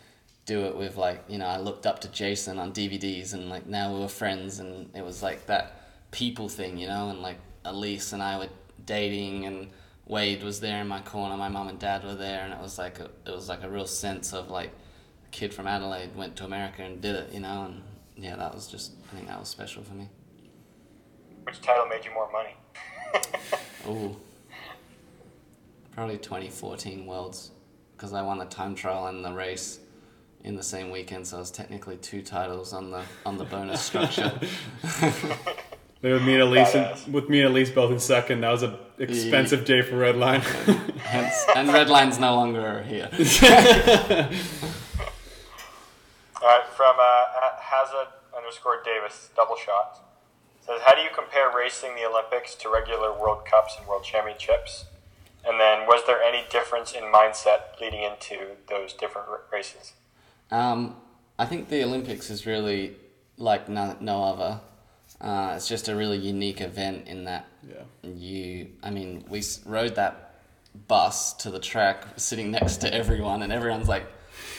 do 0.44 0.65
it 0.66 0.77
with 0.77 0.97
like 0.97 1.24
you 1.28 1.39
know 1.39 1.47
I 1.47 1.59
looked 1.59 1.86
up 1.86 2.01
to 2.01 2.09
Jason 2.09 2.59
on 2.59 2.73
DVDs 2.73 3.35
and 3.35 3.48
like 3.48 3.66
now 3.66 3.93
we 3.93 4.01
were 4.01 4.09
friends 4.09 4.59
and 4.61 4.90
it 4.94 5.05
was 5.05 5.23
like 5.23 5.47
that 5.47 5.81
people 6.11 6.48
thing, 6.48 6.78
you 6.78 6.86
know, 6.89 7.11
and 7.11 7.20
like 7.20 7.39
Alise 7.65 8.12
and 8.12 8.23
I 8.23 8.39
were 8.39 8.48
dating 8.85 9.44
and 9.44 9.69
Wade 10.07 10.43
was 10.43 10.61
there 10.61 10.81
in 10.81 10.89
my 10.89 11.01
corner, 11.01 11.36
my 11.36 11.48
mom 11.48 11.69
and 11.69 11.78
dad 11.78 12.05
were 12.05 12.15
there, 12.15 12.43
and 12.44 12.53
it 12.53 12.61
was 12.61 12.78
like 12.78 13.01
a, 13.01 13.11
it 13.27 13.32
was 13.32 13.48
like 13.48 13.65
a 13.65 13.69
real 13.69 13.86
sense 13.86 14.32
of 14.32 14.51
like 14.51 14.70
a 15.27 15.31
kid 15.31 15.53
from 15.53 15.66
Adelaide 15.66 16.15
went 16.15 16.36
to 16.36 16.44
America 16.44 16.82
and 16.82 17.01
did 17.03 17.16
it, 17.16 17.32
you 17.32 17.40
know, 17.40 17.65
and 17.65 17.82
yeah, 18.16 18.36
that 18.36 18.55
was 18.55 18.66
just 18.66 18.93
I 19.10 19.16
think 19.16 19.28
that 19.28 19.38
was 19.38 19.48
special 19.48 19.82
for 19.82 19.94
me. 19.94 20.09
Which 21.44 21.60
title 21.60 21.86
made 21.86 22.05
you 22.05 22.12
more 22.12 22.28
money? 22.32 22.56
Ooh. 23.88 24.16
Probably 25.93 26.18
2014 26.18 27.06
Worlds, 27.06 27.52
because 27.97 28.12
I 28.12 28.20
won 28.22 28.38
the 28.38 28.44
time 28.47 28.74
trial 28.74 29.06
and 29.06 29.24
the 29.24 29.32
race 29.32 29.78
in 30.44 30.56
the 30.56 30.62
same 30.62 30.90
weekend, 30.90 31.26
so 31.26 31.36
I 31.38 31.40
was 31.40 31.51
technically 31.51 31.97
two 31.97 32.22
titles 32.22 32.72
on 32.72 32.90
the 32.90 33.02
on 33.24 33.36
the 33.38 33.44
bonus 33.44 33.80
structure. 33.82 34.32
With 36.02 36.22
me 36.22 36.34
and 36.34 36.44
Alise, 36.44 36.72
Badass. 36.72 37.09
with 37.09 37.28
me 37.28 37.40
and 37.40 37.52
Alise 37.52 37.74
both 37.74 37.90
in 37.90 37.98
second, 37.98 38.43
that 38.43 38.51
was 38.51 38.62
an 38.62 38.76
expensive 38.98 39.64
day 39.64 39.80
for 39.82 39.97
Redline. 39.97 40.40
Hence, 40.98 41.47
and 41.56 41.68
Redline's 41.70 42.18
no 42.20 42.34
longer 42.36 42.82
here. 42.84 43.09
All 46.40 46.48
right, 46.48 46.66
from 46.76 46.94
uh, 47.01 47.24
at 47.35 47.35
Hazard 47.66 48.09
underscore 48.36 48.82
Davis, 48.84 49.30
double 49.34 49.56
shot. 49.56 50.02
Says, 50.64 50.80
how 50.84 50.94
do 50.94 51.01
you 51.02 51.10
compare 51.14 51.51
racing 51.55 51.94
the 51.94 52.05
Olympics 52.05 52.55
to 52.56 52.68
regular 52.68 53.12
World 53.12 53.44
Cups 53.44 53.76
and 53.78 53.86
World 53.86 54.05
Championships? 54.05 54.86
And 55.47 55.60
then, 55.60 55.86
was 55.86 56.05
there 56.06 56.20
any 56.20 56.44
difference 56.51 56.93
in 56.93 57.05
mindset 57.05 57.80
leading 57.80 58.02
into 58.02 58.56
those 58.68 58.93
different 58.93 59.28
races? 59.52 59.93
Um, 60.51 60.97
I 61.38 61.47
think 61.47 61.68
the 61.68 61.84
Olympics 61.84 62.30
is 62.30 62.47
really 62.47 62.97
like 63.38 63.68
no, 63.68 63.97
no 64.01 64.24
other. 64.24 64.60
Uh, 65.20 65.55
it's 65.56 65.68
just 65.68 65.88
a 65.88 65.94
really 65.94 66.18
unique 66.18 66.60
event 66.60 67.06
in 67.06 67.24
that 67.24 67.47
yeah. 67.66 68.10
you, 68.10 68.68
I 68.82 68.90
mean, 68.90 69.24
we 69.28 69.43
rode 69.64 69.94
that 69.94 70.34
bus 70.88 71.32
to 71.34 71.51
the 71.51 71.60
track 71.60 72.05
sitting 72.16 72.51
next 72.51 72.78
to 72.78 72.93
everyone, 72.93 73.43
and 73.43 73.52
everyone's 73.52 73.88
like 73.88 74.06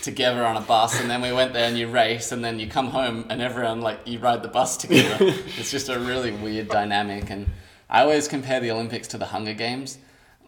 together 0.01 0.45
on 0.45 0.57
a 0.57 0.61
bus, 0.61 0.99
and 0.99 1.09
then 1.09 1.21
we 1.21 1.31
went 1.31 1.53
there 1.53 1.67
and 1.67 1.77
you 1.77 1.87
race, 1.87 2.31
and 2.31 2.43
then 2.43 2.59
you 2.59 2.67
come 2.67 2.87
home 2.87 3.25
and 3.29 3.41
everyone 3.41 3.81
like 3.81 3.99
you 4.05 4.19
ride 4.19 4.43
the 4.43 4.47
bus 4.49 4.77
together. 4.77 5.17
it's 5.57 5.71
just 5.71 5.89
a 5.89 5.99
really 5.99 6.31
weird 6.31 6.67
dynamic, 6.69 7.29
and 7.29 7.47
I 7.89 8.01
always 8.01 8.27
compare 8.27 8.59
the 8.59 8.71
Olympics 8.71 9.07
to 9.09 9.17
the 9.17 9.25
Hunger 9.27 9.53
Games. 9.53 9.97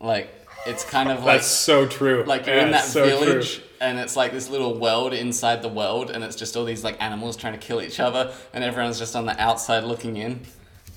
Like, 0.01 0.33
it's 0.65 0.83
kind 0.83 1.09
of 1.09 1.23
like 1.23 1.37
That's 1.39 1.47
so 1.47 1.85
true. 1.87 2.23
like 2.27 2.45
you're 2.45 2.55
Yeah, 2.57 2.65
in 2.65 2.71
that 2.71 2.83
so 2.85 3.07
true. 3.07 3.17
village 3.25 3.61
and 3.81 3.97
it's 3.97 4.15
like 4.17 4.33
this 4.33 4.49
little 4.49 4.77
world 4.77 5.13
inside 5.13 5.61
the 5.61 5.69
world 5.69 6.09
and 6.11 6.21
it's 6.21 6.35
just 6.35 6.57
all 6.57 6.65
these 6.65 6.83
like 6.83 7.01
animals 7.01 7.37
trying 7.37 7.53
to 7.53 7.59
kill 7.59 7.81
each 7.81 7.97
other 8.01 8.33
and 8.53 8.61
everyone's 8.61 8.99
just 8.99 9.15
on 9.15 9.25
the 9.25 9.41
outside 9.41 9.85
looking 9.85 10.17
in 10.17 10.41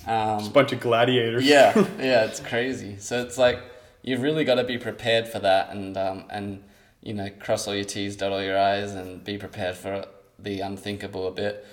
um, 0.09 0.45
a 0.47 0.51
bunch 0.53 0.73
of 0.73 0.81
gladiators. 0.81 1.45
yeah 1.47 1.73
yeah 2.01 2.25
it's 2.25 2.41
crazy 2.41 2.97
so 2.99 3.21
it's 3.23 3.39
like 3.39 3.61
you've 4.03 4.21
really 4.23 4.45
got 4.45 4.57
to 4.57 4.65
be 4.65 4.79
prepared 4.79 5.29
for 5.29 5.39
that 5.39 5.71
and 5.71 5.97
um, 5.97 6.25
and 6.29 6.61
you 7.03 7.13
know 7.13 7.29
cross 7.41 7.67
all 7.67 7.75
your 7.75 7.85
t's 7.85 8.17
dot 8.17 8.33
all 8.33 8.43
your 8.43 8.59
i's 8.59 8.93
and 8.93 9.25
be 9.25 9.37
prepared 9.37 9.77
for 9.77 10.07
the 10.39 10.61
unthinkable 10.61 11.27
a 11.27 11.31
bit 11.31 11.67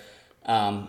um, 0.46 0.88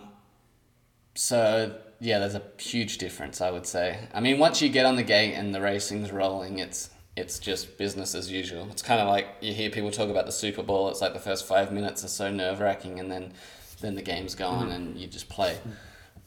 so 1.16 1.76
yeah, 2.00 2.18
there's 2.18 2.36
a 2.36 2.42
huge 2.58 2.98
difference, 2.98 3.42
I 3.42 3.52
would 3.52 3.68
say. 3.68 4.00
I 4.14 4.22
mean, 4.22 4.40
once 4.40 4.62
you 4.62 4.70
get 4.70 4.88
on 4.88 4.96
the 4.96 5.04
gate 5.04 5.34
and 5.34 5.54
the 5.54 5.62
racing's 5.62 6.12
rolling, 6.12 6.60
it's 6.60 6.90
it's 7.16 7.38
just 7.40 7.78
business 7.78 8.16
as 8.16 8.32
usual. 8.32 8.68
It's 8.72 8.82
kind 8.82 9.02
of 9.02 9.08
like 9.08 9.28
you 9.42 9.54
hear 9.54 9.70
people 9.70 9.92
talk 9.92 10.10
about 10.10 10.26
the 10.26 10.32
Super 10.32 10.64
Bowl. 10.64 10.90
It's 10.90 11.02
like 11.02 11.14
the 11.14 11.20
first 11.20 11.46
five 11.46 11.72
minutes 11.72 12.04
are 12.04 12.08
so 12.08 12.32
nerve 12.32 12.60
wracking, 12.60 13.00
and 13.00 13.12
then 13.12 13.34
then 13.82 13.96
the 13.96 14.02
game's 14.02 14.36
going 14.36 14.72
and 14.72 14.98
you 14.98 15.08
just 15.08 15.30
play. 15.30 15.58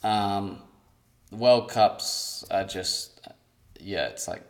Um, 0.02 0.58
World 1.32 1.70
Cups 1.70 2.44
are 2.50 2.64
just 2.64 3.20
yeah, 3.80 4.06
it's 4.06 4.28
like 4.28 4.42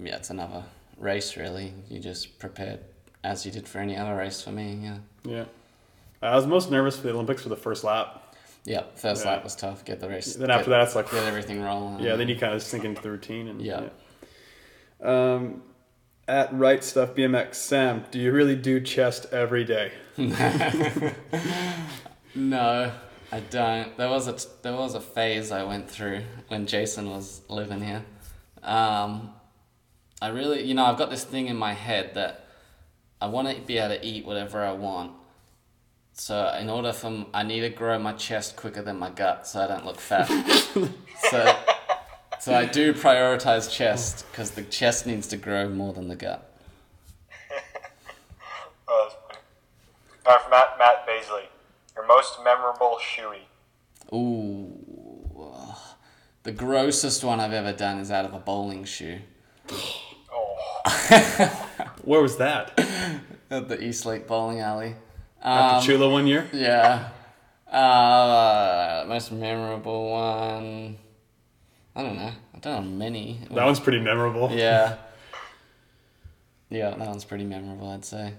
yeah, 0.00 0.16
it's 0.16 0.30
another 0.30 0.64
race 0.98 1.36
really. 1.36 1.74
You 1.88 2.00
just 2.00 2.40
prepared 2.40 2.80
as 3.24 3.44
you 3.46 3.52
did 3.52 3.68
for 3.68 3.78
any 3.78 3.96
other 3.96 4.16
race 4.16 4.42
for 4.42 4.50
me. 4.50 4.78
Yeah, 4.82 4.96
Yeah. 5.24 5.44
I 6.22 6.36
was 6.36 6.46
most 6.46 6.70
nervous 6.70 6.96
for 6.96 7.02
the 7.02 7.10
Olympics 7.12 7.42
for 7.42 7.48
the 7.48 7.56
first 7.56 7.82
lap. 7.84 8.34
yeah. 8.64 8.84
First 8.94 9.24
Yeah. 9.24 9.32
lap 9.32 9.44
was 9.44 9.56
tough. 9.56 9.84
Get 9.84 9.98
the 10.00 10.08
race. 10.08 10.34
Then 10.34 10.50
after 10.50 10.66
get, 10.66 10.70
that, 10.70 10.82
it's 10.86 10.94
like, 10.94 11.10
get 11.10 11.24
everything 11.24 11.62
rolling. 11.62 12.00
yeah, 12.04 12.14
then 12.16 12.28
you 12.28 12.36
kind 12.36 12.54
of 12.54 12.62
sink 12.62 12.84
into 12.84 13.02
the 13.02 13.10
routine. 13.10 13.48
And, 13.48 13.60
Yeah. 13.60 13.88
yeah. 15.02 15.34
Um, 15.34 15.62
at 16.28 16.52
Right 16.54 16.82
Stuff 16.84 17.14
BMX, 17.16 17.56
Sam, 17.56 18.04
do 18.12 18.18
you 18.20 18.30
really 18.32 18.54
do 18.54 18.80
chest 18.80 19.26
every 19.32 19.64
day? 19.64 19.90
No, 22.34 22.90
I 23.30 23.40
don't. 23.40 23.94
There 23.98 24.08
was 24.08 24.26
a 24.26 24.36
there 24.62 24.72
was 24.74 24.94
a 24.94 25.00
phase 25.00 25.52
I 25.52 25.64
went 25.64 25.90
through 25.90 26.22
when 26.48 26.66
Jason 26.66 27.10
was 27.10 27.42
living 27.48 27.82
here. 27.82 28.04
Um, 28.62 29.34
I 30.22 30.28
really, 30.28 30.62
you 30.62 30.72
know, 30.74 30.84
I've 30.86 30.96
got 30.96 31.10
this 31.10 31.24
thing 31.24 31.48
in 31.48 31.56
my 31.56 31.74
head 31.74 32.14
that 32.14 32.46
I 33.22 33.26
want 33.26 33.48
to 33.48 33.54
be 33.62 33.78
able 33.78 33.94
to 33.94 34.04
eat 34.04 34.26
whatever 34.26 34.64
I 34.64 34.72
want. 34.72 35.12
So 36.12 36.52
in 36.60 36.68
order 36.68 36.92
for 36.92 37.24
I 37.32 37.44
need 37.44 37.60
to 37.60 37.68
grow 37.68 37.96
my 38.00 38.14
chest 38.14 38.56
quicker 38.56 38.82
than 38.82 38.98
my 38.98 39.10
gut, 39.10 39.46
so 39.46 39.60
I 39.60 39.68
don't 39.68 39.86
look 39.86 40.00
fat. 40.00 40.26
so, 41.30 41.56
so 42.40 42.52
I 42.52 42.66
do 42.66 42.92
prioritize 42.92 43.70
chest 43.70 44.26
because 44.30 44.50
the 44.50 44.64
chest 44.64 45.06
needs 45.06 45.28
to 45.28 45.36
grow 45.36 45.68
more 45.68 45.92
than 45.92 46.08
the 46.08 46.16
gut. 46.16 46.50
Oh, 48.88 49.08
that's 49.08 49.14
funny. 49.22 49.38
All 50.26 50.32
right, 50.32 50.42
from 50.42 50.50
Matt, 50.50 50.76
Matt 50.78 51.06
Baisley. 51.06 51.44
Your 51.94 52.06
most 52.06 52.40
memorable 52.44 52.98
shoey. 53.00 53.44
Ooh, 54.12 54.76
the 56.42 56.52
grossest 56.52 57.22
one 57.22 57.38
I've 57.38 57.52
ever 57.52 57.72
done 57.72 58.00
is 58.00 58.10
out 58.10 58.24
of 58.24 58.34
a 58.34 58.38
bowling 58.40 58.84
shoe. 58.84 59.20
Oh, 60.30 61.68
Where 62.02 62.20
was 62.22 62.36
that? 62.38 62.78
at 63.50 63.68
the 63.68 63.82
East 63.82 64.04
Lake 64.06 64.26
Bowling 64.26 64.60
Alley. 64.60 64.96
At 65.42 65.76
Um, 65.78 65.82
Chula 65.82 66.08
one 66.10 66.26
year? 66.26 66.48
yeah. 66.52 67.08
Uh, 67.70 69.04
most 69.08 69.32
memorable 69.32 70.10
one. 70.10 70.98
I 71.96 72.02
don't 72.02 72.16
know. 72.16 72.32
I've 72.54 72.60
done 72.60 72.98
many. 72.98 73.40
That 73.50 73.64
one's 73.64 73.80
pretty 73.80 74.00
memorable. 74.00 74.50
Yeah. 74.52 74.96
Yeah, 76.70 76.88
that 76.88 77.06
one's 77.06 77.26
pretty 77.26 77.44
memorable, 77.44 77.90
I'd 77.90 78.02
say. 78.02 78.32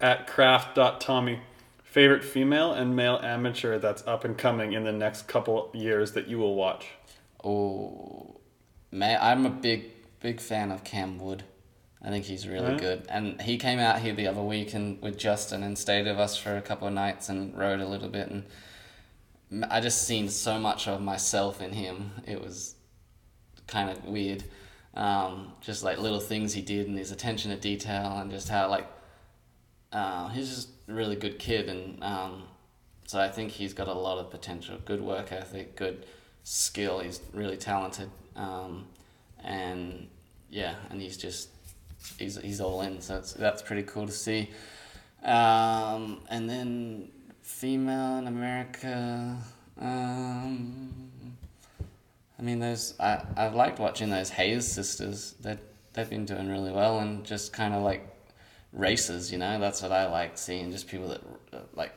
At 0.00 0.26
craft.tommy, 0.26 1.40
favorite 1.82 2.24
female 2.24 2.72
and 2.72 2.96
male 2.96 3.20
amateur 3.22 3.78
that's 3.78 4.02
up 4.06 4.24
and 4.24 4.38
coming 4.38 4.72
in 4.72 4.84
the 4.84 4.92
next 4.92 5.28
couple 5.28 5.70
years 5.74 6.12
that 6.12 6.26
you 6.26 6.38
will 6.38 6.54
watch? 6.54 6.86
Oh, 7.44 8.40
man, 8.90 9.18
I'm 9.20 9.44
a 9.44 9.50
big, 9.50 9.90
big 10.20 10.40
fan 10.40 10.72
of 10.72 10.84
Cam 10.84 11.18
Wood. 11.18 11.44
I 12.04 12.10
think 12.10 12.26
he's 12.26 12.46
really 12.46 12.76
good. 12.76 13.06
And 13.08 13.40
he 13.40 13.56
came 13.56 13.78
out 13.78 14.00
here 14.00 14.14
the 14.14 14.26
other 14.26 14.42
week 14.42 14.74
and 14.74 15.00
with 15.00 15.16
Justin 15.16 15.62
and 15.62 15.76
stayed 15.76 16.06
with 16.06 16.18
us 16.18 16.36
for 16.36 16.56
a 16.56 16.62
couple 16.62 16.86
of 16.86 16.92
nights 16.92 17.30
and 17.30 17.56
rode 17.56 17.80
a 17.80 17.86
little 17.86 18.10
bit. 18.10 18.28
And 18.28 19.64
I 19.70 19.80
just 19.80 20.06
seen 20.06 20.28
so 20.28 20.58
much 20.58 20.86
of 20.86 21.00
myself 21.00 21.62
in 21.62 21.72
him. 21.72 22.10
It 22.26 22.42
was 22.42 22.74
kind 23.66 23.88
of 23.88 24.04
weird. 24.04 24.44
Um, 24.92 25.52
just 25.60 25.82
like 25.82 25.98
little 25.98 26.20
things 26.20 26.52
he 26.52 26.62
did 26.62 26.86
and 26.88 26.98
his 26.98 27.10
attention 27.10 27.50
to 27.50 27.56
detail 27.56 28.18
and 28.18 28.30
just 28.30 28.48
how 28.48 28.68
like 28.68 28.86
uh, 29.92 30.28
he's 30.28 30.48
just 30.48 30.68
a 30.88 30.92
really 30.92 31.16
good 31.16 31.38
kid 31.38 31.68
and 31.68 32.04
um, 32.04 32.44
so 33.06 33.20
I 33.20 33.28
think 33.28 33.52
he's 33.52 33.74
got 33.74 33.88
a 33.88 33.92
lot 33.92 34.18
of 34.18 34.30
potential. 34.30 34.78
Good 34.84 35.00
work 35.00 35.32
ethic, 35.32 35.76
good 35.76 36.06
skill. 36.42 37.00
He's 37.00 37.20
really 37.32 37.56
talented, 37.56 38.10
um, 38.34 38.86
and 39.42 40.08
yeah, 40.48 40.76
and 40.90 41.00
he's 41.00 41.16
just 41.16 41.50
he's 42.18 42.36
he's 42.40 42.60
all 42.60 42.82
in. 42.82 43.00
So 43.00 43.16
it's, 43.16 43.32
that's 43.32 43.62
pretty 43.62 43.82
cool 43.82 44.06
to 44.06 44.12
see. 44.12 44.50
Um, 45.22 46.20
and 46.28 46.48
then 46.48 47.10
female 47.42 48.18
in 48.18 48.26
America. 48.26 49.36
Um, 49.80 51.10
I 52.38 52.42
mean, 52.42 52.58
those 52.58 52.94
I 53.00 53.22
I've 53.36 53.54
liked 53.54 53.78
watching 53.78 54.10
those 54.10 54.30
Hayes 54.30 54.66
sisters. 54.66 55.34
That 55.42 55.58
they've 55.94 56.08
been 56.08 56.24
doing 56.24 56.48
really 56.48 56.72
well 56.72 56.98
and 57.00 57.24
just 57.24 57.52
kind 57.52 57.74
of 57.74 57.82
like 57.82 58.06
races. 58.72 59.32
You 59.32 59.38
know, 59.38 59.58
that's 59.58 59.82
what 59.82 59.92
I 59.92 60.06
like 60.10 60.36
seeing. 60.36 60.70
Just 60.70 60.88
people 60.88 61.08
that 61.08 61.20
uh, 61.52 61.58
like 61.74 61.92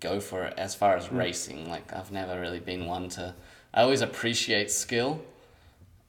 go 0.00 0.18
for 0.18 0.44
it 0.44 0.54
as 0.58 0.74
far 0.74 0.96
as 0.96 1.12
racing. 1.12 1.70
Like 1.70 1.92
I've 1.92 2.10
never 2.10 2.40
really 2.40 2.60
been 2.60 2.86
one 2.86 3.08
to. 3.10 3.34
I 3.72 3.82
always 3.82 4.00
appreciate 4.00 4.70
skill. 4.70 5.22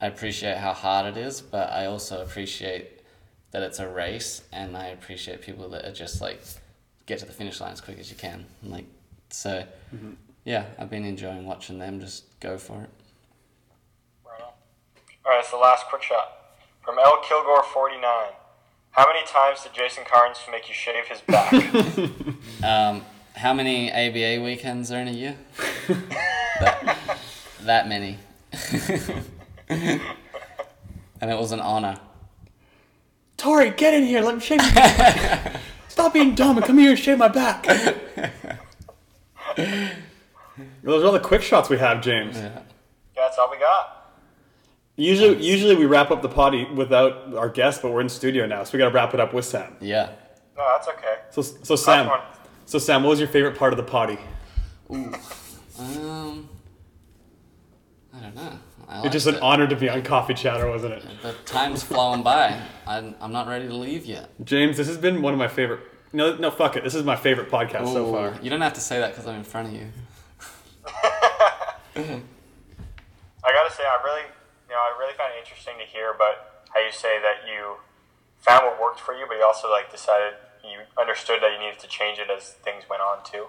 I 0.00 0.06
appreciate 0.06 0.56
how 0.56 0.72
hard 0.72 1.16
it 1.16 1.16
is, 1.16 1.40
but 1.40 1.70
I 1.70 1.86
also 1.86 2.22
appreciate 2.22 2.91
that 3.52 3.62
it's 3.62 3.78
a 3.78 3.88
race, 3.88 4.42
and 4.52 4.76
I 4.76 4.86
appreciate 4.86 5.40
people 5.42 5.68
that 5.70 5.84
are 5.84 5.92
just 5.92 6.20
like 6.20 6.42
get 7.06 7.18
to 7.20 7.26
the 7.26 7.32
finish 7.32 7.60
line 7.60 7.72
as 7.72 7.80
quick 7.80 7.98
as 7.98 8.10
you 8.10 8.16
can. 8.16 8.46
Like 8.62 8.86
so, 9.30 9.64
yeah, 10.44 10.66
I've 10.78 10.90
been 10.90 11.04
enjoying 11.04 11.46
watching 11.46 11.78
them 11.78 12.00
just 12.00 12.24
go 12.40 12.58
for 12.58 12.82
it. 12.82 12.90
right 14.26 14.40
on. 14.40 14.48
All 15.24 15.32
right, 15.32 15.40
it's 15.40 15.50
the 15.50 15.56
last 15.56 15.86
quick 15.86 16.02
shot. 16.02 16.38
From 16.82 16.98
L 16.98 17.18
Kilgore 17.22 17.62
49. 17.62 18.02
How 18.90 19.06
many 19.06 19.24
times 19.26 19.62
did 19.62 19.72
Jason 19.72 20.04
Carnes 20.04 20.38
make 20.50 20.68
you 20.68 20.74
shave 20.74 21.06
his 21.06 21.20
back? 21.22 21.52
Um, 22.64 23.02
how 23.34 23.52
many 23.52 23.90
ABA 23.90 24.40
weekends 24.44 24.92
are 24.92 25.00
in 25.00 25.08
a 25.08 25.12
year? 25.12 25.36
that, 26.60 27.18
that 27.62 27.88
many. 27.88 28.18
and 29.68 30.00
it 31.20 31.36
was 31.36 31.50
an 31.50 31.58
honor. 31.58 31.98
Tory, 33.42 33.70
get 33.70 33.92
in 33.92 34.04
here. 34.04 34.20
Let 34.20 34.36
me 34.36 34.40
shave 34.40 34.62
your 34.62 34.72
back. 34.72 35.56
Stop 35.88 36.14
being 36.14 36.36
dumb 36.36 36.58
and 36.58 36.64
come 36.64 36.78
here 36.78 36.90
and 36.90 36.98
shave 36.98 37.18
my 37.18 37.26
back. 37.26 37.66
Those 40.84 41.02
are 41.02 41.06
all 41.06 41.12
the 41.12 41.18
quick 41.18 41.42
shots 41.42 41.68
we 41.68 41.76
have, 41.78 42.00
James. 42.00 42.36
Yeah. 42.36 42.60
That's 43.16 43.36
all 43.38 43.50
we 43.50 43.58
got. 43.58 44.14
Usually, 44.94 45.44
usually 45.44 45.74
we 45.74 45.86
wrap 45.86 46.12
up 46.12 46.22
the 46.22 46.28
potty 46.28 46.66
without 46.66 47.34
our 47.34 47.48
guest, 47.48 47.82
but 47.82 47.90
we're 47.90 48.00
in 48.00 48.08
studio 48.08 48.46
now, 48.46 48.62
so 48.62 48.74
we 48.74 48.78
got 48.78 48.90
to 48.90 48.94
wrap 48.94 49.12
it 49.12 49.18
up 49.18 49.34
with 49.34 49.44
Sam. 49.44 49.74
Yeah. 49.80 50.10
No, 50.56 50.64
that's 50.76 50.86
okay. 50.86 51.16
So, 51.30 51.42
so 51.42 51.74
Sam, 51.74 52.06
one. 52.06 52.20
so 52.66 52.78
Sam, 52.78 53.02
what 53.02 53.10
was 53.10 53.18
your 53.18 53.28
favorite 53.28 53.58
part 53.58 53.72
of 53.72 53.76
the 53.76 53.82
potty? 53.82 54.18
Um, 54.88 56.48
I 58.14 58.20
don't 58.20 58.36
know. 58.36 58.58
I 58.92 59.02
It's 59.04 59.12
just 59.12 59.26
an 59.26 59.36
it. 59.36 59.42
honor 59.42 59.66
to 59.66 59.76
be 59.76 59.88
on 59.88 60.02
Coffee 60.02 60.34
Chatter, 60.34 60.68
wasn't 60.68 60.94
it? 60.94 61.04
The 61.22 61.32
time's 61.46 61.82
flowing 61.82 62.22
by. 62.22 62.60
I'm, 62.86 63.14
I'm 63.20 63.32
not 63.32 63.46
ready 63.48 63.66
to 63.68 63.74
leave 63.74 64.04
yet. 64.04 64.30
James, 64.44 64.76
this 64.76 64.86
has 64.88 64.98
been 64.98 65.22
one 65.22 65.32
of 65.32 65.38
my 65.38 65.48
favorite. 65.48 65.80
No, 66.12 66.36
no, 66.36 66.50
fuck 66.50 66.76
it. 66.76 66.84
This 66.84 66.94
is 66.94 67.04
my 67.04 67.16
favorite 67.16 67.50
podcast 67.50 67.92
so 67.92 68.12
far. 68.12 68.38
You 68.42 68.50
don't 68.50 68.60
have 68.60 68.74
to 68.74 68.80
say 68.80 68.98
that 68.98 69.12
because 69.12 69.26
I'm 69.26 69.36
in 69.36 69.44
front 69.44 69.68
of 69.68 69.74
you. 69.74 69.86
I 71.96 73.50
gotta 73.52 73.72
say, 73.72 73.82
I 73.82 73.98
really, 74.04 74.22
you 74.68 74.74
know, 74.74 74.80
I 74.80 74.96
really 74.98 75.14
found 75.14 75.32
it 75.34 75.40
interesting 75.40 75.74
to 75.78 75.84
hear 75.84 76.10
about 76.12 76.64
how 76.72 76.80
you 76.80 76.92
say 76.92 77.18
that 77.20 77.48
you 77.48 77.76
found 78.38 78.64
what 78.66 78.80
worked 78.80 79.00
for 79.00 79.14
you, 79.14 79.24
but 79.28 79.36
you 79.36 79.44
also 79.44 79.70
like 79.70 79.90
decided 79.90 80.34
you 80.64 80.78
understood 81.00 81.40
that 81.42 81.52
you 81.52 81.58
needed 81.58 81.78
to 81.80 81.88
change 81.88 82.18
it 82.18 82.28
as 82.30 82.50
things 82.64 82.84
went 82.88 83.02
on 83.02 83.24
too. 83.24 83.46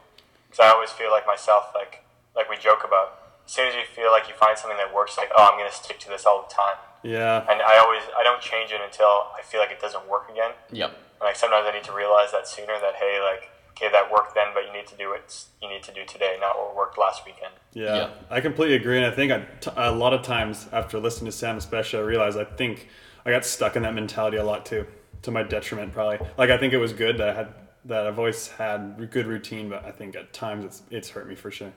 Because 0.48 0.60
I 0.66 0.70
always 0.72 0.92
feel 0.92 1.12
like 1.12 1.26
myself, 1.28 1.72
like 1.76 2.04
like 2.36 2.50
we 2.50 2.58
joke 2.58 2.84
about, 2.86 3.23
as 3.46 3.52
soon 3.52 3.68
as 3.68 3.76
you 3.76 3.82
feel 3.96 4.12
like 4.12 4.28
you 4.28 4.34
find 4.36 4.58
something 4.58 4.78
that 4.78 4.94
works, 4.94 5.18
like 5.18 5.30
oh, 5.36 5.50
I'm 5.52 5.58
gonna 5.58 5.72
stick 5.72 6.00
to 6.00 6.10
this 6.10 6.26
all 6.26 6.46
the 6.48 6.54
time, 6.54 6.78
Yeah. 7.04 7.46
and 7.50 7.62
I 7.62 7.78
always 7.78 8.02
I 8.18 8.24
don't 8.24 8.42
change 8.42 8.72
it 8.72 8.82
until 8.84 9.28
I 9.38 9.42
feel 9.44 9.60
like 9.60 9.72
it 9.72 9.80
doesn't 9.82 10.08
work 10.08 10.30
again. 10.30 10.52
Yep. 10.72 10.90
And, 10.90 10.98
like 11.28 11.36
sometimes 11.36 11.66
I 11.70 11.72
need 11.74 11.84
to 11.86 11.94
realize 11.94 12.32
that 12.32 12.48
sooner 12.48 12.74
that 12.82 12.96
hey, 12.96 13.20
like 13.22 13.50
okay, 13.72 13.90
that 13.92 14.12
worked 14.12 14.36
then, 14.36 14.48
but 14.54 14.66
you 14.68 14.72
need 14.74 14.86
to 14.88 14.96
do 14.96 15.14
it. 15.14 15.46
You 15.62 15.68
need 15.68 15.82
to 15.84 15.92
do 15.94 16.06
today, 16.06 16.38
not 16.40 16.56
what 16.58 16.76
worked 16.76 16.98
last 16.98 17.26
weekend. 17.26 17.54
Yeah, 17.74 17.96
Yeah. 17.96 18.10
I 18.30 18.40
completely 18.40 18.76
agree, 18.76 18.98
and 18.98 19.06
I 19.06 19.12
think 19.12 19.32
I 19.32 19.40
t- 19.62 19.72
a 19.76 19.92
lot 19.92 20.14
of 20.14 20.22
times 20.22 20.68
after 20.72 21.00
listening 21.00 21.32
to 21.32 21.38
Sam, 21.38 21.58
especially, 21.58 22.00
I 22.00 22.04
realized 22.04 22.38
I 22.38 22.44
think 22.46 22.88
I 23.26 23.32
got 23.32 23.46
stuck 23.46 23.76
in 23.76 23.82
that 23.84 23.94
mentality 23.96 24.38
a 24.38 24.44
lot 24.44 24.66
too, 24.66 24.86
to 25.24 25.32
my 25.32 25.44
detriment 25.44 25.92
probably. 25.94 26.20
Like 26.38 26.50
I 26.52 26.58
think 26.58 26.74
it 26.74 26.78
was 26.78 26.94
good 26.94 27.18
that 27.18 27.30
I 27.30 27.34
had 27.34 27.54
that 27.86 28.06
I've 28.08 28.18
always 28.20 28.48
had 28.48 29.10
good 29.12 29.26
routine, 29.28 29.70
but 29.70 29.84
I 29.86 29.92
think 29.92 30.16
at 30.16 30.34
times 30.34 30.64
it's 30.66 30.82
it's 30.92 31.10
hurt 31.10 31.28
me 31.28 31.36
for 31.36 31.50
sure. 31.52 31.74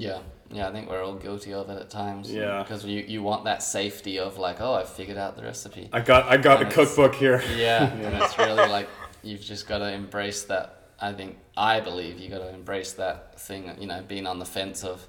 Yeah. 0.00 0.20
Yeah, 0.50 0.66
I 0.68 0.72
think 0.72 0.88
we're 0.88 1.04
all 1.04 1.14
guilty 1.16 1.52
of 1.52 1.68
it 1.68 1.78
at 1.78 1.90
times. 1.90 2.32
Yeah. 2.32 2.62
Because 2.62 2.84
you, 2.84 3.00
you 3.06 3.22
want 3.22 3.44
that 3.44 3.62
safety 3.62 4.18
of 4.18 4.38
like, 4.38 4.60
oh, 4.62 4.72
I 4.72 4.84
figured 4.84 5.18
out 5.18 5.36
the 5.36 5.42
recipe. 5.42 5.90
I 5.92 6.00
got 6.00 6.24
I 6.24 6.38
got 6.38 6.58
a 6.62 6.64
And 6.64 6.72
it's- 6.72 6.74
cookbook 6.94 7.14
here. 7.14 7.42
Yeah, 7.56 7.92
and 7.92 8.22
it's 8.22 8.38
really 8.38 8.66
like 8.68 8.88
you've 9.22 9.42
just 9.42 9.66
got 9.68 9.78
to 9.78 9.92
embrace 9.92 10.44
that. 10.44 10.74
I 11.00 11.12
think 11.12 11.36
I 11.56 11.80
believe 11.80 12.18
you 12.18 12.28
got 12.30 12.38
to 12.38 12.48
embrace 12.48 12.92
that 12.94 13.38
thing. 13.38 13.70
You 13.78 13.86
know, 13.86 14.02
being 14.08 14.26
on 14.26 14.38
the 14.38 14.46
fence 14.46 14.84
of 14.84 15.06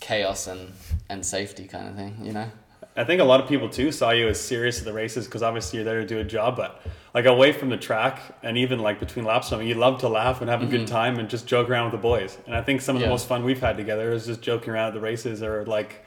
chaos 0.00 0.46
and 0.46 0.72
and 1.08 1.26
safety 1.26 1.66
kind 1.66 1.88
of 1.88 1.96
thing. 1.96 2.16
You 2.22 2.32
know. 2.32 2.50
I 2.98 3.04
think 3.04 3.20
a 3.20 3.24
lot 3.24 3.40
of 3.40 3.48
people 3.48 3.68
too 3.68 3.92
saw 3.92 4.10
you 4.10 4.28
as 4.28 4.40
serious 4.40 4.78
at 4.80 4.84
the 4.84 4.92
races 4.92 5.26
because 5.26 5.42
obviously 5.42 5.78
you're 5.78 5.84
there 5.84 6.00
to 6.00 6.06
do 6.06 6.18
a 6.18 6.24
job, 6.24 6.56
but 6.56 6.82
like 7.14 7.24
away 7.26 7.52
from 7.52 7.68
the 7.70 7.76
track 7.76 8.20
and 8.42 8.58
even 8.58 8.80
like 8.80 8.98
between 9.00 9.24
laps, 9.24 9.52
I 9.52 9.58
mean, 9.58 9.68
you 9.68 9.74
love 9.74 10.00
to 10.00 10.08
laugh 10.08 10.40
and 10.40 10.50
have 10.50 10.62
a 10.62 10.66
good 10.66 10.86
time 10.86 11.18
and 11.18 11.28
just 11.30 11.46
joke 11.46 11.68
around 11.70 11.84
with 11.84 11.92
the 11.92 12.02
boys. 12.02 12.36
And 12.46 12.54
I 12.54 12.62
think 12.62 12.80
some 12.80 12.96
of 12.96 13.00
the 13.00 13.06
Mm-hmm. 13.06 13.12
Most 13.12 13.28
fun 13.28 13.44
we've 13.44 13.60
had 13.60 13.76
together 13.76 14.12
is 14.12 14.26
just 14.26 14.42
joking 14.42 14.70
around 14.70 14.88
at 14.88 14.94
the 14.94 15.00
races 15.00 15.42
or 15.42 15.64
like 15.64 16.04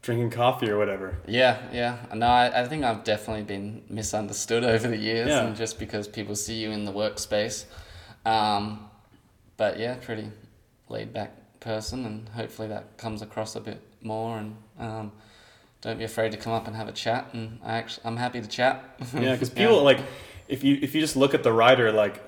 drinking 0.00 0.30
coffee 0.30 0.70
or 0.70 0.78
whatever. 0.78 1.18
Yeah, 1.26 1.58
yeah. 1.72 1.96
No, 2.14 2.26
I, 2.26 2.62
I 2.62 2.68
think 2.68 2.84
I've 2.84 3.02
definitely 3.04 3.42
been 3.42 3.82
misunderstood 3.90 4.64
over 4.64 4.86
the 4.88 4.96
years, 4.96 5.28
Yeah. 5.28 5.44
and 5.46 5.56
just 5.56 5.78
because 5.78 6.06
people 6.08 6.36
see 6.36 6.54
you 6.54 6.70
in 6.70 6.84
the 6.84 6.92
workspace. 6.92 7.64
Um, 8.24 8.88
but 9.56 9.78
yeah, 9.78 9.96
pretty 9.96 10.30
laid 10.88 11.12
back 11.12 11.32
person, 11.60 12.06
and 12.06 12.28
hopefully 12.28 12.68
that 12.68 12.96
comes 12.96 13.22
across 13.22 13.56
a 13.56 13.60
bit 13.60 13.82
more. 14.00 14.38
And 14.38 14.56
um, 14.78 15.12
don't 15.80 15.98
be 15.98 16.04
afraid 16.04 16.32
to 16.32 16.38
come 16.38 16.52
up 16.52 16.66
and 16.66 16.74
have 16.76 16.88
a 16.88 16.92
chat. 16.92 17.28
And 17.32 17.58
I 17.64 17.78
actually, 17.78 18.06
I'm 18.06 18.16
happy 18.16 18.40
to 18.40 18.48
chat. 18.48 18.84
Yeah, 19.14 19.32
because 19.32 19.50
people 19.62 19.82
like 19.82 20.00
if 20.48 20.64
you 20.64 20.78
if 20.82 20.94
you 20.94 21.00
just 21.00 21.16
look 21.16 21.34
at 21.34 21.42
the 21.42 21.52
rider 21.52 21.92
like 21.92 22.22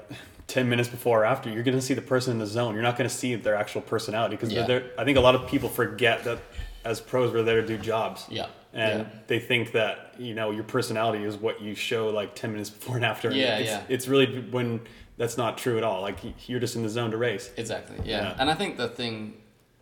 ten 0.47 0.69
minutes 0.69 0.89
before 0.89 1.23
or 1.23 1.25
after, 1.25 1.51
you're 1.51 1.63
gonna 1.63 1.81
see 1.81 1.95
the 1.95 2.03
person 2.03 2.33
in 2.33 2.39
the 2.39 2.47
zone. 2.47 2.75
You're 2.75 2.83
not 2.83 2.97
gonna 2.97 3.09
see 3.09 3.35
their 3.35 3.55
actual 3.57 3.81
personality 3.81 4.37
because 4.37 4.53
Yeah. 4.53 4.67
they're. 4.67 4.91
I 4.99 5.05
think 5.05 5.19
a 5.19 5.21
lot 5.21 5.35
of 5.35 5.49
people 5.49 5.69
forget 5.69 6.25
that 6.25 6.39
as 6.85 7.01
pros 7.01 7.33
we're 7.33 7.43
there 7.43 7.61
to 7.61 7.67
do 7.67 7.77
jobs. 7.77 8.27
Yeah, 8.29 8.47
and 8.73 9.01
yeah. 9.01 9.09
they 9.27 9.39
think 9.39 9.73
that 9.73 10.15
you 10.19 10.35
know 10.35 10.51
your 10.51 10.65
personality 10.65 11.25
is 11.25 11.37
what 11.37 11.61
you 11.61 11.75
show 11.75 12.09
like 12.09 12.35
ten 12.35 12.53
minutes 12.53 12.71
before 12.77 12.97
and 12.97 13.05
after. 13.05 13.31
Yeah, 13.31 13.59
it's, 13.59 13.69
yeah. 13.69 13.83
It's 13.89 14.09
really 14.09 14.41
when 14.51 14.81
that's 15.17 15.37
not 15.37 15.59
true 15.59 15.77
at 15.77 15.85
all. 15.85 16.01
Like 16.03 16.19
you're 16.49 16.61
just 16.61 16.77
in 16.77 16.83
the 16.83 16.89
zone 16.89 17.11
to 17.11 17.17
race. 17.17 17.51
Exactly. 17.57 17.97
Yeah. 18.05 18.23
Yeah. 18.23 18.37
And 18.39 18.51
I 18.51 18.55
think 18.55 18.77
the 18.79 18.89
thing, 18.89 19.35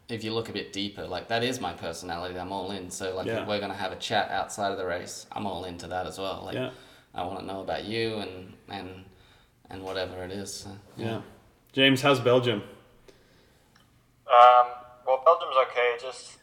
if 0.09 0.25
you 0.25 0.33
look 0.33 0.49
a 0.49 0.53
bit 0.53 0.73
deeper, 0.73 1.07
like 1.07 1.29
that 1.29 1.43
is 1.45 1.61
my 1.61 1.73
personality. 1.73 2.39
I'm 2.39 2.53
all 2.53 2.71
in. 2.71 2.91
So 2.91 3.15
like, 3.15 3.27
Yeah. 3.27 3.43
if 3.43 3.49
we're 3.49 3.61
gonna 3.61 3.75
have 3.75 3.93
a 3.93 3.97
chat 3.97 4.31
outside 4.31 4.73
of 4.73 4.79
the 4.79 4.87
race, 4.87 5.27
I'm 5.33 5.47
all 5.47 5.65
into 5.65 5.87
that 5.89 6.07
as 6.07 6.19
well. 6.19 6.43
Like, 6.45 6.55
Yeah. 6.55 6.71
I 7.15 7.25
want 7.25 7.39
to 7.41 7.45
know 7.45 7.61
about 7.61 7.85
you 7.85 8.17
and 8.17 8.55
and 8.69 9.05
and 9.71 9.83
whatever 9.83 10.23
it 10.25 10.31
is. 10.33 10.53
So, 10.61 10.71
Yeah. 10.97 11.21
James, 11.73 12.01
how's 12.03 12.21
Belgium? 12.21 12.63
Um, 14.31 14.67
well, 15.07 15.23
Belgium's 15.25 15.57
okay. 15.71 15.97
Just 16.01 16.39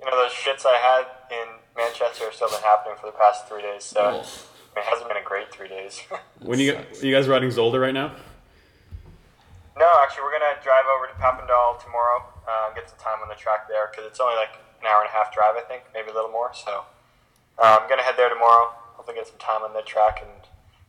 you 0.00 0.10
know, 0.10 0.16
those 0.16 0.32
shits 0.32 0.66
I 0.66 0.76
had 0.76 1.06
in 1.36 1.46
Manchester 1.76 2.24
have 2.24 2.34
still 2.34 2.48
been 2.50 2.60
happening 2.62 2.96
for 3.00 3.06
the 3.06 3.12
past 3.12 3.48
three 3.48 3.62
days. 3.62 3.84
So 3.84 4.00
Oh. 4.00 4.06
I 4.08 4.10
mean, 4.80 4.86
it 4.86 4.90
hasn't 4.90 5.08
been 5.08 5.16
a 5.18 5.22
great 5.24 5.52
three 5.52 5.68
days. 5.68 6.02
When 6.40 6.58
you 6.58 6.72
sucks. 6.72 7.02
are 7.02 7.06
you 7.06 7.14
guys 7.14 7.28
riding 7.28 7.50
Zolder 7.50 7.80
right 7.80 7.94
now? 7.94 8.16
No, 9.78 9.88
actually, 10.02 10.24
we're 10.24 10.32
gonna 10.32 10.56
drive 10.62 10.84
over 10.90 11.06
to 11.06 11.14
Papendal 11.16 11.82
tomorrow. 11.82 12.24
Uh, 12.46 12.74
get 12.74 12.88
some 12.88 12.98
time 12.98 13.22
on 13.22 13.28
the 13.28 13.34
track 13.34 13.68
there 13.68 13.88
because 13.90 14.04
it's 14.06 14.20
only 14.20 14.34
like 14.36 14.58
an 14.80 14.86
hour 14.86 15.00
and 15.00 15.08
a 15.08 15.12
half 15.12 15.32
drive, 15.32 15.54
I 15.56 15.62
think, 15.62 15.84
maybe 15.94 16.10
a 16.10 16.14
little 16.14 16.30
more. 16.30 16.50
So 16.52 16.84
uh, 17.58 17.78
I'm 17.80 17.88
gonna 17.88 18.02
head 18.02 18.14
there 18.16 18.28
tomorrow. 18.28 18.72
Hopefully, 18.96 19.16
get 19.16 19.26
some 19.26 19.38
time 19.38 19.62
on 19.62 19.72
the 19.72 19.82
track 19.82 20.20
and 20.22 20.30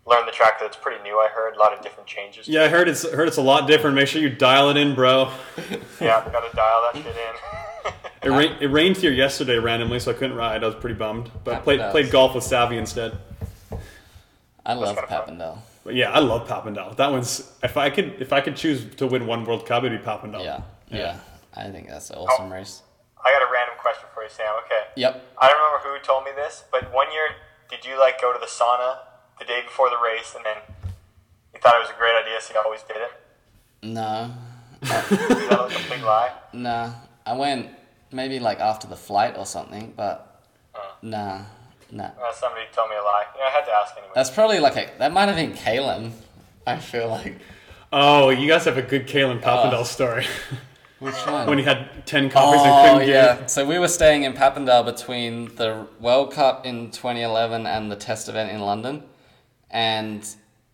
learn 0.06 0.26
the 0.26 0.32
track 0.32 0.60
because 0.60 0.74
it's 0.74 0.82
pretty 0.82 1.02
new. 1.04 1.18
I 1.18 1.30
heard 1.30 1.56
a 1.56 1.60
lot 1.60 1.74
of 1.74 1.82
different 1.82 2.08
changes. 2.08 2.48
Yeah, 2.48 2.64
I 2.64 2.68
heard 2.70 2.90
it's 2.90 3.10
heard 3.10 3.28
it's 3.28 3.38
a 3.38 3.42
lot 3.42 3.68
different. 3.68 3.96
Make 3.96 4.08
sure 4.08 4.22
you 4.22 4.30
dial 4.30 4.70
it 4.70 4.78
in, 4.78 4.96
bro. 4.96 5.32
yeah, 6.02 6.24
gotta 6.32 6.56
dial 6.56 6.90
that 6.92 6.96
shit 6.96 7.06
in. 7.06 7.14
It, 8.24 8.30
rain, 8.30 8.56
it 8.62 8.68
rained 8.68 8.96
here 8.96 9.12
yesterday 9.12 9.58
randomly, 9.58 10.00
so 10.00 10.12
I 10.12 10.14
couldn't 10.14 10.38
ride. 10.38 10.64
I 10.64 10.68
was 10.68 10.76
pretty 10.76 10.96
bummed, 10.96 11.30
but 11.44 11.56
Happy 11.56 11.64
played 11.66 11.92
played 11.92 12.10
golf 12.10 12.34
with 12.36 12.46
Savvy 12.46 12.78
instead. 12.78 13.18
I 14.66 14.76
love 14.76 14.96
kinda. 14.96 15.10
Papendal. 15.12 15.58
But 15.84 15.96
yeah, 15.96 16.12
I 16.12 16.20
love 16.20 16.48
Papendal. 16.48 16.96
That 16.96 17.12
one's 17.12 17.52
if 17.62 17.76
I 17.76 17.90
could 17.90 18.22
if 18.22 18.32
I 18.32 18.42
could 18.42 18.56
choose 18.56 18.86
to 18.96 19.08
win 19.08 19.28
one 19.28 19.44
World 19.44 19.66
Cup, 19.66 19.84
it'd 19.84 20.00
be 20.00 20.06
Papendal. 20.06 20.44
Yeah, 20.44 20.62
yeah. 20.90 21.20
I 21.54 21.70
think 21.70 21.90
that's 21.90 22.10
an 22.10 22.18
awesome 22.18 22.52
oh, 22.52 22.56
race. 22.56 22.82
I 23.24 23.32
got 23.32 23.48
a 23.48 23.52
random 23.52 23.76
question 23.80 24.06
for 24.14 24.24
you, 24.24 24.30
Sam. 24.30 24.54
Okay. 24.66 24.84
Yep. 24.96 25.36
I 25.38 25.48
don't 25.48 25.58
remember 25.58 25.88
who 25.88 26.06
told 26.06 26.26
me 26.26 26.32
this, 26.36 26.64
but 26.72 26.92
one 26.94 27.12
year, 27.12 27.30
did 27.70 27.86
you 27.86 28.00
like 28.00 28.20
go 28.22 28.34
to 28.34 28.40
the 28.40 28.48
sauna 28.48 29.00
the 29.40 29.46
day 29.46 29.62
before 29.64 29.90
the 29.90 29.98
race, 29.98 30.34
and 30.36 30.46
then 30.46 30.58
you 31.54 31.60
thought 31.60 31.76
it 31.76 31.82
was 31.82 31.90
a 31.90 31.98
great 31.98 32.16
idea, 32.16 32.40
so 32.42 32.54
you 32.54 32.62
always 32.64 32.84
did 32.84 32.98
it? 32.98 33.12
No, 33.84 34.32
Is 34.82 34.90
that 34.90 35.70
like 35.70 35.86
a 35.86 35.90
big 35.90 36.04
lie? 36.04 36.32
nah. 36.54 36.92
I 37.26 37.34
went 37.34 37.70
maybe 38.12 38.40
like 38.40 38.60
after 38.60 38.88
the 38.88 38.96
flight 38.96 39.38
or 39.38 39.46
something, 39.46 39.94
but 39.96 40.42
uh. 40.76 40.80
nah, 41.02 41.42
nah. 41.94 42.06
Uh, 42.22 42.34
somebody 42.34 42.66
told 42.74 42.90
me 42.90 42.96
a 42.98 43.02
lie. 43.04 43.24
Yeah, 43.38 43.46
I 43.46 43.50
had 43.50 43.66
to 43.66 43.72
ask 43.72 43.94
anyway. 43.98 44.12
That's 44.16 44.30
probably 44.30 44.60
like 44.60 44.76
a 44.76 44.90
that 45.00 45.12
might 45.14 45.28
have 45.28 45.36
been 45.36 45.54
Khalen. 45.54 46.12
I 46.68 46.78
feel 46.78 47.08
like 47.10 47.36
Oh, 47.92 48.30
you 48.30 48.48
guys 48.48 48.66
have 48.66 48.78
a 48.78 48.82
good 48.82 49.08
Khalen 49.08 49.40
Papendal 49.42 49.82
Oh. 49.82 49.84
story. 49.84 50.26
which 51.00 51.14
one? 51.28 51.48
when 51.48 51.58
he 51.60 51.64
had 51.64 52.06
ten 52.06 52.30
copies 52.30 52.62
and 52.62 52.72
Oh 52.72 52.82
couldn't 52.94 53.00
get 53.08 53.10
yeah. 53.10 53.36
it. 53.44 53.50
So 53.52 53.66
we 53.66 53.78
were 53.80 53.88
staying 53.88 54.24
in 54.24 54.34
Papendal 54.34 54.84
between 54.86 55.54
the 55.56 55.86
World 56.00 56.32
Cup 56.34 56.66
in 56.66 56.90
2011 56.92 57.68
and 57.68 57.92
the 57.92 57.96
test 57.96 58.30
event 58.30 58.52
in 58.52 58.62
London, 58.62 59.04
and 59.72 60.28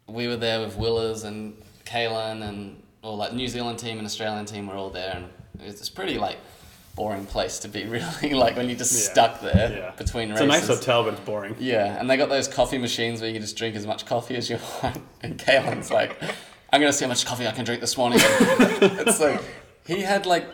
we 0.07 0.27
were 0.27 0.35
there 0.37 0.59
with 0.59 0.75
Willers 0.77 1.23
and 1.23 1.55
Khalen 1.85 2.47
and 2.47 2.81
all 3.01 3.17
like 3.17 3.33
New 3.33 3.47
Zealand 3.47 3.79
team 3.79 3.97
and 3.97 4.05
Australian 4.05 4.45
team 4.45 4.67
were 4.67 4.75
all 4.75 4.89
there, 4.89 5.13
and 5.15 5.29
it's 5.67 5.79
it's 5.81 5.89
pretty 5.89 6.17
like 6.17 6.37
boring 6.95 7.25
place 7.25 7.59
to 7.59 7.67
be 7.67 7.85
really 7.95 8.33
like 8.33 8.55
when 8.57 8.67
you're 8.69 8.77
just 8.77 8.93
Yeah. 8.93 9.11
stuck 9.11 9.41
there 9.41 9.71
Yeah. 9.77 9.91
between 9.97 10.31
It's 10.31 10.41
races. 10.41 10.55
a 10.55 10.59
nice 10.59 10.67
hotel, 10.79 11.03
but 11.03 11.13
it's 11.13 11.21
boring. 11.23 11.55
Yeah, 11.59 11.97
and 11.99 12.09
they 12.09 12.17
got 12.17 12.29
those 12.29 12.47
coffee 12.47 12.77
machines 12.77 13.21
where 13.21 13.29
you 13.29 13.33
can 13.35 13.41
just 13.41 13.55
drink 13.57 13.75
as 13.75 13.85
much 13.87 14.05
coffee 14.05 14.35
as 14.35 14.49
you 14.49 14.57
want. 14.83 15.01
And 15.23 15.37
Khalen's 15.37 15.91
like, 15.91 16.21
I'm 16.71 16.79
gonna 16.81 16.93
see 16.93 17.05
how 17.05 17.09
much 17.09 17.25
coffee 17.25 17.47
I 17.47 17.51
can 17.51 17.65
drink 17.65 17.81
this 17.81 17.97
morning. 17.97 18.19
it's 18.23 19.19
like 19.19 19.41
he 19.87 20.01
had 20.01 20.25
like 20.25 20.45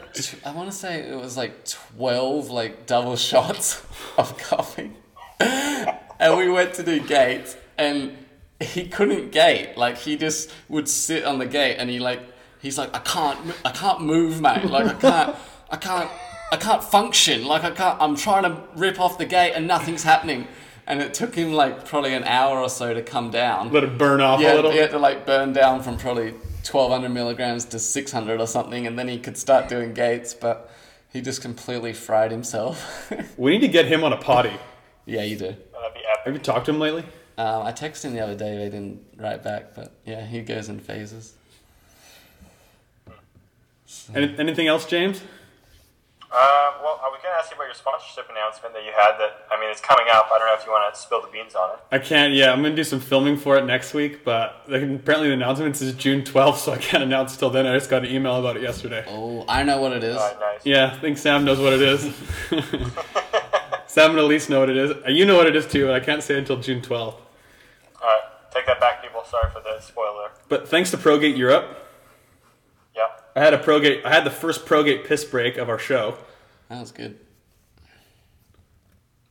I 0.45 0.51
want 0.51 0.69
to 0.71 0.75
say 0.75 0.99
it 1.01 1.15
was 1.15 1.35
like 1.35 1.65
twelve 1.65 2.49
like 2.49 2.85
double 2.85 3.15
shots 3.17 3.81
of 4.17 4.37
coffee, 4.37 4.91
and 5.39 6.37
we 6.37 6.49
went 6.49 6.73
to 6.75 6.83
do 6.83 6.99
gate, 7.01 7.57
and 7.77 8.17
he 8.61 8.87
couldn't 8.87 9.31
gate. 9.31 9.75
Like 9.77 9.97
he 9.97 10.15
just 10.15 10.51
would 10.69 10.87
sit 10.87 11.25
on 11.25 11.39
the 11.39 11.45
gate, 11.45 11.75
and 11.77 11.89
he 11.89 11.99
like 11.99 12.21
he's 12.61 12.77
like 12.77 12.95
I 12.95 12.99
can't 12.99 13.37
I 13.65 13.71
can't 13.71 14.01
move, 14.01 14.39
mate. 14.41 14.65
Like 14.65 14.85
I 14.85 14.93
can't 14.93 15.35
I 15.69 15.77
can't 15.77 16.09
I 16.51 16.57
can't 16.57 16.83
function. 16.83 17.45
Like 17.45 17.63
I 17.63 17.71
can't. 17.71 17.99
I'm 18.01 18.15
trying 18.15 18.43
to 18.43 18.61
rip 18.75 18.99
off 18.99 19.17
the 19.17 19.25
gate, 19.25 19.53
and 19.53 19.67
nothing's 19.67 20.03
happening. 20.03 20.47
And 20.87 21.01
it 21.01 21.13
took 21.15 21.33
him 21.33 21.53
like 21.53 21.85
probably 21.85 22.13
an 22.13 22.23
hour 22.25 22.59
or 22.59 22.69
so 22.69 22.93
to 22.93 23.01
come 23.01 23.31
down. 23.31 23.71
Let 23.71 23.83
it 23.83 23.97
burn 23.97 24.21
off 24.21 24.39
Yeah, 24.39 24.53
a 24.53 24.55
little. 24.55 24.71
he 24.71 24.77
had 24.77 24.91
to 24.91 24.99
like 24.99 25.25
burn 25.25 25.51
down 25.51 25.81
from 25.81 25.97
probably 25.97 26.31
1200 26.31 27.09
milligrams 27.09 27.65
to 27.65 27.79
600 27.79 28.39
or 28.39 28.45
something, 28.45 28.85
and 28.85 28.97
then 28.97 29.07
he 29.07 29.17
could 29.17 29.35
start 29.37 29.67
doing 29.67 29.93
gates, 29.95 30.35
but 30.35 30.69
he 31.11 31.21
just 31.21 31.41
completely 31.41 31.91
fried 31.93 32.31
himself. 32.31 33.11
We 33.37 33.51
need 33.51 33.61
to 33.61 33.67
get 33.67 33.85
him 33.85 34.03
on 34.03 34.13
a 34.13 34.17
potty. 34.17 34.53
Yeah, 35.05 35.23
you 35.23 35.37
do. 35.37 35.55
Have 36.23 36.33
you 36.33 36.39
talked 36.39 36.65
to 36.67 36.71
him 36.71 36.79
lately? 36.79 37.03
Um, 37.37 37.63
I 37.63 37.71
texted 37.71 38.05
him 38.05 38.13
the 38.13 38.21
other 38.21 38.35
day, 38.35 38.55
but 38.55 38.63
he 38.63 38.69
didn't 38.69 39.01
write 39.17 39.43
back. 39.43 39.75
But 39.75 39.91
yeah, 40.05 40.25
he 40.25 40.41
goes 40.41 40.69
in 40.69 40.79
phases. 40.79 41.33
Any, 44.13 44.35
anything 44.39 44.67
else, 44.67 44.85
James? 44.85 45.21
Uh, 46.37 46.73
well, 46.83 46.99
I 47.01 47.07
was 47.07 47.21
going 47.23 47.33
to 47.33 47.39
ask 47.39 47.49
you 47.49 47.55
about 47.55 47.65
your 47.67 47.73
sponsorship 47.75 48.29
announcement 48.29 48.73
that 48.73 48.83
you 48.83 48.91
had. 48.91 49.17
That 49.17 49.47
I 49.49 49.57
mean, 49.57 49.69
it's 49.69 49.79
coming 49.79 50.07
up. 50.11 50.27
I 50.33 50.37
don't 50.37 50.47
know 50.47 50.53
if 50.59 50.65
you 50.65 50.71
want 50.73 50.93
to 50.93 50.99
spill 50.99 51.21
the 51.21 51.29
beans 51.29 51.55
on 51.55 51.69
it. 51.75 51.79
I 51.93 51.99
can't. 51.99 52.33
Yeah, 52.33 52.51
I'm 52.51 52.61
gonna 52.61 52.75
do 52.75 52.83
some 52.83 52.99
filming 52.99 53.37
for 53.37 53.55
it 53.57 53.65
next 53.65 53.93
week, 53.93 54.25
but 54.25 54.63
apparently 54.67 55.29
the 55.29 55.33
announcement 55.33 55.81
is 55.81 55.93
June 55.93 56.23
12th, 56.23 56.57
so 56.57 56.73
I 56.73 56.77
can't 56.77 57.03
announce 57.03 57.37
till 57.37 57.49
then. 57.49 57.65
I 57.65 57.73
just 57.77 57.89
got 57.89 58.03
an 58.03 58.11
email 58.11 58.35
about 58.35 58.57
it 58.57 58.63
yesterday. 58.63 59.05
Oh, 59.07 59.45
I 59.47 59.63
know 59.63 59.79
what 59.79 59.93
it 59.93 60.03
is. 60.03 60.17
All 60.17 60.27
right, 60.29 60.39
nice. 60.41 60.65
Yeah, 60.65 60.91
I 60.93 60.99
think 60.99 61.17
Sam 61.17 61.45
knows 61.45 61.57
what 61.59 61.71
it 61.71 61.81
is. 61.81 62.01
Sam 63.87 64.11
and 64.11 64.19
Alise 64.19 64.49
know 64.49 64.59
what 64.59 64.69
it 64.69 64.75
is. 64.75 64.91
Uh, 64.91 65.09
You 65.09 65.25
know 65.25 65.37
what 65.37 65.47
it 65.47 65.55
is 65.55 65.65
too. 65.65 65.93
I 65.93 66.01
can't 66.01 66.21
say 66.21 66.37
until 66.37 66.57
June 66.59 66.81
12th. 66.81 66.97
All 66.99 67.21
right, 68.03 68.21
take 68.51 68.65
that 68.65 68.81
back, 68.81 69.01
people. 69.01 69.23
Sorry 69.29 69.49
for 69.51 69.61
the 69.61 69.79
spoiler. 69.79 70.31
But 70.49 70.67
thanks 70.67 70.91
to 70.91 70.97
ProGate 70.97 71.37
Europe, 71.37 71.65
Yeah. 71.69 71.77
I 73.35 73.41
had 73.43 73.53
a 73.53 73.57
ProGate. 73.57 74.05
I 74.05 74.13
had 74.13 74.25
the 74.25 74.31
first 74.31 74.65
ProGate 74.65 75.05
piss 75.05 75.25
break 75.25 75.57
of 75.57 75.67
our 75.69 75.79
show. 75.79 76.17
That 76.69 76.79
was 76.79 76.91
good. 76.91 77.19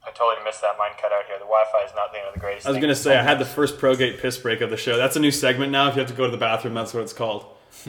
I 0.07 0.11
totally 0.11 0.45
missed 0.45 0.61
that. 0.61 0.77
Mine 0.77 0.91
cut 1.01 1.11
out 1.11 1.25
here. 1.27 1.39
The 1.39 1.47
Wi-Fi 1.47 1.85
is 1.85 1.93
not 1.97 2.13
you 2.13 2.21
know, 2.21 2.31
the 2.35 2.39
greatest. 2.39 2.67
I 2.67 2.71
was 2.71 2.79
gonna 2.79 2.95
say 2.95 3.17
I 3.17 3.23
had 3.23 3.39
the 3.39 3.47
first 3.47 3.79
ProGate 3.79 4.19
piss 4.19 4.37
break 4.37 4.61
of 4.61 4.69
the 4.69 4.77
show. 4.77 4.99
That's 4.99 5.17
a 5.17 5.21
new 5.21 5.31
segment 5.31 5.73
now. 5.73 5.89
If 5.89 5.95
you 5.95 6.01
have 6.01 6.11
to 6.11 6.17
go 6.17 6.27
to 6.27 6.31
the 6.31 6.37
bathroom, 6.37 6.75
that's 6.75 6.93
what 6.93 7.03
it's 7.03 7.15
called. 7.15 7.47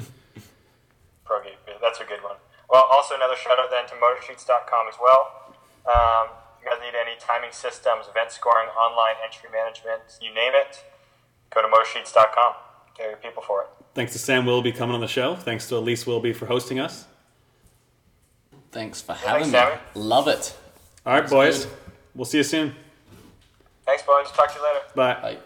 ProGate. 1.28 1.60
That's 1.82 2.00
a 2.00 2.06
good 2.06 2.24
one. 2.24 2.38
Well, 2.70 2.88
also 2.92 3.16
another 3.16 3.36
shout 3.36 3.60
out 3.60 3.70
then 3.70 3.86
to 3.88 3.96
motorsheets.com 3.96 4.88
as 4.88 4.96
well. 5.02 5.54
Um, 5.86 6.30
if 6.58 6.64
you 6.64 6.70
guys 6.72 6.80
need 6.82 6.98
any 6.98 7.20
timing 7.20 7.52
systems, 7.52 8.08
event 8.08 8.32
scoring, 8.32 8.70
online 8.70 9.16
entry 9.24 9.50
management, 9.52 10.02
you 10.22 10.34
name 10.34 10.54
it, 10.56 10.84
go 11.54 11.62
to 11.62 11.68
motorsheets.com. 11.68 12.54
Get 12.98 13.10
your 13.10 13.18
people 13.18 13.44
for 13.44 13.64
it. 13.64 13.68
Thanks 13.96 14.12
to 14.12 14.20
Sam 14.20 14.46
Willoughby 14.46 14.74
coming 14.74 14.94
on 14.94 15.00
the 15.00 15.08
show. 15.08 15.36
Thanks 15.36 15.70
to 15.70 15.76
Alise 15.76 16.06
Willoughby 16.06 16.34
for 16.34 16.46
hosting 16.46 16.80
us. 16.80 17.06
Thanks 18.72 19.02
for 19.02 19.14
thanks, 19.14 19.24
having 19.26 19.48
me. 19.48 19.52
Sammy. 19.52 19.78
Love 19.96 20.28
it. 20.28 20.56
All 21.06 21.14
right, 21.14 21.30
boys. 21.30 21.66
good. 21.66 21.74
We'll 22.14 22.26
see 22.26 22.40
you 22.40 22.44
soon. 22.44 22.76
Thanks, 23.86 24.04
boys. 24.04 24.30
Talk 24.32 24.52
to 24.54 24.60
you 24.60 24.66
later. 24.66 24.80
Bye. 24.96 25.14
Bye. 25.22 25.38